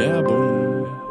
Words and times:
Werbung. 0.00 0.39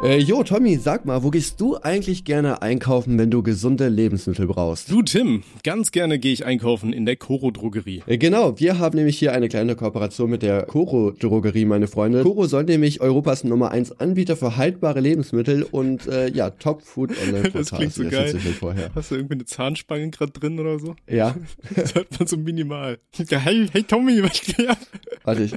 Äh, 0.02 0.16
jo, 0.16 0.42
Tommy, 0.42 0.78
sag 0.78 1.04
mal, 1.04 1.22
wo 1.22 1.28
gehst 1.28 1.60
du 1.60 1.76
eigentlich 1.76 2.24
gerne 2.24 2.62
einkaufen, 2.62 3.18
wenn 3.18 3.30
du 3.30 3.42
gesunde 3.42 3.88
Lebensmittel 3.88 4.46
brauchst? 4.46 4.90
Du 4.90 5.02
Tim, 5.02 5.42
ganz 5.62 5.92
gerne 5.92 6.18
gehe 6.18 6.32
ich 6.32 6.46
einkaufen 6.46 6.94
in 6.94 7.04
der 7.04 7.16
Coro 7.16 7.50
Drogerie. 7.50 8.02
Äh, 8.06 8.16
genau, 8.16 8.58
wir 8.58 8.78
haben 8.78 8.96
nämlich 8.96 9.18
hier 9.18 9.34
eine 9.34 9.50
kleine 9.50 9.76
Kooperation 9.76 10.30
mit 10.30 10.40
der 10.40 10.62
Coro 10.62 11.10
Drogerie, 11.10 11.66
meine 11.66 11.86
Freunde. 11.86 12.22
Coro 12.22 12.46
soll 12.46 12.64
nämlich 12.64 13.02
Europas 13.02 13.44
Nummer 13.44 13.72
1 13.72 14.00
Anbieter 14.00 14.36
für 14.38 14.56
haltbare 14.56 15.00
Lebensmittel 15.00 15.64
und 15.64 16.06
äh, 16.06 16.30
ja, 16.30 16.48
Top 16.48 16.80
Food 16.80 17.10
Online 17.22 17.50
Das 17.52 17.70
klingt 17.70 17.92
so 17.92 18.08
geil. 18.08 18.34
Hast 18.94 19.10
du 19.10 19.16
irgendwie 19.16 19.34
eine 19.34 19.44
Zahnspange 19.44 20.08
gerade 20.08 20.32
drin 20.32 20.58
oder 20.58 20.78
so? 20.78 20.96
Ja. 21.08 21.36
Das 21.76 21.94
hört 21.94 22.18
man 22.18 22.26
so 22.26 22.36
minimal. 22.38 22.98
Ja, 23.28 23.38
hey, 23.38 23.66
hey 23.70 23.82
Tommy, 23.82 24.22
was 24.22 24.40
geht 24.40 24.66
ab? 24.66 24.78
Warte, 25.24 25.42
ich, 25.42 25.54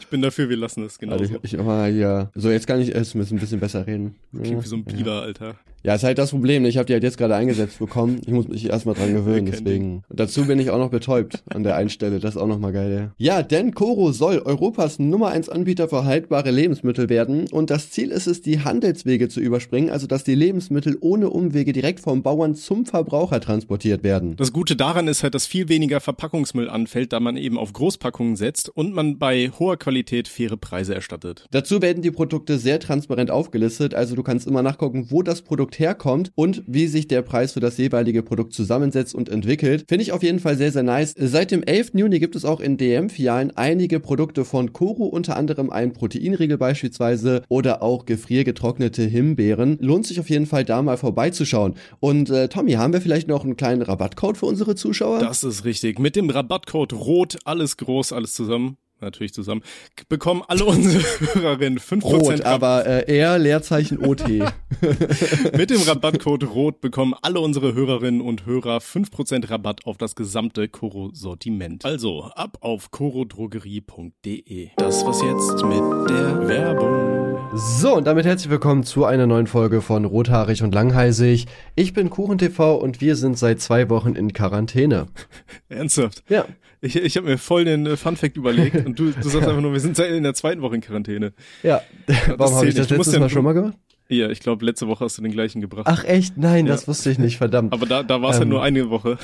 Ich 0.00 0.06
bin 0.08 0.22
dafür, 0.22 0.48
wir 0.48 0.56
lassen 0.56 0.82
das 0.82 0.98
genau 0.98 1.12
warte, 1.12 1.24
ich, 1.42 1.52
ich 1.52 1.56
mach 1.56 1.64
mal 1.64 1.90
hier. 1.90 2.30
So, 2.34 2.50
jetzt 2.50 2.66
kann 2.66 2.80
ich 2.80 2.94
erst 2.94 3.14
ein 3.14 3.38
bisschen 3.38 3.60
besser 3.60 3.86
reden. 3.86 4.16
Klingt 4.42 4.64
wie 4.64 4.68
so 4.68 4.76
ein 4.76 4.84
Biber, 4.84 5.22
Alter. 5.22 5.56
Ja, 5.84 5.96
ist 5.96 6.04
halt 6.04 6.18
das 6.18 6.30
Problem. 6.30 6.64
Ich 6.64 6.76
habe 6.76 6.86
die 6.86 6.92
halt 6.92 7.02
jetzt 7.02 7.18
gerade 7.18 7.34
eingesetzt 7.34 7.80
bekommen. 7.80 8.20
Ich 8.24 8.32
muss 8.32 8.46
mich 8.46 8.70
erstmal 8.70 8.94
dran 8.94 9.14
gewöhnen, 9.14 9.46
deswegen. 9.46 10.04
Und 10.08 10.20
dazu 10.20 10.46
bin 10.46 10.60
ich 10.60 10.70
auch 10.70 10.78
noch 10.78 10.90
betäubt 10.90 11.42
an 11.50 11.64
der 11.64 11.74
einen 11.74 11.90
Stelle. 11.90 12.20
Das 12.20 12.36
ist 12.36 12.40
auch 12.40 12.46
nochmal 12.46 12.72
geil, 12.72 13.12
ja. 13.18 13.36
Ja, 13.36 13.42
denn 13.42 13.74
Coro 13.74 14.12
soll 14.12 14.38
Europas 14.38 15.00
Nummer 15.00 15.28
1 15.28 15.48
Anbieter 15.48 15.88
für 15.88 16.04
haltbare 16.04 16.52
Lebensmittel 16.52 17.08
werden. 17.08 17.48
Und 17.50 17.70
das 17.70 17.90
Ziel 17.90 18.12
ist 18.12 18.28
es, 18.28 18.42
die 18.42 18.60
Handelswege 18.60 19.28
zu 19.28 19.40
überspringen, 19.40 19.90
also 19.90 20.06
dass 20.06 20.22
die 20.22 20.36
Lebensmittel 20.36 20.96
ohne 21.00 21.30
Umwege 21.30 21.72
direkt 21.72 21.98
vom 21.98 22.22
Bauern 22.22 22.54
zum 22.54 22.86
Verbraucher 22.86 23.40
transportiert 23.40 24.04
werden. 24.04 24.36
Das 24.36 24.52
Gute 24.52 24.76
daran 24.76 25.08
ist 25.08 25.24
halt, 25.24 25.34
dass 25.34 25.46
viel 25.46 25.68
weniger 25.68 26.00
Verpackungsmüll 26.00 26.70
anfällt, 26.70 27.12
da 27.12 27.18
man 27.18 27.36
eben 27.36 27.58
auf 27.58 27.72
Großpackungen 27.72 28.36
setzt 28.36 28.68
und 28.68 28.94
man 28.94 29.18
bei 29.18 29.50
hoher 29.58 29.76
Qualität 29.76 30.28
faire 30.28 30.56
Preise 30.56 30.94
erstattet. 30.94 31.48
Dazu 31.50 31.82
werden 31.82 32.02
die 32.02 32.12
Produkte 32.22 32.56
sehr 32.56 32.78
transparent 32.78 33.32
aufgelistet, 33.32 33.96
also 33.96 34.14
du 34.14 34.22
kannst 34.22 34.46
immer 34.46 34.62
nachgucken, 34.62 35.08
wo 35.10 35.24
das 35.24 35.42
Produkt 35.42 35.80
herkommt 35.80 36.30
und 36.36 36.62
wie 36.68 36.86
sich 36.86 37.08
der 37.08 37.20
Preis 37.22 37.54
für 37.54 37.58
das 37.58 37.78
jeweilige 37.78 38.22
Produkt 38.22 38.52
zusammensetzt 38.52 39.12
und 39.12 39.28
entwickelt. 39.28 39.86
Finde 39.88 40.04
ich 40.04 40.12
auf 40.12 40.22
jeden 40.22 40.38
Fall 40.38 40.56
sehr, 40.56 40.70
sehr 40.70 40.84
nice. 40.84 41.16
Seit 41.18 41.50
dem 41.50 41.64
11. 41.64 41.94
Juni 41.94 42.20
gibt 42.20 42.36
es 42.36 42.44
auch 42.44 42.60
in 42.60 42.76
DM-Filialen 42.76 43.56
einige 43.56 43.98
Produkte 43.98 44.44
von 44.44 44.72
Koro, 44.72 45.06
unter 45.06 45.36
anderem 45.36 45.70
ein 45.70 45.94
Proteinriegel 45.94 46.58
beispielsweise 46.58 47.42
oder 47.48 47.82
auch 47.82 48.06
gefriergetrocknete 48.06 49.02
Himbeeren. 49.02 49.78
Lohnt 49.80 50.06
sich 50.06 50.20
auf 50.20 50.30
jeden 50.30 50.46
Fall 50.46 50.64
da 50.64 50.80
mal 50.80 50.98
vorbeizuschauen. 50.98 51.74
Und 51.98 52.30
äh, 52.30 52.46
Tommy, 52.46 52.74
haben 52.74 52.92
wir 52.92 53.00
vielleicht 53.00 53.26
noch 53.26 53.42
einen 53.42 53.56
kleinen 53.56 53.82
Rabattcode 53.82 54.38
für 54.38 54.46
unsere 54.46 54.76
Zuschauer? 54.76 55.18
Das 55.18 55.42
ist 55.42 55.64
richtig. 55.64 55.98
Mit 55.98 56.14
dem 56.14 56.30
Rabattcode 56.30 56.92
ROT, 56.92 57.38
alles 57.44 57.76
groß, 57.78 58.12
alles 58.12 58.32
zusammen, 58.34 58.76
natürlich 59.02 59.34
zusammen, 59.34 59.62
bekommen 60.08 60.42
alle 60.46 60.64
unsere 60.64 61.02
Hörerinnen 61.34 61.78
5% 61.78 62.02
Rot, 62.02 62.22
Rabatt. 62.30 62.46
aber 62.46 62.86
äh, 62.86 63.16
eher 63.16 63.38
Leerzeichen 63.38 63.98
OT. 63.98 64.28
Mit 65.56 65.70
dem 65.70 65.82
Rabattcode 65.82 66.44
ROT 66.44 66.80
bekommen 66.80 67.14
alle 67.22 67.40
unsere 67.40 67.74
Hörerinnen 67.74 68.20
und 68.20 68.46
Hörer 68.46 68.78
5% 68.78 69.50
Rabatt 69.50 69.86
auf 69.86 69.98
das 69.98 70.14
gesamte 70.16 70.68
Koro-Sortiment. 70.68 71.84
Also 71.84 72.24
ab 72.34 72.58
auf 72.60 72.90
korodrogerie.de. 72.90 74.70
Das 74.76 75.04
was 75.04 75.20
jetzt 75.22 75.64
mit 75.64 76.10
der 76.10 76.48
Werbung. 76.48 77.38
So, 77.54 77.96
und 77.96 78.06
damit 78.06 78.24
herzlich 78.24 78.50
willkommen 78.50 78.82
zu 78.82 79.04
einer 79.04 79.26
neuen 79.26 79.46
Folge 79.46 79.82
von 79.82 80.04
Rothaarig 80.06 80.62
und 80.62 80.74
Langhalsig. 80.74 81.46
Ich 81.74 81.92
bin 81.92 82.08
KuchenTV 82.08 82.76
und 82.76 83.00
wir 83.00 83.14
sind 83.16 83.36
seit 83.38 83.60
zwei 83.60 83.90
Wochen 83.90 84.14
in 84.14 84.32
Quarantäne. 84.32 85.06
Ernsthaft? 85.68 86.22
Ja. 86.28 86.46
Ich, 86.84 86.96
ich 86.96 87.16
habe 87.16 87.28
mir 87.28 87.38
voll 87.38 87.64
den 87.64 87.86
äh, 87.86 87.96
Funfact 87.96 88.36
überlegt 88.36 88.74
und 88.86 88.98
du, 88.98 89.12
du 89.12 89.22
sagst 89.28 89.48
einfach 89.48 89.60
nur, 89.62 89.72
wir 89.72 89.80
sind 89.80 89.98
in 89.98 90.24
der 90.24 90.34
zweiten 90.34 90.60
Woche 90.62 90.74
in 90.74 90.80
Quarantäne. 90.80 91.32
Ja. 91.62 91.80
Warum 92.36 92.56
habe 92.56 92.66
ich 92.68 92.74
das 92.74 92.90
letztes 92.90 93.14
ja- 93.14 93.20
Mal 93.20 93.30
schon 93.30 93.44
mal 93.44 93.54
gemacht? 93.54 93.74
Ja, 94.08 94.28
ich 94.28 94.40
glaube, 94.40 94.66
letzte 94.66 94.88
Woche 94.88 95.04
hast 95.04 95.16
du 95.16 95.22
den 95.22 95.32
gleichen 95.32 95.60
gebracht. 95.62 95.86
Ach 95.88 96.04
echt? 96.04 96.36
Nein, 96.36 96.66
Ja. 96.66 96.72
das 96.72 96.86
wusste 96.88 97.10
ich 97.10 97.18
nicht, 97.18 97.38
verdammt. 97.38 97.72
Aber 97.72 97.86
da, 97.86 98.02
da 98.02 98.20
war 98.20 98.30
es 98.30 98.36
ja 98.36 98.42
Ähm, 98.42 98.48
nur 98.50 98.62
eine 98.62 98.90
Woche. 98.90 99.16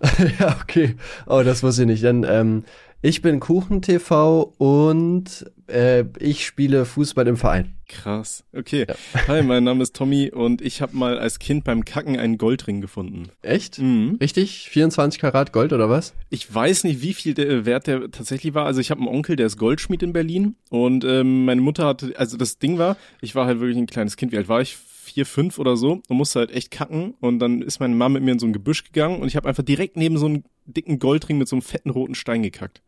ja, 0.38 0.56
okay. 0.62 0.94
Oh, 1.26 1.42
das 1.42 1.62
wusste 1.62 1.82
ich 1.82 1.88
nicht. 1.88 2.04
Dann, 2.04 2.24
ähm, 2.28 2.64
ich 3.06 3.22
bin 3.22 3.38
KuchenTV 3.38 4.52
und 4.58 5.46
äh, 5.68 6.04
ich 6.18 6.44
spiele 6.44 6.84
Fußball 6.84 7.28
im 7.28 7.36
Verein. 7.36 7.76
Krass. 7.88 8.42
Okay. 8.52 8.84
Hi, 9.28 9.44
mein 9.44 9.62
Name 9.62 9.84
ist 9.84 9.94
Tommy 9.94 10.32
und 10.34 10.60
ich 10.60 10.82
habe 10.82 10.96
mal 10.96 11.16
als 11.16 11.38
Kind 11.38 11.62
beim 11.62 11.84
Kacken 11.84 12.18
einen 12.18 12.36
Goldring 12.36 12.80
gefunden. 12.80 13.28
Echt? 13.42 13.78
Mhm. 13.78 14.16
Richtig? 14.20 14.68
24 14.70 15.20
Karat 15.20 15.52
Gold 15.52 15.72
oder 15.72 15.88
was? 15.88 16.14
Ich 16.30 16.52
weiß 16.52 16.82
nicht, 16.82 17.00
wie 17.00 17.14
viel 17.14 17.34
der 17.34 17.64
Wert 17.64 17.86
der 17.86 18.10
tatsächlich 18.10 18.54
war. 18.54 18.66
Also 18.66 18.80
ich 18.80 18.90
habe 18.90 19.00
einen 19.02 19.08
Onkel, 19.08 19.36
der 19.36 19.46
ist 19.46 19.56
Goldschmied 19.56 20.02
in 20.02 20.12
Berlin 20.12 20.56
und 20.70 21.04
ähm, 21.04 21.44
meine 21.44 21.60
Mutter 21.60 21.86
hatte, 21.86 22.12
also 22.18 22.36
das 22.36 22.58
Ding 22.58 22.78
war, 22.78 22.96
ich 23.20 23.36
war 23.36 23.46
halt 23.46 23.60
wirklich 23.60 23.78
ein 23.78 23.86
kleines 23.86 24.16
Kind. 24.16 24.32
Wie 24.32 24.36
alt 24.36 24.48
war 24.48 24.62
ich? 24.62 24.76
Vier, 24.76 25.26
fünf 25.26 25.60
oder 25.60 25.76
so 25.76 26.02
und 26.08 26.16
musste 26.16 26.40
halt 26.40 26.50
echt 26.50 26.72
kacken 26.72 27.14
und 27.20 27.38
dann 27.38 27.62
ist 27.62 27.78
meine 27.78 27.94
Mama 27.94 28.14
mit 28.14 28.24
mir 28.24 28.32
in 28.32 28.40
so 28.40 28.46
ein 28.46 28.52
Gebüsch 28.52 28.82
gegangen 28.82 29.20
und 29.20 29.28
ich 29.28 29.36
habe 29.36 29.48
einfach 29.48 29.62
direkt 29.62 29.96
neben 29.96 30.18
so 30.18 30.26
einen 30.26 30.42
dicken 30.64 30.98
Goldring 30.98 31.38
mit 31.38 31.46
so 31.46 31.54
einem 31.54 31.62
fetten 31.62 31.90
roten 31.90 32.16
Stein 32.16 32.42
gekackt. 32.42 32.82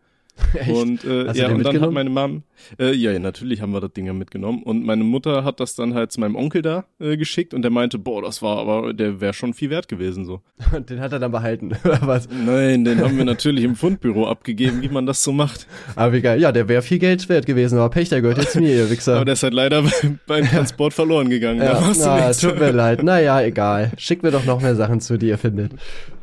Echt? 0.54 0.70
Und 0.70 1.04
äh, 1.04 1.32
ja, 1.32 1.48
und 1.48 1.62
dann 1.62 1.80
hat 1.80 1.92
meine 1.92 2.10
Mom, 2.10 2.42
äh, 2.78 2.94
ja, 2.94 3.12
ja, 3.12 3.18
natürlich 3.18 3.60
haben 3.60 3.72
wir 3.72 3.80
das 3.80 3.92
Ding 3.92 4.06
ja 4.06 4.12
mitgenommen. 4.12 4.62
Und 4.62 4.84
meine 4.84 5.04
Mutter 5.04 5.44
hat 5.44 5.60
das 5.60 5.74
dann 5.74 5.94
halt 5.94 6.12
zu 6.12 6.20
meinem 6.20 6.36
Onkel 6.36 6.62
da 6.62 6.84
äh, 7.00 7.16
geschickt 7.16 7.54
und 7.54 7.62
der 7.62 7.70
meinte, 7.70 7.98
boah, 7.98 8.22
das 8.22 8.42
war 8.42 8.58
aber, 8.58 8.92
der 8.92 9.20
wäre 9.20 9.32
schon 9.32 9.54
viel 9.54 9.70
wert 9.70 9.88
gewesen 9.88 10.24
so. 10.24 10.40
Und 10.74 10.90
den 10.90 11.00
hat 11.00 11.12
er 11.12 11.18
dann 11.18 11.32
behalten. 11.32 11.72
oder 11.84 12.00
was? 12.02 12.28
Nein, 12.28 12.84
den 12.84 13.00
haben 13.00 13.16
wir 13.16 13.24
natürlich 13.24 13.64
im 13.64 13.76
Fundbüro 13.76 14.26
abgegeben, 14.26 14.82
wie 14.82 14.88
man 14.88 15.06
das 15.06 15.22
so 15.22 15.32
macht. 15.32 15.66
Aber 15.96 16.12
wie 16.12 16.20
geil. 16.20 16.40
Ja, 16.40 16.52
der 16.52 16.68
wäre 16.68 16.82
viel 16.82 16.98
Geld 16.98 17.28
wert 17.28 17.46
gewesen, 17.46 17.78
aber 17.78 17.90
Pech, 17.90 18.08
der 18.08 18.20
gehört 18.20 18.38
jetzt 18.38 18.56
mir, 18.56 18.74
ihr 18.74 18.90
Wichser. 18.90 19.16
Aber 19.16 19.24
der 19.24 19.34
ist 19.34 19.42
halt 19.42 19.54
leider 19.54 19.82
beim, 19.82 20.18
beim 20.26 20.46
Transport 20.46 20.94
verloren 20.94 21.30
gegangen. 21.30 21.60
Ja, 21.60 21.80
da 21.80 21.92
na, 21.96 22.32
tut 22.32 22.58
mir 22.58 22.72
leid. 22.72 23.02
Naja, 23.02 23.42
egal. 23.42 23.92
Schickt 23.96 24.22
mir 24.22 24.30
doch 24.30 24.44
noch 24.44 24.60
mehr 24.60 24.74
Sachen 24.74 25.00
zu, 25.00 25.18
die 25.18 25.28
ihr 25.28 25.38
findet. 25.38 25.72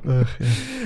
Ach, 0.08 0.28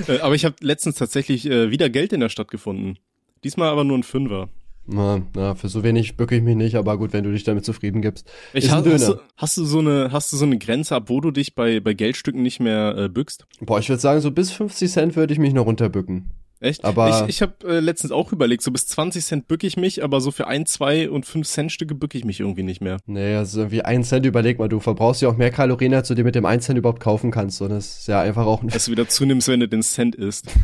ja. 0.08 0.14
Äh, 0.14 0.20
Aber 0.20 0.34
ich 0.34 0.44
habe 0.44 0.56
letztens 0.60 0.96
tatsächlich 0.96 1.48
äh, 1.48 1.70
wieder 1.70 1.88
Geld 1.88 2.12
in 2.12 2.20
der 2.20 2.28
Stadt 2.28 2.50
gefunden. 2.50 2.96
Diesmal 3.44 3.68
aber 3.68 3.84
nur 3.84 3.98
ein 3.98 4.02
Fünfer. 4.02 4.48
Na, 4.86 5.22
na, 5.34 5.54
für 5.54 5.68
so 5.68 5.84
wenig 5.84 6.16
bücke 6.16 6.36
ich 6.36 6.42
mich 6.42 6.56
nicht, 6.56 6.74
aber 6.74 6.98
gut, 6.98 7.12
wenn 7.12 7.22
du 7.22 7.30
dich 7.30 7.44
damit 7.44 7.64
zufrieden 7.64 8.02
gibst. 8.02 8.28
Ich 8.52 8.64
Ist 8.64 8.70
ein 8.70 8.78
hast, 8.78 8.86
Döner. 8.86 8.94
hast, 8.94 9.08
du, 9.08 9.20
hast 9.36 9.56
du 9.56 9.64
so 9.64 9.78
eine 9.78 10.10
hast 10.10 10.32
du 10.32 10.36
so 10.36 10.44
eine 10.44 10.58
Grenze 10.58 10.96
ab, 10.96 11.04
wo 11.08 11.20
du 11.20 11.30
dich 11.30 11.54
bei 11.54 11.80
bei 11.80 11.94
Geldstücken 11.94 12.42
nicht 12.42 12.60
mehr 12.60 12.96
äh, 12.96 13.08
bückst? 13.08 13.46
Boah, 13.60 13.78
ich 13.78 13.88
würde 13.88 14.00
sagen, 14.00 14.20
so 14.20 14.30
bis 14.30 14.50
50 14.50 14.90
Cent 14.90 15.16
würde 15.16 15.32
ich 15.32 15.38
mich 15.38 15.52
noch 15.54 15.66
runterbücken. 15.66 16.30
Echt? 16.60 16.84
Aber- 16.84 17.24
ich 17.28 17.36
ich 17.36 17.42
habe 17.42 17.54
äh, 17.66 17.80
letztens 17.80 18.12
auch 18.12 18.32
überlegt, 18.32 18.62
so 18.62 18.70
bis 18.70 18.86
20 18.86 19.24
Cent 19.24 19.48
bücke 19.48 19.66
ich 19.66 19.76
mich, 19.78 20.04
aber 20.04 20.20
so 20.20 20.30
für 20.30 20.46
ein, 20.46 20.66
zwei 20.66 21.08
und 21.08 21.24
fünf 21.24 21.48
Cent 21.48 21.72
Stücke 21.72 21.94
bücke 21.94 22.18
ich 22.18 22.24
mich 22.24 22.40
irgendwie 22.40 22.62
nicht 22.62 22.82
mehr. 22.82 22.98
Nee, 23.06 23.34
also 23.34 23.60
irgendwie 23.60 23.80
ein 23.82 24.04
Cent, 24.04 24.26
überleg 24.26 24.58
mal, 24.58 24.68
du 24.68 24.78
verbrauchst 24.78 25.22
ja 25.22 25.28
auch 25.30 25.36
mehr 25.38 25.50
Kalorien, 25.50 25.94
als 25.94 26.08
du 26.08 26.14
dir 26.14 26.24
mit 26.24 26.34
dem 26.34 26.44
1 26.44 26.66
Cent 26.66 26.78
überhaupt 26.78 27.00
kaufen 27.00 27.30
kannst. 27.30 27.62
Und 27.62 27.70
das 27.70 28.00
ist 28.00 28.08
ja 28.08 28.20
einfach 28.20 28.44
auch 28.44 28.62
Dass 28.64 28.84
du 28.84 28.90
wieder 28.92 29.08
zunimmst, 29.08 29.48
wenn 29.48 29.60
du 29.60 29.68
den 29.68 29.82
Cent 29.82 30.14
isst. 30.14 30.46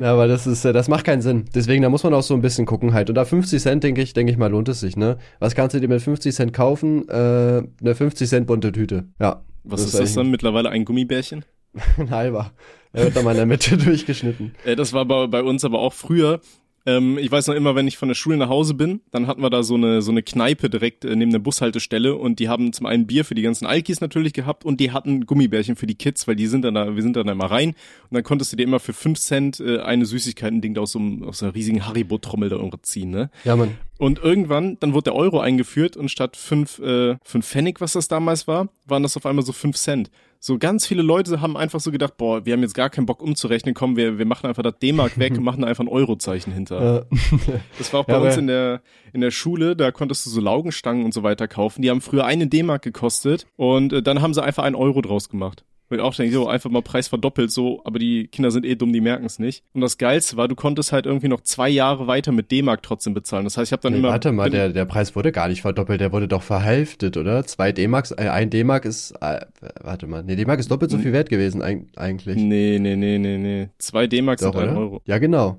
Ja, 0.00 0.12
aber 0.14 0.26
das 0.26 0.46
ist, 0.46 0.64
äh, 0.64 0.72
das 0.72 0.88
macht 0.88 1.04
keinen 1.04 1.22
Sinn. 1.22 1.44
Deswegen, 1.54 1.82
da 1.82 1.88
muss 1.88 2.02
man 2.02 2.12
auch 2.14 2.22
so 2.22 2.34
ein 2.34 2.40
bisschen 2.40 2.66
gucken 2.66 2.92
halt. 2.92 3.08
Und 3.08 3.14
da 3.14 3.24
50 3.24 3.62
Cent, 3.62 3.84
denke 3.84 4.02
ich, 4.02 4.12
denke 4.14 4.32
ich 4.32 4.38
mal, 4.38 4.48
lohnt 4.50 4.68
es 4.68 4.80
sich, 4.80 4.96
ne? 4.96 5.18
Was 5.38 5.54
kannst 5.54 5.74
du 5.74 5.80
dir 5.80 5.88
mit 5.88 6.02
50 6.02 6.34
Cent 6.34 6.52
kaufen? 6.52 7.08
Äh, 7.08 7.12
eine 7.12 7.94
50 7.94 8.28
Cent 8.28 8.46
bunte 8.46 8.72
Tüte. 8.72 9.04
Ja. 9.20 9.42
Was 9.64 9.82
ist 9.84 9.94
das 9.98 10.14
dann 10.14 10.30
mittlerweile? 10.30 10.70
Ein 10.70 10.84
Gummibärchen? 10.84 11.44
Ein 11.98 12.10
halber. 12.10 12.52
Er 12.92 13.04
wird 13.04 13.16
dann 13.16 13.24
mal 13.24 13.32
in 13.32 13.38
der 13.38 13.46
Mitte 13.46 13.76
durchgeschnitten. 13.78 14.54
Äh, 14.64 14.76
das 14.76 14.92
war 14.92 15.04
bei, 15.04 15.26
bei 15.26 15.42
uns 15.42 15.64
aber 15.64 15.80
auch 15.80 15.92
früher. 15.92 16.40
Ähm, 16.84 17.18
ich 17.18 17.30
weiß 17.30 17.46
noch 17.46 17.54
immer, 17.54 17.74
wenn 17.74 17.86
ich 17.86 17.96
von 17.96 18.08
der 18.08 18.14
Schule 18.14 18.36
nach 18.36 18.48
Hause 18.48 18.74
bin, 18.74 19.00
dann 19.12 19.26
hatten 19.26 19.40
wir 19.40 19.50
da 19.50 19.62
so 19.62 19.74
eine 19.74 20.02
so 20.02 20.10
eine 20.10 20.22
Kneipe 20.22 20.68
direkt 20.68 21.04
äh, 21.04 21.14
neben 21.14 21.30
der 21.30 21.38
Bushaltestelle 21.38 22.16
und 22.16 22.40
die 22.40 22.48
haben 22.48 22.72
zum 22.72 22.86
einen 22.86 23.06
Bier 23.06 23.24
für 23.24 23.34
die 23.34 23.42
ganzen 23.42 23.66
Alkis 23.66 24.00
natürlich 24.00 24.32
gehabt 24.32 24.64
und 24.64 24.80
die 24.80 24.90
hatten 24.90 25.26
Gummibärchen 25.26 25.76
für 25.76 25.86
die 25.86 25.94
Kids, 25.94 26.26
weil 26.26 26.34
die 26.34 26.48
sind 26.48 26.62
dann 26.62 26.74
da, 26.74 26.94
wir 26.94 27.02
sind 27.02 27.16
dann 27.16 27.26
da 27.26 27.32
immer 27.32 27.50
rein 27.50 27.70
und 27.70 28.14
dann 28.14 28.24
konntest 28.24 28.52
du 28.52 28.56
dir 28.56 28.64
immer 28.64 28.80
für 28.80 28.92
fünf 28.92 29.20
Cent 29.20 29.60
äh, 29.60 29.78
eine 29.78 30.06
Süßigkeiten-Ding 30.06 30.74
da 30.74 30.80
aus 30.80 30.92
so, 30.92 30.98
einem, 30.98 31.22
aus 31.22 31.42
einer 31.42 31.54
riesigen 31.54 31.86
Haribo-Trommel 31.86 32.48
da 32.48 32.56
irgendwo 32.56 32.78
ziehen, 32.78 33.10
ne? 33.10 33.30
Ja, 33.44 33.54
Mann. 33.54 33.76
Und 33.98 34.18
irgendwann, 34.18 34.78
dann 34.80 34.94
wurde 34.94 35.04
der 35.04 35.14
Euro 35.14 35.38
eingeführt 35.38 35.96
und 35.96 36.10
statt 36.10 36.36
fünf, 36.36 36.80
äh, 36.80 37.16
fünf 37.22 37.46
Pfennig, 37.46 37.80
was 37.80 37.92
das 37.92 38.08
damals 38.08 38.48
war, 38.48 38.68
waren 38.86 39.04
das 39.04 39.16
auf 39.16 39.26
einmal 39.26 39.44
so 39.44 39.52
fünf 39.52 39.76
Cent. 39.76 40.10
So 40.44 40.58
ganz 40.58 40.88
viele 40.88 41.02
Leute 41.02 41.40
haben 41.40 41.56
einfach 41.56 41.78
so 41.78 41.92
gedacht, 41.92 42.16
boah, 42.16 42.44
wir 42.44 42.54
haben 42.54 42.62
jetzt 42.62 42.74
gar 42.74 42.90
keinen 42.90 43.06
Bock 43.06 43.22
umzurechnen, 43.22 43.74
komm, 43.74 43.96
wir, 43.96 44.18
wir 44.18 44.26
machen 44.26 44.48
einfach 44.48 44.64
das 44.64 44.76
D-Mark 44.80 45.16
weg 45.16 45.34
und 45.38 45.44
machen 45.44 45.62
einfach 45.62 45.84
ein 45.84 45.88
Eurozeichen 45.88 46.52
hinter. 46.52 47.06
Das 47.78 47.92
war 47.92 48.00
auch 48.00 48.06
bei 48.06 48.14
Ja, 48.14 48.18
uns 48.18 48.36
in 48.36 48.48
der, 48.48 48.82
in 49.12 49.20
der 49.20 49.30
Schule, 49.30 49.76
da 49.76 49.92
konntest 49.92 50.26
du 50.26 50.30
so 50.30 50.40
Laugenstangen 50.40 51.04
und 51.04 51.14
so 51.14 51.22
weiter 51.22 51.46
kaufen. 51.46 51.82
Die 51.82 51.90
haben 51.90 52.00
früher 52.00 52.24
eine 52.24 52.48
D-Mark 52.48 52.82
gekostet 52.82 53.46
und 53.54 53.92
äh, 53.92 54.02
dann 54.02 54.20
haben 54.20 54.34
sie 54.34 54.42
einfach 54.42 54.64
einen 54.64 54.74
Euro 54.74 55.00
draus 55.00 55.28
gemacht. 55.28 55.64
Ich 55.96 56.02
auch 56.02 56.14
denke, 56.14 56.34
so, 56.34 56.48
einfach 56.48 56.70
mal 56.70 56.82
Preis 56.82 57.08
verdoppelt 57.08 57.50
so, 57.50 57.80
aber 57.84 57.98
die 57.98 58.28
Kinder 58.28 58.50
sind 58.50 58.64
eh 58.64 58.74
dumm, 58.74 58.92
die 58.92 59.00
merken 59.00 59.24
es 59.24 59.38
nicht. 59.38 59.64
Und 59.72 59.80
das 59.80 59.98
Geilste 59.98 60.36
war, 60.36 60.48
du 60.48 60.54
konntest 60.54 60.92
halt 60.92 61.06
irgendwie 61.06 61.28
noch 61.28 61.40
zwei 61.42 61.68
Jahre 61.68 62.06
weiter 62.06 62.32
mit 62.32 62.50
D-Mark 62.50 62.82
trotzdem 62.82 63.14
bezahlen. 63.14 63.44
Das 63.44 63.56
heißt, 63.56 63.68
ich 63.68 63.72
habe 63.72 63.82
dann 63.82 63.92
nee, 63.92 63.98
immer... 63.98 64.08
warte 64.08 64.32
mal, 64.32 64.50
der, 64.50 64.70
der 64.70 64.84
Preis 64.84 65.14
wurde 65.16 65.32
gar 65.32 65.48
nicht 65.48 65.62
verdoppelt, 65.62 66.00
der 66.00 66.12
wurde 66.12 66.28
doch 66.28 66.42
verhälftet, 66.42 67.16
oder? 67.16 67.44
Zwei 67.44 67.72
D-Marks, 67.72 68.12
äh, 68.12 68.28
ein 68.28 68.50
D-Mark 68.50 68.84
ist, 68.84 69.12
äh, 69.20 69.40
warte 69.80 70.06
mal, 70.06 70.22
nee, 70.22 70.36
D-Mark 70.36 70.60
ist 70.60 70.70
doppelt 70.70 70.90
so 70.90 70.98
viel 70.98 71.12
wert 71.12 71.28
gewesen 71.28 71.62
eig 71.62 71.86
eigentlich. 71.96 72.36
Nee, 72.36 72.78
nee, 72.80 72.96
nee, 72.96 73.18
nee, 73.18 73.38
nee. 73.38 73.68
Zwei 73.78 74.06
D-Mark 74.06 74.40
sind 74.40 74.56
ein? 74.56 74.76
Euro. 74.76 75.02
Ja, 75.06 75.18
genau. 75.18 75.58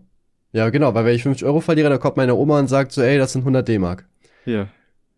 Ja, 0.52 0.70
genau, 0.70 0.94
weil 0.94 1.06
wenn 1.06 1.16
ich 1.16 1.24
50 1.24 1.46
Euro 1.46 1.62
verliere, 1.62 1.90
dann 1.90 2.00
kommt 2.00 2.18
meine 2.18 2.36
Oma 2.36 2.60
und 2.60 2.68
sagt 2.68 2.92
so, 2.92 3.02
ey, 3.02 3.18
das 3.18 3.34
sind 3.34 3.42
100 3.42 3.68
D-Mark. 3.68 4.08
Ja. 4.46 4.68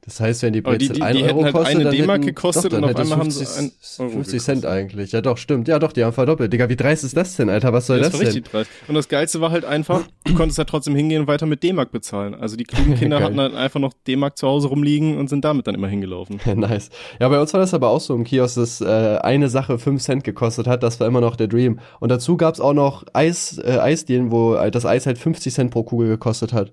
Das 0.05 0.19
heißt, 0.19 0.43
wenn 0.43 0.53
die 0.53 0.61
Brezel 0.61 0.89
die- 0.97 1.01
1 1.01 1.17
die 1.17 1.23
Euro 1.23 1.43
halt 1.43 1.53
kostet, 1.53 1.75
eine 1.75 1.83
dann 1.85 1.93
D-Mark 1.95 2.21
gekostet 2.21 2.65
doch, 2.65 2.69
dann 2.79 2.83
und 2.83 2.93
auf 2.95 3.01
einmal 3.01 3.17
haben 3.17 3.31
sie 3.31 3.43
50, 3.43 3.57
ein 3.63 3.71
Euro 4.05 4.11
50 4.11 4.41
Cent 4.43 4.65
eigentlich. 4.67 5.11
Ja 5.13 5.21
doch, 5.21 5.37
stimmt. 5.37 5.67
Ja 5.67 5.79
doch, 5.79 5.91
die 5.93 6.03
haben 6.03 6.13
verdoppelt. 6.13 6.53
Digga, 6.53 6.69
wie 6.69 6.75
dreist 6.75 7.03
ist 7.03 7.17
das 7.17 7.35
denn, 7.35 7.49
Alter? 7.49 7.73
Was 7.73 7.87
soll 7.87 7.97
Das 7.97 8.09
das, 8.11 8.13
war 8.13 8.19
denn? 8.19 8.27
richtig 8.27 8.51
dreist. 8.51 8.69
Und 8.87 8.93
das 8.93 9.09
Geilste 9.09 9.41
war 9.41 9.49
halt 9.49 9.65
einfach, 9.65 10.03
du 10.25 10.35
konntest 10.35 10.59
halt 10.59 10.69
trotzdem 10.69 10.95
hingehen 10.95 11.21
und 11.21 11.27
weiter 11.27 11.47
mit 11.47 11.63
D-Mark 11.63 11.91
bezahlen. 11.91 12.35
Also 12.35 12.55
die 12.55 12.65
klugen 12.65 12.93
Kinder 12.99 13.19
hatten 13.19 13.39
halt 13.39 13.55
einfach 13.55 13.79
noch 13.79 13.93
D-Mark 14.07 14.37
zu 14.37 14.47
Hause 14.47 14.67
rumliegen 14.67 15.17
und 15.17 15.27
sind 15.27 15.43
damit 15.43 15.65
dann 15.65 15.73
immer 15.73 15.87
hingelaufen. 15.87 16.39
nice. 16.55 16.91
Ja, 17.19 17.27
bei 17.29 17.41
uns 17.41 17.51
war 17.53 17.59
das 17.59 17.73
aber 17.73 17.89
auch 17.89 17.99
so 18.01 18.13
im 18.13 18.25
Kiosk, 18.25 18.55
dass 18.57 18.81
äh, 18.81 18.85
eine 19.23 19.49
Sache 19.49 19.79
5 19.79 20.01
Cent 20.03 20.23
gekostet 20.23 20.67
hat. 20.67 20.83
Das 20.83 20.99
war 20.99 21.07
immer 21.07 21.21
noch 21.21 21.35
der 21.35 21.47
Dream. 21.47 21.79
Und 21.99 22.09
dazu 22.09 22.37
gab's 22.37 22.59
auch 22.59 22.73
noch 22.73 23.05
Eis, 23.13 23.57
äh, 23.57 23.79
Eisdielen, 23.79 24.29
wo 24.29 24.53
äh, 24.53 24.69
das 24.69 24.85
Eis 24.85 25.07
halt 25.07 25.17
50 25.17 25.51
Cent 25.51 25.71
pro 25.71 25.81
Kugel 25.81 26.09
gekostet 26.09 26.53
hat. 26.53 26.69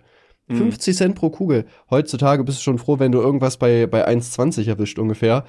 Mhm. 0.49 0.57
50 0.57 0.97
Cent 0.97 1.15
pro 1.15 1.31
Kugel. 1.31 1.67
Heutzutage 1.91 2.45
bist 2.45 2.59
du 2.59 2.63
schon 2.63 2.79
froh, 2.79 2.99
wenn 2.99 3.13
du 3.13 3.21
irgendwas 3.21 3.57
bei, 3.57 3.87
bei 3.87 4.07
1,20 4.07 4.69
erwischt 4.69 4.99
ungefähr. 4.99 5.45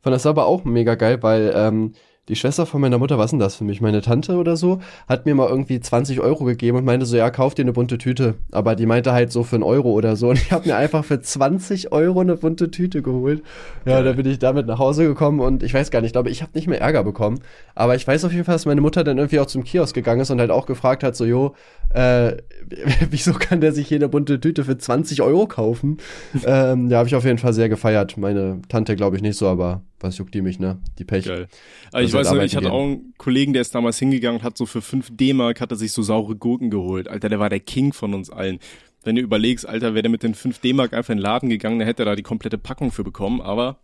Fand 0.00 0.14
das 0.14 0.26
aber 0.26 0.46
auch 0.46 0.64
mega 0.64 0.94
geil, 0.94 1.22
weil 1.22 1.52
ähm, 1.54 1.92
die 2.30 2.36
Schwester 2.36 2.64
von 2.64 2.80
meiner 2.80 2.96
Mutter, 2.96 3.18
was 3.18 3.30
denn 3.30 3.40
das 3.40 3.56
für 3.56 3.64
mich? 3.64 3.80
Meine 3.80 4.02
Tante 4.02 4.36
oder 4.36 4.56
so, 4.56 4.78
hat 5.08 5.26
mir 5.26 5.34
mal 5.34 5.48
irgendwie 5.48 5.80
20 5.80 6.20
Euro 6.20 6.44
gegeben 6.44 6.78
und 6.78 6.84
meinte 6.84 7.04
so, 7.04 7.16
ja, 7.16 7.28
kauf 7.30 7.54
dir 7.54 7.62
eine 7.62 7.72
bunte 7.72 7.98
Tüte. 7.98 8.36
Aber 8.52 8.76
die 8.76 8.86
meinte 8.86 9.12
halt 9.12 9.32
so 9.32 9.42
für 9.42 9.56
einen 9.56 9.64
Euro 9.64 9.90
oder 9.90 10.14
so. 10.14 10.30
Und 10.30 10.38
ich 10.38 10.52
habe 10.52 10.68
mir 10.68 10.76
einfach 10.76 11.04
für 11.04 11.20
20 11.20 11.90
Euro 11.90 12.20
eine 12.20 12.36
bunte 12.36 12.70
Tüte 12.70 13.02
geholt. 13.02 13.42
Ja, 13.84 14.02
da 14.02 14.12
bin 14.12 14.26
ich 14.26 14.38
damit 14.38 14.66
nach 14.68 14.78
Hause 14.78 15.06
gekommen 15.06 15.40
und 15.40 15.64
ich 15.64 15.74
weiß 15.74 15.90
gar 15.90 16.00
nicht, 16.00 16.10
ich 16.10 16.12
glaube, 16.12 16.30
ich 16.30 16.40
habe 16.40 16.52
nicht 16.54 16.68
mehr 16.68 16.80
Ärger 16.80 17.02
bekommen. 17.02 17.40
Aber 17.74 17.96
ich 17.96 18.06
weiß 18.06 18.24
auf 18.24 18.32
jeden 18.32 18.44
Fall, 18.44 18.54
dass 18.54 18.64
meine 18.64 18.80
Mutter 18.80 19.02
dann 19.02 19.18
irgendwie 19.18 19.40
auch 19.40 19.46
zum 19.46 19.64
Kiosk 19.64 19.94
gegangen 19.94 20.20
ist 20.20 20.30
und 20.30 20.38
halt 20.38 20.52
auch 20.52 20.66
gefragt 20.66 21.02
hat, 21.02 21.16
so, 21.16 21.24
jo, 21.24 21.56
äh, 21.92 22.36
wieso 23.10 23.32
kann 23.32 23.60
der 23.60 23.72
sich 23.72 23.88
hier 23.88 23.98
eine 23.98 24.08
bunte 24.08 24.38
Tüte 24.38 24.64
für 24.64 24.78
20 24.78 25.20
Euro 25.22 25.48
kaufen? 25.48 25.96
ähm, 26.46 26.90
ja, 26.90 26.98
habe 26.98 27.08
ich 27.08 27.16
auf 27.16 27.24
jeden 27.24 27.38
Fall 27.38 27.54
sehr 27.54 27.68
gefeiert. 27.68 28.16
Meine 28.16 28.60
Tante 28.68 28.94
glaube 28.94 29.16
ich 29.16 29.22
nicht 29.22 29.36
so, 29.36 29.48
aber 29.48 29.82
was 30.00 30.18
juckt 30.18 30.34
die 30.34 30.42
mich, 30.42 30.58
ne? 30.58 30.78
Die 30.98 31.04
Pech. 31.04 31.24
Geil. 31.26 31.48
Ich 31.50 31.94
Also 31.94 32.18
weiß 32.18 32.26
noch, 32.26 32.32
arbeiten 32.32 32.46
ich 32.46 32.56
hatte 32.56 32.66
gehen. 32.66 32.72
auch 32.72 32.82
einen 32.84 33.14
Kollegen, 33.18 33.52
der 33.52 33.62
ist 33.62 33.74
damals 33.74 33.98
hingegangen 33.98 34.40
und 34.40 34.44
hat 34.44 34.56
so 34.56 34.66
für 34.66 34.82
5 34.82 35.16
D-Mark 35.16 35.60
hat 35.60 35.70
er 35.70 35.76
sich 35.76 35.92
so 35.92 36.02
saure 36.02 36.36
Gurken 36.36 36.70
geholt. 36.70 37.08
Alter, 37.08 37.28
der 37.28 37.38
war 37.38 37.50
der 37.50 37.60
King 37.60 37.92
von 37.92 38.14
uns 38.14 38.30
allen. 38.30 38.58
Wenn 39.02 39.16
du 39.16 39.22
überlegst, 39.22 39.66
Alter, 39.66 39.94
wäre 39.94 40.02
der 40.02 40.10
mit 40.10 40.22
den 40.22 40.34
5 40.34 40.58
D-Mark 40.58 40.92
einfach 40.92 41.10
in 41.10 41.16
den 41.18 41.22
Laden 41.22 41.48
gegangen, 41.48 41.78
dann 41.78 41.86
hätte 41.88 42.02
er 42.02 42.06
da 42.06 42.16
die 42.16 42.22
komplette 42.22 42.58
Packung 42.58 42.90
für 42.92 43.02
bekommen. 43.02 43.40
Aber, 43.40 43.78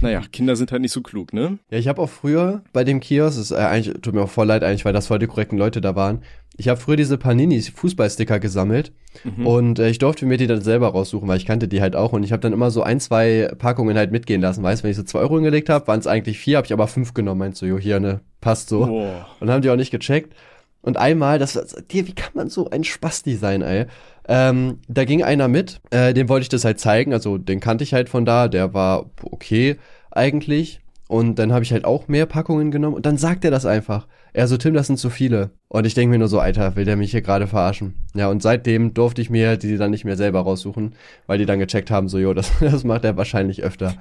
naja, 0.00 0.22
Kinder 0.32 0.54
sind 0.54 0.70
halt 0.70 0.82
nicht 0.82 0.92
so 0.92 1.00
klug, 1.00 1.32
ne? 1.32 1.58
Ja, 1.70 1.78
ich 1.78 1.88
habe 1.88 2.00
auch 2.00 2.08
früher 2.10 2.62
bei 2.72 2.84
dem 2.84 3.00
Kiosk, 3.00 3.40
ist, 3.40 3.50
äh, 3.50 3.56
eigentlich, 3.56 4.00
tut 4.02 4.14
mir 4.14 4.22
auch 4.22 4.30
voll 4.30 4.46
leid 4.46 4.62
eigentlich, 4.62 4.84
weil 4.84 4.92
das 4.92 5.08
voll 5.08 5.18
die 5.18 5.26
korrekten 5.26 5.58
Leute 5.58 5.80
da 5.80 5.96
waren. 5.96 6.22
Ich 6.56 6.68
habe 6.68 6.78
früher 6.78 6.96
diese 6.96 7.16
Paninis 7.18 7.70
Fußballsticker 7.70 8.38
gesammelt 8.38 8.92
Mhm. 9.24 9.46
und 9.46 9.78
äh, 9.78 9.88
ich 9.90 9.98
durfte 9.98 10.24
mir 10.26 10.36
die 10.38 10.46
dann 10.46 10.62
selber 10.62 10.88
raussuchen, 10.88 11.28
weil 11.28 11.36
ich 11.36 11.44
kannte 11.44 11.68
die 11.68 11.80
halt 11.82 11.96
auch 11.96 12.12
und 12.14 12.22
ich 12.22 12.32
habe 12.32 12.40
dann 12.40 12.52
immer 12.54 12.70
so 12.70 12.82
ein, 12.82 12.98
zwei 13.00 13.50
Packungen 13.58 13.96
halt 13.98 14.10
mitgehen 14.12 14.40
lassen. 14.40 14.62
Weißt, 14.62 14.82
wenn 14.84 14.90
ich 14.90 14.96
so 14.96 15.02
zwei 15.02 15.18
Euro 15.20 15.34
hingelegt 15.34 15.68
habe, 15.68 15.86
waren 15.86 15.98
es 16.00 16.06
eigentlich 16.06 16.38
vier, 16.38 16.56
habe 16.56 16.66
ich 16.66 16.72
aber 16.72 16.86
fünf 16.88 17.12
genommen. 17.14 17.38
Meinst 17.40 17.60
du, 17.60 17.66
jo, 17.66 17.78
hier 17.78 18.00
ne, 18.00 18.20
passt 18.40 18.68
so. 18.70 18.86
Boah. 18.86 19.26
Und 19.40 19.50
haben 19.50 19.60
die 19.62 19.70
auch 19.70 19.76
nicht 19.76 19.90
gecheckt. 19.90 20.34
Und 20.82 20.96
einmal, 20.96 21.38
das 21.38 21.56
war, 21.56 21.64
dir, 21.90 22.06
wie 22.06 22.14
kann 22.14 22.32
man 22.34 22.50
so 22.50 22.68
ein 22.70 22.84
Spasti 22.84 23.36
sein, 23.36 23.62
ey? 23.62 23.86
Ähm, 24.28 24.78
da 24.88 25.04
ging 25.04 25.22
einer 25.22 25.48
mit, 25.48 25.80
äh, 25.90 26.12
dem 26.12 26.28
wollte 26.28 26.42
ich 26.42 26.48
das 26.48 26.64
halt 26.64 26.78
zeigen, 26.78 27.12
also 27.12 27.38
den 27.38 27.60
kannte 27.60 27.84
ich 27.84 27.94
halt 27.94 28.08
von 28.08 28.24
da, 28.24 28.48
der 28.48 28.74
war 28.74 29.10
okay 29.22 29.76
eigentlich. 30.10 30.80
Und 31.08 31.38
dann 31.38 31.52
habe 31.52 31.62
ich 31.62 31.72
halt 31.72 31.84
auch 31.84 32.08
mehr 32.08 32.24
Packungen 32.24 32.70
genommen 32.70 32.96
und 32.96 33.04
dann 33.04 33.18
sagt 33.18 33.44
er 33.44 33.50
das 33.50 33.66
einfach. 33.66 34.06
Er 34.32 34.48
so, 34.48 34.56
Tim, 34.56 34.72
das 34.72 34.86
sind 34.86 34.98
zu 34.98 35.10
viele. 35.10 35.50
Und 35.68 35.86
ich 35.86 35.92
denke 35.92 36.10
mir 36.10 36.18
nur 36.18 36.28
so, 36.28 36.40
Alter, 36.40 36.74
will 36.74 36.86
der 36.86 36.96
mich 36.96 37.10
hier 37.10 37.20
gerade 37.20 37.46
verarschen? 37.46 37.94
Ja, 38.14 38.28
und 38.28 38.42
seitdem 38.42 38.94
durfte 38.94 39.20
ich 39.20 39.28
mir 39.28 39.58
die 39.58 39.76
dann 39.76 39.90
nicht 39.90 40.06
mehr 40.06 40.16
selber 40.16 40.40
raussuchen, 40.40 40.94
weil 41.26 41.36
die 41.36 41.44
dann 41.44 41.58
gecheckt 41.58 41.90
haben, 41.90 42.08
so, 42.08 42.18
jo, 42.18 42.32
das, 42.32 42.50
das 42.60 42.84
macht 42.84 43.04
er 43.04 43.18
wahrscheinlich 43.18 43.62
öfter. 43.62 43.94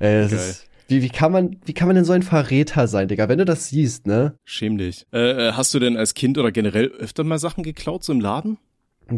Äh, 0.00 0.22
das 0.22 0.30
Geil. 0.30 0.40
ist, 0.40 0.68
wie, 0.92 1.02
wie 1.02 1.08
kann 1.08 1.32
man, 1.32 1.56
wie 1.64 1.72
kann 1.72 1.88
man 1.88 1.96
denn 1.96 2.04
so 2.04 2.12
ein 2.12 2.22
Verräter 2.22 2.86
sein, 2.86 3.08
Digga? 3.08 3.28
Wenn 3.28 3.38
du 3.38 3.44
das 3.44 3.68
siehst, 3.68 4.06
ne? 4.06 4.36
Schäm 4.44 4.78
dich. 4.78 5.06
Äh, 5.12 5.48
äh, 5.48 5.52
hast 5.52 5.72
du 5.74 5.78
denn 5.78 5.96
als 5.96 6.14
Kind 6.14 6.38
oder 6.38 6.52
generell 6.52 6.88
öfter 6.88 7.24
mal 7.24 7.38
Sachen 7.38 7.64
geklaut, 7.64 8.04
so 8.04 8.12
im 8.12 8.20
Laden? 8.20 8.58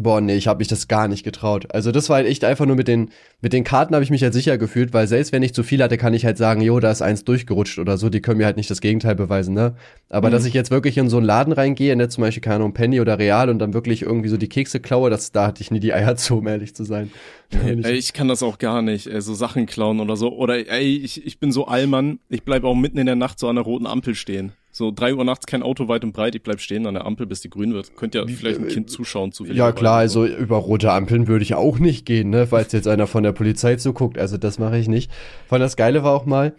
Boah, 0.03 0.21
nee, 0.21 0.35
ich 0.35 0.47
habe 0.47 0.59
mich 0.59 0.67
das 0.67 0.87
gar 0.87 1.07
nicht 1.07 1.23
getraut. 1.23 1.67
Also 1.73 1.91
das 1.91 2.09
war 2.09 2.17
halt 2.17 2.27
echt 2.27 2.43
einfach 2.43 2.65
nur 2.65 2.75
mit 2.75 2.87
den 2.87 3.09
mit 3.41 3.53
den 3.53 3.63
Karten 3.63 3.93
habe 3.93 4.03
ich 4.03 4.09
mich 4.09 4.23
halt 4.23 4.33
sicher 4.33 4.57
gefühlt, 4.57 4.93
weil 4.93 5.07
selbst 5.07 5.31
wenn 5.31 5.43
ich 5.43 5.53
zu 5.53 5.63
viel 5.63 5.83
hatte, 5.83 5.97
kann 5.97 6.13
ich 6.13 6.25
halt 6.25 6.37
sagen, 6.37 6.61
jo, 6.61 6.79
da 6.79 6.89
ist 6.91 7.01
eins 7.01 7.23
durchgerutscht 7.25 7.77
oder 7.79 7.97
so. 7.97 8.09
Die 8.09 8.21
können 8.21 8.37
mir 8.39 8.45
halt 8.45 8.57
nicht 8.57 8.69
das 8.71 8.81
Gegenteil 8.81 9.15
beweisen, 9.15 9.53
ne? 9.53 9.75
Aber 10.09 10.29
Mhm. 10.29 10.33
dass 10.33 10.45
ich 10.45 10.53
jetzt 10.53 10.71
wirklich 10.71 10.97
in 10.97 11.09
so 11.09 11.17
einen 11.17 11.25
Laden 11.25 11.53
reingehe, 11.53 11.95
ne, 11.95 12.09
zum 12.09 12.21
Beispiel 12.23 12.41
keine 12.41 12.55
Ahnung 12.55 12.73
Penny 12.73 12.99
oder 13.01 13.19
Real 13.19 13.49
und 13.49 13.59
dann 13.59 13.73
wirklich 13.73 14.01
irgendwie 14.01 14.29
so 14.29 14.37
die 14.37 14.49
Kekse 14.49 14.79
klaue, 14.79 15.09
das 15.09 15.31
da 15.31 15.47
hatte 15.47 15.61
ich 15.61 15.71
nie 15.71 15.79
die 15.79 15.93
Eier 15.93 16.15
zu, 16.15 16.37
um 16.37 16.47
ehrlich 16.47 16.75
zu 16.75 16.83
sein. 16.83 17.11
Ey, 17.83 17.93
ich 17.93 18.13
kann 18.13 18.27
das 18.27 18.41
auch 18.41 18.57
gar 18.57 18.81
nicht, 18.81 19.07
ey, 19.07 19.21
so 19.21 19.33
Sachen 19.33 19.65
klauen 19.67 19.99
oder 19.99 20.15
so. 20.17 20.33
Oder 20.35 20.67
ey, 20.69 20.95
ich, 20.97 21.25
ich 21.25 21.39
bin 21.39 21.51
so 21.51 21.65
Allmann, 21.67 22.19
ich 22.29 22.43
bleib 22.43 22.63
auch 22.63 22.75
mitten 22.75 22.97
in 22.97 23.05
der 23.05 23.15
Nacht 23.15 23.37
so 23.39 23.47
an 23.47 23.55
der 23.55 23.63
roten 23.65 23.85
Ampel 23.85 24.15
stehen. 24.15 24.53
So 24.77 24.91
drei 24.91 25.15
Uhr 25.15 25.23
nachts 25.23 25.45
kein 25.45 25.63
Auto 25.63 25.87
weit 25.87 26.03
und 26.03 26.11
breit, 26.11 26.35
ich 26.35 26.43
bleib 26.43 26.59
stehen 26.59 26.85
an 26.85 26.95
der 26.95 27.05
Ampel, 27.05 27.25
bis 27.25 27.39
die 27.39 27.49
grün 27.49 27.73
wird. 27.73 27.95
Könnt 27.95 28.13
ja 28.13 28.27
vielleicht 28.27 28.59
ein 28.59 28.67
Kind 28.67 28.89
zuschauen 28.89 29.31
zufällig. 29.31 29.57
Ja 29.57 29.71
klar, 29.71 29.99
also 29.99 30.25
über 30.25 30.57
rote 30.57 30.91
Ampeln 30.91 31.29
würde 31.29 31.43
ich 31.43 31.55
auch 31.55 31.79
nicht 31.79 32.05
gehen, 32.05 32.29
ne, 32.29 32.45
falls 32.45 32.73
jetzt 32.73 32.85
einer 32.85 33.07
von 33.07 33.23
der 33.23 33.31
Polizei 33.31 33.77
zuguckt. 33.77 34.17
Also 34.17 34.35
das 34.35 34.59
mache 34.59 34.77
ich 34.77 34.89
nicht. 34.89 35.09
Von 35.47 35.61
das 35.61 35.77
Geile 35.77 36.03
war 36.03 36.13
auch 36.13 36.25
mal, 36.25 36.55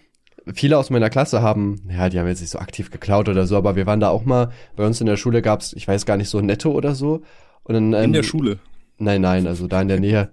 viele 0.54 0.78
aus 0.78 0.88
meiner 0.88 1.10
Klasse 1.10 1.42
haben, 1.42 1.82
ja, 1.90 2.08
die 2.08 2.18
haben 2.18 2.26
jetzt 2.26 2.40
nicht 2.40 2.48
so 2.48 2.58
aktiv 2.58 2.90
geklaut 2.90 3.28
oder 3.28 3.46
so, 3.46 3.54
aber 3.54 3.76
wir 3.76 3.84
waren 3.84 4.00
da 4.00 4.08
auch 4.08 4.24
mal, 4.24 4.50
bei 4.76 4.86
uns 4.86 4.98
in 4.98 5.06
der 5.06 5.18
Schule 5.18 5.42
gab's, 5.42 5.74
ich 5.74 5.86
weiß 5.86 6.06
gar 6.06 6.16
nicht, 6.16 6.30
so 6.30 6.40
Netto 6.40 6.70
oder 6.70 6.94
so. 6.94 7.20
Und 7.64 7.74
dann, 7.74 7.92
ähm, 7.92 8.04
In 8.04 8.12
der 8.14 8.22
Schule. 8.22 8.60
Nein, 8.98 9.20
nein, 9.20 9.46
also 9.46 9.66
da 9.66 9.82
in 9.82 9.88
der 9.88 10.00
Nähe. 10.00 10.30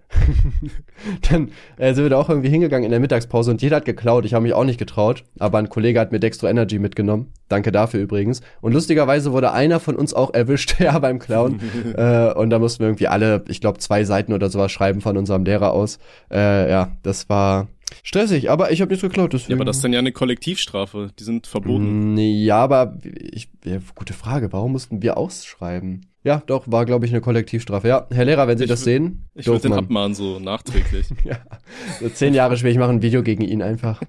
dann 1.29 1.51
äh, 1.75 1.93
sind 1.93 2.05
wir 2.05 2.09
da 2.09 2.17
auch 2.17 2.29
irgendwie 2.29 2.47
hingegangen 2.47 2.85
in 2.85 2.91
der 2.91 3.01
Mittagspause 3.01 3.51
und 3.51 3.61
jeder 3.61 3.75
hat 3.77 3.85
geklaut. 3.85 4.23
Ich 4.23 4.33
habe 4.33 4.43
mich 4.43 4.53
auch 4.53 4.63
nicht 4.63 4.79
getraut, 4.79 5.25
aber 5.37 5.57
ein 5.57 5.67
Kollege 5.67 5.99
hat 5.99 6.13
mir 6.13 6.19
Dextro 6.21 6.47
Energy 6.47 6.79
mitgenommen. 6.79 7.33
Danke 7.49 7.73
dafür 7.73 7.99
übrigens. 7.99 8.39
Und 8.61 8.71
lustigerweise 8.71 9.33
wurde 9.33 9.51
einer 9.51 9.81
von 9.81 9.97
uns 9.97 10.13
auch 10.13 10.33
erwischt, 10.33 10.75
ja, 10.79 10.97
beim 10.99 11.19
Klauen. 11.19 11.59
äh, 11.97 12.31
und 12.33 12.51
da 12.51 12.59
mussten 12.59 12.79
wir 12.79 12.87
irgendwie 12.87 13.07
alle, 13.07 13.43
ich 13.49 13.59
glaube, 13.59 13.79
zwei 13.79 14.05
Seiten 14.05 14.31
oder 14.31 14.49
sowas 14.49 14.71
schreiben 14.71 15.01
von 15.01 15.17
unserem 15.17 15.43
Lehrer 15.43 15.73
aus. 15.73 15.99
Äh, 16.31 16.69
ja, 16.69 16.95
das 17.03 17.27
war 17.27 17.67
stressig, 18.01 18.49
aber 18.49 18.71
ich 18.71 18.79
habe 18.79 18.91
nichts 18.91 19.01
geklaut. 19.01 19.33
Deswegen. 19.33 19.51
Ja, 19.51 19.57
aber 19.57 19.65
das 19.65 19.77
ist 19.77 19.83
dann 19.83 19.91
ja 19.91 19.99
eine 19.99 20.13
Kollektivstrafe. 20.13 21.09
Die 21.19 21.23
sind 21.25 21.47
verboten. 21.47 22.13
Nee, 22.13 22.45
ja, 22.45 22.59
aber 22.59 22.97
ich, 23.03 23.49
ja, 23.65 23.79
gute 23.93 24.13
Frage. 24.13 24.53
Warum 24.53 24.71
mussten 24.71 25.01
wir 25.01 25.17
ausschreiben? 25.17 26.05
Ja, 26.25 26.41
doch, 26.47 26.63
war, 26.71 26.85
glaube 26.85 27.05
ich, 27.05 27.11
eine 27.11 27.19
Kollektivstrafe. 27.19 27.87
Ja, 27.89 28.07
Herr 28.09 28.23
Lehrer, 28.25 28.47
wenn 28.47 28.57
Sie 28.57 28.63
Ich 28.63 28.69
das 28.69 28.83
sehen, 28.85 29.25
Ich 29.35 29.45
würde 29.47 29.61
den 29.63 29.73
abmahnen, 29.73 30.15
so 30.15 30.39
nachträglich. 30.39 31.07
Ja, 31.25 31.37
so 31.99 32.07
zehn 32.09 32.33
Jahre 32.33 32.55
später, 32.55 32.71
ich 32.71 32.77
mache 32.77 32.91
ein 32.91 33.01
Video 33.01 33.23
gegen 33.23 33.43
ihn 33.43 33.61
einfach. 33.61 34.01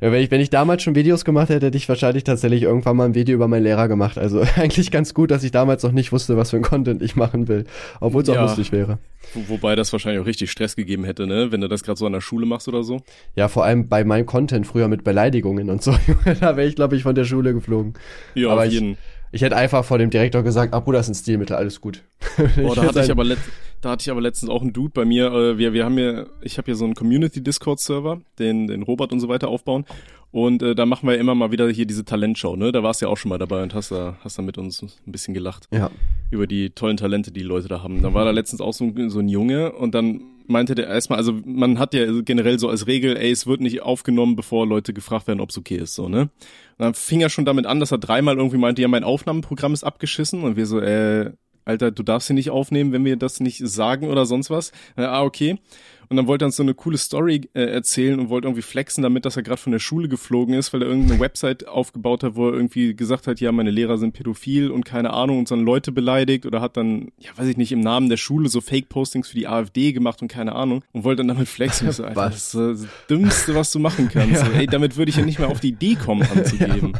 Ja, 0.00 0.10
wenn 0.10 0.22
ich, 0.22 0.30
wenn 0.30 0.40
ich 0.40 0.50
damals 0.50 0.82
schon 0.82 0.94
Videos 0.94 1.24
gemacht 1.24 1.50
hätte, 1.50 1.66
hätte 1.66 1.76
ich 1.76 1.88
wahrscheinlich 1.88 2.24
tatsächlich 2.24 2.62
irgendwann 2.62 2.96
mal 2.96 3.04
ein 3.04 3.14
Video 3.14 3.34
über 3.34 3.46
meinen 3.48 3.62
Lehrer 3.62 3.88
gemacht. 3.88 4.16
Also 4.18 4.42
eigentlich 4.56 4.90
ganz 4.90 5.12
gut, 5.14 5.30
dass 5.30 5.44
ich 5.44 5.50
damals 5.50 5.82
noch 5.82 5.92
nicht 5.92 6.12
wusste, 6.12 6.36
was 6.38 6.50
für 6.50 6.56
ein 6.56 6.62
Content 6.62 7.02
ich 7.02 7.14
machen 7.14 7.46
will. 7.48 7.64
Obwohl 8.00 8.22
es 8.22 8.28
auch 8.30 8.34
Ja. 8.34 8.42
lustig 8.42 8.72
wäre. 8.72 8.98
Wo, 9.34 9.54
wobei 9.54 9.76
das 9.76 9.92
wahrscheinlich 9.92 10.20
auch 10.22 10.26
richtig 10.26 10.50
Stress 10.50 10.76
gegeben 10.76 11.04
hätte, 11.04 11.26
ne? 11.26 11.52
Wenn 11.52 11.60
du 11.60 11.68
das 11.68 11.82
gerade 11.82 11.98
so 11.98 12.06
an 12.06 12.12
der 12.12 12.20
Schule 12.20 12.46
machst 12.46 12.68
oder 12.68 12.82
so. 12.82 13.00
Ja, 13.36 13.48
vor 13.48 13.64
allem 13.64 13.88
bei 13.88 14.04
meinem 14.04 14.26
Content 14.26 14.66
früher 14.66 14.88
mit 14.88 15.04
Beleidigungen 15.04 15.70
und 15.70 15.82
so. 15.82 15.94
da 16.40 16.56
wäre 16.56 16.66
ich, 16.66 16.74
glaube 16.76 16.96
ich, 16.96 17.02
von 17.02 17.14
der 17.14 17.24
Schule 17.24 17.52
geflogen. 17.54 17.94
Ja, 18.34 18.48
Aber 18.50 18.64
auf 18.64 18.72
jeden. 18.72 18.92
Ich 18.92 18.98
hätte 19.42 19.56
einfach 19.56 19.84
vor 19.84 19.98
dem 19.98 20.10
Direktor 20.10 20.42
gesagt, 20.42 20.74
ah, 20.74 20.80
Bruder, 20.80 20.98
das 20.98 21.08
ist 21.08 21.16
ein 21.18 21.22
Stilmittel, 21.22 21.56
alles 21.56 21.80
gut. 21.80 22.02
Boah, 22.56 22.74
da 22.74 22.82
hatte 22.84 23.00
ich 23.00 23.06
ein- 23.06 23.10
aber 23.12 23.24
let 23.24 23.38
da 23.80 23.90
hatte 23.90 24.02
ich 24.02 24.10
aber 24.10 24.22
letztens 24.22 24.50
auch 24.50 24.62
einen 24.62 24.72
Dude 24.72 24.92
bei 24.94 25.04
mir. 25.04 25.26
Äh, 25.32 25.58
wir, 25.58 25.74
wir 25.74 25.84
haben 25.84 25.98
hier, 25.98 26.26
ich 26.40 26.56
habe 26.56 26.66
hier 26.66 26.74
so 26.76 26.84
einen 26.86 26.94
Community 26.94 27.42
Discord 27.42 27.80
Server, 27.80 28.20
den 28.38 28.66
den 28.66 28.82
Robert 28.82 29.12
und 29.12 29.20
so 29.20 29.28
weiter 29.28 29.48
aufbauen. 29.48 29.84
Und 30.30 30.62
äh, 30.62 30.74
da 30.74 30.84
machen 30.86 31.06
wir 31.08 31.16
immer 31.18 31.34
mal 31.34 31.52
wieder 31.52 31.68
hier 31.68 31.86
diese 31.86 32.04
Talentshow, 32.04 32.56
ne? 32.56 32.72
Da 32.72 32.82
warst 32.82 33.00
du 33.02 33.06
ja 33.06 33.12
auch 33.12 33.16
schon 33.18 33.28
mal 33.28 33.38
dabei 33.38 33.62
und 33.62 33.74
hast 33.74 33.90
da 33.92 34.16
hast 34.24 34.38
da 34.38 34.42
mit 34.42 34.56
uns 34.58 34.82
ein 34.82 35.12
bisschen 35.12 35.32
gelacht 35.34 35.68
Ja. 35.70 35.90
über 36.30 36.46
die 36.46 36.70
tollen 36.70 36.96
Talente, 36.96 37.30
die, 37.30 37.40
die 37.40 37.46
Leute 37.46 37.68
da 37.68 37.82
haben. 37.82 38.02
Da 38.02 38.14
war 38.14 38.24
da 38.24 38.30
letztens 38.30 38.60
auch 38.62 38.72
so 38.72 38.84
ein, 38.84 39.10
so 39.10 39.18
ein 39.20 39.28
Junge 39.28 39.72
und 39.72 39.94
dann 39.94 40.22
meinte 40.46 40.74
der 40.74 40.86
erstmal, 40.86 41.18
also 41.18 41.32
man 41.44 41.78
hat 41.78 41.94
ja 41.94 42.20
generell 42.22 42.58
so 42.58 42.68
als 42.68 42.86
Regel, 42.86 43.16
ey, 43.16 43.30
es 43.30 43.46
wird 43.46 43.60
nicht 43.60 43.82
aufgenommen, 43.82 44.36
bevor 44.36 44.66
Leute 44.66 44.92
gefragt 44.92 45.26
werden, 45.26 45.40
ob 45.40 45.50
es 45.50 45.58
okay 45.58 45.76
ist, 45.76 45.94
so, 45.94 46.08
ne? 46.08 46.22
Und 46.22 46.30
dann 46.78 46.94
fing 46.94 47.20
er 47.20 47.30
schon 47.30 47.44
damit 47.44 47.66
an, 47.66 47.80
dass 47.80 47.92
er 47.92 47.98
dreimal 47.98 48.36
irgendwie 48.36 48.58
meinte, 48.58 48.82
ja, 48.82 48.88
mein 48.88 49.04
Aufnahmeprogramm 49.04 49.72
ist 49.72 49.84
abgeschissen 49.84 50.42
und 50.42 50.56
wir 50.56 50.66
so, 50.66 50.80
äh, 50.80 51.32
Alter, 51.64 51.90
du 51.90 52.02
darfst 52.02 52.28
sie 52.28 52.34
nicht 52.34 52.50
aufnehmen, 52.50 52.92
wenn 52.92 53.04
wir 53.04 53.16
das 53.16 53.40
nicht 53.40 53.66
sagen 53.66 54.10
oder 54.10 54.26
sonst 54.26 54.50
was. 54.50 54.72
Ah, 54.96 55.22
okay. 55.22 55.58
Und 56.08 56.16
dann 56.16 56.26
wollte 56.26 56.44
er 56.44 56.46
uns 56.46 56.56
so 56.56 56.62
eine 56.62 56.74
coole 56.74 56.98
Story 56.98 57.42
äh, 57.54 57.62
erzählen 57.62 58.18
und 58.20 58.28
wollte 58.28 58.46
irgendwie 58.46 58.62
flexen 58.62 59.02
damit, 59.02 59.24
dass 59.24 59.36
er 59.36 59.42
gerade 59.42 59.60
von 59.60 59.72
der 59.72 59.78
Schule 59.78 60.08
geflogen 60.08 60.54
ist, 60.54 60.72
weil 60.72 60.82
er 60.82 60.88
irgendeine 60.88 61.20
Website 61.20 61.66
aufgebaut 61.66 62.22
hat, 62.22 62.36
wo 62.36 62.48
er 62.48 62.54
irgendwie 62.54 62.94
gesagt 62.94 63.26
hat, 63.26 63.40
ja, 63.40 63.52
meine 63.52 63.70
Lehrer 63.70 63.98
sind 63.98 64.12
pädophil 64.12 64.70
und 64.70 64.84
keine 64.84 65.12
Ahnung 65.12 65.38
und 65.38 65.50
dann 65.50 65.60
Leute 65.60 65.92
beleidigt 65.92 66.46
oder 66.46 66.60
hat 66.60 66.76
dann, 66.76 67.12
ja, 67.18 67.30
weiß 67.36 67.48
ich 67.48 67.56
nicht, 67.56 67.72
im 67.72 67.80
Namen 67.80 68.08
der 68.08 68.16
Schule 68.16 68.48
so 68.48 68.60
Fake-Postings 68.60 69.28
für 69.28 69.36
die 69.36 69.46
AfD 69.46 69.92
gemacht 69.92 70.22
und 70.22 70.28
keine 70.28 70.54
Ahnung 70.54 70.82
und 70.92 71.04
wollte 71.04 71.20
dann 71.20 71.28
damit 71.28 71.48
flexen. 71.48 71.90
So, 71.92 72.04
Alter, 72.04 72.16
Was? 72.16 72.52
das 72.52 72.54
ist 72.54 72.84
das 72.84 73.06
Dümmste, 73.08 73.54
was 73.54 73.70
du 73.72 73.78
machen 73.78 74.08
kannst. 74.12 74.24
Ja. 74.44 74.58
Ey, 74.58 74.66
damit 74.66 74.96
würde 74.96 75.10
ich 75.10 75.16
ja 75.16 75.24
nicht 75.24 75.38
mehr 75.38 75.48
auf 75.48 75.60
die 75.60 75.68
Idee 75.68 75.94
kommen, 75.94 76.22
anzugeben. 76.34 76.92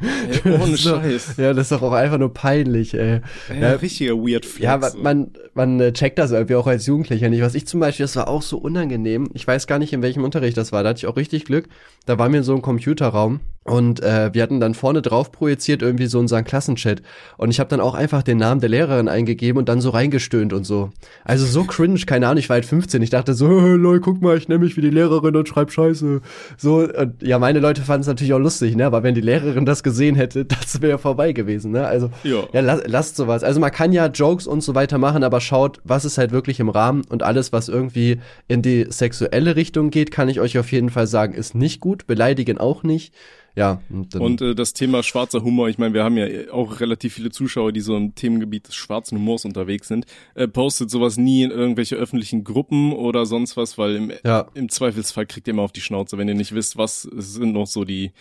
Ey, 0.00 0.52
ohne 0.52 0.76
Scheiß. 0.76 1.36
Ja, 1.36 1.52
das 1.52 1.66
ist 1.66 1.72
doch 1.72 1.82
auch 1.82 1.92
einfach 1.92 2.18
nur 2.18 2.32
peinlich, 2.32 2.94
ey. 2.94 3.20
Ja, 3.48 3.54
ja 3.54 3.72
richtiger 3.72 4.14
Weird 4.14 4.44
Flex. 4.44 4.64
Ja, 4.64 4.78
man, 4.78 5.30
man, 5.54 5.78
man 5.78 5.94
checkt 5.94 6.18
das 6.18 6.30
irgendwie 6.30 6.56
auch 6.56 6.66
als 6.66 6.86
Jugendlicher 6.86 7.28
nicht. 7.28 7.42
Was 7.42 7.54
ich 7.54 7.66
zum 7.66 7.80
Beispiel, 7.80 8.04
das 8.04 8.16
war 8.16 8.28
auch 8.28 8.42
so 8.42 8.58
unangenehm. 8.58 9.28
Ich 9.34 9.46
weiß 9.46 9.66
gar 9.66 9.78
nicht, 9.78 9.92
in 9.92 10.02
welchem 10.02 10.24
Unterricht 10.24 10.56
das 10.56 10.72
war. 10.72 10.82
Da 10.82 10.90
hatte 10.90 10.98
ich 10.98 11.06
auch 11.06 11.16
richtig 11.16 11.44
Glück. 11.44 11.68
Da 12.06 12.18
waren 12.18 12.32
wir 12.32 12.38
in 12.38 12.44
so 12.44 12.52
einem 12.52 12.62
Computerraum 12.62 13.40
und 13.64 14.02
äh, 14.02 14.32
wir 14.34 14.42
hatten 14.42 14.60
dann 14.60 14.74
vorne 14.74 15.00
drauf 15.00 15.32
projiziert 15.32 15.80
irgendwie 15.80 16.04
so 16.04 16.18
unseren 16.18 16.44
Klassenchat. 16.44 17.00
Und 17.38 17.50
ich 17.50 17.60
habe 17.60 17.70
dann 17.70 17.80
auch 17.80 17.94
einfach 17.94 18.22
den 18.22 18.36
Namen 18.36 18.60
der 18.60 18.68
Lehrerin 18.68 19.08
eingegeben 19.08 19.58
und 19.58 19.70
dann 19.70 19.80
so 19.80 19.88
reingestöhnt 19.88 20.52
und 20.52 20.64
so. 20.64 20.90
Also 21.24 21.46
so 21.46 21.64
cringe, 21.64 21.98
keine 22.00 22.28
Ahnung, 22.28 22.38
ich 22.38 22.50
war 22.50 22.54
halt 22.54 22.66
15. 22.66 23.00
Ich 23.00 23.08
dachte 23.08 23.32
so, 23.32 23.48
hey, 23.62 23.76
Leute, 23.76 24.00
guck 24.00 24.20
mal, 24.20 24.36
ich 24.36 24.48
nehme 24.48 24.64
mich 24.64 24.76
wie 24.76 24.82
die 24.82 24.90
Lehrerin 24.90 25.34
und 25.34 25.48
schreib 25.48 25.72
Scheiße. 25.72 26.20
So, 26.58 26.76
und, 26.80 27.22
ja, 27.22 27.38
meine 27.38 27.58
Leute 27.58 27.80
fanden 27.80 28.02
es 28.02 28.06
natürlich 28.06 28.34
auch 28.34 28.38
lustig, 28.38 28.76
ne? 28.76 28.84
Aber 28.84 29.02
wenn 29.02 29.14
die 29.14 29.22
Lehrerin 29.22 29.64
das 29.64 29.82
gesehen 29.82 30.14
hätte, 30.14 30.44
das 30.44 30.82
wäre 30.82 30.98
vorbei 30.98 31.32
gewesen, 31.32 31.72
ne? 31.72 31.86
Also, 31.86 32.10
ja, 32.22 32.44
ja 32.52 32.60
la 32.60 32.80
lasst 32.84 33.16
sowas. 33.16 33.42
Also 33.44 33.60
man 33.60 33.70
kann 33.70 33.92
ja 33.92 34.06
Jokes 34.08 34.46
und 34.46 34.62
so 34.62 34.74
weiter 34.74 34.98
machen, 34.98 35.24
aber 35.24 35.40
schaut, 35.40 35.80
was 35.84 36.04
ist 36.04 36.18
halt 36.18 36.32
wirklich 36.32 36.60
im 36.60 36.68
Rahmen 36.68 37.02
und 37.08 37.22
alles, 37.22 37.50
was 37.52 37.70
irgendwie 37.70 38.20
in 38.46 38.60
die 38.60 38.86
sexuelle 38.90 39.56
Richtung 39.56 39.90
geht, 39.90 40.10
kann 40.10 40.28
ich 40.28 40.40
euch 40.40 40.58
auf 40.58 40.70
jeden 40.70 40.90
Fall 40.90 41.06
sagen, 41.06 41.32
ist 41.32 41.54
nicht 41.54 41.80
gut. 41.80 42.06
Beleidigen 42.06 42.58
auch 42.58 42.82
nicht 42.82 43.14
ja. 43.56 43.80
Und, 43.88 44.16
und 44.16 44.40
äh, 44.40 44.54
das 44.54 44.72
Thema 44.72 45.02
schwarzer 45.02 45.42
Humor, 45.42 45.68
ich 45.68 45.78
meine, 45.78 45.94
wir 45.94 46.02
haben 46.02 46.16
ja 46.16 46.52
auch 46.52 46.80
relativ 46.80 47.14
viele 47.14 47.30
Zuschauer, 47.30 47.72
die 47.72 47.80
so 47.80 47.96
im 47.96 48.14
Themengebiet 48.14 48.68
des 48.68 48.74
schwarzen 48.74 49.18
Humors 49.18 49.44
unterwegs 49.44 49.88
sind. 49.88 50.06
Äh, 50.34 50.48
postet 50.48 50.90
sowas 50.90 51.16
nie 51.16 51.44
in 51.44 51.50
irgendwelche 51.50 51.96
öffentlichen 51.96 52.42
Gruppen 52.42 52.92
oder 52.92 53.26
sonst 53.26 53.56
was, 53.56 53.78
weil 53.78 53.96
im, 53.96 54.12
ja. 54.24 54.48
im 54.54 54.68
Zweifelsfall 54.68 55.26
kriegt 55.26 55.46
ihr 55.46 55.54
immer 55.54 55.62
auf 55.62 55.72
die 55.72 55.80
Schnauze, 55.80 56.18
wenn 56.18 56.28
ihr 56.28 56.34
nicht 56.34 56.54
wisst, 56.54 56.76
was 56.76 57.02
sind 57.02 57.52
noch 57.52 57.66
so 57.66 57.84
die 57.84 58.12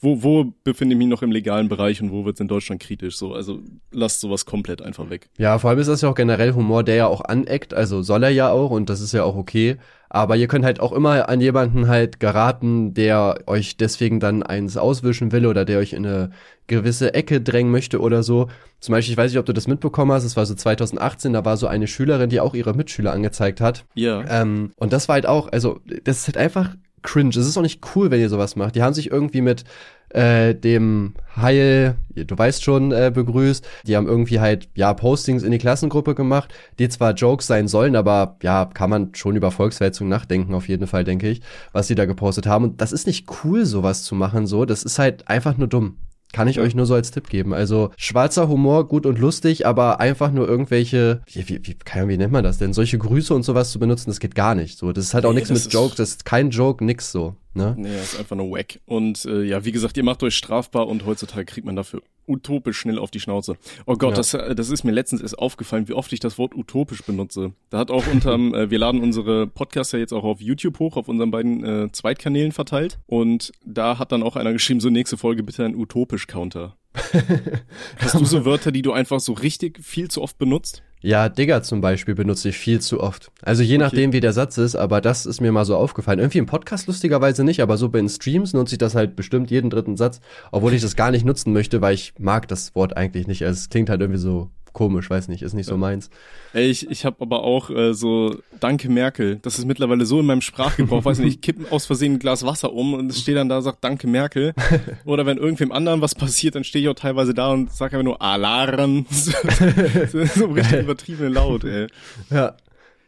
wo, 0.00 0.22
wo 0.22 0.52
befinde 0.64 0.94
ich 0.94 0.98
mich 0.98 1.08
noch 1.08 1.22
im 1.22 1.32
legalen 1.32 1.68
Bereich 1.68 2.00
und 2.02 2.10
wo 2.12 2.24
wird 2.24 2.36
es 2.36 2.40
in 2.40 2.48
Deutschland 2.48 2.82
kritisch? 2.82 3.16
So, 3.16 3.34
also 3.34 3.60
lasst 3.90 4.20
sowas 4.20 4.46
komplett 4.46 4.82
einfach 4.82 5.10
weg. 5.10 5.28
Ja, 5.38 5.58
vor 5.58 5.70
allem 5.70 5.78
ist 5.78 5.88
das 5.88 6.02
ja 6.02 6.08
auch 6.08 6.14
generell 6.14 6.54
Humor, 6.54 6.82
der 6.82 6.94
ja 6.96 7.06
auch 7.06 7.22
aneckt, 7.22 7.74
also 7.74 8.02
soll 8.02 8.22
er 8.22 8.30
ja 8.30 8.50
auch 8.50 8.70
und 8.70 8.90
das 8.90 9.00
ist 9.00 9.12
ja 9.12 9.24
auch 9.24 9.36
okay. 9.36 9.76
Aber 10.14 10.36
ihr 10.36 10.46
könnt 10.46 10.64
halt 10.64 10.78
auch 10.78 10.92
immer 10.92 11.28
an 11.28 11.40
jemanden 11.40 11.88
halt 11.88 12.20
geraten, 12.20 12.94
der 12.94 13.40
euch 13.46 13.76
deswegen 13.76 14.20
dann 14.20 14.44
eins 14.44 14.76
auswischen 14.76 15.32
will 15.32 15.44
oder 15.44 15.64
der 15.64 15.80
euch 15.80 15.92
in 15.92 16.06
eine 16.06 16.30
gewisse 16.68 17.14
Ecke 17.14 17.40
drängen 17.40 17.72
möchte 17.72 18.00
oder 18.00 18.22
so. 18.22 18.48
Zum 18.78 18.92
Beispiel, 18.92 19.12
ich 19.12 19.18
weiß 19.18 19.32
nicht, 19.32 19.40
ob 19.40 19.46
du 19.46 19.52
das 19.52 19.66
mitbekommen 19.66 20.12
hast, 20.12 20.22
es 20.22 20.36
war 20.36 20.46
so 20.46 20.54
2018, 20.54 21.32
da 21.32 21.44
war 21.44 21.56
so 21.56 21.66
eine 21.66 21.88
Schülerin, 21.88 22.30
die 22.30 22.38
auch 22.38 22.54
ihre 22.54 22.74
Mitschüler 22.74 23.12
angezeigt 23.12 23.60
hat. 23.60 23.86
Ja. 23.94 24.24
Ähm, 24.28 24.70
und 24.76 24.92
das 24.92 25.08
war 25.08 25.14
halt 25.14 25.26
auch, 25.26 25.50
also 25.50 25.80
das 26.04 26.18
ist 26.18 26.26
halt 26.28 26.36
einfach 26.36 26.76
cringe. 27.04 27.30
Es 27.30 27.46
ist 27.46 27.56
auch 27.56 27.62
nicht 27.62 27.80
cool, 27.94 28.10
wenn 28.10 28.20
ihr 28.20 28.28
sowas 28.28 28.56
macht. 28.56 28.74
Die 28.74 28.82
haben 28.82 28.94
sich 28.94 29.12
irgendwie 29.12 29.42
mit 29.42 29.64
äh, 30.08 30.54
dem 30.54 31.14
Heil, 31.36 31.96
du 32.14 32.36
weißt 32.36 32.62
schon, 32.64 32.92
äh, 32.92 33.12
begrüßt. 33.14 33.66
Die 33.86 33.96
haben 33.96 34.06
irgendwie 34.06 34.40
halt, 34.40 34.68
ja, 34.74 34.92
Postings 34.94 35.42
in 35.42 35.52
die 35.52 35.58
Klassengruppe 35.58 36.14
gemacht, 36.14 36.52
die 36.78 36.88
zwar 36.88 37.12
Jokes 37.14 37.46
sein 37.46 37.68
sollen, 37.68 37.94
aber 37.96 38.36
ja, 38.42 38.64
kann 38.72 38.90
man 38.90 39.14
schon 39.14 39.36
über 39.36 39.50
Volksverhetzung 39.50 40.08
nachdenken, 40.08 40.54
auf 40.54 40.68
jeden 40.68 40.86
Fall, 40.86 41.04
denke 41.04 41.28
ich, 41.28 41.42
was 41.72 41.86
sie 41.86 41.94
da 41.94 42.06
gepostet 42.06 42.46
haben. 42.46 42.64
Und 42.64 42.80
das 42.80 42.92
ist 42.92 43.06
nicht 43.06 43.28
cool, 43.44 43.66
sowas 43.66 44.02
zu 44.04 44.14
machen, 44.14 44.46
so. 44.46 44.64
Das 44.64 44.82
ist 44.82 44.98
halt 44.98 45.28
einfach 45.28 45.56
nur 45.56 45.68
dumm. 45.68 45.98
Kann 46.34 46.48
ich 46.48 46.58
euch 46.58 46.74
nur 46.74 46.84
so 46.84 46.94
als 46.94 47.12
Tipp 47.12 47.28
geben. 47.28 47.54
Also 47.54 47.92
schwarzer 47.96 48.48
Humor, 48.48 48.88
gut 48.88 49.06
und 49.06 49.20
lustig, 49.20 49.68
aber 49.68 50.00
einfach 50.00 50.32
nur 50.32 50.48
irgendwelche, 50.48 51.22
wie, 51.26 51.48
wie, 51.48 51.60
wie, 51.64 51.76
wie 52.08 52.16
nennt 52.16 52.32
man 52.32 52.42
das 52.42 52.58
denn? 52.58 52.72
Solche 52.72 52.98
Grüße 52.98 53.32
und 53.32 53.44
sowas 53.44 53.70
zu 53.70 53.78
benutzen, 53.78 54.10
das 54.10 54.18
geht 54.18 54.34
gar 54.34 54.56
nicht. 54.56 54.76
So, 54.76 54.92
das 54.92 55.04
ist 55.04 55.14
halt 55.14 55.26
auch 55.26 55.30
nee, 55.30 55.36
nichts 55.36 55.50
mit 55.50 55.72
Jokes, 55.72 55.94
das 55.94 56.08
ist 56.08 56.24
kein 56.24 56.50
Joke, 56.50 56.84
nix 56.84 57.12
so. 57.12 57.36
Ne? 57.54 57.76
Nee, 57.78 57.94
das 57.94 58.14
ist 58.14 58.18
einfach 58.18 58.34
nur 58.34 58.50
wack. 58.50 58.80
Und 58.84 59.24
äh, 59.26 59.44
ja, 59.44 59.64
wie 59.64 59.70
gesagt, 59.70 59.96
ihr 59.96 60.02
macht 60.02 60.24
euch 60.24 60.34
strafbar 60.34 60.88
und 60.88 61.06
heutzutage 61.06 61.44
kriegt 61.44 61.66
man 61.66 61.76
dafür 61.76 62.02
utopisch 62.26 62.78
schnell 62.78 62.98
auf 62.98 63.10
die 63.10 63.20
Schnauze. 63.20 63.56
Oh 63.86 63.96
Gott, 63.96 64.10
ja. 64.10 64.16
das, 64.16 64.34
äh, 64.34 64.54
das 64.54 64.70
ist 64.70 64.84
mir 64.84 64.92
letztens 64.92 65.22
erst 65.22 65.38
aufgefallen, 65.38 65.88
wie 65.88 65.94
oft 65.94 66.12
ich 66.12 66.20
das 66.20 66.38
Wort 66.38 66.54
utopisch 66.54 67.02
benutze. 67.02 67.52
Da 67.70 67.78
hat 67.78 67.90
auch 67.90 68.06
unterm, 68.06 68.54
äh, 68.54 68.70
wir 68.70 68.78
laden 68.78 69.00
unsere 69.00 69.46
Podcasts 69.46 69.92
ja 69.92 69.98
jetzt 69.98 70.12
auch 70.12 70.24
auf 70.24 70.40
YouTube 70.40 70.78
hoch, 70.78 70.96
auf 70.96 71.08
unseren 71.08 71.30
beiden 71.30 71.64
äh, 71.64 71.92
Zweitkanälen 71.92 72.52
verteilt. 72.52 72.98
Und 73.06 73.52
da 73.64 73.98
hat 73.98 74.12
dann 74.12 74.22
auch 74.22 74.36
einer 74.36 74.52
geschrieben, 74.52 74.80
so 74.80 74.90
nächste 74.90 75.16
Folge 75.16 75.42
bitte 75.42 75.64
ein 75.64 75.76
utopisch-Counter. 75.76 76.76
Hast 77.98 78.14
du 78.14 78.24
so 78.24 78.44
Wörter, 78.44 78.72
die 78.72 78.82
du 78.82 78.92
einfach 78.92 79.20
so 79.20 79.32
richtig 79.32 79.82
viel 79.82 80.08
zu 80.10 80.22
oft 80.22 80.38
benutzt? 80.38 80.82
Ja, 81.00 81.28
Digger 81.28 81.62
zum 81.62 81.82
Beispiel 81.82 82.14
benutze 82.14 82.48
ich 82.48 82.56
viel 82.56 82.80
zu 82.80 83.00
oft. 83.00 83.30
Also 83.42 83.62
je 83.62 83.74
okay. 83.74 83.84
nachdem, 83.84 84.12
wie 84.14 84.20
der 84.20 84.32
Satz 84.32 84.56
ist, 84.56 84.74
aber 84.74 85.02
das 85.02 85.26
ist 85.26 85.40
mir 85.40 85.52
mal 85.52 85.66
so 85.66 85.76
aufgefallen. 85.76 86.18
Irgendwie 86.18 86.38
im 86.38 86.46
Podcast 86.46 86.86
lustigerweise 86.86 87.44
nicht, 87.44 87.60
aber 87.60 87.76
so 87.76 87.90
bei 87.90 87.98
den 87.98 88.08
Streams 88.08 88.54
nutze 88.54 88.76
ich 88.76 88.78
das 88.78 88.94
halt 88.94 89.14
bestimmt 89.14 89.50
jeden 89.50 89.68
dritten 89.68 89.98
Satz, 89.98 90.20
obwohl 90.50 90.72
ich 90.72 90.80
das 90.80 90.96
gar 90.96 91.10
nicht 91.10 91.26
nutzen 91.26 91.52
möchte, 91.52 91.82
weil 91.82 91.94
ich 91.94 92.14
mag 92.18 92.48
das 92.48 92.74
Wort 92.74 92.96
eigentlich 92.96 93.26
nicht. 93.26 93.44
Also 93.44 93.58
es 93.58 93.68
klingt 93.68 93.90
halt 93.90 94.00
irgendwie 94.00 94.20
so 94.20 94.50
komisch, 94.74 95.08
weiß 95.08 95.28
nicht, 95.28 95.42
ist 95.42 95.54
nicht 95.54 95.66
so 95.66 95.78
meins. 95.78 96.10
Ey, 96.52 96.66
ich, 96.66 96.90
ich 96.90 97.06
habe 97.06 97.16
aber 97.20 97.42
auch 97.42 97.70
äh, 97.70 97.94
so 97.94 98.36
Danke 98.60 98.90
Merkel. 98.90 99.38
Das 99.40 99.58
ist 99.58 99.64
mittlerweile 99.64 100.04
so 100.04 100.20
in 100.20 100.26
meinem 100.26 100.42
Sprachgebrauch, 100.42 101.04
weiß 101.04 101.20
nicht, 101.20 101.36
ich 101.36 101.40
kippe 101.40 101.72
aus 101.72 101.86
Versehen 101.86 102.14
ein 102.14 102.18
Glas 102.18 102.44
Wasser 102.44 102.74
um 102.74 102.92
und 102.92 103.10
es 103.10 103.20
steht 103.20 103.36
dann 103.36 103.48
da, 103.48 103.62
sagt 103.62 103.82
Danke 103.82 104.06
Merkel. 104.06 104.52
Oder 105.06 105.24
wenn 105.24 105.38
irgendwem 105.38 105.72
anderen 105.72 106.02
was 106.02 106.14
passiert, 106.14 106.56
dann 106.56 106.64
stehe 106.64 106.84
ich 106.84 106.88
auch 106.90 106.94
teilweise 106.94 107.32
da 107.32 107.50
und 107.52 107.72
sage 107.72 107.96
einfach 107.96 108.04
nur 108.04 108.20
Alarm. 108.20 109.06
so, 109.10 110.24
so 110.26 110.46
richtig 110.46 110.80
übertrieben 110.80 111.32
laut, 111.32 111.64
ey. 111.64 111.86
Ja. 112.30 112.56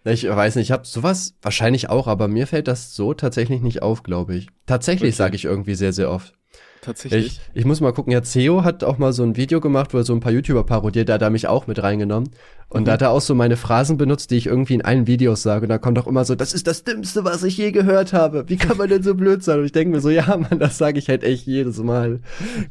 Ich 0.04 0.22
weiß 0.22 0.54
nicht, 0.54 0.68
ich 0.68 0.70
habe 0.70 0.86
sowas 0.86 1.34
wahrscheinlich 1.42 1.90
auch, 1.90 2.06
aber 2.06 2.28
mir 2.28 2.46
fällt 2.46 2.68
das 2.68 2.94
so 2.94 3.12
tatsächlich 3.12 3.60
nicht 3.60 3.82
auf, 3.82 4.04
glaube 4.04 4.36
ich. 4.36 4.46
Tatsächlich 4.64 5.14
okay. 5.14 5.16
sage 5.16 5.34
ich 5.34 5.46
irgendwie 5.46 5.74
sehr, 5.74 5.92
sehr 5.92 6.12
oft 6.12 6.32
tatsächlich. 6.80 7.26
Ich, 7.26 7.40
ich 7.54 7.64
muss 7.64 7.80
mal 7.80 7.92
gucken, 7.92 8.12
ja, 8.12 8.22
Ceo 8.22 8.64
hat 8.64 8.84
auch 8.84 8.98
mal 8.98 9.12
so 9.12 9.22
ein 9.22 9.36
Video 9.36 9.60
gemacht, 9.60 9.94
wo 9.94 9.98
er 9.98 10.04
so 10.04 10.12
ein 10.12 10.20
paar 10.20 10.32
YouTuber 10.32 10.64
parodiert, 10.64 11.08
da 11.08 11.14
hat 11.14 11.22
er 11.22 11.30
mich 11.30 11.46
auch 11.48 11.66
mit 11.66 11.82
reingenommen. 11.82 12.30
Und 12.68 12.82
mhm. 12.82 12.84
da 12.86 12.92
hat 12.92 13.02
er 13.02 13.10
auch 13.10 13.20
so 13.20 13.34
meine 13.34 13.56
Phrasen 13.56 13.96
benutzt, 13.96 14.30
die 14.30 14.36
ich 14.36 14.46
irgendwie 14.46 14.74
in 14.74 14.82
allen 14.82 15.06
Videos 15.06 15.42
sage. 15.42 15.62
Und 15.62 15.68
da 15.68 15.78
kommt 15.78 15.98
auch 15.98 16.06
immer 16.06 16.24
so, 16.24 16.34
das 16.34 16.52
ist 16.52 16.66
das 16.66 16.84
Dümmste, 16.84 17.24
was 17.24 17.44
ich 17.44 17.56
je 17.56 17.70
gehört 17.70 18.12
habe. 18.12 18.48
Wie 18.48 18.56
kann 18.56 18.76
man 18.76 18.88
denn 18.88 19.02
so 19.02 19.14
blöd 19.14 19.42
sein? 19.42 19.60
Und 19.60 19.66
ich 19.66 19.72
denke 19.72 19.94
mir 19.94 20.00
so, 20.00 20.10
ja, 20.10 20.36
Mann, 20.36 20.58
das 20.58 20.78
sage 20.78 20.98
ich 20.98 21.08
halt 21.08 21.22
echt 21.22 21.46
jedes 21.46 21.78
Mal. 21.78 22.20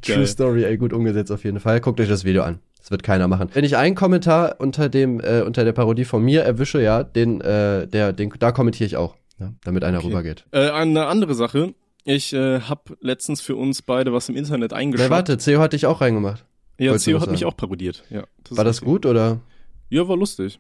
Geil. 0.01 0.15
True 0.15 0.27
Story, 0.27 0.63
ey, 0.65 0.77
gut 0.77 0.91
umgesetzt 0.91 1.31
auf 1.31 1.43
jeden 1.43 1.59
Fall. 1.59 1.79
Guckt 1.79 1.99
euch 1.99 2.09
das 2.09 2.25
Video 2.25 2.43
an. 2.43 2.59
Das 2.79 2.91
wird 2.91 3.01
keiner 3.01 3.27
machen. 3.27 3.49
Wenn 3.53 3.63
ich 3.63 3.77
einen 3.77 3.95
Kommentar 3.95 4.57
unter 4.59 4.89
dem, 4.89 5.19
äh, 5.19 5.41
unter 5.41 5.63
der 5.63 5.71
Parodie 5.71 6.05
von 6.05 6.23
mir 6.23 6.43
erwische, 6.43 6.81
ja, 6.81 7.03
den, 7.03 7.41
äh, 7.41 7.87
der, 7.87 8.13
den, 8.13 8.31
da 8.37 8.51
kommentiere 8.51 8.85
ich 8.85 8.97
auch. 8.97 9.15
Ja, 9.39 9.53
damit 9.63 9.83
einer 9.83 9.97
okay. 9.97 10.07
rübergeht. 10.07 10.45
Äh, 10.51 10.69
eine 10.69 11.07
andere 11.07 11.33
Sache, 11.35 11.73
ich 12.05 12.33
äh, 12.33 12.61
habe 12.61 12.97
letztens 13.01 13.41
für 13.41 13.55
uns 13.55 13.81
beide 13.81 14.13
was 14.13 14.29
im 14.29 14.37
Internet 14.37 14.71
eingeschaut. 14.73 15.09
Na, 15.09 15.15
warte, 15.15 15.37
CEO 15.37 15.59
hat 15.59 15.73
dich 15.73 15.85
auch 15.85 16.01
reingemacht. 16.01 16.45
Ja, 16.77 16.91
Wolltest 16.91 17.05
CEO 17.05 17.19
hat 17.19 17.31
mich 17.31 17.45
auch 17.45 17.57
parodiert. 17.57 18.03
Ja, 18.09 18.25
das 18.43 18.57
war 18.57 18.63
das 18.63 18.81
gut 18.81 19.05
oder? 19.05 19.41
Ja, 19.89 20.07
war 20.07 20.15
lustig. 20.15 20.59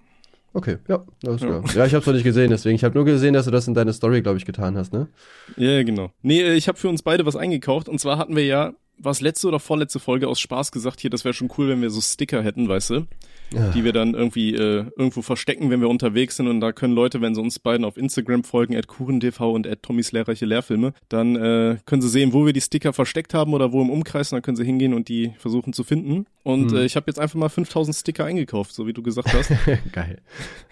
Okay, 0.53 0.77
ja, 0.87 1.03
das 1.21 1.41
ja. 1.41 1.61
ja, 1.75 1.85
ich 1.85 1.93
habe 1.93 1.99
es 1.99 2.05
noch 2.05 2.13
nicht 2.13 2.23
gesehen, 2.23 2.49
deswegen. 2.49 2.75
Ich 2.75 2.83
habe 2.85 2.95
nur 2.95 3.03
gesehen, 3.03 3.33
dass 3.33 3.45
du 3.45 3.51
das 3.51 3.67
in 3.67 3.73
deine 3.73 3.91
Story, 3.91 4.21
glaube 4.21 4.37
ich, 4.37 4.45
getan 4.45 4.77
hast, 4.77 4.93
ne? 4.93 5.09
Ja, 5.57 5.83
genau. 5.83 6.11
Nee, 6.21 6.41
äh, 6.41 6.53
ich 6.53 6.69
habe 6.69 6.77
für 6.77 6.87
uns 6.87 7.03
beide 7.03 7.25
was 7.25 7.35
eingekauft. 7.35 7.89
Und 7.89 7.99
zwar 7.99 8.17
hatten 8.17 8.37
wir 8.37 8.45
ja, 8.45 8.73
was 8.97 9.19
letzte 9.19 9.49
oder 9.49 9.59
vorletzte 9.59 9.99
Folge 9.99 10.29
aus 10.29 10.39
Spaß 10.39 10.71
gesagt, 10.71 11.01
hier, 11.01 11.09
das 11.09 11.25
wäre 11.25 11.33
schon 11.33 11.51
cool, 11.57 11.67
wenn 11.67 11.81
wir 11.81 11.89
so 11.89 11.99
Sticker 11.99 12.41
hätten, 12.41 12.69
weißt 12.69 12.91
du? 12.91 13.07
Ja. 13.51 13.69
die 13.71 13.83
wir 13.83 13.93
dann 13.93 14.13
irgendwie 14.13 14.53
äh, 14.55 14.85
irgendwo 14.95 15.21
verstecken, 15.21 15.69
wenn 15.69 15.81
wir 15.81 15.89
unterwegs 15.89 16.37
sind. 16.37 16.47
Und 16.47 16.59
da 16.59 16.71
können 16.71 16.93
Leute, 16.93 17.21
wenn 17.21 17.35
sie 17.35 17.41
uns 17.41 17.59
beiden 17.59 17.85
auf 17.85 17.97
Instagram 17.97 18.43
folgen, 18.43 18.75
at 18.75 18.87
KurenTV 18.87 19.39
und 19.51 19.67
at 19.67 19.83
Tommys 19.83 20.11
lehrreiche 20.11 20.45
Lehrfilme, 20.45 20.93
dann 21.09 21.35
äh, 21.35 21.77
können 21.85 22.01
sie 22.01 22.09
sehen, 22.09 22.33
wo 22.33 22.45
wir 22.45 22.53
die 22.53 22.61
Sticker 22.61 22.93
versteckt 22.93 23.33
haben 23.33 23.53
oder 23.53 23.71
wo 23.71 23.81
im 23.81 23.89
Umkreis. 23.89 24.31
Und 24.31 24.37
dann 24.37 24.43
können 24.43 24.57
sie 24.57 24.65
hingehen 24.65 24.93
und 24.93 25.09
die 25.09 25.33
versuchen 25.37 25.73
zu 25.73 25.83
finden. 25.83 26.25
Und 26.43 26.71
hm. 26.71 26.77
äh, 26.77 26.85
ich 26.85 26.95
habe 26.95 27.05
jetzt 27.07 27.19
einfach 27.19 27.35
mal 27.35 27.49
5000 27.49 27.95
Sticker 27.95 28.25
eingekauft, 28.25 28.73
so 28.73 28.87
wie 28.87 28.93
du 28.93 29.01
gesagt 29.01 29.33
hast. 29.33 29.51
Geil. 29.91 30.21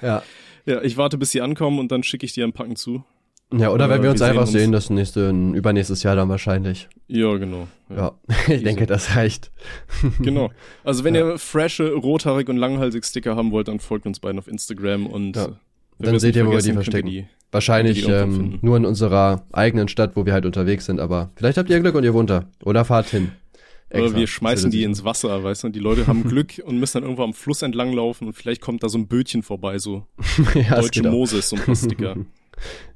Ja. 0.02 0.24
Ja, 0.66 0.82
ich 0.82 0.96
warte, 0.96 1.18
bis 1.18 1.32
sie 1.32 1.42
ankommen 1.42 1.78
und 1.78 1.92
dann 1.92 2.04
schicke 2.04 2.26
ich 2.26 2.32
dir 2.32 2.46
ein 2.46 2.54
Packen 2.54 2.78
zu. 2.78 3.04
Ja, 3.58 3.70
oder, 3.70 3.90
wenn 3.90 4.02
wir 4.02 4.10
uns 4.10 4.20
wir 4.20 4.28
einfach 4.28 4.48
sehen, 4.48 4.72
das 4.72 4.90
nächste, 4.90 5.30
übernächstes 5.30 6.02
Jahr 6.04 6.16
dann 6.16 6.30
wahrscheinlich. 6.30 6.88
Ja, 7.08 7.36
genau. 7.38 7.68
Ja, 7.90 8.14
ja 8.28 8.36
ich 8.54 8.64
denke, 8.64 8.86
das 8.88 9.16
reicht. 9.16 9.52
genau. 10.20 10.52
Also 10.84 11.04
wenn 11.04 11.14
ja. 11.14 11.32
ihr 11.32 11.38
frische, 11.38 11.94
rothaarig 11.94 12.50
und 12.50 12.58
langhalsig 12.58 13.06
Sticker 13.06 13.36
haben 13.36 13.52
wollt, 13.52 13.68
dann 13.68 13.80
folgt 13.80 14.06
uns 14.06 14.20
beiden 14.20 14.40
auf 14.40 14.48
Instagram 14.48 15.06
und 15.06 15.36
ja. 15.36 15.50
dann 16.00 16.20
seht 16.20 16.36
ihr, 16.36 16.48
wo 16.48 16.52
wir 16.52 16.60
die 16.60 16.74
verstecken. 16.74 17.10
Die, 17.10 17.26
wahrscheinlich 17.52 18.06
die 18.06 18.12
ähm, 18.12 18.58
nur 18.62 18.78
in 18.78 18.86
unserer 18.86 19.46
eigenen 19.52 19.88
Stadt, 19.88 20.16
wo 20.16 20.26
wir 20.26 20.34
halt 20.34 20.46
unterwegs 20.46 20.86
sind, 20.86 21.00
aber 21.00 21.32
vielleicht 21.36 21.58
habt 21.58 21.70
ihr 21.70 21.80
Glück 21.80 21.96
und 21.96 22.04
ihr 22.04 22.14
wohnt 22.14 22.30
da. 22.30 22.46
Oder 22.64 22.86
fahrt 22.86 23.08
hin. 23.10 23.32
Extra. 23.90 24.08
Oder 24.08 24.18
wir 24.18 24.28
schmeißen 24.28 24.72
die 24.72 24.84
ins 24.84 25.04
Wasser, 25.04 25.44
weißt 25.44 25.64
du, 25.64 25.68
und 25.68 25.76
die 25.76 25.80
Leute 25.80 26.08
haben 26.08 26.24
Glück 26.28 26.60
und 26.66 26.80
müssen 26.80 26.94
dann 26.94 27.04
irgendwo 27.04 27.24
am 27.24 27.36
Fluss 27.36 27.62
entlang 27.62 27.94
laufen 27.94 28.26
und 28.26 28.34
vielleicht 28.34 28.62
kommt 28.62 28.82
da 28.82 28.90
so 28.90 28.98
ein 28.98 29.08
Bötchen 29.08 29.44
vorbei, 29.44 29.78
so 29.78 30.08
ja, 30.56 30.82
deutsche 30.82 31.04
Moses, 31.04 31.50
so 31.50 31.58
ein 31.58 31.76
Sticker. 31.76 32.16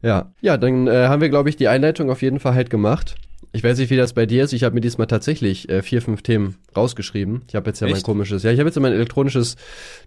Ja, 0.02 0.32
ja, 0.42 0.58
dann 0.58 0.88
äh, 0.88 1.08
haben 1.08 1.22
wir, 1.22 1.30
glaube 1.30 1.50
ich, 1.50 1.56
die 1.56 1.68
Einleitung 1.68 2.10
auf 2.10 2.22
jeden 2.22 2.40
Fall 2.40 2.54
halt 2.54 2.70
gemacht. 2.70 3.16
Ich 3.54 3.64
weiß 3.64 3.78
nicht, 3.80 3.90
wie 3.90 3.98
das 3.98 4.14
bei 4.14 4.26
dir 4.26 4.44
ist. 4.44 4.54
Ich 4.54 4.64
habe 4.64 4.76
mir 4.76 4.82
diesmal 4.82 5.08
tatsächlich 5.08 5.70
äh, 5.70 5.82
vier, 5.82 6.02
fünf 6.02 6.22
Themen 6.22 6.58
rausgeschrieben. 6.76 7.44
Ich 7.48 7.56
habe 7.56 7.70
jetzt 7.70 7.80
ja 7.80 7.88
Echt? 7.88 7.96
mein 7.96 8.04
komisches, 8.04 8.44
ja, 8.44 8.52
ich 8.52 8.60
habe 8.60 8.70
jetzt 8.70 8.80
mein 8.80 8.92
elektronisches 8.92 9.56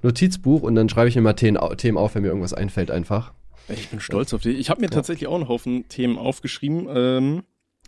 Notizbuch 0.03 0.63
und 0.63 0.75
dann 0.75 0.89
schreibe 0.89 1.09
ich 1.09 1.17
mir 1.17 1.23
mal 1.23 1.33
Themen, 1.33 1.57
auf, 1.57 2.15
wenn 2.15 2.23
mir 2.23 2.29
irgendwas 2.29 2.55
einfällt 2.55 2.91
einfach. 2.91 3.33
Ich 3.69 3.89
bin 3.89 4.01
stolz 4.01 4.35
auf 4.35 4.43
dich. 4.43 4.59
Ich 4.59 4.71
habe 4.71 4.81
mir 4.81 4.89
ja. 4.89 4.93
tatsächlich 4.93 5.29
auch 5.29 5.37
einen 5.37 5.49
Haufen 5.49 5.89
Themen 5.89 6.19
aufgeschrieben. 6.19 6.87
Ähm, 6.93 7.43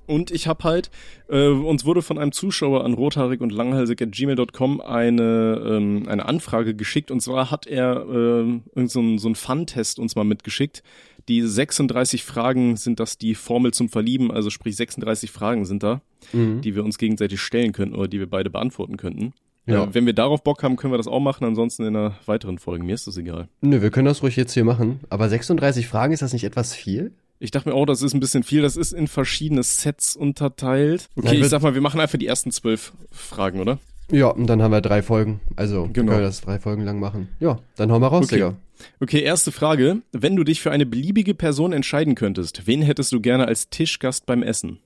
Und 0.06 0.30
ich 0.32 0.48
habe 0.48 0.64
halt, 0.64 0.90
äh, 1.28 1.46
uns 1.46 1.84
wurde 1.84 2.02
von 2.02 2.18
einem 2.18 2.32
Zuschauer 2.32 2.84
an 2.84 2.94
rothaarig 2.94 3.40
und 3.40 3.52
langhalsig 3.52 4.02
at 4.02 4.10
gmail.com 4.12 4.80
eine, 4.80 5.62
ähm, 5.64 6.08
eine 6.08 6.26
Anfrage 6.26 6.74
geschickt. 6.74 7.10
Und 7.10 7.20
zwar 7.20 7.50
hat 7.50 7.66
er 7.66 8.04
äh, 8.08 8.60
irgend 8.74 8.90
so 8.90 8.98
einen 8.98 9.18
so 9.18 9.28
einen 9.28 9.36
Fun-Test 9.36 9.98
uns 9.98 10.16
mal 10.16 10.24
mitgeschickt. 10.24 10.82
Die 11.28 11.42
36 11.42 12.24
Fragen 12.24 12.76
sind 12.76 12.98
das 13.00 13.18
die 13.18 13.34
Formel 13.34 13.72
zum 13.72 13.88
Verlieben, 13.88 14.30
also 14.30 14.50
sprich 14.50 14.76
36 14.76 15.30
Fragen 15.30 15.64
sind 15.64 15.82
da, 15.82 16.00
Mhm. 16.32 16.60
die 16.62 16.74
wir 16.74 16.84
uns 16.84 16.98
gegenseitig 16.98 17.40
stellen 17.40 17.72
könnten 17.72 17.94
oder 17.94 18.08
die 18.08 18.18
wir 18.18 18.28
beide 18.28 18.50
beantworten 18.50 18.96
könnten. 18.96 19.32
Ja. 19.66 19.84
Äh, 19.84 19.94
wenn 19.94 20.06
wir 20.06 20.12
darauf 20.12 20.42
Bock 20.42 20.62
haben, 20.64 20.76
können 20.76 20.92
wir 20.92 20.98
das 20.98 21.06
auch 21.06 21.20
machen, 21.20 21.44
ansonsten 21.44 21.82
in 21.84 21.94
einer 21.96 22.14
weiteren 22.26 22.58
Folge. 22.58 22.84
Mir 22.84 22.94
ist 22.94 23.06
das 23.06 23.16
egal. 23.16 23.48
Nö, 23.60 23.80
wir 23.82 23.90
können 23.90 24.06
das 24.06 24.22
ruhig 24.22 24.34
jetzt 24.36 24.52
hier 24.54 24.64
machen. 24.64 25.00
Aber 25.08 25.28
36 25.28 25.86
Fragen, 25.86 26.12
ist 26.12 26.22
das 26.22 26.32
nicht 26.32 26.44
etwas 26.44 26.74
viel? 26.74 27.12
Ich 27.38 27.50
dachte 27.52 27.68
mir 27.68 27.74
auch, 27.74 27.86
das 27.86 28.02
ist 28.02 28.12
ein 28.14 28.20
bisschen 28.20 28.42
viel. 28.42 28.62
Das 28.62 28.76
ist 28.76 28.92
in 28.92 29.06
verschiedene 29.08 29.62
Sets 29.62 30.16
unterteilt. 30.16 31.08
Okay, 31.16 31.36
ich 31.36 31.46
sag 31.48 31.62
mal, 31.62 31.74
wir 31.74 31.80
machen 31.80 32.00
einfach 32.00 32.18
die 32.18 32.26
ersten 32.26 32.50
zwölf 32.50 32.92
Fragen, 33.10 33.60
oder? 33.60 33.78
Ja, 34.10 34.26
und 34.28 34.46
dann 34.48 34.60
haben 34.62 34.72
wir 34.72 34.80
drei 34.80 35.00
Folgen. 35.02 35.40
Also, 35.56 35.88
Genau. 35.92 35.94
wir 36.10 36.14
können 36.16 36.24
das 36.26 36.40
drei 36.40 36.58
Folgen 36.58 36.84
lang 36.84 37.00
machen. 37.00 37.28
Ja, 37.40 37.58
dann 37.76 37.90
hauen 37.92 38.02
wir 38.02 38.08
raus, 38.08 38.26
Okay. 38.26 38.34
Digga. 38.36 38.54
Okay, 39.00 39.20
erste 39.20 39.52
Frage. 39.52 40.02
Wenn 40.12 40.36
du 40.36 40.44
dich 40.44 40.60
für 40.60 40.70
eine 40.70 40.86
beliebige 40.86 41.34
Person 41.34 41.72
entscheiden 41.72 42.14
könntest, 42.14 42.66
wen 42.66 42.82
hättest 42.82 43.12
du 43.12 43.20
gerne 43.20 43.46
als 43.46 43.68
Tischgast 43.70 44.26
beim 44.26 44.42
Essen? 44.42 44.78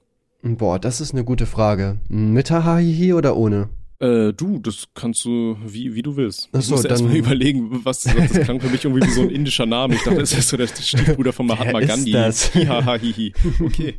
Boah, 0.43 0.79
das 0.79 1.01
ist 1.01 1.13
eine 1.13 1.25
gute 1.25 1.47
Frage. 1.47 1.99
Mit 2.09 2.51
Hahahihi 2.51 3.13
oder 3.15 3.37
ohne? 3.37 3.69
Äh, 3.99 4.33
du, 4.35 4.59
das 4.59 4.89
kannst 4.95 5.25
du, 5.25 5.57
wie, 5.67 5.95
wie 5.95 6.03
du 6.03 6.17
willst. 6.17 6.51
Ich 6.57 6.67
so, 6.67 6.73
musste 6.75 6.89
dann- 6.89 7.05
mal 7.05 7.17
überlegen, 7.17 7.81
was, 7.85 8.03
das 8.03 8.33
klang 8.45 8.61
für 8.61 8.69
mich 8.69 8.85
irgendwie 8.85 9.07
wie 9.07 9.11
so 9.11 9.23
ein 9.23 9.31
indischer 9.31 9.65
Name. 9.67 9.95
Ich 9.95 10.03
dachte, 10.03 10.19
das 10.19 10.33
ist 10.35 10.49
so 10.51 10.57
der 10.59 10.67
Stiefbruder 10.67 11.33
von 11.33 11.47
Mahatma 11.49 11.81
ist 11.81 11.89
Gandhi. 11.89 12.13
das? 12.13 12.53
Hihahahihi. 12.53 13.33
Okay. 13.61 13.95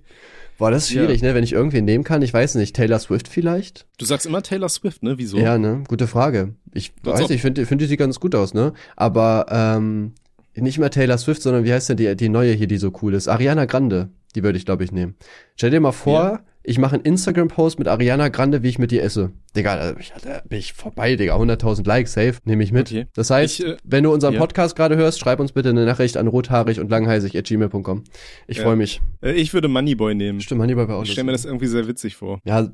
Boah, 0.58 0.72
das 0.72 0.84
ist 0.86 0.94
Ja. 0.94 1.02
schwierig, 1.04 1.22
ne? 1.22 1.36
Wenn 1.36 1.44
ich 1.44 1.54
irgendwen 1.54 1.86
nehmen 1.86 2.04
kann, 2.04 2.22
ich 2.22 2.34
weiß 2.34 2.56
nicht, 2.56 2.76
Taylor 2.76 3.00
Swift 3.00 3.28
vielleicht? 3.28 3.86
Du 3.98 4.06
sagst 4.06 4.26
immer 4.26 4.42
Taylor 4.42 4.70
Swift, 4.70 5.04
ne? 5.04 5.18
Wieso? 5.18 5.38
Ja, 5.38 5.58
ne? 5.58 5.84
Gute 5.88 6.08
Frage. 6.08 6.56
Ich 6.74 6.94
Als 7.06 7.14
weiß 7.14 7.20
nicht, 7.30 7.32
ich 7.38 7.42
finde 7.42 7.66
find, 7.66 7.82
die 7.82 7.86
sieht 7.86 8.00
ganz 8.00 8.20
gut 8.20 8.34
aus, 8.36 8.54
ne? 8.54 8.74
Aber 8.96 9.46
ähm, 9.50 10.14
nicht 10.56 10.80
mehr 10.80 10.90
Taylor 10.90 11.18
Swift, 11.18 11.42
sondern 11.44 11.64
wie 11.64 11.72
heißt 11.74 11.90
denn 11.90 11.98
die, 11.98 12.16
die 12.16 12.30
neue 12.30 12.54
hier, 12.54 12.68
die 12.68 12.78
so 12.78 12.92
cool 13.02 13.14
ist? 13.14 13.28
Ariana 13.28 13.66
Grande. 13.66 14.10
Die 14.36 14.44
würde 14.44 14.58
ich, 14.58 14.66
glaube 14.66 14.84
ich, 14.84 14.92
nehmen. 14.92 15.16
Stell 15.56 15.72
dir 15.72 15.80
mal 15.80 15.92
vor, 15.92 16.22
Ja. 16.24 16.40
ich 16.64 16.78
mache 16.80 16.96
einen 16.96 17.04
Instagram-Post 17.06 17.80
mit 17.80 17.88
Ariana 17.88 18.30
Grande, 18.30 18.62
wie 18.64 18.70
ich 18.70 18.78
mit 18.80 18.92
ihr 18.92 19.04
esse. 19.04 19.32
Digga, 19.58 19.76
da 19.76 19.92
bin 19.92 20.02
ich, 20.02 20.14
da 20.24 20.42
bin 20.48 20.60
ich 20.60 20.74
vorbei, 20.74 21.16
Digga. 21.16 21.36
100.000 21.36 21.86
Likes, 21.86 22.14
safe. 22.14 22.36
Nehme 22.46 22.64
ich 22.64 22.72
mit. 22.72 22.88
Okay. 22.92 23.08
Das 23.14 23.30
heißt, 23.30 23.60
Ich, 23.60 23.66
äh, 23.66 23.78
wenn 23.84 24.04
du 24.04 24.14
unseren 24.14 24.34
ja. 24.36 24.40
Podcast 24.40 24.76
gerade 24.76 24.96
hörst, 24.96 25.20
schreib 25.20 25.40
uns 25.40 25.52
bitte 25.52 25.70
eine 25.70 25.86
Nachricht 25.86 26.16
an 26.18 26.28
rothaarig 26.28 26.80
und 26.80 26.90
langheißig 26.90 27.38
at 27.38 27.46
gmail.com. 27.46 28.04
Ich 28.48 28.58
Ja. 28.58 28.64
freue 28.64 28.76
mich. 28.78 29.02
Äh, 29.22 29.32
Ich 29.34 29.54
würde 29.54 29.68
Moneyboy 29.68 30.16
nehmen. 30.16 30.40
Stimmt, 30.40 30.62
Hannibal 30.62 30.88
war 30.88 30.98
auch 30.98 31.04
Ich 31.04 31.12
stelle 31.12 31.26
mir 31.26 31.32
das 31.34 31.44
irgendwie 31.46 31.68
sehr 31.68 31.88
witzig 31.88 32.16
vor. 32.16 32.40
ja, 32.46 32.70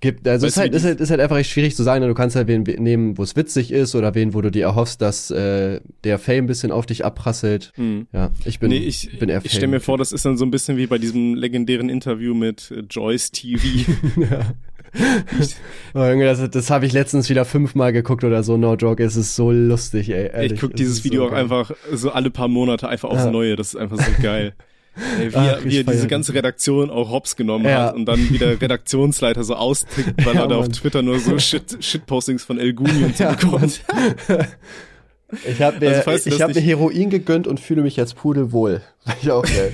gibt, 0.00 0.28
also 0.28 0.46
ist 0.46 0.58
halt, 0.58 0.74
ist 0.74 0.84
halt, 0.84 1.00
ist 1.00 1.10
halt 1.10 1.20
einfach 1.20 1.38
echt 1.38 1.50
schwierig 1.50 1.74
zu 1.74 1.82
sagen, 1.82 2.02
ne? 2.02 2.08
du 2.08 2.14
kannst 2.14 2.36
halt 2.36 2.48
wen 2.48 2.62
nehmen, 2.62 3.16
wo 3.16 3.22
es 3.22 3.34
witzig 3.34 3.72
ist 3.72 3.94
oder 3.94 4.14
wen, 4.14 4.34
wo 4.34 4.42
du 4.42 4.50
dir 4.50 4.64
erhoffst, 4.64 5.00
dass 5.00 5.30
äh, 5.30 5.80
der 6.04 6.18
Fame 6.18 6.44
ein 6.44 6.46
bisschen 6.46 6.70
auf 6.70 6.84
dich 6.84 7.04
abprasselt. 7.04 7.72
Hm. 7.76 8.06
Ja, 8.12 8.30
ich 8.44 8.60
bin, 8.60 8.68
nee, 8.68 8.76
ich, 8.76 9.18
bin 9.18 9.30
eher 9.30 9.40
ich 9.42 9.52
stelle 9.52 9.68
mir 9.68 9.80
vor, 9.80 9.96
das 9.96 10.12
ist 10.12 10.24
dann 10.26 10.36
so 10.36 10.44
ein 10.44 10.50
bisschen 10.50 10.76
wie 10.76 10.86
bei 10.86 10.98
diesem 10.98 11.34
legendären 11.34 11.88
Interview 11.88 12.34
mit 12.34 12.70
äh, 12.70 12.80
Joyce 12.90 13.30
TV. 13.32 13.90
Oh, 15.94 16.04
Junge, 16.04 16.24
das, 16.24 16.50
das 16.50 16.70
habe 16.70 16.86
ich 16.86 16.92
letztens 16.92 17.28
wieder 17.28 17.44
fünfmal 17.44 17.92
geguckt 17.92 18.24
oder 18.24 18.42
so, 18.42 18.56
no 18.56 18.74
joke, 18.74 19.02
es 19.02 19.16
ist 19.16 19.34
so 19.36 19.50
lustig, 19.50 20.10
ey. 20.10 20.30
Ehrlich, 20.32 20.52
ich 20.52 20.60
guck 20.60 20.70
es 20.70 20.76
dieses 20.76 21.04
Video 21.04 21.22
so 21.22 21.26
auch 21.28 21.30
geil. 21.32 21.40
einfach 21.42 21.70
so 21.92 22.10
alle 22.10 22.30
paar 22.30 22.48
Monate 22.48 22.88
einfach 22.88 23.08
aufs 23.10 23.24
Ja. 23.24 23.30
Neue. 23.30 23.56
Das 23.56 23.68
ist 23.68 23.76
einfach 23.76 23.98
so 23.98 24.10
geil. 24.22 24.54
Ey, 25.20 25.30
wie, 25.30 25.36
Ach, 25.36 25.46
er, 25.46 25.64
wie 25.64 25.76
er 25.78 25.84
diese 25.84 26.06
ganze 26.06 26.32
Redaktion 26.32 26.88
auch 26.88 27.10
hops 27.10 27.36
genommen 27.36 27.66
Ja. 27.66 27.88
hat 27.88 27.96
und 27.96 28.06
dann 28.06 28.30
wieder 28.30 28.58
Redaktionsleiter 28.58 29.44
so 29.44 29.54
austickt, 29.54 30.24
weil 30.24 30.34
Ja, 30.34 30.42
er 30.42 30.48
da 30.48 30.56
auf. 30.56 30.68
Twitter 30.68 31.02
nur 31.02 31.18
so 31.18 31.38
Shit, 31.38 31.76
Shitpostings 31.84 32.44
von 32.44 32.58
El 32.58 32.72
Guni 32.72 33.04
und 33.04 33.14
so 33.16 33.24
Ja, 33.24 33.32
bekommt. 33.34 33.82
Ich 35.46 35.60
habe 35.60 35.80
mir, 35.80 36.06
Also, 36.06 36.30
ich 36.30 36.40
hab 36.40 36.48
mir 36.48 36.54
nicht- 36.54 36.64
Heroin 36.66 37.10
gegönnt 37.10 37.46
und 37.46 37.60
fühle 37.60 37.82
mich 37.82 37.96
jetzt 37.96 38.16
pudelwohl. 38.16 38.80
Ich 39.20 39.30
auch 39.30 39.42
geil. 39.42 39.72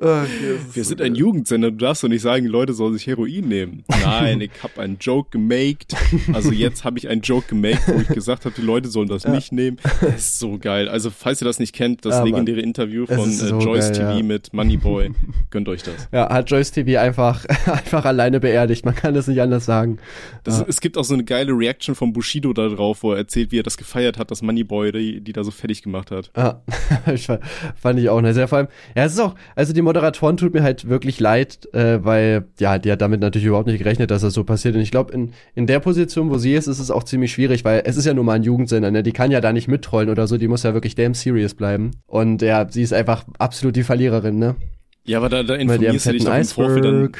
Ach. 0.00 0.26
Wir 0.72 0.84
sind 0.84 1.00
ein 1.00 1.14
Jugendsender, 1.14 1.70
du 1.70 1.76
darfst 1.78 2.04
doch 2.04 2.08
nicht 2.08 2.22
sagen, 2.22 2.44
die 2.44 2.50
Leute 2.50 2.72
sollen 2.72 2.94
sich 2.94 3.06
Heroin 3.06 3.48
nehmen. 3.48 3.84
Nein, 3.88 4.40
ich 4.40 4.50
habe 4.62 4.80
einen 4.80 4.96
Joke 5.00 5.30
gemaked. 5.30 5.94
Also 6.32 6.52
jetzt 6.52 6.84
habe 6.84 6.98
ich 6.98 7.08
einen 7.08 7.20
Joke 7.22 7.48
gemaked, 7.48 7.82
wo 7.88 8.00
ich 8.00 8.08
gesagt 8.08 8.44
habe, 8.44 8.54
die 8.56 8.62
Leute 8.62 8.88
sollen 8.88 9.08
das 9.08 9.26
nicht 9.26 9.52
nehmen. 9.52 9.78
Das 10.00 10.14
ist 10.16 10.38
so 10.38 10.58
geil. 10.58 10.88
Also 10.88 11.10
falls 11.10 11.42
ihr 11.42 11.46
das 11.46 11.58
nicht 11.58 11.74
kennt, 11.74 12.04
das 12.04 12.14
Ja, 12.14 12.20
Mann. 12.20 12.30
legendäre 12.30 12.60
Interview 12.60 13.04
Es 13.08 13.16
von 13.16 13.28
äh, 13.28 13.32
so 13.32 13.58
Joyce 13.58 13.86
geil, 13.92 13.92
TV 13.98 14.16
ja. 14.18 14.22
mit 14.22 14.52
Moneyboy. 14.52 15.10
Gönnt 15.50 15.68
euch 15.68 15.82
das. 15.82 16.08
Ja, 16.12 16.28
hat 16.28 16.48
Joyce 16.50 16.70
TV 16.72 17.00
einfach, 17.00 17.44
einfach 17.66 18.04
alleine 18.04 18.38
beerdigt. 18.40 18.84
Man 18.84 18.94
kann 18.94 19.16
es 19.16 19.26
nicht 19.26 19.40
anders 19.40 19.64
sagen. 19.64 19.98
das 20.44 20.60
Ja. 20.60 20.66
Es 20.68 20.80
gibt 20.80 20.96
auch 20.96 21.04
so 21.04 21.14
eine 21.14 21.24
geile 21.24 21.52
Reaction 21.52 21.94
von 21.94 22.12
Bushido 22.12 22.52
da 22.52 22.68
drauf, 22.68 23.02
wo 23.02 23.12
er 23.12 23.18
erzählt, 23.18 23.50
wie 23.52 23.58
er 23.58 23.62
das 23.64 23.76
gefeiert 23.76 24.18
hat, 24.18 24.30
dass 24.30 24.42
Moneyboy 24.42 24.92
die, 24.92 25.20
die 25.20 25.32
da 25.32 25.42
so 25.42 25.50
fertig 25.50 25.82
gemacht 25.82 26.10
hat. 26.10 26.30
Ja, 26.36 26.62
fand, 27.76 27.98
ich 27.98 28.08
auch 28.08 28.20
nice. 28.20 28.36
Ja, 28.36 28.46
vor 28.46 28.58
allem, 28.58 28.68
ja, 28.94 29.04
es 29.04 29.14
ist 29.14 29.20
auch, 29.20 29.34
also 29.56 29.72
die 29.72 29.82
Moderatoren 29.88 30.36
tut 30.36 30.52
mir 30.52 30.62
halt 30.62 30.86
wirklich 30.90 31.18
leid, 31.18 31.66
äh, 31.72 32.04
weil, 32.04 32.44
ja, 32.60 32.78
die 32.78 32.92
hat 32.92 33.00
damit 33.00 33.20
natürlich 33.20 33.46
überhaupt 33.46 33.68
nicht 33.68 33.78
gerechnet, 33.78 34.10
dass 34.10 34.20
das 34.20 34.34
so 34.34 34.44
passiert. 34.44 34.74
Und 34.74 34.82
ich 34.82 34.90
glaube, 34.90 35.14
in, 35.14 35.32
in 35.54 35.66
der 35.66 35.80
Position, 35.80 36.28
wo 36.28 36.36
sie 36.36 36.52
ist, 36.52 36.66
ist 36.66 36.78
es 36.78 36.90
auch 36.90 37.04
ziemlich 37.04 37.32
schwierig, 37.32 37.64
weil 37.64 37.80
es 37.86 37.96
ist 37.96 38.04
ja 38.04 38.12
nun 38.12 38.26
mal 38.26 38.34
ein 38.34 38.42
Jugendsender, 38.42 38.90
ne? 38.90 39.02
Die 39.02 39.12
kann 39.12 39.30
ja 39.30 39.40
da 39.40 39.50
nicht 39.54 39.66
mittrollen 39.66 40.10
oder 40.10 40.26
so, 40.26 40.36
die 40.36 40.46
muss 40.46 40.62
ja 40.62 40.74
wirklich 40.74 40.94
damn 40.94 41.14
serious 41.14 41.54
bleiben. 41.54 41.92
Und 42.06 42.42
ja, 42.42 42.66
sie 42.70 42.82
ist 42.82 42.92
einfach 42.92 43.24
absolut 43.38 43.76
die 43.76 43.82
Verliererin, 43.82 44.38
ne? 44.38 44.56
Ja, 45.04 45.16
aber 45.18 45.30
da, 45.30 45.42
da 45.42 45.54
informierst 45.54 46.04
du 46.04 46.12
dich 46.12 46.24
doch 46.24 46.36
im 46.36 46.44
Vorfeld 46.44 46.84
dann, 46.84 47.10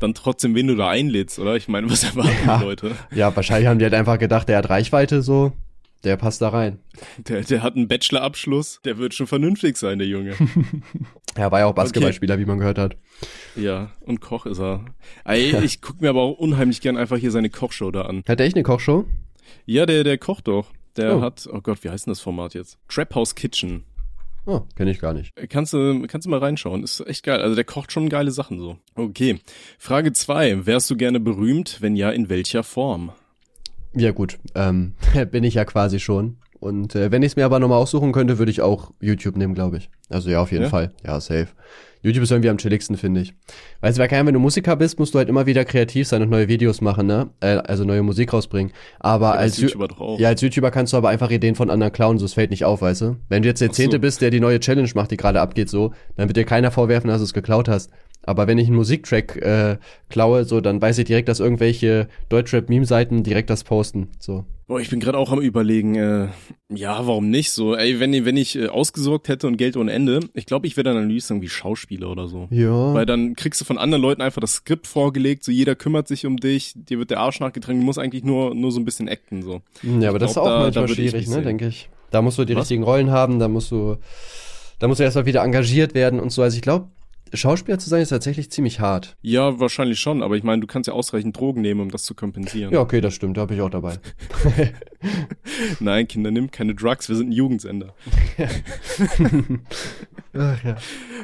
dann 0.00 0.14
trotzdem, 0.14 0.56
wen 0.56 0.66
du 0.66 0.74
da 0.74 0.88
einlädst, 0.88 1.38
oder? 1.38 1.54
Ich 1.54 1.68
meine, 1.68 1.88
was 1.88 2.02
erwarten 2.16 2.30
Ja. 2.44 2.58
die 2.58 2.64
Leute? 2.64 2.90
Ja, 3.14 3.36
wahrscheinlich 3.36 3.68
haben 3.68 3.78
die 3.78 3.84
halt 3.84 3.94
einfach 3.94 4.18
gedacht, 4.18 4.48
der 4.48 4.58
hat 4.58 4.70
Reichweite 4.70 5.22
so, 5.22 5.52
der 6.04 6.16
passt 6.16 6.40
da 6.42 6.48
rein. 6.50 6.78
Der, 7.18 7.42
der 7.42 7.62
hat 7.62 7.76
einen 7.76 7.88
Bachelorabschluss, 7.88 8.80
der 8.84 8.98
wird 8.98 9.14
schon 9.14 9.26
vernünftig 9.26 9.76
sein, 9.76 9.98
der 9.98 10.08
Junge. 10.08 10.34
Er 11.34 11.52
war 11.52 11.60
ja 11.60 11.66
auch 11.66 11.74
Basketballspieler, 11.74 12.38
wie 12.40 12.46
man 12.46 12.58
gehört 12.58 12.78
hat. 12.78 12.96
Ja, 13.54 13.92
und 14.00 14.20
Koch 14.20 14.44
ist 14.46 14.58
er. 14.58 14.86
Ey, 15.24 15.54
ich 15.64 15.80
guck 15.80 16.00
mir 16.00 16.08
aber 16.08 16.22
auch 16.22 16.36
unheimlich 16.38 16.80
gern 16.80 16.96
einfach 16.96 17.16
hier 17.16 17.30
seine 17.30 17.48
Kochshow 17.48 17.92
da 17.92 18.02
an. 18.02 18.24
Hat 18.26 18.40
der 18.40 18.46
echt 18.46 18.56
eine 18.56 18.64
Kochshow? 18.64 19.04
Ja, 19.64 19.86
der, 19.86 20.02
der 20.02 20.18
kocht 20.18 20.48
doch. 20.48 20.72
Der 20.96 21.16
Oh. 21.16 21.20
hat, 21.20 21.48
oh 21.52 21.60
Gott, 21.60 21.84
wie 21.84 21.90
heißt 21.90 22.06
denn 22.06 22.10
das 22.10 22.20
Format 22.20 22.54
jetzt? 22.54 22.78
Trap 22.88 23.14
House 23.14 23.36
Kitchen. 23.36 23.84
Oh, 24.46 24.62
kenne 24.74 24.90
ich 24.90 24.98
gar 24.98 25.12
nicht. 25.12 25.32
Kannst 25.48 25.74
du, 25.74 26.06
kannst 26.08 26.26
du 26.26 26.30
mal 26.30 26.40
reinschauen. 26.40 26.82
Ist 26.82 27.06
echt 27.06 27.22
geil. 27.22 27.40
Also 27.40 27.54
der 27.54 27.64
kocht 27.64 27.92
schon 27.92 28.08
geile 28.08 28.32
Sachen 28.32 28.58
so. 28.58 28.78
Okay. 28.96 29.38
Frage 29.78 30.12
zwei: 30.12 30.66
Wärst 30.66 30.90
du 30.90 30.96
gerne 30.96 31.20
berühmt? 31.20 31.76
Wenn 31.80 31.94
ja, 31.94 32.10
in 32.10 32.28
welcher 32.30 32.64
Form? 32.64 33.12
Ja 33.94 34.10
gut, 34.12 34.38
ähm, 34.54 34.94
bin 35.30 35.44
ich 35.44 35.54
ja 35.54 35.64
quasi 35.64 36.00
schon. 36.00 36.36
Und 36.60 36.96
äh, 36.96 37.12
wenn 37.12 37.22
ich 37.22 37.32
es 37.32 37.36
mir 37.36 37.44
aber 37.44 37.60
nochmal 37.60 37.78
aussuchen 37.78 38.10
könnte, 38.12 38.38
würde 38.38 38.50
ich 38.50 38.60
auch 38.62 38.90
YouTube 39.00 39.36
nehmen, 39.36 39.54
glaube 39.54 39.76
ich. 39.76 39.90
Also 40.08 40.28
ja, 40.28 40.40
auf 40.42 40.50
jeden 40.50 40.64
Ja? 40.64 40.68
Fall. 40.70 40.92
Ja, 41.06 41.20
safe. 41.20 41.46
YouTube 42.02 42.22
ist 42.24 42.30
irgendwie 42.30 42.48
am 42.50 42.58
chilligsten, 42.58 42.96
finde 42.96 43.20
ich. 43.22 43.34
Weißt 43.80 43.98
du, 43.98 44.02
weil 44.02 44.26
wenn 44.26 44.34
du 44.34 44.40
Musiker 44.40 44.76
bist, 44.76 44.98
musst 45.00 45.14
du 45.14 45.18
halt 45.18 45.28
immer 45.28 45.46
wieder 45.46 45.64
kreativ 45.64 46.06
sein 46.06 46.22
und 46.22 46.30
neue 46.30 46.46
Videos 46.48 46.80
machen, 46.80 47.06
ne? 47.06 47.30
Äh, 47.40 47.56
also 47.58 47.84
neue 47.84 48.02
Musik 48.02 48.32
rausbringen. 48.32 48.72
Aber 49.00 49.26
Ja, 49.26 49.32
als, 49.32 49.52
als 49.54 49.60
YouTuber 49.62 49.88
doch 49.88 50.00
auch. 50.00 50.18
ja, 50.20 50.28
als 50.28 50.40
YouTuber 50.40 50.70
kannst 50.70 50.92
du 50.92 50.96
aber 50.96 51.08
einfach 51.08 51.30
Ideen 51.30 51.54
von 51.56 51.70
anderen 51.70 51.92
klauen, 51.92 52.18
so 52.18 52.24
es 52.24 52.34
fällt 52.34 52.50
nicht 52.50 52.64
auf, 52.64 52.82
weißt 52.82 53.00
du? 53.02 53.16
Wenn 53.28 53.42
du 53.42 53.48
jetzt 53.48 53.60
der 53.60 53.68
Ach 53.70 53.74
so. 53.74 53.82
Zehnte 53.82 53.98
bist, 53.98 54.20
der 54.20 54.30
die 54.30 54.40
neue 54.40 54.60
Challenge 54.60 54.90
macht, 54.94 55.10
die 55.10 55.16
gerade 55.16 55.40
abgeht, 55.40 55.68
so, 55.68 55.92
dann 56.16 56.28
wird 56.28 56.36
dir 56.36 56.44
keiner 56.44 56.70
vorwerfen, 56.70 57.08
dass 57.08 57.18
du 57.18 57.24
es 57.24 57.34
geklaut 57.34 57.68
hast. 57.68 57.90
Aber 58.22 58.46
wenn 58.46 58.58
ich 58.58 58.66
einen 58.66 58.76
Musiktrack 58.76 59.36
äh, 59.36 59.78
klaue, 60.10 60.44
so, 60.44 60.60
dann 60.60 60.82
weiß 60.82 60.98
ich 60.98 61.06
direkt, 61.06 61.28
dass 61.28 61.40
irgendwelche 61.40 62.08
Deutschrap-Meme-Seiten 62.28 63.22
direkt 63.22 63.48
das 63.48 63.64
posten. 63.64 64.08
So. 64.18 64.44
Boah, 64.66 64.80
ich 64.80 64.90
bin 64.90 65.00
gerade 65.00 65.16
auch 65.16 65.32
am 65.32 65.40
überlegen, 65.40 65.94
äh, 65.94 66.28
ja, 66.68 67.06
warum 67.06 67.30
nicht 67.30 67.52
so? 67.52 67.74
Ey, 67.74 68.00
wenn, 68.00 68.12
wenn 68.26 68.36
ich 68.36 68.54
äh, 68.56 68.66
ausgesorgt 68.68 69.28
hätte 69.28 69.46
und 69.46 69.56
Geld 69.56 69.78
ohne 69.78 69.92
Ende, 69.92 70.20
ich 70.34 70.44
glaube, 70.44 70.66
ich 70.66 70.76
wäre 70.76 70.84
dann 70.84 70.98
am 70.98 71.08
liebsten 71.08 71.34
irgendwie 71.34 71.48
Schauspieler 71.48 72.10
oder 72.10 72.28
so. 72.28 72.48
Ja. 72.50 72.92
Weil 72.92 73.06
dann 73.06 73.34
kriegst 73.34 73.62
du 73.62 73.64
von 73.64 73.78
anderen 73.78 74.02
Leuten 74.02 74.20
einfach 74.20 74.42
das 74.42 74.56
Skript 74.56 74.86
vorgelegt, 74.86 75.42
so 75.42 75.50
jeder 75.50 75.74
kümmert 75.74 76.06
sich 76.06 76.26
um 76.26 76.36
dich, 76.36 76.74
dir 76.76 76.98
wird 76.98 77.08
der 77.10 77.20
Arsch 77.20 77.40
nachgetränkt, 77.40 77.80
du 77.80 77.86
musst 77.86 77.98
eigentlich 77.98 78.24
nur, 78.24 78.54
nur 78.54 78.72
so 78.72 78.78
ein 78.78 78.84
bisschen 78.84 79.08
acten, 79.08 79.42
so. 79.42 79.62
Ja, 80.00 80.10
aber 80.10 80.18
das 80.18 80.34
glaub, 80.34 80.44
ist 80.44 80.50
auch 80.50 80.54
da- 80.54 80.60
manchmal 80.64 80.84
da 80.86 80.90
ich 80.92 80.96
schwierig, 80.96 81.28
ne, 81.28 81.40
denke 81.40 81.66
ich. 81.68 81.88
Da 82.10 82.20
musst 82.20 82.36
du 82.36 82.44
die 82.44 82.54
Was? 82.54 82.62
richtigen 82.64 82.82
Rollen 82.82 83.10
haben, 83.10 83.38
da 83.38 83.48
musst 83.48 83.70
du, 83.70 83.96
da 84.80 84.86
musst 84.88 85.00
du 85.00 85.04
erstmal 85.04 85.24
wieder 85.24 85.42
engagiert 85.44 85.94
werden 85.94 86.20
und 86.20 86.28
so. 86.30 86.42
Also 86.42 86.56
ich 86.56 86.62
glaube, 86.62 86.88
Schauspieler 87.32 87.78
zu 87.78 87.88
sein 87.88 88.02
ist 88.02 88.10
tatsächlich 88.10 88.50
ziemlich 88.50 88.80
hart. 88.80 89.16
Ja, 89.22 89.58
wahrscheinlich 89.60 90.00
schon, 90.00 90.22
aber 90.22 90.36
ich 90.36 90.42
meine, 90.42 90.60
du 90.60 90.66
kannst 90.66 90.86
ja 90.86 90.94
ausreichend 90.94 91.36
Drogen 91.36 91.60
nehmen, 91.60 91.80
um 91.80 91.90
das 91.90 92.04
zu 92.04 92.14
kompensieren. 92.14 92.72
Ja, 92.72 92.80
okay, 92.80 93.00
das 93.00 93.14
stimmt, 93.14 93.36
da 93.36 93.46
bin 93.46 93.56
ich 93.56 93.62
auch 93.62 93.70
dabei. 93.70 93.98
Nein, 95.80 96.08
Kinder, 96.08 96.30
nimmt 96.30 96.52
keine 96.52 96.74
Drugs, 96.74 97.08
wir 97.08 97.16
sind 97.16 97.30
ein 97.30 97.32
Jugendsender. 97.32 97.94
Ach 100.34 100.64
ja. 100.64 100.76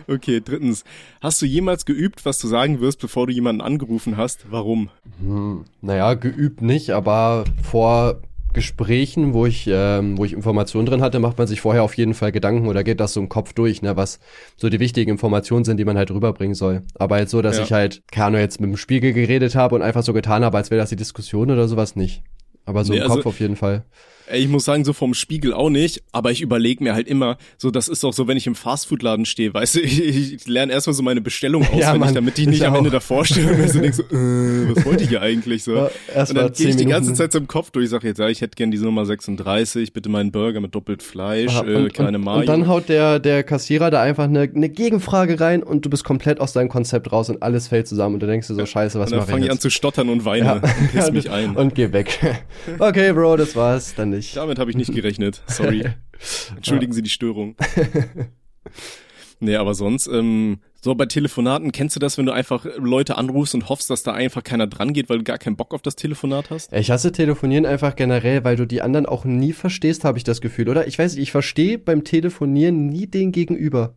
Okay, 0.08 0.40
drittens. 0.44 0.84
Hast 1.20 1.40
du 1.42 1.46
jemals 1.46 1.84
geübt, 1.84 2.24
was 2.24 2.38
du 2.38 2.48
sagen 2.48 2.80
wirst, 2.80 3.00
bevor 3.00 3.26
du 3.26 3.32
jemanden 3.32 3.60
angerufen 3.60 4.16
hast? 4.16 4.50
Warum? 4.50 4.90
Hm, 5.20 5.64
naja, 5.80 6.14
geübt 6.14 6.62
nicht, 6.62 6.90
aber 6.90 7.44
vor 7.62 8.20
Gesprächen, 8.54 9.34
wo 9.34 9.44
ich, 9.46 9.68
ähm, 9.70 10.16
wo 10.16 10.24
ich 10.24 10.32
Informationen 10.32 10.86
drin 10.86 11.02
hatte, 11.02 11.18
macht 11.18 11.36
man 11.36 11.46
sich 11.46 11.60
vorher 11.60 11.82
auf 11.82 11.94
jeden 11.94 12.14
Fall 12.14 12.32
Gedanken 12.32 12.66
oder 12.68 12.82
geht 12.82 13.00
das 13.00 13.12
so 13.12 13.20
im 13.20 13.28
Kopf 13.28 13.52
durch, 13.52 13.82
ne, 13.82 13.96
was 13.96 14.20
so 14.56 14.68
die 14.70 14.80
wichtigen 14.80 15.10
Informationen 15.10 15.64
sind, 15.64 15.76
die 15.76 15.84
man 15.84 15.98
halt 15.98 16.10
rüberbringen 16.10 16.54
soll. 16.54 16.82
Aber 16.94 17.18
jetzt 17.18 17.30
so, 17.32 17.42
dass 17.42 17.58
Ja. 17.58 17.64
ich 17.64 17.72
halt, 17.72 18.02
keine 18.10 18.40
jetzt 18.40 18.60
mit 18.60 18.70
dem 18.70 18.76
Spiegel 18.76 19.12
geredet 19.12 19.54
habe 19.54 19.74
und 19.74 19.82
einfach 19.82 20.02
so 20.02 20.12
getan 20.14 20.44
habe, 20.44 20.56
als 20.56 20.70
wäre 20.70 20.80
das 20.80 20.88
die 20.90 20.96
Diskussion 20.96 21.50
oder 21.50 21.68
sowas 21.68 21.96
nicht. 21.96 22.22
Aber 22.64 22.84
so 22.84 22.92
Nee, 22.92 22.98
im 23.00 23.02
also- 23.04 23.16
Kopf 23.16 23.26
auf 23.26 23.40
jeden 23.40 23.56
Fall. 23.56 23.84
Ich 24.32 24.48
muss 24.48 24.64
sagen, 24.64 24.84
so 24.84 24.92
vom 24.94 25.12
Spiegel 25.12 25.52
auch 25.52 25.68
nicht, 25.68 26.02
aber 26.12 26.30
ich 26.30 26.40
überlege 26.40 26.82
mir 26.82 26.94
halt 26.94 27.06
immer, 27.08 27.36
so 27.58 27.70
das 27.70 27.88
ist 27.88 28.04
auch 28.04 28.12
so, 28.14 28.26
wenn 28.26 28.36
ich 28.38 28.46
im 28.46 28.54
Fastfood-Laden 28.54 29.26
stehe, 29.26 29.52
weißt 29.52 29.74
du, 29.76 29.80
ich, 29.82 30.32
ich 30.34 30.46
lerne 30.46 30.72
erstmal 30.72 30.94
so 30.94 31.02
meine 31.02 31.20
Bestellung 31.20 31.62
Ja, 31.74 31.88
auswendig, 31.88 32.00
Mann, 32.00 32.14
damit 32.14 32.38
ich 32.38 32.44
ich 32.44 32.50
nicht 32.50 32.64
am 32.64 32.72
auch. 32.74 32.78
Ende 32.78 32.90
davor 32.90 33.24
stehe 33.26 33.46
und 33.48 33.58
mir 33.58 33.68
so 33.68 33.80
denk 33.80 33.94
so, 33.94 34.02
äh, 34.10 34.74
was 34.74 34.84
wollte 34.86 35.04
ich 35.04 35.10
hier 35.10 35.20
eigentlich 35.20 35.62
so? 35.62 35.74
Ja, 35.76 35.90
erst 36.14 36.30
und 36.32 36.38
dann 36.38 36.52
gehe 36.52 36.68
ich 36.68 36.76
die 36.76 36.86
ganze. 36.86 37.12
Zeit 37.12 37.32
so 37.32 37.38
im 37.38 37.46
Kopf 37.48 37.70
durch, 37.70 37.84
ich 37.84 37.90
sag 37.90 38.02
jetzt, 38.02 38.18
ja, 38.18 38.28
ich 38.28 38.40
hätte 38.40 38.56
gern 38.56 38.70
diese 38.70 38.84
Nummer 38.84 39.04
36, 39.04 39.92
bitte 39.92 40.08
meinen 40.08 40.32
Burger 40.32 40.60
mit 40.60 40.74
doppelt 40.74 41.02
Fleisch, 41.02 41.52
Ja, 41.52 41.62
äh, 41.64 41.88
keine 41.90 42.18
Mayo. 42.18 42.40
und 42.40 42.46
dann 42.48 42.66
haut 42.66 42.88
der, 42.88 43.18
der 43.18 43.42
Kassierer 43.42 43.90
da 43.90 44.00
einfach 44.00 44.24
eine, 44.24 44.42
eine 44.42 44.68
Gegenfrage 44.70 45.38
rein 45.38 45.62
und 45.62 45.84
du 45.84 45.90
bist 45.90 46.02
komplett 46.04 46.40
aus 46.40 46.52
deinem 46.54 46.68
Konzept 46.70 47.12
raus 47.12 47.28
und 47.28 47.42
alles 47.42 47.68
fällt 47.68 47.86
zusammen 47.88 48.14
und 48.14 48.20
du 48.20 48.26
denkst 48.26 48.48
dir 48.48 48.54
so, 48.54 48.64
scheiße, 48.64 48.98
was 48.98 49.06
und 49.06 49.12
dann 49.12 49.18
mache 49.20 49.28
ich 49.28 49.32
fange 49.32 49.44
ich 49.44 49.50
an 49.50 49.56
jetzt? 49.56 49.62
zu 49.62 49.70
stottern 49.70 50.08
und 50.08 50.24
weine 50.24 50.54
und 50.54 50.92
piss 50.92 51.10
mich 51.12 51.30
ein. 51.30 51.54
Und 51.56 51.74
geh 51.74 51.92
weg. 51.92 52.18
okay, 52.78 53.12
Bro, 53.12 53.36
das 53.36 53.54
war's, 53.54 53.94
dann 53.94 54.13
nicht. 54.14 54.36
Damit 54.36 54.58
habe 54.58 54.70
ich 54.70 54.76
nicht 54.76 54.94
gerechnet. 54.94 55.42
Sorry. 55.46 55.84
Entschuldigen 56.56 56.92
Sie 56.92 57.02
die 57.02 57.10
Störung. 57.10 57.56
Nee, 59.40 59.56
aber 59.56 59.74
sonst, 59.74 60.06
ähm, 60.06 60.58
so 60.80 60.94
bei 60.94 61.06
Telefonaten, 61.06 61.72
kennst 61.72 61.96
du 61.96 62.00
das, 62.00 62.16
wenn 62.18 62.26
du 62.26 62.32
einfach 62.32 62.66
Leute 62.78 63.16
anrufst 63.16 63.54
und 63.54 63.68
hoffst, 63.68 63.90
dass 63.90 64.02
da 64.02 64.12
einfach 64.12 64.42
keiner 64.42 64.66
dran 64.66 64.92
geht, 64.92 65.08
weil 65.08 65.18
du 65.18 65.24
gar 65.24 65.38
keinen 65.38 65.56
Bock 65.56 65.74
auf 65.74 65.82
das 65.82 65.96
Telefonat 65.96 66.50
hast? 66.50 66.72
Ja, 66.72 66.78
Ich 66.78 66.90
hasse 66.90 67.12
Telefonieren 67.12 67.66
einfach 67.66 67.96
generell, 67.96 68.44
weil 68.44 68.56
du 68.56 68.66
die 68.66 68.80
anderen 68.80 69.06
auch 69.06 69.24
nie 69.24 69.52
verstehst, 69.52 70.04
habe 70.04 70.18
ich 70.18 70.24
das 70.24 70.40
Gefühl, 70.40 70.68
oder? 70.68 70.86
Ich 70.86 70.98
weiß 70.98 71.14
nicht, 71.14 71.22
ich 71.22 71.30
verstehe 71.32 71.78
beim 71.78 72.04
Telefonieren 72.04 72.86
nie 72.86 73.06
den 73.06 73.32
Gegenüber. 73.32 73.96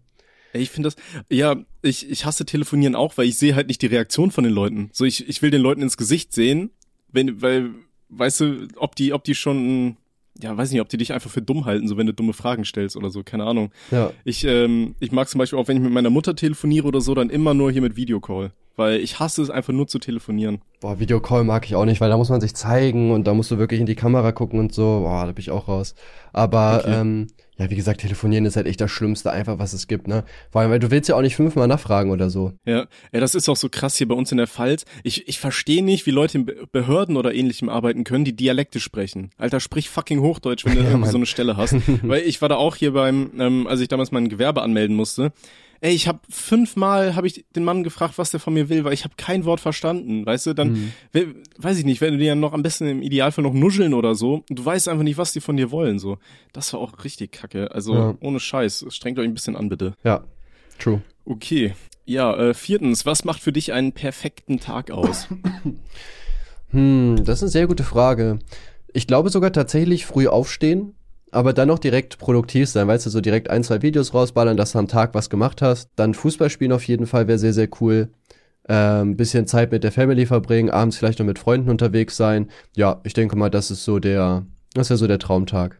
Ich 0.53 0.69
finde 0.69 0.88
das, 0.88 0.95
ja, 1.30 1.58
ich, 1.82 2.10
ich 2.10 2.25
hasse 2.25 2.45
Telefonieren 2.45 2.95
auch, 2.95 3.17
weil 3.17 3.27
ich 3.27 3.38
sehe 3.38 3.56
halt 3.56 3.67
nicht 3.67 3.82
die 3.82 3.88
Reaktion 3.88 4.32
von 4.32 4.43
den 4.43 4.53
Leuten. 4.53 4.89
So, 4.91 5.06
ich, 5.06 5.27
ich 5.27 5.41
will 5.41 5.51
den 5.51 5.62
Leuten 5.62 5.82
ins 5.82 5.97
Gesicht 5.97 6.34
sehen, 6.34 6.71
wenn, 7.12 7.41
weil, 7.41 7.71
weißt 8.10 8.41
du, 8.41 8.67
ob 8.77 8.95
die, 8.95 9.13
ob 9.13 9.23
die 9.23 9.36
schon, 9.36 9.97
ja, 10.41 10.56
weiß 10.56 10.71
nicht, 10.71 10.82
ob 10.82 10.89
die 10.89 10.97
dich 10.97 11.13
einfach 11.13 11.30
für 11.30 11.41
dumm 11.41 11.65
halten, 11.65 11.88
so 11.88 11.97
wenn 11.97 12.08
du 12.08 12.13
dumme 12.13 12.34
Fragen 12.34 12.65
stellst 12.65 12.95
oder 12.97 13.10
so, 13.10 13.23
keine 13.23 13.45
Ahnung. 13.45 13.71
Ja. 13.91 14.12
Ich, 14.23 14.43
ähm, 14.45 14.95
ich 15.00 15.12
mag 15.12 15.28
zum 15.30 15.39
Beispiel 15.39 15.58
auch, 15.60 15.67
wenn 15.67 15.78
ich 15.78 15.84
mit 15.84 15.91
meiner 15.91 16.10
Mutter 16.10 16.36
telefoniere 16.36 16.88
oder 16.88 17.02
so, 17.02 17.13
dann 17.15 17.30
immer 17.30 17.54
nur 17.54 17.71
hier 17.71 17.82
mit 17.82 17.95
Videocall. 17.95 18.52
Weil 18.76 19.00
ich 19.00 19.19
hasse 19.19 19.41
es 19.41 19.50
einfach 19.50 19.73
nur 19.73 19.88
zu 19.88 19.97
telefonieren. 19.97 20.62
Boah, 20.82 21.00
Videocall 21.00 21.43
mag 21.43 21.65
ich 21.65 21.76
auch 21.76 21.86
nicht, 21.86 22.00
weil 22.00 22.12
da 22.12 22.17
muss 22.17 22.30
man 22.30 22.41
sich 22.41 22.54
zeigen 22.54 23.12
und 23.12 23.26
da 23.26 23.34
musst 23.34 23.50
du 23.50 23.58
wirklich 23.58 23.80
in 23.80 23.88
die 23.88 23.95
Kamera 23.95 24.32
gucken 24.32 24.60
und 24.60 24.71
so. 24.71 25.00
Boah, 25.02 25.26
da 25.26 25.32
bin 25.32 25.41
ich 25.41 25.50
auch 25.50 25.67
raus. 25.67 25.95
Aber 26.32 26.82
Okay. 26.84 26.93
ähm, 27.02 27.28
ja, 27.57 27.69
wie 27.69 27.75
gesagt, 27.75 28.01
telefonieren 28.01 28.45
ist 28.45 28.55
halt 28.55 28.67
echt 28.67 28.79
das 28.81 28.91
Schlimmste 28.91 29.31
einfach, 29.31 29.57
was 29.59 29.73
es 29.73 29.87
gibt, 29.87 30.07
ne? 30.07 30.23
Vor 30.51 30.61
allem, 30.61 30.71
weil 30.71 30.79
du 30.79 30.91
willst 30.91 31.09
ja 31.09 31.15
auch 31.15 31.21
nicht 31.21 31.35
fünfmal 31.35 31.67
nachfragen 31.67 32.11
oder 32.11 32.29
so. 32.29 32.53
Ja, 32.65 32.85
ja, 33.11 33.19
das 33.19 33.33
ist 33.35 33.49
auch 33.49 33.55
so 33.55 33.67
krass 33.69 33.97
hier 33.97 34.07
bei 34.07 34.15
uns 34.15 34.31
in 34.31 34.37
der 34.37 34.47
Pfalz. 34.47 34.85
Ich, 35.03 35.27
ich 35.27 35.39
verstehe 35.39 35.83
nicht, 35.83 36.05
wie 36.05 36.11
Leute 36.11 36.37
in 36.37 36.45
Be- 36.45 36.67
Behörden 36.71 37.17
oder 37.17 37.33
ähnlichem 37.33 37.69
arbeiten 37.69 38.03
können, 38.03 38.25
die 38.25 38.35
Dialekte 38.35 38.79
sprechen. 38.79 39.31
Alter, 39.37 39.59
sprich 39.59 39.89
fucking 39.89 40.19
Hochdeutsch, 40.21 40.65
wenn 40.65 40.73
du 40.75 40.79
irgendwie 40.81 40.97
Mann. 40.99 41.09
so 41.11 41.17
eine 41.17 41.25
Stelle 41.25 41.57
hast. 41.57 41.75
Weil 42.03 42.21
ich 42.23 42.41
war 42.41 42.49
da 42.49 42.55
auch 42.55 42.75
hier 42.75 42.93
beim, 42.93 43.31
ähm, 43.39 43.67
als 43.67 43.79
ich 43.79 43.87
damals 43.87 44.11
mein 44.11 44.29
Gewerbe 44.29 44.61
anmelden 44.61 44.95
musste. 44.95 45.31
Ey, 45.81 45.93
ich 45.93 46.07
habe 46.07 46.19
fünfmal 46.29 47.15
habe 47.15 47.27
ich 47.27 47.45
den 47.55 47.63
Mann 47.63 47.83
gefragt, 47.83 48.17
was 48.17 48.31
der 48.31 48.39
von 48.39 48.53
mir 48.53 48.67
will, 48.69 48.83
weil 48.83 48.93
ich 48.93 49.03
habe 49.03 49.13
kein 49.17 49.45
Wort 49.45 49.59
verstanden. 49.59 50.25
Weißt 50.25 50.47
du, 50.47 50.53
dann 50.53 50.71
Mhm. 50.71 50.93
we- 51.11 51.35
weiß 51.57 51.77
ich 51.77 51.85
nicht, 51.85 52.01
wenn 52.01 52.13
du 52.13 52.17
dir 52.19 52.27
ja 52.27 52.35
noch 52.35 52.53
am 52.53 52.63
besten 52.63 52.87
im 52.87 53.01
Idealfall 53.01 53.43
noch 53.43 53.53
nuscheln 53.53 53.93
oder 53.93 54.15
so, 54.15 54.43
du 54.49 54.65
weißt 54.65 54.87
einfach 54.87 55.03
nicht, 55.03 55.17
was 55.17 55.33
die 55.33 55.41
von 55.41 55.55
dir 55.57 55.69
wollen. 55.71 55.99
So, 55.99 56.17
das 56.53 56.73
war 56.73 56.79
auch 56.79 57.03
richtig 57.03 57.31
kacke. 57.31 57.71
Also 57.71 57.93
Ja. 57.95 58.15
ohne 58.21 58.39
Scheiß, 58.39 58.85
strengt 58.89 59.19
euch 59.19 59.25
ein 59.27 59.33
bisschen 59.33 59.55
an, 59.55 59.69
bitte. 59.69 59.93
Ja, 60.03 60.23
true. 60.79 61.01
Okay. 61.25 61.73
Ja, 62.05 62.35
äh, 62.37 62.53
viertens, 62.53 63.05
was 63.05 63.25
macht 63.25 63.41
für 63.41 63.51
dich 63.51 63.73
einen 63.73 63.91
perfekten 63.91 64.59
Tag 64.59 64.91
aus? 64.91 65.27
Hm, 66.71 67.23
das 67.23 67.39
ist 67.39 67.43
eine 67.43 67.51
sehr 67.51 67.67
gute 67.67 67.83
Frage. 67.83 68.39
Ich 68.93 69.07
glaube 69.07 69.29
sogar 69.29 69.53
tatsächlich 69.53 70.05
früh 70.05 70.27
aufstehen, 70.27 70.95
aber 71.31 71.53
dann 71.53 71.67
noch 71.67 71.79
direkt 71.79 72.17
produktiv 72.17 72.69
sein, 72.69 72.87
weißt 72.87 73.05
du, 73.05 73.09
so 73.09 73.21
direkt 73.21 73.49
ein, 73.49 73.63
zwei 73.63 73.81
Videos 73.81 74.13
rausballern, 74.13 74.57
dass 74.57 74.71
du 74.71 74.79
am 74.79 74.87
Tag 74.87 75.13
was 75.13 75.29
gemacht 75.29 75.61
hast. 75.61 75.89
Dann 75.95 76.13
Fußball 76.13 76.49
spielen 76.49 76.71
auf 76.71 76.87
jeden 76.87 77.07
Fall 77.07 77.27
wäre 77.27 77.39
sehr, 77.39 77.53
sehr 77.53 77.69
cool. 77.81 78.09
Ähm, 78.69 79.15
bisschen 79.15 79.47
Zeit 79.47 79.71
mit 79.71 79.83
der 79.83 79.93
Family 79.93 80.25
verbringen, 80.25 80.69
abends 80.69 80.97
vielleicht 80.97 81.19
noch 81.19 81.25
mit 81.25 81.39
Freunden 81.39 81.69
unterwegs 81.69 82.17
sein. 82.17 82.49
Ja, 82.75 82.99
ich 83.03 83.13
denke 83.13 83.37
mal, 83.37 83.49
das 83.49 83.71
ist 83.71 83.85
so 83.85 83.99
der, 83.99 84.45
das 84.73 84.89
wäre 84.89 84.97
so 84.97 85.07
der 85.07 85.19
Traumtag. 85.19 85.79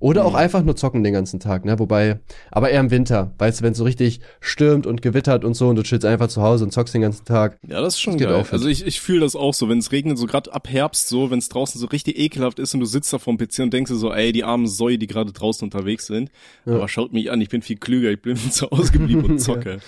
Oder 0.00 0.24
auch 0.24 0.30
Mhm. 0.32 0.36
einfach 0.36 0.62
nur 0.62 0.76
zocken 0.76 1.02
den 1.02 1.12
ganzen 1.12 1.40
Tag, 1.40 1.64
ne? 1.64 1.78
Wobei, 1.78 2.20
aber 2.52 2.70
eher 2.70 2.80
im 2.80 2.90
Winter, 2.90 3.32
weißt 3.38 3.60
du, 3.60 3.64
wenn 3.64 3.72
es 3.72 3.78
so 3.78 3.84
richtig 3.84 4.20
stürmt 4.40 4.86
und 4.86 5.02
gewittert 5.02 5.44
und 5.44 5.54
so 5.54 5.68
und 5.68 5.76
du 5.76 5.82
chillst 5.82 6.04
einfach 6.06 6.28
zu 6.28 6.40
Hause 6.42 6.64
und 6.64 6.70
zockst 6.70 6.94
den 6.94 7.02
ganzen 7.02 7.24
Tag. 7.24 7.58
Ja, 7.66 7.80
das 7.80 7.94
ist 7.94 8.00
schon 8.00 8.16
Das 8.16 8.22
geil. 8.28 8.34
auch 8.36 8.52
also 8.52 8.68
ich, 8.68 8.86
ich 8.86 9.00
fühle 9.00 9.20
das 9.20 9.34
auch 9.34 9.54
so, 9.54 9.68
wenn 9.68 9.78
es 9.78 9.90
regnet, 9.90 10.16
so 10.18 10.26
gerade 10.26 10.52
ab 10.54 10.68
Herbst 10.68 11.08
so, 11.08 11.30
wenn 11.30 11.38
es 11.40 11.48
draußen 11.48 11.80
so 11.80 11.86
richtig 11.88 12.18
ekelhaft 12.18 12.58
ist 12.60 12.74
und 12.74 12.80
du 12.80 12.86
sitzt 12.86 13.12
da 13.12 13.18
vorm 13.18 13.38
PC 13.38 13.58
und 13.60 13.72
denkst 13.72 13.90
dir 13.90 13.96
so, 13.96 14.12
ey, 14.12 14.30
die 14.32 14.44
armen 14.44 14.66
Säue, 14.68 14.98
die 14.98 15.06
gerade 15.08 15.32
draußen 15.32 15.64
unterwegs 15.66 16.06
sind. 16.06 16.30
Ja. 16.64 16.74
Aber 16.76 16.88
schaut 16.88 17.12
mich 17.12 17.30
an, 17.32 17.40
ich 17.40 17.48
bin 17.48 17.62
viel 17.62 17.76
klüger, 17.78 18.10
ich 18.10 18.22
bin 18.22 18.36
zu 18.50 18.70
Hause 18.70 18.92
geblieben 18.92 19.24
und 19.24 19.38
zocke. 19.40 19.80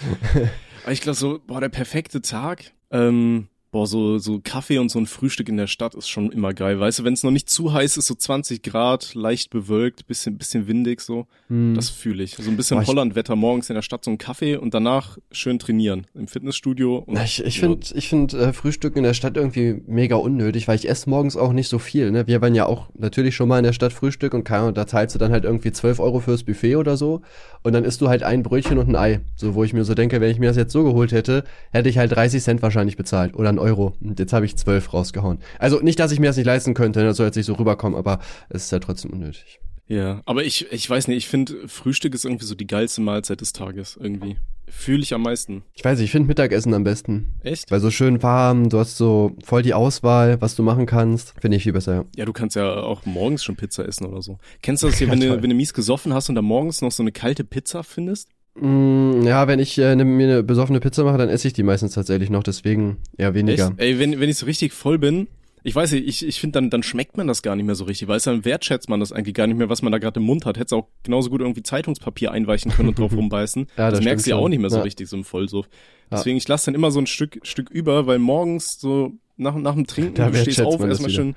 Aber 0.83 0.93
ich 0.93 1.03
glaube 1.03 1.17
so, 1.17 1.39
boah, 1.47 1.61
der 1.61 1.69
perfekte 1.69 2.21
Tag. 2.21 2.73
Ähm, 2.91 3.47
boah, 3.71 3.87
so, 3.87 4.19
so 4.19 4.41
Kaffee 4.43 4.79
und 4.79 4.91
so 4.91 4.99
ein 4.99 5.07
Frühstück 5.07 5.49
in 5.49 5.57
der 5.57 5.67
Stadt 5.67 5.95
ist 5.95 6.09
schon 6.09 6.31
immer 6.31 6.55
geil. 6.55 6.79
Weißt 6.79 7.01
du, 7.01 7.05
wenn 7.05 7.15
es 7.15 7.23
noch 7.23 7.31
nicht 7.31 7.49
zu 7.49 7.73
heiß 7.73 7.97
ist, 7.97 8.07
so 8.07 8.15
20 8.15 8.63
Grad, 8.63 9.15
leicht 9.15 9.51
bewölkt, 9.51 10.07
bisschen, 10.07 10.39
bisschen 10.39 10.67
windig 10.67 11.01
so. 11.01 11.27
Hm. 11.49 11.75
Das 11.75 11.91
fühle 11.91 12.23
ich. 12.23 12.37
So 12.37 12.51
ein 12.51 12.57
bisschen 12.57 12.87
Hollandwetter 12.87 13.37
morgens 13.37 13.71
in 13.71 13.75
der 13.75 13.83
Stadt, 13.83 14.05
so 14.05 14.11
ein 14.11 14.19
Kaffee 14.19 14.57
und 14.57 14.75
danach 14.75 15.19
schön 15.33 15.59
trainieren 15.59 16.07
im 16.15 16.29
Fitnessstudio. 16.29 16.99
Und, 16.99 17.15
Na, 17.15 17.25
ich 17.25 17.45
ich 17.45 17.61
finde 17.61 17.87
ich 17.95 18.09
find, 18.09 18.35
äh, 18.35 18.53
Frühstück 18.53 18.97
in 18.97 19.03
der 19.03 19.15
Stadt 19.15 19.37
irgendwie 19.37 19.83
mega 19.87 20.17
unnötig, 20.17 20.69
weil 20.69 20.77
ich 20.77 20.89
esse 20.89 21.09
morgens 21.09 21.37
auch 21.37 21.53
nicht 21.53 21.69
so 21.69 21.79
viel. 21.79 22.11
Ne? 22.11 22.27
Wir 22.27 22.41
waren 22.41 22.55
ja 22.55 22.67
auch 22.67 22.89
natürlich 22.97 23.35
schon 23.35 23.49
mal 23.49 23.59
in 23.59 23.65
der 23.65 23.73
Stadt 23.73 23.93
Frühstück 23.93 24.35
und 24.35 24.45
Ahnung, 24.61 24.75
da 24.75 24.87
zahlst 24.87 25.15
du 25.15 25.19
dann 25.19 25.33
halt 25.33 25.45
irgendwie 25.45 25.73
12 25.73 26.01
Euro 26.01 26.21
fürs 26.21 26.43
Buffet 26.45 26.77
oder 26.77 26.97
so 26.97 27.23
und 27.63 27.73
dann 27.73 27.85
isst 27.85 28.01
du 28.01 28.09
halt 28.09 28.23
ein 28.23 28.43
Brötchen 28.43 28.79
und 28.79 28.89
ein 28.89 28.97
Ei. 28.97 29.21
So, 29.37 29.55
wo 29.55 29.65
ich 29.65 29.73
mir 29.73 29.85
so 29.85 29.95
denke, 29.95 30.21
wenn 30.21 30.31
ich 30.31 30.39
mir 30.39 30.49
das 30.49 30.57
jetzt 30.57 30.73
so 30.73 30.85
geholt 30.85 31.13
hätte, 31.13 31.45
hätte 31.71 31.89
ich 31.89 31.99
halt 31.99 32.13
30 32.13 32.43
Cent 32.43 32.63
wahrscheinlich 32.63 32.97
bezahlt 32.97 33.35
oder 33.35 33.49
ein 33.49 33.59
Euro. 33.61 33.95
Und 34.01 34.19
jetzt 34.19 34.33
habe 34.33 34.47
ich 34.47 34.57
12 34.57 34.93
rausgehauen. 34.93 35.39
Also 35.59 35.81
nicht, 35.81 35.99
dass 35.99 36.13
ich 36.13 36.21
mir 36.21 36.27
das 36.27 36.37
nicht 36.37 36.47
leisten 36.47 36.75
könnte, 36.75 37.01
ne? 37.01 37.07
das 37.07 37.17
soll 37.17 37.27
jetzt 37.27 37.37
nicht 37.37 37.47
so 37.47 37.55
rüberkommen, 37.55 37.99
aber 37.99 38.21
es 38.49 38.65
ist 38.65 38.73
ja 38.73 38.79
trotzdem 38.79 39.13
unnötig. 39.13 39.61
Ja, 39.91 40.23
aber 40.25 40.45
ich, 40.45 40.71
ich 40.71 40.89
weiß 40.89 41.09
nicht, 41.09 41.17
ich 41.17 41.29
finde, 41.29 41.67
Frühstück 41.67 42.15
ist 42.15 42.25
irgendwie 42.25 42.45
so 42.45 42.55
die 42.55 42.69
geilste 42.69 43.01
Mahlzeit 43.01 43.41
des 43.41 43.53
Tages, 43.53 43.99
irgendwie. 44.01 44.37
Fühle 44.69 45.03
ich 45.03 45.13
am 45.15 45.23
meisten. 45.23 45.65
Ich 45.75 45.85
weiß 45.85 45.99
nicht, 45.99 46.05
ich 46.05 46.11
finde 46.13 46.29
Mittagessen 46.29 46.73
am 46.75 46.85
besten. 46.85 47.35
Echt? 47.43 47.73
Weil 47.73 47.81
so 47.81 47.91
schön 47.91 48.23
warm, 48.23 48.69
du 48.69 48.79
hast 48.79 48.97
so 48.97 49.37
voll 49.43 49.63
die 49.63 49.75
Auswahl, 49.75 50.41
was 50.41 50.55
du 50.55 50.63
machen 50.63 50.87
kannst. 50.87 51.35
Finde 51.41 51.57
ich 51.57 51.65
viel 51.65 51.73
besser, 51.73 51.95
ja. 51.95 52.05
Ja, 52.15 52.25
du 52.25 52.33
kannst 52.33 52.55
ja 52.55 52.73
auch 52.73 53.05
morgens 53.05 53.43
schon 53.43 53.57
Pizza 53.57 53.85
essen 53.85 54.07
oder 54.07 54.23
so. 54.23 54.39
Kennst 54.63 54.85
du 54.85 54.87
das 54.87 54.97
hier, 54.97 55.07
Ja, 55.09 55.13
wenn, 55.13 55.21
du, 55.21 55.43
wenn 55.43 55.51
du 55.51 55.57
mies 55.57 55.75
gesoffen 55.75 56.15
hast 56.15 56.29
und 56.29 56.37
dann 56.37 56.45
morgens 56.45 56.83
noch 56.83 56.93
so 56.93 57.03
eine 57.03 57.11
kalte 57.11 57.43
Pizza 57.43 57.83
findest? 57.83 58.29
Mm, 58.55 59.23
ja, 59.23 59.47
wenn 59.49 59.59
ich 59.59 59.79
äh, 59.79 59.95
ne, 59.95 60.05
mir 60.05 60.27
eine 60.27 60.43
besoffene 60.43 60.81
Pizza 60.81 61.05
mache, 61.05 61.19
dann 61.19 61.29
esse 61.29 61.47
ich 61.47 61.55
die 61.55 61.63
meistens 61.63 61.95
tatsächlich 61.95 62.31
noch, 62.31 62.43
deswegen 62.43 62.99
eher 63.17 63.35
weniger. 63.35 63.69
Echt? 63.69 63.81
Ey, 63.81 63.99
wenn, 63.99 64.19
wenn 64.21 64.29
ich 64.29 64.37
so 64.37 64.47
richtig 64.47 64.73
voll 64.73 64.99
bin, 64.99 65.29
ich 65.63 65.75
weiß 65.75 65.93
nicht, 65.93 66.07
ich, 66.09 66.27
ich 66.27 66.41
finde, 66.41 66.55
dann, 66.55 66.71
dann 66.71 66.83
schmeckt 66.83 67.17
man 67.17 67.27
das 67.27 67.43
gar 67.43 67.55
nicht 67.55 67.67
mehr 67.67 67.75
so 67.75 67.85
richtig, 67.85 68.09
weil 68.09 68.19
dann 68.19 68.45
wertschätzt 68.45 68.89
man 68.89 68.99
das 68.99 69.13
eigentlich 69.13 69.35
gar 69.35 69.47
nicht 69.47 69.57
mehr, 69.59 69.69
was 69.69 69.83
man 69.83 69.93
da 69.93 69.99
gerade 69.99 70.19
im 70.19 70.27
Mund 70.27 70.47
hat. 70.47 70.59
Hättest 70.59 70.73
auch 70.73 70.89
genauso 71.03 71.29
gut 71.31 71.43
irgendwie 71.43 71.63
Zeitungspapier 71.63 72.33
einweichen 72.33 72.73
können 72.73 72.89
und 72.89 72.99
drauf 72.99 73.13
rumbeißen. 73.17 73.67
Ja, 73.77 73.91
das, 73.91 73.99
das 73.99 74.05
merkst 74.05 74.27
du 74.27 74.31
ja 74.31 74.37
auch 74.37 74.49
nicht 74.49 74.61
mehr 74.61 74.71
so 74.71 74.79
Ja. 74.79 74.83
richtig, 74.83 75.09
so 75.09 75.17
im 75.17 75.25
Vollsuff. 75.25 75.69
Deswegen, 76.11 76.39
ich 76.39 76.49
lasse 76.49 76.67
dann 76.67 76.75
immer 76.75 76.91
so 76.91 76.99
ein 76.99 77.07
Stück, 77.07 77.39
Stück 77.45 77.71
über, 77.71 78.07
weil 78.07 78.19
morgens 78.19 78.81
so 78.81 79.13
nach, 79.37 79.55
nach 79.55 79.75
dem 79.75 79.87
Trinken, 79.87 80.15
Da 80.15 80.31
du 80.31 80.37
stehst 80.37 80.61
auf, 80.61 80.81
erstmal 80.81 81.11
schön 81.11 81.35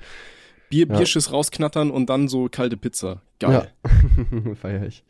Bier. 0.70 0.88
Bierschiss 0.88 1.30
rausknattern 1.30 1.90
und 1.90 2.08
dann 2.10 2.26
so 2.26 2.48
kalte 2.50 2.76
Pizza. 2.76 3.22
Geil. 3.38 3.70
Ja. 3.84 4.54
Feier 4.60 4.86
ich. 4.86 5.04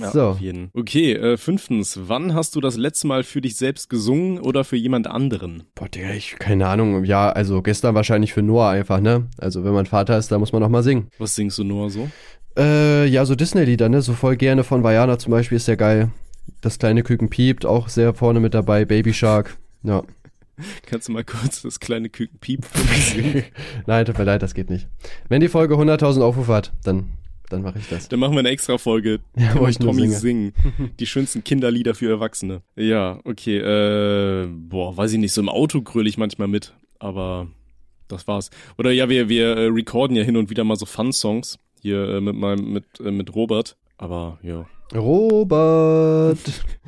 Ja, 0.00 0.10
So. 0.10 0.22
auf 0.28 0.40
jeden. 0.40 0.70
Okay, 0.74 1.12
äh, 1.12 1.36
fünftens. 1.36 1.98
Wann 2.06 2.34
hast 2.34 2.54
du 2.56 2.60
das 2.60 2.76
letzte 2.76 3.06
Mal 3.06 3.22
für 3.24 3.40
dich 3.40 3.56
selbst 3.56 3.90
gesungen 3.90 4.38
oder 4.38 4.64
für 4.64 4.76
jemand 4.76 5.06
anderen? 5.06 5.64
Boah, 5.74 5.88
Digga, 5.88 6.10
ich, 6.10 6.36
keine 6.38 6.66
Ahnung. 6.68 7.04
Ja, 7.04 7.30
also 7.30 7.62
gestern 7.62 7.94
wahrscheinlich 7.94 8.32
für 8.32 8.42
Noah 8.42 8.70
einfach, 8.70 9.00
ne? 9.00 9.28
Also 9.38 9.64
wenn 9.64 9.72
man 9.74 9.86
Vater 9.86 10.16
ist, 10.18 10.32
da 10.32 10.38
muss 10.38 10.52
man 10.52 10.62
auch 10.62 10.68
mal 10.68 10.82
singen. 10.82 11.08
Was 11.18 11.34
singst 11.34 11.58
du 11.58 11.64
nur 11.64 11.90
so? 11.90 12.08
Äh, 12.56 13.06
ja, 13.06 13.24
so 13.24 13.34
Disney-Lieder, 13.34 13.88
ne? 13.88 14.02
So 14.02 14.12
voll 14.14 14.36
gerne 14.36 14.64
von 14.64 14.82
Vajana 14.82 15.18
zum 15.18 15.30
Beispiel 15.30 15.56
ist 15.56 15.68
ja 15.68 15.74
geil. 15.74 16.10
Das 16.60 16.78
kleine 16.78 17.02
Küken 17.02 17.30
piept, 17.30 17.64
auch 17.66 17.88
sehr 17.88 18.14
vorne 18.14 18.40
mit 18.40 18.54
dabei. 18.54 18.84
Baby 18.84 19.12
Shark. 19.14 19.56
Ja. 19.82 20.02
Kannst 20.86 21.08
du 21.08 21.12
mal 21.12 21.24
kurz 21.24 21.62
das 21.62 21.80
kleine 21.80 22.08
Küken 22.08 22.38
Piep 22.38 22.64
für 22.64 22.84
mich 22.92 23.04
singen? 23.06 23.44
Nein, 23.86 24.04
tut 24.04 24.18
mir 24.18 24.24
leid, 24.24 24.42
das 24.42 24.54
geht 24.54 24.70
nicht. 24.70 24.86
Wenn 25.28 25.40
die 25.40 25.48
Folge 25.48 25.74
100.000 25.74 26.20
Aufrufe 26.22 26.52
hat, 26.52 26.72
dann, 26.84 27.08
dann 27.52 27.62
mache 27.62 27.78
ich 27.78 27.88
das. 27.88 28.08
Dann 28.08 28.18
machen 28.20 28.32
wir 28.32 28.40
eine 28.40 28.48
extra 28.48 28.78
Folge. 28.78 29.20
Ja, 29.36 29.58
wo 29.58 29.66
ich 29.66 29.78
Tommy 29.78 30.02
singe. 30.08 30.52
singen. 30.52 30.54
Die 31.00 31.06
schönsten 31.06 31.42
Kinderlieder 31.44 31.94
für 31.94 32.10
Erwachsene. 32.10 32.62
Ja, 32.76 33.20
okay, 33.24 33.58
äh, 33.58 34.46
boah, 34.46 34.96
weiß 34.96 35.12
ich 35.12 35.18
nicht, 35.18 35.32
so 35.32 35.40
im 35.40 35.48
Auto 35.48 35.82
gröle 35.82 36.08
ich 36.08 36.18
manchmal 36.18 36.48
mit, 36.48 36.74
aber 36.98 37.48
das 38.08 38.28
war's. 38.28 38.50
Oder 38.78 38.92
ja, 38.92 39.08
wir, 39.08 39.28
wir 39.28 39.56
äh, 39.56 39.66
recorden 39.66 40.16
ja 40.16 40.22
hin 40.22 40.36
und 40.36 40.50
wieder 40.50 40.64
mal 40.64 40.76
so 40.76 40.86
Fun-Songs 40.86 41.58
hier 41.80 42.08
äh, 42.08 42.20
mit 42.20 42.36
meinem, 42.36 42.72
mit, 42.72 42.84
äh, 43.00 43.10
mit 43.10 43.34
Robert. 43.34 43.76
Aber 43.98 44.38
ja. 44.42 44.66
Robert. 44.94 46.38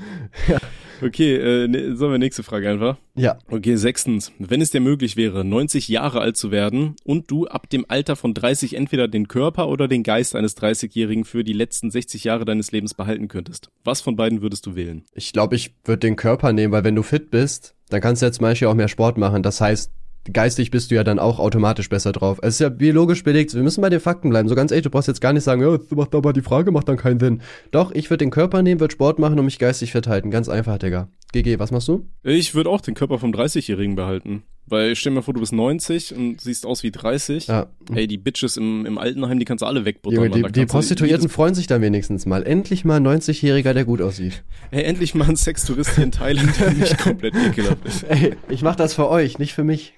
ja. 0.49 0.59
Okay, 1.03 1.37
äh, 1.37 1.69
ne, 1.69 1.97
sollen 1.97 2.13
wir 2.13 2.19
nächste 2.19 2.43
Frage 2.43 2.71
einfach? 2.71 2.97
Ja. 3.15 3.39
Okay, 3.51 3.77
sechstens. 3.77 4.33
Wenn 4.39 4.61
es 4.61 4.71
dir 4.71 4.81
möglich 4.81 5.17
wäre, 5.17 5.45
90 5.45 5.89
Jahre 5.89 6.21
alt 6.21 6.37
zu 6.37 6.51
werden 6.51 6.97
und 7.05 7.31
du 7.31 7.47
ab 7.47 7.69
dem 7.69 7.85
Alter 7.89 8.17
von 8.17 8.33
30 8.33 8.75
entweder 8.75 9.09
den 9.09 9.29
Körper 9.29 9.69
oder 9.69 9.89
den 9.89 10.03
Geist 10.03 10.35
eines 10.35 10.57
30-Jährigen 10.57 11.25
für 11.25 11.45
die 11.45 11.53
letzten 11.53 11.91
60 11.91 12.25
Jahre 12.25 12.45
deines 12.45 12.73
Lebens 12.73 12.95
behalten 12.95 13.29
könntest, 13.29 13.71
was 13.83 14.01
von 14.01 14.17
beiden 14.17 14.41
würdest 14.41 14.67
du 14.67 14.77
wählen? 14.77 15.05
Ich 15.13 15.33
glaube, 15.33 15.57
ich 15.57 15.75
würde 15.85 16.01
den 16.01 16.17
Körper 16.17 16.53
nehmen, 16.53 16.73
weil 16.73 16.85
wenn 16.85 16.97
du 16.97 17.03
fit 17.03 17.31
bist, 17.31 17.75
dann 17.91 18.01
kannst 18.01 18.23
du 18.23 18.27
ja 18.27 18.33
zum 18.33 18.43
Beispiel 18.43 18.69
auch 18.69 18.75
mehr 18.75 18.89
Sport 18.89 19.19
machen. 19.19 19.43
Das 19.43 19.61
heißt, 19.61 19.91
geistig 20.33 20.71
bist 20.71 20.91
du 20.91 20.95
ja 20.95 21.05
dann 21.05 21.19
auch 21.19 21.39
automatisch 21.39 21.89
besser 21.89 22.13
drauf. 22.13 22.39
Es 22.43 22.55
ist 22.55 22.61
ja 22.61 22.69
biologisch 22.69 23.23
belegt. 23.25 23.55
Wir 23.55 23.63
müssen 23.63 23.83
bei 23.83 23.91
den 23.91 24.01
Fakten 24.01 24.31
bleiben. 24.31 24.49
So 24.49 24.55
ganz 24.55 24.71
ehrlich, 24.71 24.85
du 24.85 24.91
brauchst 24.91 25.09
jetzt 25.09 25.21
gar 25.21 25.33
nicht 25.33 25.45
sagen, 25.45 25.61
ja, 25.63 25.79
macht 25.91 26.15
aber 26.15 26.33
die 26.33 26.43
Frage 26.43 26.71
macht 26.71 26.89
dann 26.89 26.97
keinen 26.97 27.21
Sinn. 27.21 27.43
Doch, 27.71 27.93
ich 27.93 28.11
würde 28.11 28.25
den 28.25 28.31
Körper 28.31 28.63
nehmen, 28.63 28.81
würde 28.81 28.93
Sport 28.93 29.19
machen 29.19 29.39
und 29.39 29.45
mich 29.45 29.59
geistig 29.59 29.95
halten. 29.95 30.31
Ganz 30.31 30.49
einfach, 30.49 30.79
Digga. 30.79 31.09
GG, 31.35 31.59
was 31.59 31.73
machst 31.73 31.89
du? 31.89 32.07
Ich 32.23 32.55
würde 32.55 32.71
auch 32.71 32.81
den 32.81 32.95
Körper 32.95 33.19
vom 33.19 33.33
30-Jährigen 33.33 33.97
behalten. 33.97 34.45
Weil 34.67 34.95
stell 34.95 35.11
dir 35.11 35.17
mal 35.17 35.23
vor, 35.23 35.35
du 35.35 35.41
bist 35.41 35.53
90 35.53 36.15
und 36.15 36.41
siehst 36.41 36.65
aus 36.65 36.83
wie 36.85 36.91
30. 36.91 37.49
Ja. 37.49 37.67
Ey, 37.93 38.07
die 38.07 38.17
Bitches 38.17 38.57
im, 38.57 38.87
im 38.87 38.97
Altenheim, 38.97 39.39
die 39.39 39.45
kannst 39.45 39.63
du 39.63 39.67
alle 39.67 39.85
wegbuttern. 39.85 40.33
Junge, 40.33 40.43
die, 40.49 40.53
die 40.53 40.65
Prostituierten 40.65 41.29
freuen 41.29 41.55
sich 41.55 41.67
dann 41.67 41.83
wenigstens 41.83 42.25
mal. 42.25 42.45
Endlich 42.45 42.85
mal 42.85 42.97
ein 42.97 43.07
90-Jähriger, 43.07 43.75
der 43.75 43.85
gut 43.85 44.01
aussieht. 44.01 44.45
Ey, 44.71 44.85
endlich 44.85 45.15
mal 45.15 45.29
ein 45.29 45.37
Sextourist 45.37 45.99
in 45.99 46.13
Thailand, 46.13 46.59
der 46.59 46.71
nicht 46.73 46.99
komplett 46.99 47.35
ekelhaft 47.35 47.85
ist. 47.85 48.05
Ey, 48.05 48.37
ich 48.49 48.63
mach 48.63 48.77
das 48.77 48.95
für 48.95 49.09
euch, 49.11 49.39
nicht 49.39 49.53
für 49.53 49.65
mich. 49.65 49.93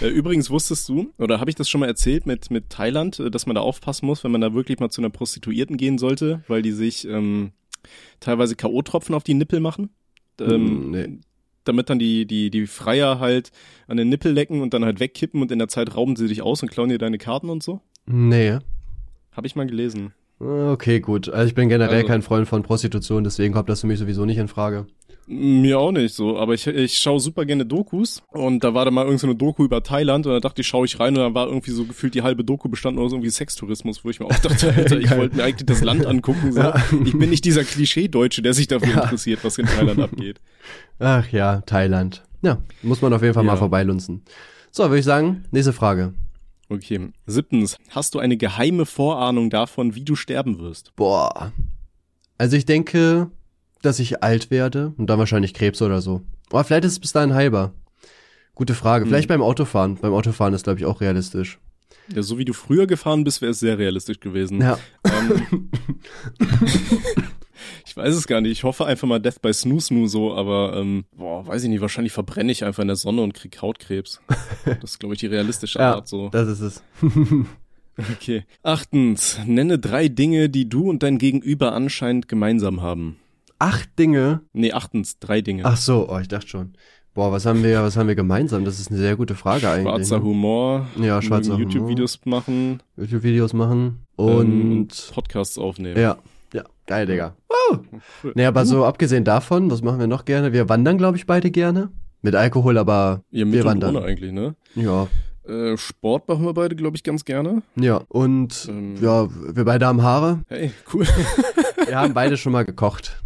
Äh, 0.00 0.08
übrigens 0.08 0.50
wusstest 0.50 0.88
du, 0.88 1.12
oder 1.18 1.38
habe 1.38 1.48
ich 1.48 1.54
das 1.54 1.68
schon 1.68 1.80
mal 1.80 1.86
erzählt 1.86 2.26
mit, 2.26 2.50
mit 2.50 2.68
Thailand, 2.68 3.20
äh, 3.20 3.30
dass 3.30 3.46
man 3.46 3.54
da 3.54 3.60
aufpassen 3.60 4.06
muss, 4.06 4.24
wenn 4.24 4.32
man 4.32 4.40
da 4.40 4.54
wirklich 4.54 4.80
mal 4.80 4.90
zu 4.90 5.00
einer 5.00 5.10
Prostituierten 5.10 5.76
gehen 5.76 5.98
sollte, 5.98 6.42
weil 6.48 6.62
die 6.62 6.72
sich 6.72 7.06
ähm, 7.06 7.52
teilweise 8.18 8.56
K.O.-Tropfen 8.56 9.14
auf 9.14 9.22
die 9.22 9.34
Nippel 9.34 9.60
machen? 9.60 9.90
Ähm, 10.40 10.88
mm, 10.88 10.90
nee. 10.90 11.18
Damit 11.64 11.90
dann 11.90 11.98
die, 11.98 12.26
die, 12.26 12.50
die 12.50 12.66
Freier 12.66 13.20
halt 13.20 13.52
an 13.86 13.96
den 13.96 14.08
Nippel 14.08 14.32
lecken 14.32 14.62
und 14.62 14.74
dann 14.74 14.84
halt 14.84 14.98
wegkippen 14.98 15.40
und 15.40 15.52
in 15.52 15.58
der 15.58 15.68
Zeit 15.68 15.94
rauben 15.94 16.16
sie 16.16 16.26
dich 16.26 16.42
aus 16.42 16.62
und 16.62 16.70
klauen 16.70 16.88
dir 16.88 16.98
deine 16.98 17.18
Karten 17.18 17.50
und 17.50 17.62
so? 17.62 17.80
Nee. 18.06 18.58
Habe 19.30 19.46
ich 19.46 19.54
mal 19.54 19.66
gelesen. 19.66 20.12
Okay, 20.42 20.98
gut. 21.00 21.28
Also 21.28 21.46
ich 21.46 21.54
bin 21.54 21.68
generell 21.68 21.98
also, 21.98 22.08
kein 22.08 22.22
Freund 22.22 22.48
von 22.48 22.62
Prostitution, 22.62 23.22
deswegen 23.22 23.54
kommt 23.54 23.68
das 23.68 23.82
für 23.82 23.86
mich 23.86 23.98
sowieso 23.98 24.24
nicht 24.24 24.38
in 24.38 24.48
Frage. 24.48 24.86
Mir 25.28 25.78
auch 25.78 25.92
nicht 25.92 26.14
so, 26.14 26.36
aber 26.36 26.54
ich, 26.54 26.66
ich 26.66 26.98
schaue 26.98 27.20
super 27.20 27.44
gerne 27.44 27.64
Dokus 27.64 28.24
und 28.32 28.64
da 28.64 28.74
war 28.74 28.84
da 28.84 28.90
mal 28.90 29.04
irgendeine 29.04 29.34
so 29.34 29.38
Doku 29.38 29.64
über 29.64 29.80
Thailand 29.84 30.26
und 30.26 30.32
da 30.32 30.40
dachte 30.40 30.62
ich, 30.62 30.66
schaue 30.66 30.84
ich 30.84 30.98
rein 30.98 31.16
und 31.16 31.22
dann 31.22 31.34
war 31.34 31.46
irgendwie 31.46 31.70
so 31.70 31.84
gefühlt 31.84 32.16
die 32.16 32.22
halbe 32.22 32.42
Doku 32.42 32.68
bestanden 32.68 33.00
aus 33.00 33.12
irgendwie 33.12 33.30
Sextourismus, 33.30 34.04
wo 34.04 34.10
ich 34.10 34.18
mir 34.18 34.26
auch 34.26 34.38
dachte, 34.40 34.74
Alter, 34.76 34.98
ich 34.98 35.16
wollte 35.16 35.36
mir 35.36 35.44
eigentlich 35.44 35.66
das 35.66 35.84
Land 35.84 36.06
angucken. 36.06 36.50
So. 36.52 36.60
Ja. 36.60 36.74
Ich 37.04 37.16
bin 37.16 37.30
nicht 37.30 37.44
dieser 37.44 37.62
Klischee-Deutsche, 37.62 38.42
der 38.42 38.52
sich 38.52 38.66
dafür 38.66 38.94
ja. 38.94 39.02
interessiert, 39.04 39.44
was 39.44 39.58
in 39.58 39.66
Thailand 39.66 40.00
abgeht. 40.00 40.40
Ach 40.98 41.28
ja, 41.30 41.60
Thailand. 41.60 42.24
Ja, 42.42 42.58
muss 42.82 43.00
man 43.00 43.12
auf 43.12 43.22
jeden 43.22 43.34
Fall 43.34 43.44
ja. 43.44 43.52
mal 43.52 43.56
vorbeilunzen. 43.56 44.22
So, 44.72 44.84
würde 44.84 44.98
ich 44.98 45.04
sagen, 45.04 45.44
nächste 45.52 45.72
Frage. 45.72 46.14
Okay. 46.72 47.10
Siebtens, 47.26 47.76
hast 47.90 48.14
du 48.14 48.18
eine 48.18 48.38
geheime 48.38 48.86
Vorahnung 48.86 49.50
davon, 49.50 49.94
wie 49.94 50.04
du 50.04 50.16
sterben 50.16 50.58
wirst? 50.58 50.96
Boah. 50.96 51.52
Also 52.38 52.56
ich 52.56 52.64
denke, 52.64 53.30
dass 53.82 53.98
ich 53.98 54.22
alt 54.22 54.50
werde 54.50 54.94
und 54.96 55.10
dann 55.10 55.18
wahrscheinlich 55.18 55.52
Krebs 55.52 55.82
oder 55.82 56.00
so. 56.00 56.22
Aber 56.48 56.64
vielleicht 56.64 56.86
ist 56.86 56.92
es 56.92 56.98
bis 56.98 57.12
dahin 57.12 57.34
heilbar. 57.34 57.74
Gute 58.54 58.74
Frage. 58.74 59.04
Vielleicht 59.04 59.28
hm. 59.28 59.40
beim 59.40 59.42
Autofahren. 59.42 59.96
Beim 59.96 60.14
Autofahren 60.14 60.54
ist, 60.54 60.64
glaube 60.64 60.78
ich, 60.78 60.86
auch 60.86 61.02
realistisch. 61.02 61.58
Ja, 62.14 62.22
so 62.22 62.38
wie 62.38 62.46
du 62.46 62.54
früher 62.54 62.86
gefahren 62.86 63.22
bist, 63.22 63.42
wäre 63.42 63.52
es 63.52 63.60
sehr 63.60 63.76
realistisch 63.76 64.20
gewesen. 64.20 64.62
Ja. 64.62 64.78
Ähm, 65.04 65.70
ich 67.92 67.96
weiß 67.96 68.14
es 68.14 68.26
gar 68.26 68.40
nicht. 68.40 68.52
Ich 68.52 68.64
hoffe 68.64 68.86
einfach 68.86 69.06
mal 69.06 69.20
Death 69.20 69.42
by 69.42 69.52
Snoo 69.52 69.78
Snoo 69.78 70.06
so, 70.06 70.34
aber 70.34 70.74
ähm, 70.76 71.04
boah, 71.14 71.46
weiß 71.46 71.62
ich 71.64 71.68
nicht. 71.68 71.82
Wahrscheinlich 71.82 72.12
verbrenne 72.12 72.50
ich 72.50 72.64
einfach 72.64 72.80
in 72.80 72.88
der 72.88 72.96
Sonne 72.96 73.22
und 73.22 73.34
krieg 73.34 73.60
Hautkrebs. 73.60 74.20
Das 74.64 74.92
ist, 74.92 75.00
glaube 75.00 75.14
ich, 75.14 75.20
die 75.20 75.26
realistische 75.26 75.78
ja, 75.78 75.94
Art 75.94 76.08
so. 76.08 76.28
Das 76.30 76.48
ist 76.48 76.60
es. 76.60 76.82
okay. 78.12 78.44
Achtens. 78.62 79.40
Nenne 79.44 79.78
drei 79.78 80.08
Dinge, 80.08 80.48
die 80.48 80.68
du 80.68 80.88
und 80.88 81.02
dein 81.02 81.18
Gegenüber 81.18 81.72
anscheinend 81.72 82.28
gemeinsam 82.28 82.80
haben 82.80 83.16
acht 83.62 83.96
Dinge. 83.96 84.40
Nee, 84.52 84.72
achtens, 84.72 85.20
drei 85.20 85.40
Dinge. 85.40 85.64
Ach 85.64 85.76
so, 85.76 86.08
oh, 86.10 86.18
ich 86.18 86.26
dachte 86.26 86.48
schon. 86.48 86.72
Boah, 87.14 87.30
was 87.30 87.46
haben 87.46 87.62
wir, 87.62 87.82
was 87.82 87.96
haben 87.96 88.08
wir 88.08 88.14
gemeinsam? 88.14 88.64
Das 88.64 88.80
ist 88.80 88.90
eine 88.90 88.98
sehr 88.98 89.16
gute 89.16 89.34
Frage 89.34 89.68
eigentlich. 89.68 90.06
Schwarzer? 90.08 90.22
Humor. 90.22 90.88
Ja, 90.98 91.22
schwarzer 91.22 91.56
YouTube-Videos 91.56 92.20
machen. 92.24 92.82
YouTube-Videos 92.96 93.52
machen. 93.52 94.00
Und, 94.16 94.40
ähm, 94.40 94.72
und, 94.72 95.10
Podcasts 95.12 95.58
aufnehmen. 95.58 96.00
Ja. 96.00 96.16
Geil, 96.86 97.06
Digga. 97.06 97.36
Oh. 97.48 97.76
Cool. 98.22 98.32
Nee, 98.34 98.44
aber 98.44 98.66
so 98.66 98.84
abgesehen 98.84 99.24
davon, 99.24 99.70
was 99.70 99.82
machen 99.82 100.00
wir 100.00 100.06
noch 100.06 100.24
gerne? 100.24 100.52
Wir 100.52 100.68
wandern, 100.68 100.98
glaube 100.98 101.16
ich, 101.16 101.26
beide 101.26 101.50
gerne. 101.50 101.90
Mit 102.22 102.34
Alkohol, 102.34 102.78
aber 102.78 103.24
ja, 103.30 103.44
mit 103.44 103.54
wir 103.54 103.64
wandern. 103.64 103.96
Ohne 103.96 104.06
eigentlich, 104.06 104.32
ne? 104.32 104.54
Ja. 104.74 105.08
Äh, 105.46 105.76
Sport 105.76 106.28
machen 106.28 106.44
wir 106.44 106.54
beide, 106.54 106.76
glaube 106.76 106.96
ich, 106.96 107.02
ganz 107.02 107.24
gerne. 107.24 107.62
Ja, 107.74 108.02
und 108.08 108.68
ähm, 108.68 108.96
ja, 109.00 109.28
wir 109.30 109.64
beide 109.64 109.86
haben 109.86 110.02
Haare. 110.02 110.42
Hey, 110.48 110.72
cool. 110.94 111.04
wir 111.86 111.98
haben 111.98 112.14
beide 112.14 112.36
schon 112.36 112.52
mal 112.52 112.64
gekocht. 112.64 113.22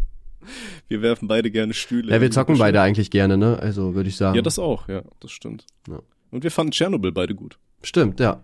Wir 0.89 1.03
werfen 1.03 1.29
beide 1.29 1.51
gerne 1.51 1.75
Stühle. 1.75 2.13
Ja, 2.13 2.21
wir 2.21 2.31
zocken 2.31 2.57
beide 2.59 2.81
eigentlich 2.81 3.11
gerne, 3.11 3.37
ne? 3.37 3.59
Also 3.59 3.95
würde 3.95 4.09
ich 4.09 4.17
sagen. 4.17 4.37
Ja, 4.37 4.43
das 4.43 4.59
auch, 4.59 4.89
ja, 4.89 5.03
das 5.21 5.31
stimmt. 5.31 5.67
Ja. 5.89 6.01
Und 6.31 6.45
wir 6.45 6.51
fanden 6.51 6.73
Tschernobyl 6.73 7.13
beide 7.13 7.35
gut. 7.35 7.59
Stimmt, 7.83 8.21
ja. 8.21 8.43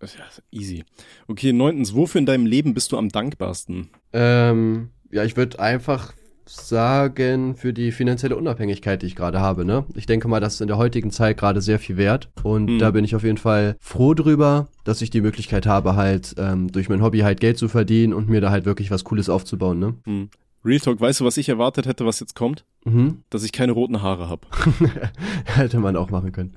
Ja. 0.00 0.24
Easy. 0.50 0.84
Okay, 1.28 1.52
neuntens, 1.52 1.94
wofür 1.94 2.18
in 2.18 2.26
deinem 2.26 2.46
Leben 2.46 2.74
bist 2.74 2.92
du 2.92 2.98
am 2.98 3.08
dankbarsten? 3.08 3.90
Ähm, 4.12 4.90
ja, 5.10 5.24
ich 5.24 5.36
würde 5.36 5.60
einfach 5.60 6.12
sagen, 6.48 7.56
für 7.56 7.72
die 7.72 7.90
finanzielle 7.90 8.36
Unabhängigkeit, 8.36 9.02
die 9.02 9.06
ich 9.06 9.16
gerade 9.16 9.40
habe. 9.40 9.64
Ne? 9.64 9.84
Ich 9.94 10.06
denke 10.06 10.28
mal, 10.28 10.40
das 10.40 10.54
ist 10.54 10.60
in 10.60 10.68
der 10.68 10.78
heutigen 10.78 11.10
Zeit 11.10 11.38
gerade 11.38 11.60
sehr 11.60 11.78
viel 11.78 11.96
wert. 11.96 12.30
Und 12.42 12.66
mhm. 12.66 12.78
da 12.78 12.92
bin 12.92 13.04
ich 13.04 13.16
auf 13.16 13.24
jeden 13.24 13.38
Fall 13.38 13.76
froh 13.80 14.14
drüber, 14.14 14.68
dass 14.84 15.02
ich 15.02 15.10
die 15.10 15.20
Möglichkeit 15.20 15.66
habe, 15.66 15.96
halt 15.96 16.34
ähm, 16.38 16.70
durch 16.70 16.88
mein 16.88 17.02
Hobby 17.02 17.20
halt 17.20 17.40
Geld 17.40 17.58
zu 17.58 17.68
verdienen 17.68 18.14
und 18.14 18.28
mir 18.28 18.40
da 18.40 18.50
halt 18.50 18.64
wirklich 18.64 18.90
was 18.90 19.04
Cooles 19.04 19.28
aufzubauen. 19.28 19.78
Ne? 19.78 19.94
Mhm. 20.06 20.30
Real 20.66 20.80
Talk, 20.80 21.00
weißt 21.00 21.20
du, 21.20 21.24
was 21.24 21.36
ich 21.36 21.48
erwartet 21.48 21.86
hätte, 21.86 22.04
was 22.04 22.18
jetzt 22.18 22.34
kommt? 22.34 22.64
Mhm. 22.84 23.22
Dass 23.30 23.44
ich 23.44 23.52
keine 23.52 23.72
roten 23.72 24.02
Haare 24.02 24.28
habe. 24.28 24.46
hätte 25.44 25.78
man 25.78 25.96
auch 25.96 26.10
machen 26.10 26.32
können. 26.32 26.56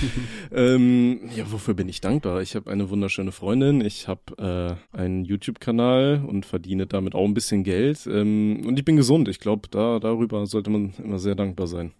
ähm, 0.52 1.20
ja, 1.36 1.50
wofür 1.52 1.74
bin 1.74 1.88
ich 1.88 2.00
dankbar? 2.00 2.40
Ich 2.40 2.56
habe 2.56 2.70
eine 2.70 2.88
wunderschöne 2.88 3.30
Freundin, 3.30 3.82
ich 3.82 4.08
habe 4.08 4.78
äh, 4.94 4.96
einen 4.96 5.24
YouTube-Kanal 5.24 6.24
und 6.26 6.46
verdiene 6.46 6.86
damit 6.86 7.14
auch 7.14 7.24
ein 7.24 7.34
bisschen 7.34 7.62
Geld. 7.62 8.06
Ähm, 8.06 8.62
und 8.66 8.78
ich 8.78 8.84
bin 8.84 8.96
gesund. 8.96 9.28
Ich 9.28 9.38
glaube, 9.38 9.68
da 9.70 9.98
darüber 9.98 10.46
sollte 10.46 10.70
man 10.70 10.94
immer 11.02 11.18
sehr 11.18 11.34
dankbar 11.34 11.66
sein. 11.66 11.92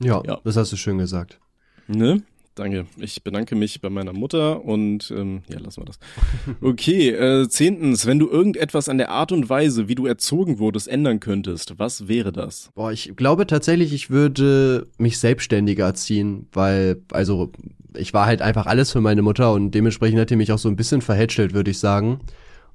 Ja, 0.00 0.22
ja, 0.26 0.40
das 0.44 0.56
hast 0.56 0.72
du 0.72 0.76
schön 0.76 0.96
gesagt. 0.96 1.38
Ne? 1.86 2.22
Danke. 2.56 2.86
Ich 2.98 3.22
bedanke 3.22 3.54
mich 3.54 3.80
bei 3.80 3.90
meiner 3.90 4.12
Mutter 4.12 4.64
und 4.64 5.12
ähm, 5.16 5.42
ja, 5.48 5.58
lassen 5.60 5.82
wir 5.82 5.86
das. 5.86 5.98
Okay, 6.60 7.10
äh, 7.10 7.48
zehntens, 7.48 8.06
wenn 8.06 8.18
du 8.18 8.28
irgendetwas 8.28 8.88
an 8.88 8.98
der 8.98 9.10
Art 9.10 9.32
und 9.32 9.48
Weise, 9.48 9.88
wie 9.88 9.94
du 9.94 10.06
erzogen 10.06 10.58
wurdest, 10.58 10.88
ändern 10.88 11.20
könntest, 11.20 11.78
was 11.78 12.08
wäre 12.08 12.32
das? 12.32 12.70
Boah, 12.74 12.92
ich 12.92 13.14
glaube 13.16 13.46
tatsächlich, 13.46 13.92
ich 13.92 14.10
würde 14.10 14.88
mich 14.98 15.18
selbstständiger 15.18 15.86
erziehen, 15.86 16.48
weil, 16.52 17.02
also, 17.12 17.52
ich 17.96 18.12
war 18.14 18.26
halt 18.26 18.42
einfach 18.42 18.66
alles 18.66 18.92
für 18.92 19.00
meine 19.00 19.22
Mutter 19.22 19.52
und 19.52 19.70
dementsprechend 19.72 20.20
hat 20.20 20.30
die 20.30 20.36
mich 20.36 20.52
auch 20.52 20.58
so 20.58 20.68
ein 20.68 20.76
bisschen 20.76 21.02
verhätschelt, 21.02 21.54
würde 21.54 21.70
ich 21.70 21.78
sagen. 21.78 22.20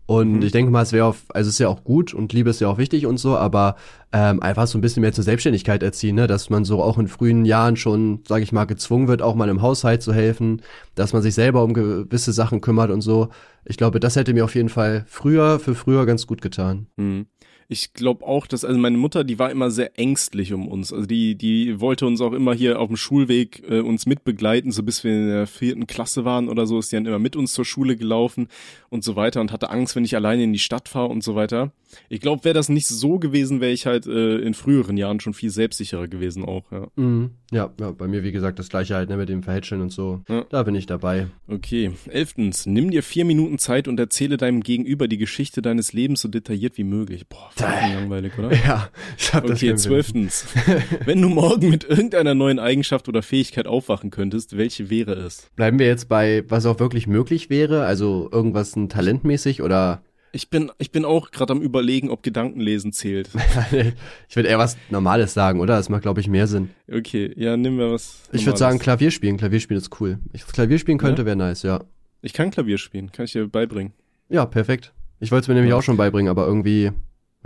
Und 0.08 0.34
mhm. 0.34 0.42
ich 0.44 0.52
denke 0.52 0.72
mal, 0.72 0.84
es 0.84 0.92
wäre 0.92 1.06
auch, 1.06 1.16
also 1.34 1.48
es 1.48 1.56
ist 1.56 1.60
ja 1.60 1.68
auch 1.68 1.84
gut 1.84 2.14
und 2.14 2.32
Liebe 2.32 2.50
ist 2.52 2.62
ja 2.62 2.68
auch 2.68 2.78
wichtig 2.78 3.08
und 3.08 3.18
so, 3.18 3.38
aber 3.38 3.76
ähm, 4.14 4.42
einfach 4.42 4.68
so 4.68 4.78
ein 4.78 4.82
bisschen 4.82 5.02
mehr 5.02 5.14
zur 5.14 5.24
Selbstständigkeit 5.24 5.82
erziehen, 5.82 6.16
ne? 6.16 6.28
dass 6.28 6.50
man 6.50 6.64
so 6.64 6.82
auch 6.84 7.00
in 7.00 7.08
frühen 7.08 7.44
Jahren 7.44 7.76
schon, 7.76 8.20
sage 8.28 8.44
ich 8.44 8.52
mal, 8.52 8.66
gezwungen 8.66 9.08
wird, 9.08 9.22
auch 9.24 9.36
mal 9.36 9.50
im 9.50 9.62
Haushalt 9.62 10.04
zu 10.04 10.14
helfen, 10.14 10.62
dass 10.94 11.14
man 11.14 11.24
sich 11.24 11.34
selber 11.34 11.64
um 11.64 11.74
gewisse 11.74 12.34
Sachen 12.34 12.62
kümmert 12.62 12.92
und 12.92 13.02
so. 13.02 13.30
Ich 13.66 13.78
glaube, 13.78 14.00
das 14.00 14.16
hätte 14.16 14.34
mir 14.34 14.46
auf 14.46 14.54
jeden 14.54 14.70
Fall 14.70 15.06
früher 15.08 15.60
für 15.60 15.74
früher 15.74 16.06
ganz 16.06 16.28
gut 16.28 16.42
getan. 16.42 16.88
Mhm 16.98 17.26
ich 17.68 17.94
glaube 17.94 18.26
auch, 18.26 18.46
dass, 18.46 18.64
also 18.64 18.80
meine 18.80 18.98
Mutter, 18.98 19.24
die 19.24 19.40
war 19.40 19.50
immer 19.50 19.72
sehr 19.72 19.98
ängstlich 19.98 20.54
um 20.54 20.68
uns. 20.68 20.94
Also 20.94 21.06
die, 21.06 21.36
die 21.36 21.80
wollte 21.80 22.06
uns 22.06 22.22
auch 22.22 22.34
immer 22.34 22.54
hier 22.54 22.80
auf 22.80 22.88
dem 22.88 22.98
Schulweg 22.98 23.64
äh, 23.68 23.80
uns 23.80 24.06
mitbegleiten, 24.06 24.72
so 24.72 24.84
bis 24.84 25.04
wir 25.04 25.12
in 25.12 25.28
der 25.28 25.48
vierten 25.48 25.88
Klasse 25.88 26.26
waren 26.26 26.48
oder 26.48 26.68
so, 26.68 26.78
ist 26.78 26.92
die 26.92 26.96
dann 26.96 27.08
immer 27.08 27.20
mit 27.20 27.36
uns 27.36 27.54
zur 27.54 27.66
Schule 27.66 27.96
gelaufen 27.96 28.50
und 28.90 29.04
so 29.04 29.16
weiter 29.16 29.42
und 29.42 29.52
hatte 29.52 29.72
Angst, 29.72 29.96
wenn 29.96 30.06
ich 30.06 30.16
alleine 30.16 30.44
in 30.44 30.54
die 30.54 30.60
Stadt 30.60 30.90
fahre 30.90 31.10
und 31.10 31.24
so 31.24 31.36
weiter. 31.36 31.72
Ich 32.10 32.22
glaube, 32.22 32.44
wäre 32.44 32.54
das 32.54 32.70
nicht 32.70 32.88
so 32.88 33.18
gewesen, 33.18 33.62
wäre 33.62 33.72
ich 33.72 33.86
halt 33.86 34.06
äh, 34.06 34.38
in 34.38 34.54
früheren 34.54 34.98
Jahren 34.98 35.20
schon 35.20 35.34
viel 35.34 35.50
selbstsicherer 35.50 36.08
gewesen 36.08 36.46
auch, 36.46 36.72
ja. 36.72 36.88
Mhm. 36.96 37.32
Ja, 37.52 37.72
ja, 37.80 37.92
bei 37.92 38.08
mir, 38.08 38.24
wie 38.24 38.32
gesagt, 38.32 38.58
das 38.58 38.70
gleiche 38.70 38.96
halt, 38.96 39.10
ne, 39.10 39.18
mit 39.18 39.30
dem 39.30 39.44
Verhätscheln 39.44 39.82
und 39.82 39.92
so. 39.92 40.22
Ja. 40.28 40.46
Da 40.50 40.64
bin 40.64 40.74
ich 40.76 40.88
dabei. 40.88 41.28
Okay. 41.48 41.92
Elftens, 42.08 42.66
nimm 42.66 42.90
dir 42.90 43.04
vier 43.04 43.24
Minuten 43.26 43.60
Zeit 43.60 43.88
und 43.88 44.00
erzähle 44.00 44.38
deinem 44.38 44.62
Gegenüber 44.62 45.08
die 45.08 45.18
Geschichte 45.18 45.62
deines 45.62 45.94
Lebens 45.94 46.22
so 46.22 46.28
detailliert 46.28 46.78
wie 46.78 46.84
möglich. 46.84 47.28
Boah, 47.28 47.50
langweilig, 47.58 48.38
oder? 48.38 48.52
Ja, 48.66 48.90
ich 49.18 49.34
hab 49.34 49.46
das 49.46 49.62
Okay, 49.62 49.76
zwölftens. 49.76 50.48
Wenn 51.06 51.22
du 51.22 51.30
morgen 51.30 51.70
mit 51.70 51.84
irgendeiner 51.84 52.34
neuen 52.34 52.58
Eigenschaft 52.58 53.08
oder 53.08 53.22
Fähigkeit 53.22 53.68
aufwachen 53.68 54.10
könntest, 54.10 54.58
welche 54.58 54.90
wäre 54.90 55.14
es? 55.14 55.50
Bleiben 55.56 55.78
wir 55.78 55.86
jetzt 55.88 56.10
bei, 56.10 56.44
was 56.48 56.66
auch 56.66 56.80
wirklich 56.80 57.06
möglich 57.06 57.50
wäre, 57.50 57.86
also 57.86 58.30
irgendwas 58.32 58.76
ein 58.76 58.90
talentmäßig 58.90 59.62
oder 59.62 60.02
Ich 60.36 60.50
bin, 60.50 60.70
ich 60.80 60.92
bin 60.92 61.06
auch 61.06 61.32
gerade 61.32 61.54
am 61.54 61.62
überlegen, 61.62 62.10
ob 62.10 62.22
Gedankenlesen 62.22 62.92
zählt. 62.92 63.30
ich 64.28 64.36
würde 64.36 64.50
eher 64.50 64.58
was 64.60 64.76
Normales 64.90 65.34
sagen, 65.34 65.62
oder? 65.62 65.78
Das 65.78 65.88
macht, 65.88 66.02
glaube 66.02 66.20
ich, 66.20 66.28
mehr 66.28 66.46
Sinn. 66.46 66.72
Okay, 66.92 67.32
ja, 67.38 67.56
nimm 67.56 67.78
mir 67.78 67.90
was. 67.90 68.20
Ich 68.34 68.42
würde 68.42 68.46
Normales. 68.48 68.60
sagen, 68.60 68.80
Klavier 68.80 69.12
spielen. 69.12 69.38
Klavier 69.38 69.62
spielen 69.62 69.78
ist 69.80 70.02
cool. 70.02 70.20
Ich 70.34 70.46
Klavier 70.46 70.78
spielen 70.78 70.98
könnte, 70.98 71.22
Ja? 71.22 71.26
wäre 71.26 71.38
nice, 71.38 71.64
ja. 71.64 71.86
Ich 72.22 72.34
kann 72.34 72.52
Klavier 72.52 72.78
spielen, 72.78 73.14
kann 73.14 73.24
ich 73.24 73.32
dir 73.32 73.48
beibringen. 73.48 73.94
Ja, 74.28 74.46
perfekt. 74.46 74.92
Ich 75.22 75.32
wollte 75.32 75.44
es 75.44 75.48
mir 75.48 75.54
nämlich 75.54 75.70
Ja. 75.70 75.78
auch 75.78 75.84
schon 75.84 75.96
beibringen, 75.96 76.30
aber 76.30 76.46
irgendwie, 76.46 76.92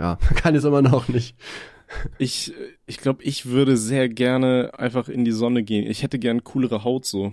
ja, 0.00 0.16
kann 0.34 0.56
es 0.56 0.64
immer 0.64 0.82
noch 0.82 1.06
nicht. 1.06 1.36
Ich, 2.18 2.52
ich 2.86 2.98
glaube, 2.98 3.22
ich 3.24 3.46
würde 3.46 3.76
sehr 3.76 4.08
gerne 4.08 4.70
einfach 4.78 5.08
in 5.08 5.24
die 5.24 5.32
Sonne 5.32 5.62
gehen. 5.62 5.88
Ich 5.90 6.02
hätte 6.02 6.18
gern 6.18 6.44
coolere 6.44 6.84
Haut 6.84 7.04
so. 7.04 7.32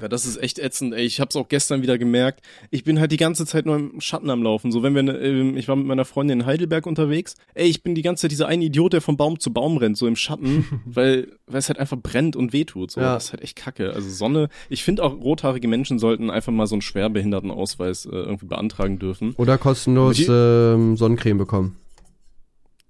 Ja, 0.00 0.06
das 0.08 0.26
ist 0.26 0.36
echt 0.36 0.58
ätzend, 0.60 0.94
ey. 0.94 1.04
Ich 1.04 1.20
hab's 1.20 1.34
auch 1.34 1.48
gestern 1.48 1.82
wieder 1.82 1.98
gemerkt. 1.98 2.40
Ich 2.70 2.84
bin 2.84 3.00
halt 3.00 3.10
die 3.10 3.16
ganze 3.16 3.46
Zeit 3.46 3.66
nur 3.66 3.76
im 3.76 4.00
Schatten 4.00 4.30
am 4.30 4.42
Laufen. 4.44 4.70
So, 4.70 4.82
wenn 4.84 4.94
wir, 4.94 5.20
ähm, 5.20 5.56
ich 5.56 5.66
war 5.66 5.74
mit 5.74 5.86
meiner 5.86 6.04
Freundin 6.04 6.40
in 6.40 6.46
Heidelberg 6.46 6.86
unterwegs. 6.86 7.34
Ey, 7.54 7.66
ich 7.68 7.82
bin 7.82 7.94
die 7.96 8.02
ganze 8.02 8.22
Zeit 8.22 8.30
dieser 8.30 8.46
eine 8.46 8.64
Idiot, 8.66 8.92
der 8.92 9.00
von 9.00 9.16
Baum 9.16 9.40
zu 9.40 9.52
Baum 9.52 9.76
rennt, 9.78 9.96
so 9.96 10.06
im 10.06 10.14
Schatten, 10.16 10.66
weil, 10.84 11.28
weil 11.46 11.58
es 11.58 11.68
halt 11.68 11.78
einfach 11.80 11.96
brennt 12.00 12.36
und 12.36 12.52
wehtut. 12.52 12.90
So, 12.92 13.00
Ja. 13.00 13.14
das 13.14 13.24
ist 13.26 13.32
halt 13.32 13.42
echt 13.42 13.56
kacke. 13.56 13.92
Also 13.94 14.08
Sonne. 14.10 14.50
Ich 14.68 14.84
finde 14.84 15.02
auch 15.02 15.14
rothaarige 15.18 15.66
Menschen 15.66 15.98
sollten 15.98 16.30
einfach 16.30 16.52
mal 16.52 16.66
so 16.66 16.74
einen 16.76 16.82
Schwerbehindertenausweis 16.82 18.06
äh, 18.06 18.10
irgendwie 18.10 18.46
beantragen 18.46 18.98
dürfen. 18.98 19.34
Oder 19.36 19.58
kostenlos 19.58 20.16
Die- 20.16 20.26
ähm, 20.30 20.96
Sonnencreme 20.96 21.38
bekommen. 21.38 21.76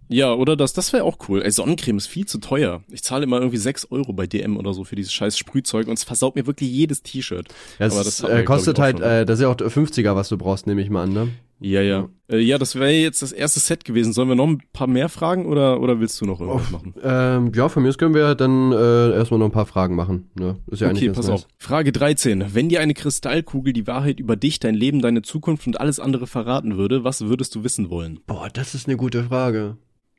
Ja, 0.08 0.32
oder 0.32 0.56
das, 0.56 0.72
das 0.72 0.92
wäre 0.92 1.04
auch 1.04 1.18
cool. 1.28 1.42
Ey, 1.42 1.50
Sonnencreme 1.50 1.98
ist 1.98 2.06
viel 2.06 2.26
zu 2.26 2.38
teuer. 2.38 2.82
Ich 2.90 3.02
zahle 3.02 3.24
immer 3.24 3.38
irgendwie 3.38 3.58
6 3.58 3.90
Euro 3.90 4.12
bei 4.12 4.26
DM 4.26 4.56
oder 4.56 4.72
so 4.72 4.84
für 4.84 4.96
dieses 4.96 5.12
scheiß 5.12 5.36
Sprühzeug 5.36 5.86
und 5.86 5.98
es 5.98 6.04
versaut 6.04 6.34
mir 6.34 6.46
wirklich 6.46 6.70
jedes 6.70 7.02
T-Shirt. 7.02 7.48
Das, 7.78 7.94
das 7.94 8.20
äh, 8.22 8.42
kostet 8.44 8.78
halt, 8.78 8.98
schon. 8.98 9.06
äh, 9.06 9.26
das 9.26 9.38
ist 9.38 9.42
ja 9.42 9.48
auch 9.48 9.56
50er, 9.56 10.14
was 10.14 10.28
du 10.28 10.38
brauchst, 10.38 10.66
nehme 10.66 10.80
ich 10.80 10.90
mal 10.90 11.04
an, 11.04 11.12
ne? 11.12 11.28
Ja, 11.60 11.82
ja. 11.82 12.08
Äh, 12.30 12.38
ja, 12.38 12.56
das 12.56 12.76
wäre 12.76 12.90
jetzt 12.92 13.20
das 13.20 13.32
erste 13.32 13.58
Set 13.58 13.84
gewesen. 13.84 14.12
Sollen 14.12 14.28
wir 14.28 14.36
noch 14.36 14.46
ein 14.46 14.62
paar 14.72 14.86
mehr 14.86 15.08
fragen 15.08 15.46
oder, 15.46 15.80
oder 15.80 15.98
willst 15.98 16.20
du 16.20 16.24
noch 16.24 16.40
irgendwas 16.40 16.70
machen? 16.70 16.94
Ähm, 17.02 17.52
ja, 17.54 17.68
von 17.68 17.82
mir 17.82 17.88
aus 17.88 17.98
können 17.98 18.14
wir 18.14 18.34
dann 18.36 18.70
äh, 18.70 19.10
erstmal 19.14 19.40
noch 19.40 19.46
ein 19.46 19.52
paar 19.52 19.66
Fragen 19.66 19.96
machen. 19.96 20.30
Ne? 20.38 20.56
Ist 20.68 20.80
ja 20.80 20.88
Okay, 20.90 21.08
pass 21.10 21.26
nice. 21.26 21.44
auf. 21.44 21.48
Frage 21.58 21.90
13. 21.90 22.54
Wenn 22.54 22.68
dir 22.68 22.80
eine 22.80 22.94
Kristallkugel 22.94 23.72
die 23.72 23.88
Wahrheit 23.88 24.20
über 24.20 24.36
dich, 24.36 24.60
dein 24.60 24.74
Leben, 24.76 25.00
deine 25.00 25.22
Zukunft 25.22 25.66
und 25.66 25.80
alles 25.80 25.98
andere 25.98 26.28
verraten 26.28 26.76
würde, 26.76 27.02
was 27.02 27.22
würdest 27.22 27.54
du 27.56 27.64
wissen 27.64 27.90
wollen? 27.90 28.20
Boah, 28.26 28.48
das 28.52 28.74
ist 28.76 28.86
eine 28.86 28.96
gute 28.96 29.24
Frage. 29.24 29.76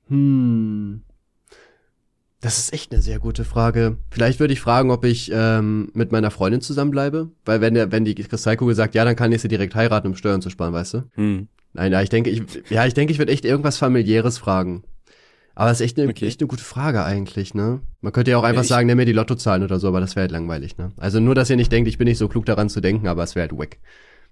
Hm. 0.09 1.01
Das 2.41 2.57
ist 2.57 2.71
echt 2.73 2.93
eine 2.93 3.01
sehr 3.01 3.19
gute 3.19 3.43
Frage. 3.43 3.97
Vielleicht 4.11 4.39
würde 4.39 4.53
ich 4.53 4.61
fragen, 4.61 4.91
ob 4.91 5.03
ich 5.03 5.29
ähm, 5.33 5.89
mit 5.93 6.13
meiner 6.13 6.31
Freundin 6.31 6.61
zusammenbleibe. 6.61 7.29
Weil 7.43 7.59
wenn 7.59 7.73
der, 7.73 7.91
wenn 7.91 8.05
die 8.05 8.15
Kristallkugel 8.15 8.75
sagt, 8.75 8.95
ja, 8.95 9.03
dann 9.03 9.17
kann 9.17 9.31
ich 9.33 9.41
sie 9.41 9.49
direkt 9.49 9.75
heiraten, 9.75 10.07
um 10.07 10.15
Steuern 10.15 10.41
zu 10.41 10.49
sparen, 10.49 10.73
weißt 10.73 10.93
du? 10.93 11.03
Hm. 11.15 11.47
Nein, 11.73 11.91
ja, 11.91 12.01
ich 12.01 12.09
denke, 12.09 12.29
ich, 12.29 12.41
ja, 12.69 12.85
ich 12.85 12.93
denke, 12.93 13.11
ich 13.11 13.19
würde 13.19 13.31
echt 13.33 13.43
irgendwas 13.45 13.77
familiäres 13.77 14.37
fragen. 14.37 14.83
Aber 15.53 15.67
das 15.69 15.81
ist 15.81 15.85
echt 15.85 15.99
eine, 15.99 16.07
Okay. 16.09 16.25
echt 16.27 16.39
eine 16.39 16.47
gute 16.47 16.63
Frage 16.63 17.03
eigentlich, 17.03 17.53
ne? 17.53 17.81
Man 17.99 18.13
könnte 18.13 18.31
ja 18.31 18.37
auch 18.37 18.43
einfach 18.43 18.61
ich- 18.61 18.69
sagen, 18.69 18.87
nimm 18.87 18.95
mir 18.97 19.05
die 19.05 19.11
Lottozahlen 19.11 19.61
oder 19.63 19.77
so, 19.77 19.89
aber 19.89 19.99
das 19.99 20.15
wäre 20.15 20.21
halt 20.23 20.31
langweilig, 20.31 20.77
ne? 20.77 20.93
Also 20.95 21.19
nur, 21.19 21.35
dass 21.35 21.49
ihr 21.49 21.57
nicht 21.57 21.71
denkt, 21.73 21.89
ich 21.89 21.97
bin 21.97 22.07
nicht 22.07 22.17
so 22.17 22.29
klug 22.29 22.45
daran 22.45 22.69
zu 22.69 22.79
denken, 22.79 23.07
aber 23.09 23.23
es 23.23 23.35
wäre 23.35 23.49
halt 23.49 23.59
wack. 23.59 23.77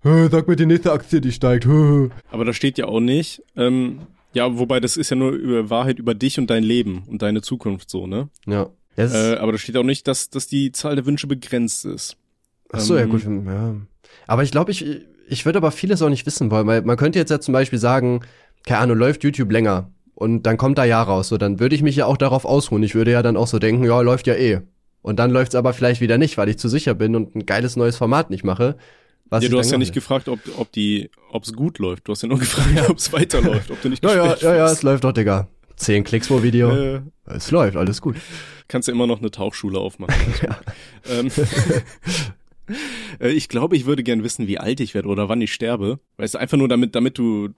Hä, 0.04 0.30
Sag 0.32 0.48
mir 0.48 0.56
die 0.56 0.66
nächste 0.66 0.94
Aktie, 0.94 1.20
die 1.20 1.34
steigt. 1.34 1.66
hä. 1.68 2.10
Aber 2.32 2.46
da 2.46 2.54
steht 2.54 2.78
ja 2.78 2.86
auch 2.86 3.02
nicht, 3.02 3.44
ähm, 3.58 4.00
ja, 4.34 4.58
wobei 4.58 4.80
das 4.80 4.98
ist 4.98 5.10
ja 5.10 5.16
nur 5.16 5.32
über 5.32 5.70
Wahrheit 5.70 6.00
über 6.00 6.14
dich 6.14 6.38
und 6.40 6.50
dein 6.50 6.64
Leben 6.64 7.04
und 7.08 7.22
deine 7.22 7.42
Zukunft 7.42 7.90
so, 7.90 8.08
ne? 8.08 8.30
Ja. 8.46 8.70
Äh, 8.98 9.36
aber 9.38 9.52
da 9.52 9.58
steht 9.58 9.78
auch 9.78 9.84
nicht, 9.84 10.08
dass, 10.08 10.30
dass 10.30 10.48
die 10.48 10.72
Zahl 10.72 10.96
der 10.96 11.06
Wünsche 11.06 11.28
begrenzt 11.28 11.86
ist. 11.86 12.18
ach 12.72 12.80
so, 12.80 12.96
ja 12.96 13.04
ähm, 13.04 13.10
gut. 13.10 13.24
Ja. 13.24 13.76
Aber 14.26 14.44
ich 14.44 14.52
glaube, 14.52 14.72
ich, 14.72 14.86
ich 15.28 15.46
würde 15.46 15.58
aber 15.58 15.72
vieles 15.72 16.02
auch 16.02 16.10
nicht 16.10 16.26
wissen 16.26 16.50
wollen, 16.50 16.68
weil 16.68 16.82
man 16.82 16.98
könnte 16.98 17.20
jetzt 17.20 17.30
ja 17.30 17.40
zum 17.40 17.54
Beispiel 17.54 17.80
sagen, 17.80 18.22
keine 18.66 18.80
Ahnung, 18.80 18.98
läuft 18.98 19.24
YouTube 19.24 19.52
länger 19.52 19.92
und 20.16 20.44
dann 20.44 20.58
kommt 20.58 20.80
da 20.80 20.84
ja 20.84 21.02
raus, 21.02 21.28
so 21.28 21.38
dann 21.38 21.60
würde 21.60 21.76
ich 21.76 21.84
mich 21.84 21.96
ja 21.96 22.08
auch 22.08 22.18
darauf 22.18 22.44
ausruhen. 22.44 22.82
Ich 22.82 22.96
würde 22.96 23.12
ja 23.12 23.22
dann 23.22 23.38
auch 23.38 23.48
so 23.48 23.60
denken, 23.60 23.84
ja, 23.84 24.02
läuft 24.02 24.26
ja 24.26 24.34
eh. 24.34 24.62
Und 25.04 25.20
dann 25.20 25.32
läuft's 25.32 25.56
aber 25.56 25.74
vielleicht 25.74 26.02
wieder 26.02 26.18
nicht, 26.18 26.38
weil 26.38 26.50
ich 26.50 26.58
zu 26.58 26.68
sicher 26.68 26.96
bin 26.96 27.16
und 27.16 27.36
ein 27.36 27.46
geiles 27.46 27.76
neues 27.76 27.96
Format 27.96 28.30
nicht 28.30 28.44
mache. 28.44 28.78
Was 29.30 29.44
ja, 29.44 29.50
du 29.50 29.60
hast 29.60 29.72
ja 29.72 29.78
nicht 29.78 29.94
gefragt, 29.94 30.30
ob, 30.30 30.40
ob 30.58 30.72
die, 30.72 31.10
ob's 31.32 31.52
gut 31.54 31.80
läuft. 31.80 32.08
Du 32.08 32.12
hast 32.14 32.22
ja 32.22 32.30
nur 32.30 32.40
gefragt, 32.40 32.90
ob's 32.90 33.12
weiterläuft, 33.12 33.72
ob 33.72 33.82
du 33.82 33.90
nicht 33.90 34.04
Ja, 34.04 34.16
ja, 34.16 34.36
ja, 34.40 34.56
ja, 34.56 34.66
es 34.72 34.84
läuft 34.84 35.04
doch, 35.04 35.12
Digga. 35.12 35.48
Zehn 35.76 36.04
Klicks 36.04 36.28
pro 36.28 36.42
Video. 36.42 36.72
Äh, 36.72 37.02
Es 37.26 37.52
läuft, 37.52 37.78
alles 37.78 38.02
gut. 38.02 38.16
kannst 38.68 38.88
ja 38.88 38.94
immer 38.94 39.06
noch 39.06 39.20
eine 39.20 39.30
Tauchschule 39.32 39.78
aufmachen. 39.80 40.16
ähm, 41.10 41.30
äh, 43.20 43.30
ich 43.30 43.50
glaube, 43.50 43.76
ich 43.76 43.86
würde 43.86 44.04
gern 44.04 44.24
wissen, 44.24 44.48
wie 44.48 44.58
alt 44.58 44.80
ich 44.80 44.94
werde 44.94 45.08
oder 45.10 45.30
wann 45.30 45.42
ich 45.42 45.54
sterbe. 45.54 46.00
Weißt 46.18 46.34
du, 46.34 46.38
einfach 46.40 46.58
nur 46.58 46.68
damit, 46.68 46.96
damit 46.96 47.18
du, 47.18 47.50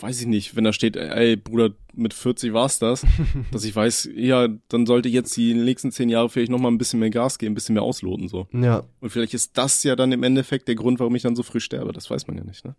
weiß 0.00 0.20
ich 0.20 0.26
nicht, 0.26 0.54
wenn 0.56 0.64
da 0.64 0.72
steht, 0.72 0.96
ey 0.96 1.36
Bruder, 1.36 1.70
mit 1.96 2.14
40 2.14 2.52
war's 2.52 2.78
das, 2.78 3.04
dass 3.52 3.64
ich 3.64 3.74
weiß, 3.74 4.10
ja, 4.14 4.48
dann 4.68 4.86
sollte 4.86 5.08
jetzt 5.08 5.36
die 5.36 5.54
nächsten 5.54 5.90
zehn 5.92 6.08
Jahre 6.08 6.28
vielleicht 6.28 6.50
noch 6.50 6.58
mal 6.58 6.68
ein 6.68 6.78
bisschen 6.78 7.00
mehr 7.00 7.10
Gas 7.10 7.38
geben, 7.38 7.52
ein 7.52 7.54
bisschen 7.54 7.74
mehr 7.74 7.82
ausloten 7.82 8.28
so. 8.28 8.46
Ja. 8.52 8.84
Und 9.00 9.10
vielleicht 9.10 9.34
ist 9.34 9.56
das 9.58 9.82
ja 9.82 9.96
dann 9.96 10.12
im 10.12 10.22
Endeffekt 10.22 10.68
der 10.68 10.74
Grund, 10.74 11.00
warum 11.00 11.14
ich 11.16 11.22
dann 11.22 11.36
so 11.36 11.42
früh 11.42 11.60
sterbe. 11.60 11.92
Das 11.92 12.10
weiß 12.10 12.26
man 12.26 12.36
ja 12.38 12.44
nicht, 12.44 12.64
ne? 12.64 12.74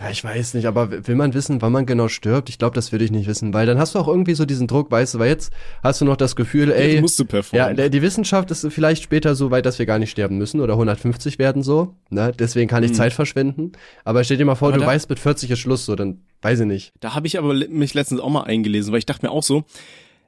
Ja, 0.00 0.10
ich 0.10 0.24
weiß 0.24 0.54
nicht, 0.54 0.66
aber 0.66 1.06
will 1.06 1.14
man 1.14 1.32
wissen, 1.32 1.62
wann 1.62 1.70
man 1.70 1.86
genau 1.86 2.08
stirbt? 2.08 2.48
Ich 2.48 2.58
glaube, 2.58 2.74
das 2.74 2.90
würde 2.90 3.04
ich 3.04 3.12
nicht 3.12 3.28
wissen, 3.28 3.54
weil 3.54 3.66
dann 3.66 3.78
hast 3.78 3.94
du 3.94 4.00
auch 4.00 4.08
irgendwie 4.08 4.34
so 4.34 4.44
diesen 4.44 4.66
Druck, 4.66 4.90
weißt 4.90 5.14
du, 5.14 5.18
weil 5.20 5.28
jetzt 5.28 5.52
hast 5.82 6.00
du 6.00 6.04
noch 6.04 6.16
das 6.16 6.34
Gefühl, 6.34 6.72
ey, 6.72 6.94
Jetzt 6.94 7.02
musst 7.02 7.18
du 7.20 7.22
ja, 7.24 7.28
performen. 7.28 7.76
der, 7.76 7.88
die 7.88 8.02
Wissenschaft 8.02 8.50
ist 8.50 8.66
vielleicht 8.72 9.04
später 9.04 9.36
so 9.36 9.50
weit, 9.52 9.64
dass 9.64 9.78
wir 9.78 9.86
gar 9.86 10.00
nicht 10.00 10.10
sterben 10.10 10.38
müssen 10.38 10.60
oder 10.60 10.72
150 10.74 11.38
werden 11.38 11.62
so, 11.62 11.94
ne? 12.10 12.32
Deswegen 12.36 12.68
kann 12.68 12.82
ich 12.82 12.90
Hm. 12.90 12.96
Zeit 12.96 13.12
verschwenden. 13.12 13.72
Aber 14.04 14.24
stell 14.24 14.38
dir 14.38 14.44
mal 14.44 14.56
vor, 14.56 14.68
Aber 14.70 14.78
du 14.78 14.86
weißt, 14.86 15.08
mit 15.08 15.20
40 15.20 15.50
ist 15.52 15.58
Schluss, 15.60 15.84
so, 15.86 15.94
dann 15.94 16.18
weiß 16.40 16.60
ich 16.60 16.66
nicht. 16.66 16.92
Da 16.98 17.14
habe 17.14 17.28
ich 17.28 17.38
aber 17.38 17.54
mich 17.54 17.94
letztens 17.94 18.20
auch 18.20 18.30
mal 18.30 18.42
eingelesen, 18.52 18.92
weil 18.92 18.98
ich 18.98 19.06
dachte 19.06 19.26
mir 19.26 19.32
auch 19.32 19.42
so, 19.42 19.64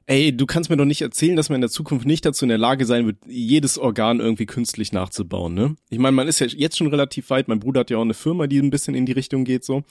ey, 0.07 0.35
du 0.35 0.45
kannst 0.45 0.69
mir 0.69 0.77
doch 0.77 0.85
nicht 0.85 1.01
erzählen, 1.01 1.35
dass 1.35 1.49
man 1.49 1.55
in 1.55 1.61
der 1.61 1.69
Zukunft 1.69 2.05
nicht 2.05 2.25
dazu 2.25 2.45
in 2.45 2.49
der 2.49 2.57
Lage 2.57 2.85
sein 2.85 3.05
wird, 3.05 3.17
jedes 3.27 3.77
Organ 3.77 4.19
irgendwie 4.19 4.45
künstlich 4.45 4.91
nachzubauen, 4.91 5.53
ne? 5.53 5.75
Ich 5.89 5.99
meine, 5.99 6.15
man 6.15 6.27
ist 6.27 6.39
ja 6.39 6.47
jetzt 6.47 6.77
schon 6.77 6.87
relativ 6.87 7.29
weit, 7.29 7.47
mein 7.47 7.59
Bruder 7.59 7.81
hat 7.81 7.89
ja 7.89 7.97
auch 7.97 8.01
eine 8.01 8.13
Firma, 8.13 8.47
die 8.47 8.59
ein 8.59 8.69
bisschen 8.69 8.93
in 8.93 9.05
die 9.05 9.13
Richtung 9.13 9.45
geht, 9.45 9.63
so. 9.63 9.83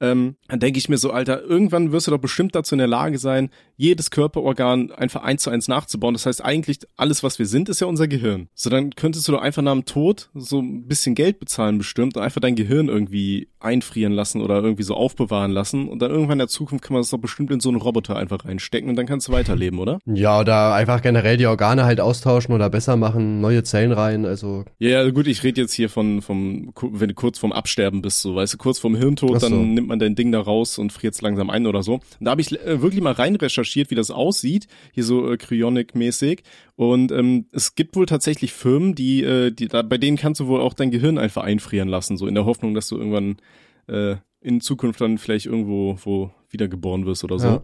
Ähm, 0.00 0.36
dann 0.48 0.60
denke 0.60 0.78
ich 0.78 0.88
mir 0.88 0.98
so, 0.98 1.10
Alter, 1.12 1.42
irgendwann 1.42 1.92
wirst 1.92 2.08
du 2.08 2.10
doch 2.10 2.18
bestimmt 2.18 2.54
dazu 2.54 2.74
in 2.74 2.80
der 2.80 2.88
Lage 2.88 3.18
sein, 3.18 3.50
jedes 3.76 4.10
Körperorgan 4.10 4.90
einfach 4.92 5.22
eins 5.22 5.42
zu 5.42 5.50
eins 5.50 5.68
nachzubauen. 5.68 6.14
Das 6.14 6.26
heißt, 6.26 6.44
eigentlich 6.44 6.80
alles, 6.96 7.22
was 7.22 7.38
wir 7.38 7.46
sind, 7.46 7.68
ist 7.68 7.80
ja 7.80 7.86
unser 7.86 8.08
Gehirn. 8.08 8.48
So, 8.54 8.70
dann 8.70 8.90
könntest 8.94 9.26
du 9.28 9.32
doch 9.32 9.40
einfach 9.40 9.62
nach 9.62 9.72
dem 9.72 9.84
Tod 9.84 10.30
so 10.34 10.60
ein 10.60 10.86
bisschen 10.86 11.14
Geld 11.14 11.38
bezahlen 11.38 11.78
bestimmt 11.78 12.16
und 12.16 12.22
einfach 12.22 12.40
dein 12.40 12.56
Gehirn 12.56 12.88
irgendwie 12.88 13.48
einfrieren 13.60 14.12
lassen 14.12 14.40
oder 14.40 14.56
irgendwie 14.62 14.82
so 14.82 14.94
aufbewahren 14.94 15.52
lassen 15.52 15.88
und 15.88 16.00
dann 16.00 16.10
irgendwann 16.10 16.34
in 16.34 16.40
der 16.40 16.48
Zukunft 16.48 16.84
kann 16.84 16.94
man 16.94 17.02
das 17.02 17.10
doch 17.10 17.18
bestimmt 17.18 17.50
in 17.50 17.60
so 17.60 17.68
einen 17.68 17.80
Roboter 17.80 18.16
einfach 18.16 18.44
reinstecken 18.44 18.88
und 18.88 18.96
dann 18.96 19.06
kannst 19.06 19.28
du 19.28 19.32
weiterleben, 19.32 19.59
oder? 19.78 19.98
Ja, 20.06 20.40
oder 20.40 20.74
einfach 20.74 21.02
generell 21.02 21.36
die 21.36 21.46
Organe 21.46 21.84
halt 21.84 22.00
austauschen 22.00 22.54
oder 22.54 22.70
besser 22.70 22.96
machen, 22.96 23.40
neue 23.40 23.62
Zellen 23.62 23.92
rein, 23.92 24.24
also. 24.24 24.64
Ja, 24.78 24.90
ja, 24.90 25.10
gut, 25.10 25.26
ich 25.26 25.42
rede 25.42 25.60
jetzt 25.60 25.74
hier 25.74 25.88
von, 25.88 26.22
vom, 26.22 26.72
wenn 26.80 27.08
du 27.08 27.14
kurz 27.14 27.38
vorm 27.38 27.52
Absterben 27.52 28.02
bist, 28.02 28.22
so, 28.22 28.34
weißt 28.34 28.54
du, 28.54 28.58
kurz 28.58 28.78
vorm 28.78 28.94
Hirntod, 28.94 29.40
so. 29.40 29.48
dann 29.48 29.74
nimmt 29.74 29.88
man 29.88 29.98
dein 29.98 30.14
Ding 30.14 30.32
da 30.32 30.40
raus 30.40 30.78
und 30.78 30.92
friert 30.92 31.14
es 31.14 31.22
langsam 31.22 31.50
ein 31.50 31.66
oder 31.66 31.82
so. 31.82 31.94
Und 31.94 32.02
da 32.20 32.30
habe 32.30 32.40
ich 32.40 32.52
äh, 32.52 32.80
wirklich 32.80 33.02
mal 33.02 33.12
rein 33.12 33.36
recherchiert, 33.36 33.90
wie 33.90 33.94
das 33.94 34.10
aussieht, 34.10 34.66
hier 34.92 35.04
so 35.04 35.30
äh, 35.30 35.36
Cryonic-mäßig. 35.36 36.40
Und 36.76 37.12
ähm, 37.12 37.46
es 37.52 37.74
gibt 37.74 37.96
wohl 37.96 38.06
tatsächlich 38.06 38.52
Firmen, 38.52 38.94
die, 38.94 39.22
äh, 39.22 39.50
die 39.50 39.68
da, 39.68 39.82
bei 39.82 39.98
denen 39.98 40.16
kannst 40.16 40.40
du 40.40 40.46
wohl 40.46 40.60
auch 40.60 40.74
dein 40.74 40.90
Gehirn 40.90 41.18
einfach 41.18 41.42
einfrieren 41.42 41.88
lassen, 41.88 42.16
so 42.16 42.26
in 42.26 42.34
der 42.34 42.46
Hoffnung, 42.46 42.74
dass 42.74 42.88
du 42.88 42.96
irgendwann 42.96 43.36
äh, 43.86 44.16
in 44.40 44.60
Zukunft 44.60 45.00
dann 45.00 45.18
vielleicht 45.18 45.46
irgendwo 45.46 45.98
wo 46.02 46.30
wiedergeboren 46.52 47.06
wirst 47.06 47.24
oder 47.24 47.38
so. 47.38 47.46
Ja. 47.46 47.62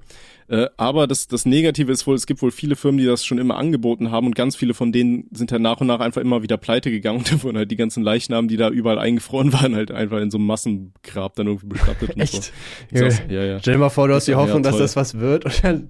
Äh, 0.49 0.69
aber 0.77 1.07
das, 1.07 1.27
das 1.27 1.45
Negative 1.45 1.91
ist 1.91 2.07
wohl, 2.07 2.15
es 2.15 2.27
gibt 2.27 2.41
wohl 2.43 2.51
viele 2.53 2.77
Firmen, 2.77 2.99
die 2.99 3.05
das 3.07 3.25
schon 3.25 3.39
immer 3.39 3.57
angeboten 3.57 4.11
haben 4.11 4.27
und 4.27 4.35
ganz 4.35 4.55
viele 4.55 4.75
von 4.75 4.93
denen 4.93 5.29
sind 5.33 5.51
halt 5.51 5.63
nach 5.63 5.81
und 5.81 5.89
nach 5.89 6.01
einfach 6.01 6.21
immer 6.21 6.43
wieder 6.43 6.57
pleite 6.57 6.91
gegangen 6.91 7.19
und 7.19 7.33
da 7.33 7.43
wurden 7.43 7.57
halt 7.57 7.71
die 7.71 7.77
ganzen 7.77 8.03
Leichnamen, 8.03 8.49
die 8.49 8.57
da 8.57 8.71
überall 8.71 8.99
eingefroren 8.99 9.53
waren, 9.55 9.75
halt 9.75 9.91
einfach 9.91 10.19
in 10.21 10.31
so 10.31 10.39
einem 10.39 10.47
Massengrab 10.47 11.35
dann 11.35 11.47
irgendwie 11.49 11.67
bestattet. 11.67 12.15
und 12.15 12.21
Echt? 12.21 12.53
So. 12.93 12.99
Sag's, 12.99 13.23
ja, 13.29 13.45
ja. 13.45 13.59
Stell 13.61 13.75
dir 13.75 13.81
mal 13.81 13.91
vor, 13.91 14.09
du 14.09 14.15
hast 14.15 14.27
die 14.27 14.33
Ja, 14.33 14.39
Hoffnung, 14.39 14.63
dass 14.63 14.79
das 14.79 14.97
was 14.97 15.19
wird 15.19 15.45
und 15.45 15.65
dann 15.65 15.89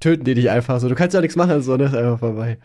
töten 0.00 0.24
die 0.24 0.34
dich 0.34 0.50
einfach 0.50 0.80
so. 0.80 0.88
Du 0.88 0.94
kannst 0.94 1.14
ja 1.14 1.20
nichts 1.20 1.36
machen, 1.36 1.62
so, 1.62 1.76
ne? 1.76 1.84
Ist 1.84 1.94
einfach 1.94 2.18
vorbei. 2.18 2.58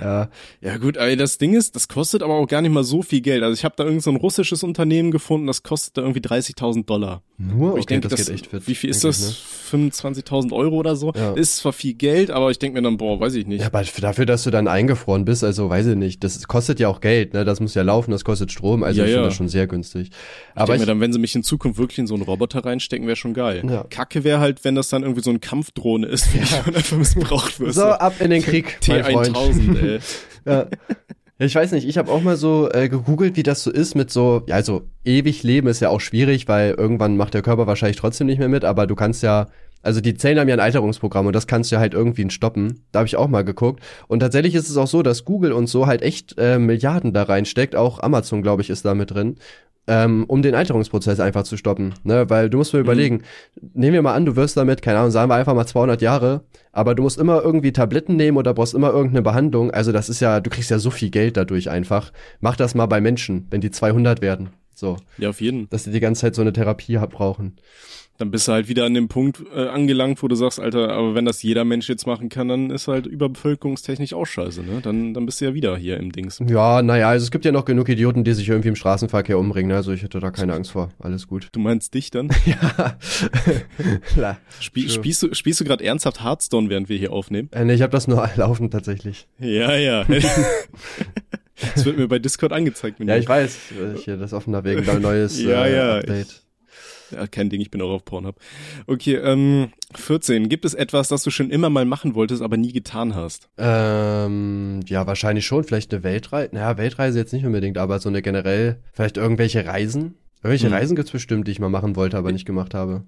Ja. 0.00 0.28
Ja 0.60 0.76
gut, 0.76 0.96
ey, 0.96 1.16
das 1.16 1.38
Ding 1.38 1.54
ist, 1.54 1.74
das 1.74 1.88
kostet 1.88 2.22
aber 2.22 2.34
auch 2.34 2.46
gar 2.46 2.60
nicht 2.62 2.72
mal 2.72 2.84
so 2.84 3.02
viel 3.02 3.20
Geld. 3.20 3.42
Also 3.42 3.54
ich 3.54 3.64
habe 3.64 3.74
da 3.76 3.84
irgend 3.84 4.02
so 4.02 4.10
ein 4.10 4.16
russisches 4.16 4.62
Unternehmen 4.62 5.10
gefunden, 5.10 5.46
das 5.46 5.62
kostet 5.62 5.96
da 5.96 6.02
irgendwie 6.02 6.20
30.000 6.20 6.84
Dollar. 6.84 7.22
Nur? 7.38 7.72
Und 7.72 7.78
ich 7.80 7.84
Okay, 7.84 7.94
denke, 7.94 8.08
das 8.08 8.18
das, 8.20 8.26
geht 8.28 8.34
echt 8.36 8.46
fit, 8.48 8.68
wie 8.68 8.74
viel 8.74 8.90
ist 8.90 9.02
denke 9.02 9.16
das? 9.16 9.72
ne? 9.72 9.90
25.000 9.90 10.52
Euro 10.52 10.76
oder 10.76 10.94
so? 10.96 11.12
Ja. 11.16 11.32
Ist 11.32 11.56
zwar 11.56 11.72
viel 11.72 11.94
Geld, 11.94 12.30
aber 12.30 12.50
ich 12.50 12.58
denke 12.58 12.78
mir 12.78 12.82
dann, 12.82 12.98
boah, 12.98 13.18
weiß 13.18 13.34
ich 13.34 13.46
nicht. 13.46 13.62
Ja, 13.62 13.66
aber 13.68 13.82
dafür, 14.00 14.26
dass 14.26 14.44
du 14.44 14.50
dann 14.50 14.68
eingefroren 14.68 15.24
bist, 15.24 15.42
also 15.42 15.68
weiß 15.70 15.86
ich 15.86 15.96
nicht, 15.96 16.22
das 16.22 16.46
kostet 16.46 16.78
ja 16.78 16.88
auch 16.88 17.00
Geld, 17.00 17.32
ne? 17.34 17.44
Das 17.44 17.60
muss 17.60 17.74
ja 17.74 17.82
laufen, 17.82 18.10
das 18.10 18.24
kostet 18.24 18.52
Strom, 18.52 18.82
also 18.82 19.00
Ja, 19.00 19.06
ich 19.06 19.12
finde 19.12 19.28
das 19.28 19.34
schon 19.34 19.48
sehr 19.48 19.66
günstig. 19.66 20.08
ich 20.10 20.12
Aber 20.54 20.66
denke 20.66 20.74
ich, 20.74 20.80
mir 20.82 20.86
dann, 20.86 21.00
wenn 21.00 21.12
sie 21.12 21.18
mich 21.18 21.34
in 21.34 21.42
Zukunft 21.42 21.78
wirklich 21.78 21.98
in 21.98 22.06
so 22.06 22.14
einen 22.14 22.22
Roboter 22.22 22.64
reinstecken, 22.64 23.06
wäre 23.06 23.16
schon 23.16 23.34
geil. 23.34 23.86
Kacke 23.90 24.24
wäre 24.24 24.38
halt, 24.40 24.62
wenn 24.64 24.74
das 24.74 24.88
dann 24.88 25.02
irgendwie 25.02 25.22
so 25.22 25.30
ein 25.30 25.40
Kampfdrohne 25.40 26.06
ist, 26.06 26.28
einfach 26.82 26.98
missbraucht 26.98 27.60
wird. 27.60 27.74
so 27.74 27.84
ab 27.84 28.14
in 28.20 28.30
den 28.30 28.42
Krieg, 28.42 28.78
mein 28.88 29.04
Freund. 29.04 29.36
T1000, 29.36 29.80
ey. 29.80 30.00
Ja. 30.44 30.66
Ja, 31.38 31.46
ich 31.46 31.54
weiß 31.54 31.72
nicht, 31.72 31.88
ich 31.88 31.98
habe 31.98 32.10
auch 32.10 32.20
mal 32.20 32.36
so 32.36 32.68
äh, 32.70 32.88
gegoogelt, 32.88 33.36
wie 33.36 33.42
das 33.42 33.62
so 33.62 33.70
ist 33.70 33.94
mit 33.94 34.10
so, 34.10 34.42
ja, 34.48 34.56
also 34.56 34.82
ewig 35.04 35.42
leben 35.42 35.66
ist 35.68 35.80
ja 35.80 35.88
auch 35.88 36.00
schwierig, 36.00 36.46
weil 36.46 36.72
irgendwann 36.72 37.16
macht 37.16 37.34
der 37.34 37.42
Körper 37.42 37.66
wahrscheinlich 37.66 37.96
trotzdem 37.96 38.26
nicht 38.26 38.38
mehr 38.38 38.48
mit, 38.48 38.64
aber 38.64 38.86
du 38.86 38.94
kannst 38.94 39.22
ja, 39.22 39.48
also 39.82 40.00
die 40.00 40.14
Zellen 40.14 40.38
haben 40.38 40.48
ja 40.48 40.54
ein 40.54 40.60
Alterungsprogramm 40.60 41.26
und 41.26 41.32
das 41.32 41.46
kannst 41.46 41.70
du 41.70 41.76
ja 41.76 41.80
halt 41.80 41.94
irgendwie 41.94 42.28
stoppen. 42.30 42.84
Da 42.92 43.00
habe 43.00 43.06
ich 43.06 43.16
auch 43.16 43.28
mal 43.28 43.42
geguckt. 43.42 43.82
Und 44.06 44.20
tatsächlich 44.20 44.54
ist 44.54 44.68
es 44.68 44.76
auch 44.76 44.86
so, 44.86 45.02
dass 45.02 45.24
Google 45.24 45.52
und 45.52 45.68
so 45.68 45.86
halt 45.86 46.02
echt 46.02 46.36
äh, 46.38 46.58
Milliarden 46.58 47.12
da 47.12 47.24
reinsteckt, 47.24 47.74
auch 47.74 48.00
Amazon, 48.00 48.42
glaube 48.42 48.62
ich, 48.62 48.70
ist 48.70 48.84
da 48.84 48.94
mit 48.94 49.10
drin. 49.10 49.36
Ähm, 49.88 50.24
um 50.28 50.42
den 50.42 50.54
Alterungsprozess 50.54 51.18
einfach 51.18 51.42
zu 51.42 51.56
stoppen, 51.56 51.94
ne, 52.04 52.30
weil 52.30 52.48
du 52.48 52.58
musst 52.58 52.72
mir 52.72 52.78
überlegen, 52.78 53.22
nehmen 53.74 53.94
wir 53.94 54.02
mal 54.02 54.14
an, 54.14 54.24
du 54.24 54.36
wirst 54.36 54.56
damit, 54.56 54.80
keine 54.80 54.98
Ahnung, 55.00 55.10
sagen 55.10 55.28
wir 55.28 55.34
einfach 55.34 55.54
mal 55.54 55.66
200 55.66 56.00
Jahre, 56.00 56.44
aber 56.70 56.94
du 56.94 57.02
musst 57.02 57.18
immer 57.18 57.42
irgendwie 57.42 57.72
Tabletten 57.72 58.14
nehmen 58.14 58.36
oder 58.36 58.54
brauchst 58.54 58.74
immer 58.74 58.90
irgendeine 58.90 59.22
Behandlung. 59.22 59.72
Also 59.72 59.90
das 59.90 60.08
ist 60.08 60.20
ja, 60.20 60.38
du 60.38 60.50
kriegst 60.50 60.70
ja 60.70 60.78
so 60.78 60.90
viel 60.90 61.10
Geld 61.10 61.36
dadurch 61.36 61.68
einfach. 61.68 62.12
Mach 62.40 62.54
das 62.54 62.76
mal 62.76 62.86
bei 62.86 63.00
Menschen, 63.00 63.48
wenn 63.50 63.60
die 63.60 63.72
200 63.72 64.22
werden. 64.22 64.50
So, 64.74 64.98
Ja, 65.18 65.30
auf 65.30 65.40
jeden. 65.40 65.68
dass 65.68 65.82
die 65.82 65.90
die 65.90 66.00
ganze 66.00 66.22
Zeit 66.22 66.36
so 66.36 66.42
eine 66.42 66.52
Therapie 66.52 66.96
brauchen. 67.10 67.56
Dann 68.18 68.30
bist 68.30 68.46
du 68.46 68.52
halt 68.52 68.68
wieder 68.68 68.84
an 68.84 68.94
dem 68.94 69.08
Punkt 69.08 69.42
äh, 69.54 69.66
angelangt, 69.68 70.22
wo 70.22 70.28
du 70.28 70.34
sagst, 70.36 70.60
Alter, 70.60 70.90
aber 70.92 71.14
wenn 71.14 71.24
das 71.24 71.42
jeder 71.42 71.64
Mensch 71.64 71.88
jetzt 71.88 72.06
machen 72.06 72.28
kann, 72.28 72.46
dann 72.48 72.70
ist 72.70 72.86
halt 72.86 73.06
überbevölkerungstechnisch 73.06 74.12
auch 74.14 74.26
scheiße, 74.26 74.62
ne? 74.62 74.80
Dann, 74.82 75.12
dann 75.14 75.26
bist 75.26 75.40
du 75.40 75.46
ja 75.46 75.54
wieder 75.54 75.76
hier 75.76 75.96
im 75.96 76.12
Dings. 76.12 76.38
Ja, 76.46 76.82
naja, 76.82 77.08
also 77.08 77.24
es 77.24 77.30
gibt 77.30 77.44
ja 77.44 77.50
noch 77.52 77.64
genug 77.64 77.88
Idioten, 77.88 78.22
die 78.22 78.32
sich 78.34 78.48
irgendwie 78.48 78.68
im 78.68 78.76
Straßenverkehr 78.76 79.38
umbringen. 79.38 79.70
ne? 79.70 79.76
Also 79.76 79.92
ich 79.92 80.02
hätte 80.02 80.20
da 80.20 80.30
keine 80.30 80.52
Angst 80.52 80.70
vor. 80.72 80.90
Alles 81.00 81.26
gut. 81.26 81.48
Du 81.52 81.58
meinst 81.58 81.94
dich 81.94 82.10
dann? 82.10 82.28
ja. 82.44 82.96
Klar. 84.12 84.38
Spie 84.60 84.82
True. 84.86 84.90
spielst 84.94 85.22
du, 85.22 85.34
spielst 85.34 85.60
du 85.60 85.64
gerade 85.64 85.82
ernsthaft 85.82 86.22
Hearthstone, 86.22 86.68
während 86.68 86.88
wir 86.88 86.98
hier 86.98 87.12
aufnehmen? 87.12 87.48
Äh, 87.52 87.64
nee, 87.64 87.74
ich 87.74 87.82
habe 87.82 87.92
das 87.92 88.06
nur 88.08 88.28
laufen 88.36 88.70
tatsächlich. 88.70 89.26
Ja, 89.40 89.74
ja. 89.74 90.04
Das 91.74 91.84
wird 91.84 91.96
mir 91.96 92.08
bei 92.08 92.18
Discord 92.18 92.52
angezeigt. 92.52 93.00
Wenn 93.00 93.08
Ja, 93.08 93.16
ich 93.16 93.28
weiß. 93.28 93.56
äh, 93.72 93.98
Hier 93.98 94.16
das 94.16 94.32
offener 94.32 94.64
wegen 94.64 94.84
dein 94.84 95.00
neues 95.02 95.40
Ja, 95.42 95.64
äh, 95.64 95.74
ja, 95.76 95.98
Update. 95.98 96.42
Ja, 97.12 97.26
kein 97.30 97.48
Ding, 97.50 97.60
ich 97.60 97.70
bin 97.70 97.82
auch 97.82 97.90
auf 97.90 98.04
Pornhub. 98.04 98.36
Okay, 98.86 99.14
ähm, 99.16 99.68
14. 99.94 100.48
Gibt 100.48 100.64
es 100.64 100.74
etwas, 100.74 101.08
das 101.08 101.22
du 101.22 101.30
schon 101.30 101.50
immer 101.50 101.70
mal 101.70 101.84
machen 101.84 102.14
wolltest, 102.14 102.42
aber 102.42 102.56
nie 102.56 102.72
getan 102.72 103.14
hast? 103.14 103.48
Ähm, 103.58 104.80
ja, 104.86 105.06
wahrscheinlich 105.06 105.46
schon. 105.46 105.64
Vielleicht 105.64 105.92
eine 105.92 106.02
Weltreise. 106.02 106.50
Naja, 106.54 106.76
Weltreise 106.78 107.18
jetzt 107.18 107.32
nicht 107.32 107.44
unbedingt, 107.46 107.78
aber 107.78 107.98
so 107.98 108.08
eine 108.08 108.22
generell, 108.22 108.78
vielleicht 108.92 109.16
irgendwelche 109.16 109.64
Reisen. 109.66 110.14
Irgendwelche 110.42 110.66
Hm. 110.66 110.72
Reisen 110.72 110.96
gibt's 110.96 111.12
bestimmt, 111.12 111.46
die 111.46 111.52
ich 111.52 111.60
mal 111.60 111.68
machen 111.68 111.94
wollte, 111.96 112.16
aber 112.16 112.32
nicht 112.32 112.46
gemacht 112.46 112.74
habe. 112.74 113.04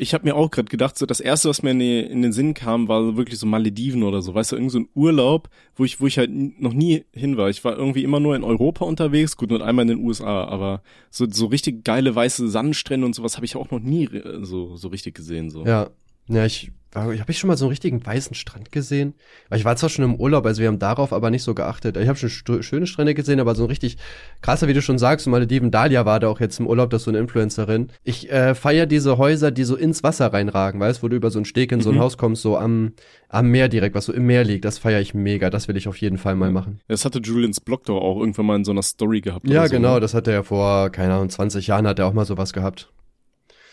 Ich 0.00 0.14
habe 0.14 0.24
mir 0.24 0.36
auch 0.36 0.50
gerade 0.50 0.68
gedacht, 0.68 0.96
so 0.96 1.06
das 1.06 1.20
erste, 1.20 1.48
was 1.48 1.62
mir 1.62 1.72
in, 1.72 1.78
die, 1.80 1.98
in 1.98 2.22
den 2.22 2.32
Sinn 2.32 2.54
kam, 2.54 2.86
war 2.86 3.16
wirklich 3.16 3.38
so 3.38 3.46
Malediven 3.46 4.04
oder 4.04 4.22
so, 4.22 4.32
weißt 4.32 4.52
du, 4.52 4.56
irgend 4.56 4.70
so 4.70 4.78
ein 4.78 4.88
Urlaub, 4.94 5.50
wo 5.74 5.84
ich, 5.84 6.00
wo 6.00 6.06
ich 6.06 6.18
halt 6.18 6.30
noch 6.32 6.72
nie 6.72 7.04
hin 7.12 7.36
war. 7.36 7.50
Ich 7.50 7.64
war 7.64 7.76
irgendwie 7.76 8.04
immer 8.04 8.20
nur 8.20 8.36
in 8.36 8.44
Europa 8.44 8.84
unterwegs, 8.84 9.36
gut 9.36 9.52
und 9.52 9.60
einmal 9.60 9.82
in 9.82 9.98
den 9.98 10.06
USA, 10.06 10.44
aber 10.44 10.82
so 11.10 11.26
so 11.28 11.46
richtig 11.46 11.84
geile 11.84 12.14
weiße 12.14 12.48
Sandstrände 12.48 13.06
und 13.06 13.14
sowas 13.14 13.36
habe 13.36 13.44
ich 13.44 13.56
auch 13.56 13.70
noch 13.70 13.80
nie 13.80 14.04
äh, 14.04 14.44
so 14.44 14.76
so 14.76 14.88
richtig 14.88 15.14
gesehen 15.14 15.50
so. 15.50 15.66
Ja. 15.66 15.90
Ja, 16.28 16.44
ich, 16.44 16.70
habe 16.94 17.14
ich 17.28 17.38
schon 17.38 17.48
mal 17.48 17.56
so 17.56 17.66
einen 17.66 17.70
richtigen 17.70 18.04
weißen 18.04 18.34
Strand 18.34 18.72
gesehen? 18.72 19.14
Ich 19.54 19.64
war 19.64 19.76
zwar 19.76 19.90
schon 19.90 20.04
im 20.04 20.14
Urlaub, 20.14 20.46
also 20.46 20.60
wir 20.60 20.68
haben 20.68 20.78
darauf 20.78 21.12
aber 21.12 21.30
nicht 21.30 21.42
so 21.42 21.54
geachtet. 21.54 21.96
Ich 21.96 22.08
habe 22.08 22.18
schon 22.18 22.30
st 22.30 22.64
schöne 22.64 22.86
Strände 22.86 23.14
gesehen, 23.14 23.40
aber 23.40 23.54
so 23.54 23.64
ein 23.64 23.68
richtig 23.68 23.98
krasser, 24.40 24.68
wie 24.68 24.72
du 24.72 24.80
schon 24.80 24.98
sagst, 24.98 25.24
so 25.24 25.30
Malediven 25.30 25.70
Dalia 25.70 26.06
war 26.06 26.18
da 26.18 26.28
auch 26.28 26.40
jetzt 26.40 26.58
im 26.60 26.66
Urlaub, 26.66 26.90
das 26.90 27.02
ist 27.02 27.04
so 27.04 27.10
eine 27.10 27.18
Influencerin. 27.18 27.88
Ich 28.04 28.30
äh, 28.32 28.54
feier 28.54 28.86
diese 28.86 29.18
Häuser, 29.18 29.50
die 29.50 29.64
so 29.64 29.76
ins 29.76 30.02
Wasser 30.02 30.32
reinragen, 30.32 30.80
weißt, 30.80 31.02
wo 31.02 31.08
du 31.08 31.16
über 31.16 31.30
so 31.30 31.38
einen 31.38 31.44
Steg 31.44 31.72
in 31.72 31.80
so 31.80 31.90
ein 31.90 31.96
Mhm. 31.96 32.00
Haus 32.00 32.16
kommst, 32.16 32.42
so 32.42 32.56
am, 32.56 32.92
am 33.28 33.48
Meer 33.48 33.68
direkt, 33.68 33.94
was 33.94 34.06
so 34.06 34.12
im 34.12 34.24
Meer 34.26 34.44
liegt. 34.44 34.64
Das 34.64 34.78
feier 34.78 35.00
ich 35.00 35.12
mega. 35.12 35.50
Das 35.50 35.68
will 35.68 35.76
ich 35.76 35.88
auf 35.88 35.98
jeden 35.98 36.16
Fall 36.16 36.36
mal 36.36 36.50
machen. 36.50 36.80
Das 36.88 37.04
hatte 37.04 37.18
Julians 37.18 37.60
Blog 37.60 37.84
doch 37.84 38.00
auch 38.00 38.18
irgendwann 38.18 38.46
mal 38.46 38.56
in 38.56 38.64
so 38.64 38.70
einer 38.72 38.82
Story 38.82 39.20
gehabt. 39.20 39.46
Ja, 39.48 39.66
so, 39.66 39.74
genau, 39.74 39.94
ne? 39.94 40.00
das 40.00 40.14
hat 40.14 40.26
er 40.26 40.32
ja 40.34 40.42
vor, 40.42 40.90
keine 40.90 41.12
Ahnung, 41.14 41.28
20 41.28 41.66
Jahren 41.66 41.86
hat 41.86 41.98
er 41.98 42.06
auch 42.06 42.12
mal 42.14 42.24
sowas 42.24 42.52
gehabt. 42.52 42.90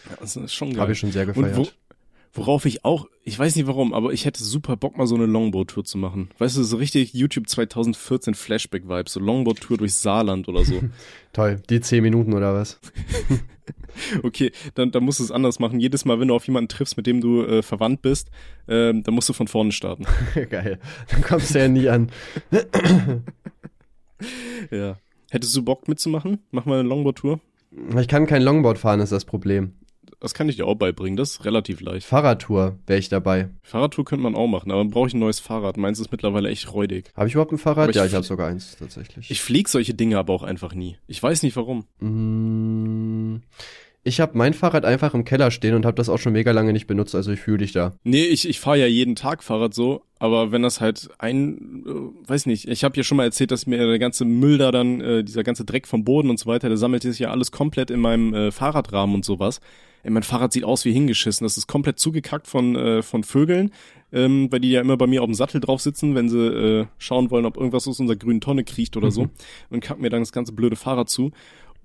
Ja, 0.10 0.18
Das 0.20 0.36
ist 0.36 0.54
schon 0.54 0.72
geil. 0.72 0.82
Habe 0.82 0.92
ich 0.92 1.00
schon 1.00 1.12
sehr 1.12 1.26
gefeiert. 1.26 1.76
Worauf 2.36 2.66
ich 2.66 2.84
auch, 2.84 3.08
ich 3.24 3.40
weiß 3.40 3.56
nicht 3.56 3.66
warum, 3.66 3.94
aber 3.94 4.12
ich 4.12 4.26
hätte 4.26 4.44
super 4.44 4.76
Bock 4.76 4.98
mal 4.98 5.08
so 5.08 5.16
eine 5.16 5.26
Longboard-Tour 5.26 5.86
zu 5.86 5.98
machen. 5.98 6.30
Weißt 6.38 6.58
du, 6.58 6.64
so 6.64 6.76
richtig 6.76 7.14
YouTube 7.14 7.48
2014 7.48 8.34
Flashback-Vibes, 8.34 9.14
so 9.14 9.22
Longboard-Tour 9.22 9.78
durch 9.78 9.94
Saarland 9.94 10.50
oder 10.50 10.66
so. 10.66 10.82
Toll, 11.34 11.62
die 11.70 11.80
10 11.80 12.04
Minuten 12.04 12.34
oder 12.34 12.54
was? 12.54 12.80
Okay, 14.24 14.52
dann, 14.74 14.92
dann 14.92 15.06
musst 15.06 15.22
du 15.22 15.24
es 15.24 15.32
anders 15.32 15.60
machen. 15.60 15.80
Jedes 15.80 16.04
Mal, 16.04 16.20
wenn 16.20 16.28
du 16.28 16.36
auf 16.36 16.46
jemanden 16.46 16.68
triffst, 16.68 16.98
mit 16.98 17.08
dem 17.08 17.22
du 17.22 17.44
äh, 17.44 17.64
verwandt 17.64 18.02
bist, 18.02 18.30
ähm, 18.68 19.04
dann 19.04 19.16
musst 19.16 19.30
du 19.30 19.34
von 19.34 19.48
vorne 19.48 19.72
starten. 19.72 20.06
Geil. 20.50 20.80
Dann 21.10 21.22
kommst 21.22 21.56
du 21.56 21.60
ja 21.60 21.70
nie 21.70 21.88
an. 21.88 22.12
ja. 24.70 24.98
Hättest 25.32 25.56
du 25.56 25.64
Bock 25.64 25.88
mitzumachen? 25.88 26.40
Mach 26.52 26.66
mal 26.66 26.80
eine 26.80 26.90
Longboard-Tour. 26.90 27.40
Ich 27.98 28.08
kann 28.10 28.28
kein 28.28 28.42
Longboard 28.42 28.78
fahren, 28.78 29.00
ist 29.00 29.14
das 29.14 29.24
Problem. 29.24 29.74
Das 30.20 30.34
kann 30.34 30.50
ich 30.50 30.56
dir 30.56 30.66
auch 30.66 30.76
beibringen, 30.76 31.18
das 31.18 31.32
ist 31.32 31.46
relativ 31.46 31.82
leicht. 31.82 32.08
Fahrradtour 32.08 32.78
wäre 32.88 33.00
ich 33.00 33.10
dabei. 33.10 33.50
Fahrradtour 33.64 34.06
könnte 34.06 34.24
man 34.24 34.36
auch 34.36 34.48
machen, 34.48 34.72
aber 34.72 34.82
dann 34.82 34.92
brauche 34.92 35.08
ich 35.08 35.14
ein 35.14 35.20
neues 35.20 35.40
Fahrrad. 35.40 35.78
Meins 35.78 36.00
ist 36.00 36.12
mittlerweile 36.12 36.50
echt 36.50 36.74
räudig. 36.74 37.12
Habe 37.16 37.28
ich 37.28 37.34
überhaupt 37.34 37.52
ein 37.52 37.58
Fahrrad? 37.58 37.90
Ich 37.90 37.96
ja, 37.96 38.06
ich 38.06 38.14
habe 38.14 38.26
sogar 38.26 38.48
eins 38.48 38.76
tatsächlich. 38.78 39.30
Ich 39.30 39.42
flieg 39.42 39.68
solche 39.68 39.94
Dinge 39.94 40.18
aber 40.18 40.34
auch 40.34 40.44
einfach 40.44 40.74
nie. 40.74 40.98
Ich 41.08 41.22
weiß 41.22 41.44
nicht 41.44 41.56
warum. 41.56 41.86
Mm, 42.00 43.42
ich 44.08 44.20
habe 44.20 44.38
mein 44.38 44.54
Fahrrad 44.54 44.86
einfach 44.86 45.16
im 45.16 45.26
Keller 45.26 45.50
stehen 45.50 45.74
und 45.74 45.84
habe 45.84 45.96
das 45.96 46.10
auch 46.10 46.20
schon 46.20 46.34
mega 46.34 46.52
lange 46.52 46.72
nicht 46.74 46.86
benutzt, 46.86 47.16
also 47.16 47.32
ich 47.32 47.40
fühle 47.40 47.58
dich 47.58 47.72
da. 47.72 47.96
Nee, 48.04 48.24
ich, 48.26 48.48
ich 48.48 48.60
fahre 48.60 48.78
ja 48.78 48.86
jeden 48.86 49.16
Tag 49.16 49.44
Fahrrad 49.44 49.74
so, 49.74 50.04
aber 50.20 50.52
wenn 50.52 50.62
das 50.62 50.80
halt 50.80 51.10
ein, 51.18 51.84
äh, 51.88 52.30
weiß 52.30 52.46
nicht, 52.46 52.68
ich 52.68 52.84
habe 52.84 52.96
ja 52.98 53.04
schon 53.04 53.18
mal 53.18 53.24
erzählt, 53.24 53.50
dass 53.50 53.66
mir 53.66 53.78
der 53.80 53.98
ganze 53.98 54.24
Müll 54.24 54.60
da 54.60 54.72
dann, 54.72 55.02
äh, 55.02 55.24
dieser 55.24 55.44
ganze 55.44 55.66
Dreck 55.66 55.88
vom 55.88 56.04
Boden 56.04 56.30
und 56.30 56.38
so 56.38 56.46
weiter, 56.46 56.70
der 56.70 56.78
sammelt 56.78 57.02
sich 57.02 57.18
ja 57.18 57.32
alles 57.32 57.52
komplett 57.52 57.90
in 57.90 58.00
meinem 58.00 58.34
äh, 58.36 58.52
Fahrradrahmen 58.52 59.16
und 59.16 59.26
sowas. 59.26 59.60
Ey, 60.04 60.12
mein 60.12 60.22
Fahrrad 60.22 60.54
sieht 60.54 60.66
aus 60.66 60.86
wie 60.86 60.94
hingeschissen. 60.94 61.44
Das 61.44 61.58
ist 61.58 61.66
komplett 61.66 61.98
zugekackt 61.98 62.46
von, 62.46 62.76
äh, 62.76 63.02
von 63.02 63.24
Vögeln, 63.24 63.72
ähm, 64.14 64.52
weil 64.52 64.60
die 64.60 64.70
ja 64.70 64.82
immer 64.82 64.98
bei 64.98 65.08
mir 65.08 65.24
auf 65.24 65.28
dem 65.28 65.34
Sattel 65.34 65.60
drauf 65.60 65.82
sitzen, 65.82 66.14
wenn 66.14 66.30
sie 66.30 66.46
äh, 66.46 66.86
schauen 67.00 67.32
wollen, 67.32 67.48
ob 67.48 67.58
irgendwas 67.58 67.88
aus 67.88 68.00
unserer 68.00 68.16
grünen 68.16 68.40
Tonne 68.40 68.64
kriecht 68.64 68.98
oder 68.98 69.10
so. 69.10 69.30
Und 69.72 69.80
kacken 69.80 70.04
mir 70.04 70.12
dann 70.12 70.22
das 70.22 70.32
ganze 70.32 70.54
blöde 70.54 70.76
Fahrrad 70.76 71.10
zu. 71.10 71.32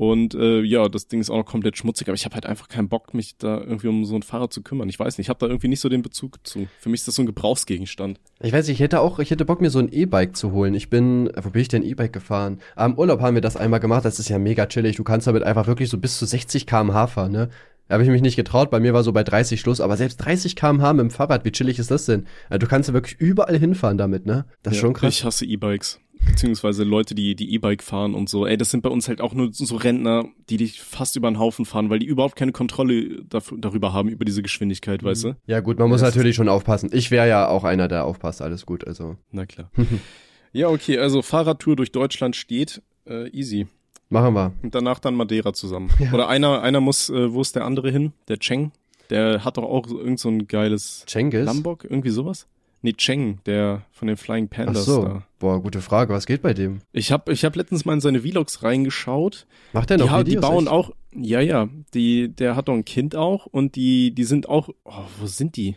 Und 0.01 0.33
äh, 0.35 0.63
ja, 0.63 0.89
das 0.89 1.09
Ding 1.09 1.21
ist 1.21 1.29
auch 1.29 1.37
noch 1.37 1.45
komplett 1.45 1.77
schmutzig, 1.77 2.09
aber 2.09 2.15
ich 2.15 2.25
habe 2.25 2.33
halt 2.33 2.47
einfach 2.47 2.69
keinen 2.69 2.89
Bock, 2.89 3.13
mich 3.13 3.37
da 3.37 3.59
irgendwie 3.59 3.89
um 3.89 4.07
so 4.07 4.17
ein 4.17 4.23
Fahrrad 4.23 4.51
zu 4.51 4.63
kümmern. 4.63 4.89
Ich 4.89 4.99
weiß 4.99 5.19
nicht, 5.19 5.27
ich 5.27 5.29
habe 5.29 5.41
da 5.41 5.47
irgendwie 5.47 5.69
nicht 5.69 5.81
so 5.81 5.91
den 5.91 6.01
Bezug 6.01 6.39
zu. 6.43 6.69
Für 6.79 6.89
mich 6.89 7.01
ist 7.01 7.09
das 7.09 7.17
so 7.17 7.23
ein 7.23 7.27
Gebrauchsgegenstand. 7.27 8.19
Ich 8.41 8.51
weiß, 8.51 8.69
ich 8.69 8.81
hätte 8.81 9.01
auch, 9.01 9.19
ich 9.19 9.31
hätte 9.31 9.45
Bock, 9.45 9.61
mir 9.61 9.69
so 9.69 9.79
ein 9.79 9.93
E-Bike 9.93 10.35
zu 10.35 10.53
holen. 10.53 10.73
Ich 10.73 10.89
bin, 10.89 11.27
äh, 11.27 11.45
wo 11.45 11.51
bin 11.51 11.61
ich 11.61 11.69
denn 11.69 11.83
E-Bike 11.83 12.15
gefahren? 12.15 12.61
Am 12.77 12.97
Urlaub 12.97 13.21
haben 13.21 13.35
wir 13.35 13.43
das 13.43 13.59
einmal 13.59 13.79
gemacht, 13.79 14.07
das 14.07 14.19
ist 14.19 14.31
ja 14.31 14.39
mega 14.39 14.65
chillig. 14.65 14.97
Du 14.97 15.05
kannst 15.05 15.27
damit 15.27 15.43
einfach 15.43 15.67
wirklich 15.67 15.91
so 15.91 15.99
bis 15.99 16.17
zu 16.19 16.25
60 16.25 16.67
km/h 16.67 17.09
fahren, 17.09 17.33
ne? 17.33 17.51
Da 17.89 17.95
habe 17.95 18.03
ich 18.03 18.09
mich 18.09 18.23
nicht 18.23 18.37
getraut, 18.37 18.71
bei 18.71 18.81
mir 18.81 18.95
war 18.95 19.03
so 19.03 19.13
bei 19.13 19.23
30 19.23 19.61
Schluss, 19.61 19.83
aber 19.83 19.99
selbst 19.99 20.17
30 20.25 20.57
km/h 20.57 20.95
mit 20.95 21.03
dem 21.03 21.11
Fahrrad, 21.11 21.45
wie 21.45 21.53
chillig 21.53 21.79
ist 21.79 21.91
das 21.91 22.07
denn? 22.07 22.27
Also, 22.49 22.61
du 22.61 22.69
kannst 22.69 22.89
ja 22.89 22.95
wirklich 22.95 23.21
überall 23.21 23.59
hinfahren 23.59 23.99
damit, 23.99 24.25
ne? 24.25 24.47
Das 24.63 24.73
ist 24.73 24.79
Ja, 24.79 24.81
schon 24.81 24.95
krass. 24.95 25.13
Ich 25.13 25.25
hasse 25.27 25.45
E-Bikes. 25.45 26.01
Beziehungsweise 26.27 26.85
Leute, 26.85 27.15
die 27.15 27.35
die 27.35 27.55
E-Bike 27.55 27.83
fahren 27.83 28.15
und 28.15 28.29
so. 28.29 28.47
Ey, 28.47 28.57
das 28.57 28.71
sind 28.71 28.83
bei 28.83 28.91
uns 28.91 29.09
halt 29.09 29.21
auch 29.21 29.35
nur 29.35 29.53
so 29.53 29.77
Rentner, 29.77 30.27
die 30.49 30.59
dich 30.59 30.81
fast 30.81 31.17
über 31.17 31.31
den 31.31 31.39
Haufen 31.39 31.65
fahren, 31.65 31.91
weil 31.91 31.99
die 31.99 32.07
überhaupt 32.07 32.37
keine 32.37 32.53
Kontrolle 32.53 33.25
dafür, 33.25 33.59
darüber 33.59 33.93
haben, 33.93 34.09
über 34.09 34.25
diese 34.25 34.43
Geschwindigkeit, 34.43 35.03
weißt 35.03 35.25
du? 35.25 35.37
Ja 35.47 35.61
gut, 35.61 35.79
man 35.79 35.89
muss 35.89 36.01
Das 36.01 36.15
natürlich 36.15 36.37
schon 36.37 36.49
aufpassen. 36.49 36.91
Ich 36.93 37.11
wäre 37.11 37.29
ja 37.29 37.49
auch 37.49 37.65
einer, 37.65 37.89
der 37.89 38.05
aufpasst, 38.05 38.43
alles 38.43 38.67
gut, 38.67 38.87
also. 38.87 39.17
Na 39.33 39.47
klar. 39.47 39.71
ja, 40.53 40.69
okay, 40.69 40.99
also 40.99 41.23
Fahrradtour 41.23 41.77
durch 41.77 41.93
Deutschland 41.93 42.37
steht. 42.37 42.83
Äh, 43.07 43.29
easy. 43.31 43.67
Machen 44.09 44.35
wir. 44.35 44.53
Und 44.63 44.75
danach 44.75 44.99
dann 44.99 45.15
Madeira 45.15 45.53
zusammen. 45.53 45.91
Ja. 46.01 46.13
Oder 46.13 46.29
einer, 46.29 46.63
einer 46.63 46.81
muss, 46.81 47.11
äh, 47.11 47.33
wo 47.33 47.41
ist 47.41 47.55
der 47.55 47.65
andere 47.65 47.91
hin? 47.91 48.13
Der 48.29 48.39
Cheng. 48.39 48.73
Der 49.09 49.45
hat 49.45 49.57
doch 49.57 49.65
auch 49.65 49.89
irgend 49.89 50.21
so 50.21 50.29
ein 50.29 50.47
geiles 50.47 51.05
Cengiz? 51.07 51.45
Lombok, 51.47 51.85
irgendwie 51.85 52.11
sowas? 52.11 52.47
Nee, 52.83 52.95
Cheng, 52.95 53.41
der 53.45 53.83
von 53.93 54.09
den 54.09 54.17
Flying 54.17 54.49
Ach 54.51 54.57
Pandas 54.57 54.85
so. 54.87 55.05
da. 55.05 55.23
Boah, 55.39 55.61
gute 55.63 55.81
Frage. 55.83 56.15
Was 56.15 56.27
geht 56.27 56.41
bei 56.43 56.55
dem? 56.55 56.79
Ich 56.93 57.13
hab, 57.13 57.29
ich 57.29 57.45
hab 57.45 57.55
letztens 57.57 57.85
mal 57.85 57.93
in 57.95 58.01
seine 58.01 58.21
Vlogs 58.21 58.63
reingeschaut. 58.63 59.47
Macht 59.73 59.91
der 59.91 59.99
Die, 59.99 60.05
noch 60.05 60.19
die 60.23 60.27
Videos? 60.33 60.43
bauen 60.43 60.65
echt? 60.65 60.73
auch, 60.73 60.91
ja, 61.15 61.41
ja, 61.41 61.69
die, 61.95 62.29
der 62.29 62.57
hat 62.57 62.69
doch 62.69 62.75
ein 62.75 62.85
Kind 62.85 63.17
auch 63.17 63.47
und 63.47 63.77
die, 63.77 64.15
die 64.15 64.25
sind 64.25 64.49
auch, 64.49 64.71
oh, 64.85 64.93
wo 65.19 65.27
sind 65.27 65.57
die? 65.57 65.77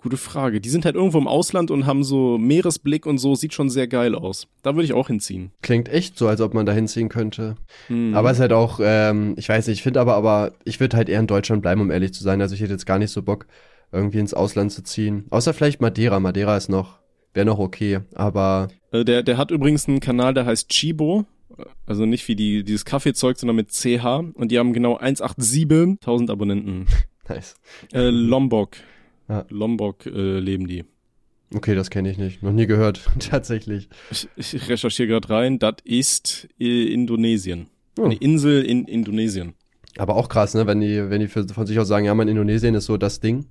Gute 0.00 0.16
Frage. 0.16 0.60
Die 0.60 0.68
sind 0.68 0.84
halt 0.84 0.94
irgendwo 0.94 1.18
im 1.18 1.26
Ausland 1.26 1.72
und 1.72 1.84
haben 1.84 2.04
so 2.04 2.38
Meeresblick 2.38 3.04
und 3.04 3.18
so, 3.18 3.34
sieht 3.34 3.52
schon 3.52 3.68
sehr 3.68 3.88
geil 3.88 4.14
aus. 4.14 4.46
Da 4.62 4.76
würde 4.76 4.84
ich 4.84 4.92
auch 4.92 5.08
hinziehen. 5.08 5.50
Klingt 5.60 5.88
echt 5.88 6.16
so, 6.16 6.28
als 6.28 6.40
ob 6.40 6.54
man 6.54 6.66
da 6.66 6.72
hinziehen 6.72 7.08
könnte. 7.08 7.56
Mhm. 7.88 8.14
Aber 8.14 8.30
es 8.30 8.36
ist 8.36 8.42
halt 8.42 8.52
auch, 8.52 8.78
ähm, 8.80 9.34
ich 9.36 9.48
weiß 9.48 9.66
nicht, 9.66 9.78
ich 9.78 9.82
finde 9.82 10.00
aber, 10.00 10.14
aber 10.14 10.52
ich 10.64 10.78
würde 10.78 10.96
halt 10.96 11.08
eher 11.08 11.18
in 11.18 11.26
Deutschland 11.26 11.62
bleiben, 11.62 11.80
um 11.80 11.90
ehrlich 11.90 12.14
zu 12.14 12.22
sein. 12.22 12.40
Also 12.40 12.54
ich 12.54 12.60
hätte 12.60 12.74
jetzt 12.74 12.86
gar 12.86 13.00
nicht 13.00 13.10
so 13.10 13.22
Bock, 13.22 13.48
irgendwie 13.92 14.18
ins 14.18 14.34
Ausland 14.34 14.72
zu 14.72 14.82
ziehen. 14.82 15.26
Außer 15.30 15.54
vielleicht 15.54 15.80
Madeira. 15.80 16.20
Madeira 16.20 16.56
ist 16.56 16.68
noch, 16.68 16.98
wäre 17.34 17.46
noch 17.46 17.58
okay, 17.58 18.00
aber. 18.14 18.68
Äh, 18.92 19.04
der, 19.04 19.22
der 19.22 19.36
hat 19.38 19.50
übrigens 19.50 19.88
einen 19.88 20.00
Kanal, 20.00 20.34
der 20.34 20.46
heißt 20.46 20.68
Chibo. 20.68 21.26
Also 21.86 22.06
nicht 22.06 22.28
wie 22.28 22.36
die, 22.36 22.62
dieses 22.62 22.84
Kaffeezeug, 22.84 23.38
sondern 23.38 23.56
mit 23.56 23.72
CH. 23.72 24.04
Und 24.34 24.52
die 24.52 24.58
haben 24.58 24.72
genau 24.72 24.98
187.000 24.98 26.30
Abonnenten. 26.30 26.86
nice. 27.28 27.54
Äh, 27.92 28.10
Lombok 28.10 28.76
ja. 29.28 29.44
Lombok 29.50 30.06
äh, 30.06 30.38
leben 30.38 30.66
die. 30.66 30.84
Okay, 31.54 31.74
das 31.74 31.90
kenne 31.90 32.10
ich 32.10 32.18
nicht. 32.18 32.42
Noch 32.42 32.52
nie 32.52 32.66
gehört, 32.66 33.08
tatsächlich. 33.18 33.88
Ich, 34.10 34.28
ich 34.36 34.68
recherchiere 34.68 35.08
gerade 35.08 35.30
rein. 35.30 35.58
Das 35.58 35.76
ist 35.84 36.48
äh, 36.58 36.92
Indonesien. 36.92 37.68
Oh. 37.98 38.04
Eine 38.04 38.16
Insel 38.16 38.62
in 38.62 38.84
Indonesien. 38.84 39.54
Aber 39.98 40.16
auch 40.16 40.28
krass, 40.28 40.54
ne? 40.54 40.66
Wenn 40.66 40.80
die, 40.80 41.10
wenn 41.10 41.20
die 41.20 41.28
für, 41.28 41.46
von 41.48 41.66
sich 41.66 41.78
aus 41.78 41.88
sagen, 41.88 42.06
ja, 42.06 42.14
man, 42.14 42.28
Indonesien 42.28 42.74
ist 42.74 42.86
so 42.86 42.96
das 42.96 43.20
Ding. 43.20 43.46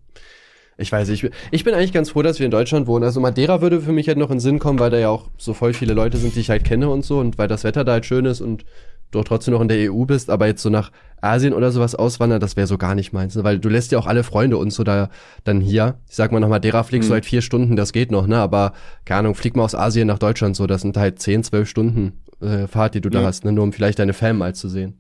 Ich 0.77 0.91
weiß 0.91 1.09
nicht. 1.09 1.29
Ich 1.51 1.63
bin 1.63 1.73
eigentlich 1.73 1.93
ganz 1.93 2.11
froh, 2.11 2.21
dass 2.21 2.39
wir 2.39 2.45
in 2.45 2.51
Deutschland 2.51 2.87
wohnen. 2.87 3.03
Also 3.03 3.19
Madeira 3.19 3.61
würde 3.61 3.81
für 3.81 3.91
mich 3.91 4.07
halt 4.07 4.17
noch 4.17 4.29
in 4.29 4.35
den 4.35 4.41
Sinn 4.41 4.59
kommen, 4.59 4.79
weil 4.79 4.91
da 4.91 4.97
ja 4.97 5.09
auch 5.09 5.29
so 5.37 5.53
voll 5.53 5.73
viele 5.73 5.93
Leute 5.93 6.17
sind, 6.17 6.35
die 6.35 6.39
ich 6.39 6.49
halt 6.49 6.63
kenne 6.63 6.89
und 6.89 7.03
so 7.03 7.19
und 7.19 7.37
weil 7.37 7.47
das 7.47 7.63
Wetter 7.63 7.83
da 7.83 7.93
halt 7.93 8.05
schön 8.05 8.25
ist 8.25 8.41
und 8.41 8.63
du 9.11 9.19
auch 9.19 9.23
trotzdem 9.23 9.53
noch 9.53 9.61
in 9.61 9.67
der 9.67 9.91
EU 9.91 10.05
bist, 10.05 10.29
aber 10.29 10.47
jetzt 10.47 10.61
so 10.61 10.69
nach 10.69 10.91
Asien 11.21 11.53
oder 11.53 11.71
sowas 11.71 11.95
auswandern, 11.95 12.39
das 12.39 12.57
wäre 12.57 12.67
so 12.67 12.77
gar 12.77 12.93
nicht 12.93 13.13
meins, 13.13 13.35
ne? 13.35 13.43
weil 13.43 13.57
du 13.57 13.69
lässt 13.69 13.91
ja 13.91 13.99
auch 13.99 14.05
alle 14.05 14.23
Freunde 14.23 14.57
und 14.57 14.71
so 14.71 14.83
da 14.83 15.09
dann 15.43 15.61
hier. 15.61 15.97
Ich 16.09 16.15
sag 16.15 16.31
mal 16.31 16.39
nach 16.39 16.49
Madeira 16.49 16.83
fliegst 16.83 17.07
mhm. 17.07 17.11
du 17.11 17.13
halt 17.13 17.25
vier 17.25 17.41
Stunden, 17.41 17.75
das 17.75 17.93
geht 17.93 18.11
noch, 18.11 18.27
ne? 18.27 18.37
Aber 18.37 18.73
keine 19.05 19.19
Ahnung, 19.19 19.35
flieg 19.35 19.55
mal 19.55 19.63
aus 19.63 19.75
Asien 19.75 20.07
nach 20.07 20.19
Deutschland 20.19 20.55
so, 20.55 20.67
das 20.67 20.81
sind 20.81 20.97
halt 20.97 21.19
zehn, 21.19 21.43
zwölf 21.43 21.69
Stunden 21.69 22.21
äh, 22.41 22.67
Fahrt, 22.67 22.95
die 22.95 23.01
du 23.01 23.09
ja. 23.09 23.21
da 23.21 23.25
hast, 23.25 23.45
ne? 23.45 23.51
Nur 23.51 23.63
um 23.63 23.73
vielleicht 23.73 23.99
deine 23.99 24.13
Fam 24.13 24.37
mal 24.37 24.53
zu 24.53 24.69
sehen. 24.69 24.99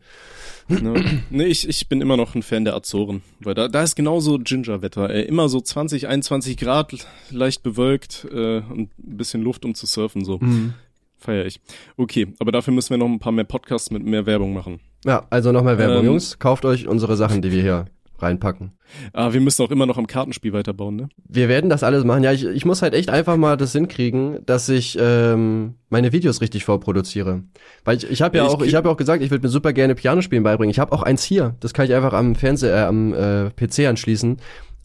No. 0.69 0.95
Nee, 1.29 1.45
ich, 1.45 1.67
ich 1.67 1.87
bin 1.87 2.01
immer 2.01 2.17
noch 2.17 2.35
ein 2.35 2.43
Fan 2.43 2.65
der 2.65 2.75
Azoren, 2.75 3.21
weil 3.39 3.53
da, 3.53 3.67
da 3.67 3.83
ist 3.83 3.95
genauso 3.95 4.37
Ginger-Wetter. 4.37 5.09
Äh, 5.09 5.21
immer 5.23 5.49
so 5.49 5.61
20, 5.61 6.07
21 6.07 6.57
Grad, 6.57 6.93
leicht 7.31 7.63
bewölkt 7.63 8.27
äh, 8.31 8.57
und 8.57 8.89
ein 8.97 9.17
bisschen 9.17 9.41
Luft, 9.41 9.65
um 9.65 9.75
zu 9.75 9.85
surfen. 9.85 10.25
so. 10.25 10.39
Mhm. 10.39 10.73
Feier 11.19 11.45
ich. 11.45 11.59
Okay, 11.95 12.27
aber 12.39 12.51
dafür 12.51 12.73
müssen 12.73 12.91
wir 12.91 12.97
noch 12.97 13.07
ein 13.07 13.19
paar 13.19 13.31
mehr 13.31 13.43
Podcasts 13.43 13.89
mit 13.89 14.03
mehr 14.03 14.25
Werbung 14.25 14.53
machen. 14.53 14.79
Ja, 15.03 15.25
also 15.29 15.51
noch 15.51 15.63
mehr 15.63 15.77
Werbung. 15.77 15.99
Ähm, 15.99 16.05
Jungs, 16.05 16.37
kauft 16.37 16.65
euch 16.65 16.87
unsere 16.87 17.17
Sachen, 17.17 17.41
die 17.41 17.51
wir 17.51 17.61
hier 17.61 17.85
reinpacken. 18.21 18.73
Ah, 19.13 19.33
wir 19.33 19.41
müssen 19.41 19.63
auch 19.63 19.71
immer 19.71 19.85
noch 19.85 19.97
am 19.97 20.07
Kartenspiel 20.07 20.53
weiterbauen, 20.53 20.95
ne? 20.95 21.09
Wir 21.27 21.49
werden 21.49 21.69
das 21.69 21.83
alles 21.83 22.03
machen. 22.03 22.23
Ja, 22.23 22.31
ich, 22.31 22.45
ich 22.45 22.65
muss 22.65 22.81
halt 22.81 22.93
echt 22.93 23.09
einfach 23.09 23.37
mal 23.37 23.57
das 23.57 23.73
hinkriegen, 23.73 24.39
dass 24.45 24.69
ich 24.69 24.97
ähm, 24.99 25.75
meine 25.89 26.11
Videos 26.11 26.41
richtig 26.41 26.65
vorproduziere. 26.65 27.43
Weil 27.83 27.97
ich, 27.97 28.09
ich 28.09 28.21
habe 28.21 28.37
ja 28.37 28.45
ich 28.45 28.51
auch, 28.51 28.61
ich 28.61 28.75
habe 28.75 28.87
ja 28.87 28.93
auch 28.93 28.97
gesagt, 28.97 29.23
ich 29.23 29.31
würde 29.31 29.45
mir 29.45 29.51
super 29.51 29.73
gerne 29.73 29.95
Piano 29.95 30.21
spielen 30.21 30.43
beibringen. 30.43 30.71
Ich 30.71 30.79
habe 30.79 30.91
auch 30.91 31.03
eins 31.03 31.23
hier. 31.23 31.55
Das 31.59 31.73
kann 31.73 31.85
ich 31.85 31.93
einfach 31.93 32.13
am 32.13 32.35
Fernseher, 32.35 32.75
äh, 32.75 32.85
am 32.85 33.13
äh, 33.13 33.49
PC 33.51 33.87
anschließen 33.87 34.37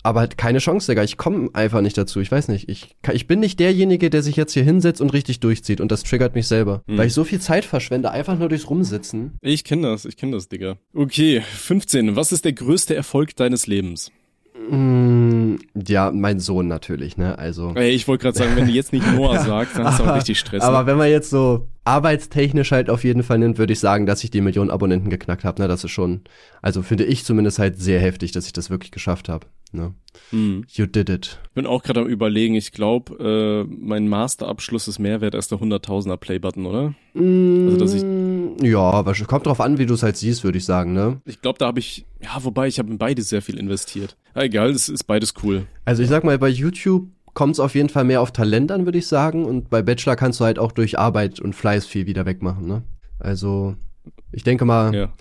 aber 0.02 0.20
halt 0.20 0.36
keine 0.36 0.58
Chance, 0.58 0.90
Digga. 0.90 1.02
Ich 1.02 1.16
komme 1.16 1.50
einfach 1.52 1.80
nicht 1.80 1.96
dazu. 1.96 2.20
Ich 2.20 2.30
weiß 2.30 2.48
nicht. 2.48 2.68
Ich, 2.68 2.96
ich 3.12 3.26
bin 3.26 3.40
nicht 3.40 3.60
derjenige, 3.60 4.10
der 4.10 4.22
sich 4.22 4.36
jetzt 4.36 4.52
hier 4.52 4.64
hinsetzt 4.64 5.00
und 5.00 5.12
richtig 5.12 5.40
durchzieht. 5.40 5.80
Und 5.80 5.92
das 5.92 6.02
triggert 6.02 6.34
mich 6.34 6.48
selber. 6.48 6.82
Mhm. 6.86 6.98
Weil 6.98 7.06
ich 7.06 7.14
so 7.14 7.24
viel 7.24 7.40
Zeit 7.40 7.64
verschwende, 7.64 8.10
einfach 8.10 8.38
nur 8.38 8.48
durchs 8.48 8.68
Rumsitzen. 8.68 9.38
Ich 9.40 9.64
kenne 9.64 9.88
das, 9.88 10.04
ich 10.04 10.16
kenne 10.16 10.32
das, 10.32 10.48
Digga. 10.48 10.76
Okay, 10.94 11.40
15. 11.40 12.16
Was 12.16 12.32
ist 12.32 12.44
der 12.44 12.52
größte 12.52 12.94
Erfolg 12.94 13.36
deines 13.36 13.66
Lebens? 13.66 14.10
Mm, 14.70 15.56
ja, 15.86 16.10
mein 16.12 16.38
Sohn 16.38 16.68
natürlich, 16.68 17.16
ne? 17.16 17.38
Also. 17.38 17.72
Ey, 17.74 17.90
ich 17.90 18.06
wollte 18.06 18.24
gerade 18.24 18.38
sagen, 18.38 18.52
wenn 18.54 18.66
du 18.66 18.72
jetzt 18.72 18.92
nicht 18.92 19.06
Noah 19.14 19.38
sagst, 19.44 19.76
dann 19.76 19.84
hast 19.84 19.98
du 19.98 20.04
auch 20.04 20.14
richtig 20.14 20.38
Stress. 20.38 20.62
Aber 20.62 20.80
ne? 20.80 20.86
wenn 20.86 20.98
man 20.98 21.10
jetzt 21.10 21.30
so 21.30 21.68
arbeitstechnisch 21.84 22.70
halt 22.70 22.90
auf 22.90 23.02
jeden 23.02 23.22
Fall 23.22 23.38
nimmt, 23.38 23.58
würde 23.58 23.72
ich 23.72 23.80
sagen, 23.80 24.06
dass 24.06 24.22
ich 24.24 24.30
die 24.30 24.40
Millionen 24.40 24.70
Abonnenten 24.70 25.10
geknackt 25.10 25.44
habe. 25.44 25.62
Ne? 25.62 25.68
Das 25.68 25.84
ist 25.84 25.90
schon, 25.90 26.22
also 26.60 26.82
finde 26.82 27.04
ich 27.04 27.24
zumindest 27.24 27.58
halt 27.58 27.80
sehr 27.80 28.00
heftig, 28.00 28.32
dass 28.32 28.46
ich 28.46 28.52
das 28.52 28.70
wirklich 28.70 28.90
geschafft 28.90 29.28
habe. 29.28 29.46
Ne? 29.72 29.94
Mm. 30.30 30.60
You 30.68 30.86
did 30.86 31.08
it. 31.08 31.40
Ich 31.44 31.54
bin 31.54 31.66
auch 31.66 31.82
gerade 31.82 32.00
am 32.00 32.06
überlegen, 32.06 32.54
ich 32.54 32.72
glaube, 32.72 33.66
äh, 33.66 33.74
mein 33.74 34.08
Masterabschluss 34.08 34.88
ist 34.88 34.98
mehr 34.98 35.20
wert 35.20 35.34
als 35.34 35.48
der 35.48 35.58
100.000er 35.58 36.16
Playbutton, 36.16 36.66
oder? 36.66 36.94
Mm, 37.14 37.66
also, 37.66 37.78
dass 37.78 37.94
ich 37.94 38.02
ja, 38.62 38.80
aber 38.80 39.14
kommt 39.14 39.46
drauf 39.46 39.60
an, 39.60 39.78
wie 39.78 39.86
du 39.86 39.94
es 39.94 40.02
halt 40.02 40.16
siehst, 40.16 40.44
würde 40.44 40.58
ich 40.58 40.64
sagen, 40.64 40.92
ne? 40.92 41.20
Ich 41.24 41.40
glaube, 41.40 41.58
da 41.58 41.66
habe 41.66 41.80
ich, 41.80 42.04
ja, 42.22 42.42
wobei 42.42 42.68
ich 42.68 42.78
habe 42.78 42.90
in 42.90 42.98
beides 42.98 43.30
sehr 43.30 43.42
viel 43.42 43.58
investiert. 43.58 44.16
Ja, 44.34 44.42
egal, 44.42 44.70
es 44.70 44.88
ist 44.88 45.04
beides 45.04 45.34
cool. 45.42 45.66
Also 45.84 46.02
ich 46.02 46.08
sag 46.08 46.24
mal, 46.24 46.38
bei 46.38 46.48
YouTube 46.48 47.08
kommt 47.32 47.54
es 47.54 47.60
auf 47.60 47.74
jeden 47.74 47.88
Fall 47.88 48.04
mehr 48.04 48.20
auf 48.20 48.30
Talent 48.30 48.70
an, 48.70 48.84
würde 48.84 48.98
ich 48.98 49.06
sagen. 49.06 49.46
Und 49.46 49.70
bei 49.70 49.80
Bachelor 49.80 50.16
kannst 50.16 50.40
du 50.40 50.44
halt 50.44 50.58
auch 50.58 50.72
durch 50.72 50.98
Arbeit 50.98 51.40
und 51.40 51.54
Fleiß 51.54 51.86
viel 51.86 52.06
wieder 52.06 52.26
wegmachen, 52.26 52.66
ne? 52.66 52.82
Also, 53.18 53.74
ich 54.32 54.42
denke 54.42 54.64
mal, 54.64 54.94
ja 54.94 55.12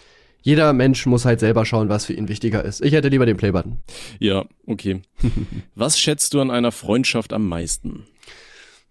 jeder 0.42 0.74
Mensch 0.74 1.06
muss 1.06 1.26
halt 1.26 1.40
selber 1.40 1.66
schauen, 1.66 1.90
was 1.90 2.06
für 2.06 2.14
ihn 2.14 2.28
wichtiger 2.28 2.64
ist. 2.64 2.84
Ich 2.84 2.94
hätte 2.94 3.10
lieber 3.10 3.26
den 3.26 3.38
Playbutton. 3.38 3.78
Ja, 4.20 4.46
okay. 4.66 5.02
was 5.76 6.00
schätzt 6.00 6.34
du 6.34 6.42
an 6.42 6.52
einer 6.52 6.72
Freundschaft 6.72 7.34
am 7.34 7.48
meisten? 7.48 8.06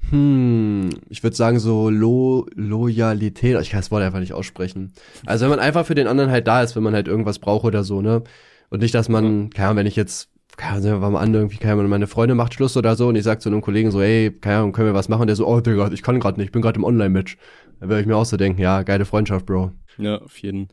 Hm, 0.09 0.91
ich 1.09 1.23
würde 1.23 1.37
sagen 1.37 1.59
so 1.59 1.91
Lo 1.91 2.47
Loyalität. 2.55 3.61
Ich 3.61 3.71
kann 3.71 3.81
das 3.81 3.91
Wort 3.91 4.03
einfach 4.03 4.21
nicht 4.21 4.33
aussprechen. 4.33 4.93
Also 5.27 5.45
wenn 5.45 5.51
man 5.51 5.59
einfach 5.61 5.87
für 5.87 5.95
den 5.95 6.07
anderen 6.07 6.31
halt 6.31 6.47
da 6.47 6.63
ist, 6.63 6.75
wenn 6.75 6.83
man 6.83 6.95
halt 6.95 7.07
irgendwas 7.07 7.39
braucht 7.39 7.65
oder 7.65 7.85
so, 7.85 8.01
ne? 8.01 8.23
Und 8.71 8.81
nicht, 8.81 8.95
dass 8.95 9.09
man, 9.09 9.51
keine 9.51 9.69
Ahnung, 9.69 9.79
wenn 9.79 9.87
ich 9.87 9.97
jetzt, 9.97 10.31
keine 10.57 10.77
Ahnung, 10.77 11.03
wir 11.03 11.11
mal 11.11 11.21
an, 11.21 11.35
irgendwie, 11.35 11.59
keine 11.59 11.75
Ahnung, 11.75 11.89
meine 11.89 12.07
Freundin 12.07 12.37
macht 12.37 12.55
Schluss 12.55 12.77
oder 12.77 12.97
so 12.97 13.09
und 13.09 13.17
ich 13.17 13.25
sag 13.25 13.43
zu 13.43 13.49
einem 13.49 13.61
Kollegen 13.61 13.91
so, 13.91 14.01
ey, 14.01 14.31
keine 14.31 14.59
Ahnung, 14.59 14.73
können 14.73 14.89
wir 14.89 14.95
was 14.95 15.09
machen? 15.09 15.23
Und 15.23 15.27
der 15.27 15.37
so, 15.37 15.47
oh 15.47 15.61
Digga, 15.61 15.91
ich 15.93 16.03
kann 16.03 16.21
gerade 16.21 16.39
nicht, 16.39 16.49
ich 16.49 16.53
bin 16.53 16.63
gerade 16.63 16.79
im 16.79 16.85
Online-Match. 16.85 17.37
Da 17.81 17.89
würde 17.89 18.03
ich 18.03 18.07
mir 18.07 18.17
auch 18.17 18.27
so 18.27 18.37
denken, 18.37 18.61
ja, 18.61 18.83
geile 18.83 19.07
Freundschaft, 19.07 19.47
Bro. 19.47 19.73
Ja, 19.97 20.19
auf 20.19 20.39
jeden. 20.39 20.69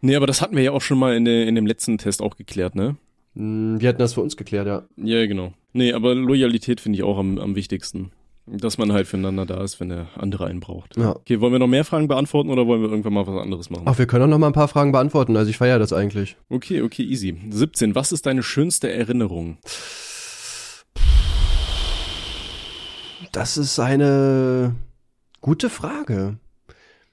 Nee, 0.00 0.16
aber 0.16 0.26
das 0.26 0.42
hatten 0.42 0.56
wir 0.56 0.62
ja 0.62 0.72
auch 0.72 0.82
schon 0.82 0.98
mal 0.98 1.16
in, 1.16 1.24
de, 1.24 1.46
in 1.46 1.54
dem 1.54 1.66
letzten 1.66 1.96
Test 1.96 2.20
auch 2.22 2.36
geklärt, 2.36 2.74
ne? 2.74 2.96
Hm, 3.36 3.80
wir 3.80 3.88
hatten 3.88 4.00
das 4.00 4.14
für 4.14 4.20
uns 4.20 4.36
geklärt, 4.36 4.66
ja. 4.66 4.82
Ja, 4.96 5.26
genau. 5.26 5.52
Nee, 5.72 5.92
aber 5.92 6.14
Loyalität 6.14 6.80
finde 6.80 6.96
ich 6.96 7.04
auch 7.04 7.18
am, 7.18 7.38
am 7.38 7.54
wichtigsten. 7.54 8.10
Dass 8.46 8.78
man 8.78 8.92
halt 8.92 9.06
füreinander 9.06 9.46
da 9.46 9.62
ist, 9.62 9.78
wenn 9.78 9.90
der 9.90 10.08
andere 10.16 10.46
einen 10.46 10.58
braucht. 10.58 10.96
Ja. 10.96 11.14
Okay, 11.14 11.40
wollen 11.40 11.52
wir 11.52 11.60
noch 11.60 11.68
mehr 11.68 11.84
Fragen 11.84 12.08
beantworten 12.08 12.50
oder 12.50 12.66
wollen 12.66 12.82
wir 12.82 12.88
irgendwann 12.88 13.12
mal 13.12 13.26
was 13.26 13.40
anderes 13.40 13.70
machen? 13.70 13.84
Ach, 13.86 13.96
wir 13.96 14.06
können 14.06 14.24
auch 14.24 14.28
noch 14.28 14.38
mal 14.38 14.48
ein 14.48 14.52
paar 14.52 14.66
Fragen 14.66 14.90
beantworten. 14.90 15.36
Also 15.36 15.50
ich 15.50 15.58
feiere 15.58 15.78
das 15.78 15.92
eigentlich. 15.92 16.36
Okay, 16.48 16.82
okay, 16.82 17.04
easy. 17.04 17.36
17. 17.48 17.94
Was 17.94 18.10
ist 18.10 18.26
deine 18.26 18.42
schönste 18.42 18.90
Erinnerung? 18.90 19.58
Das 23.30 23.56
ist 23.56 23.78
eine 23.78 24.74
gute 25.40 25.70
Frage. 25.70 26.38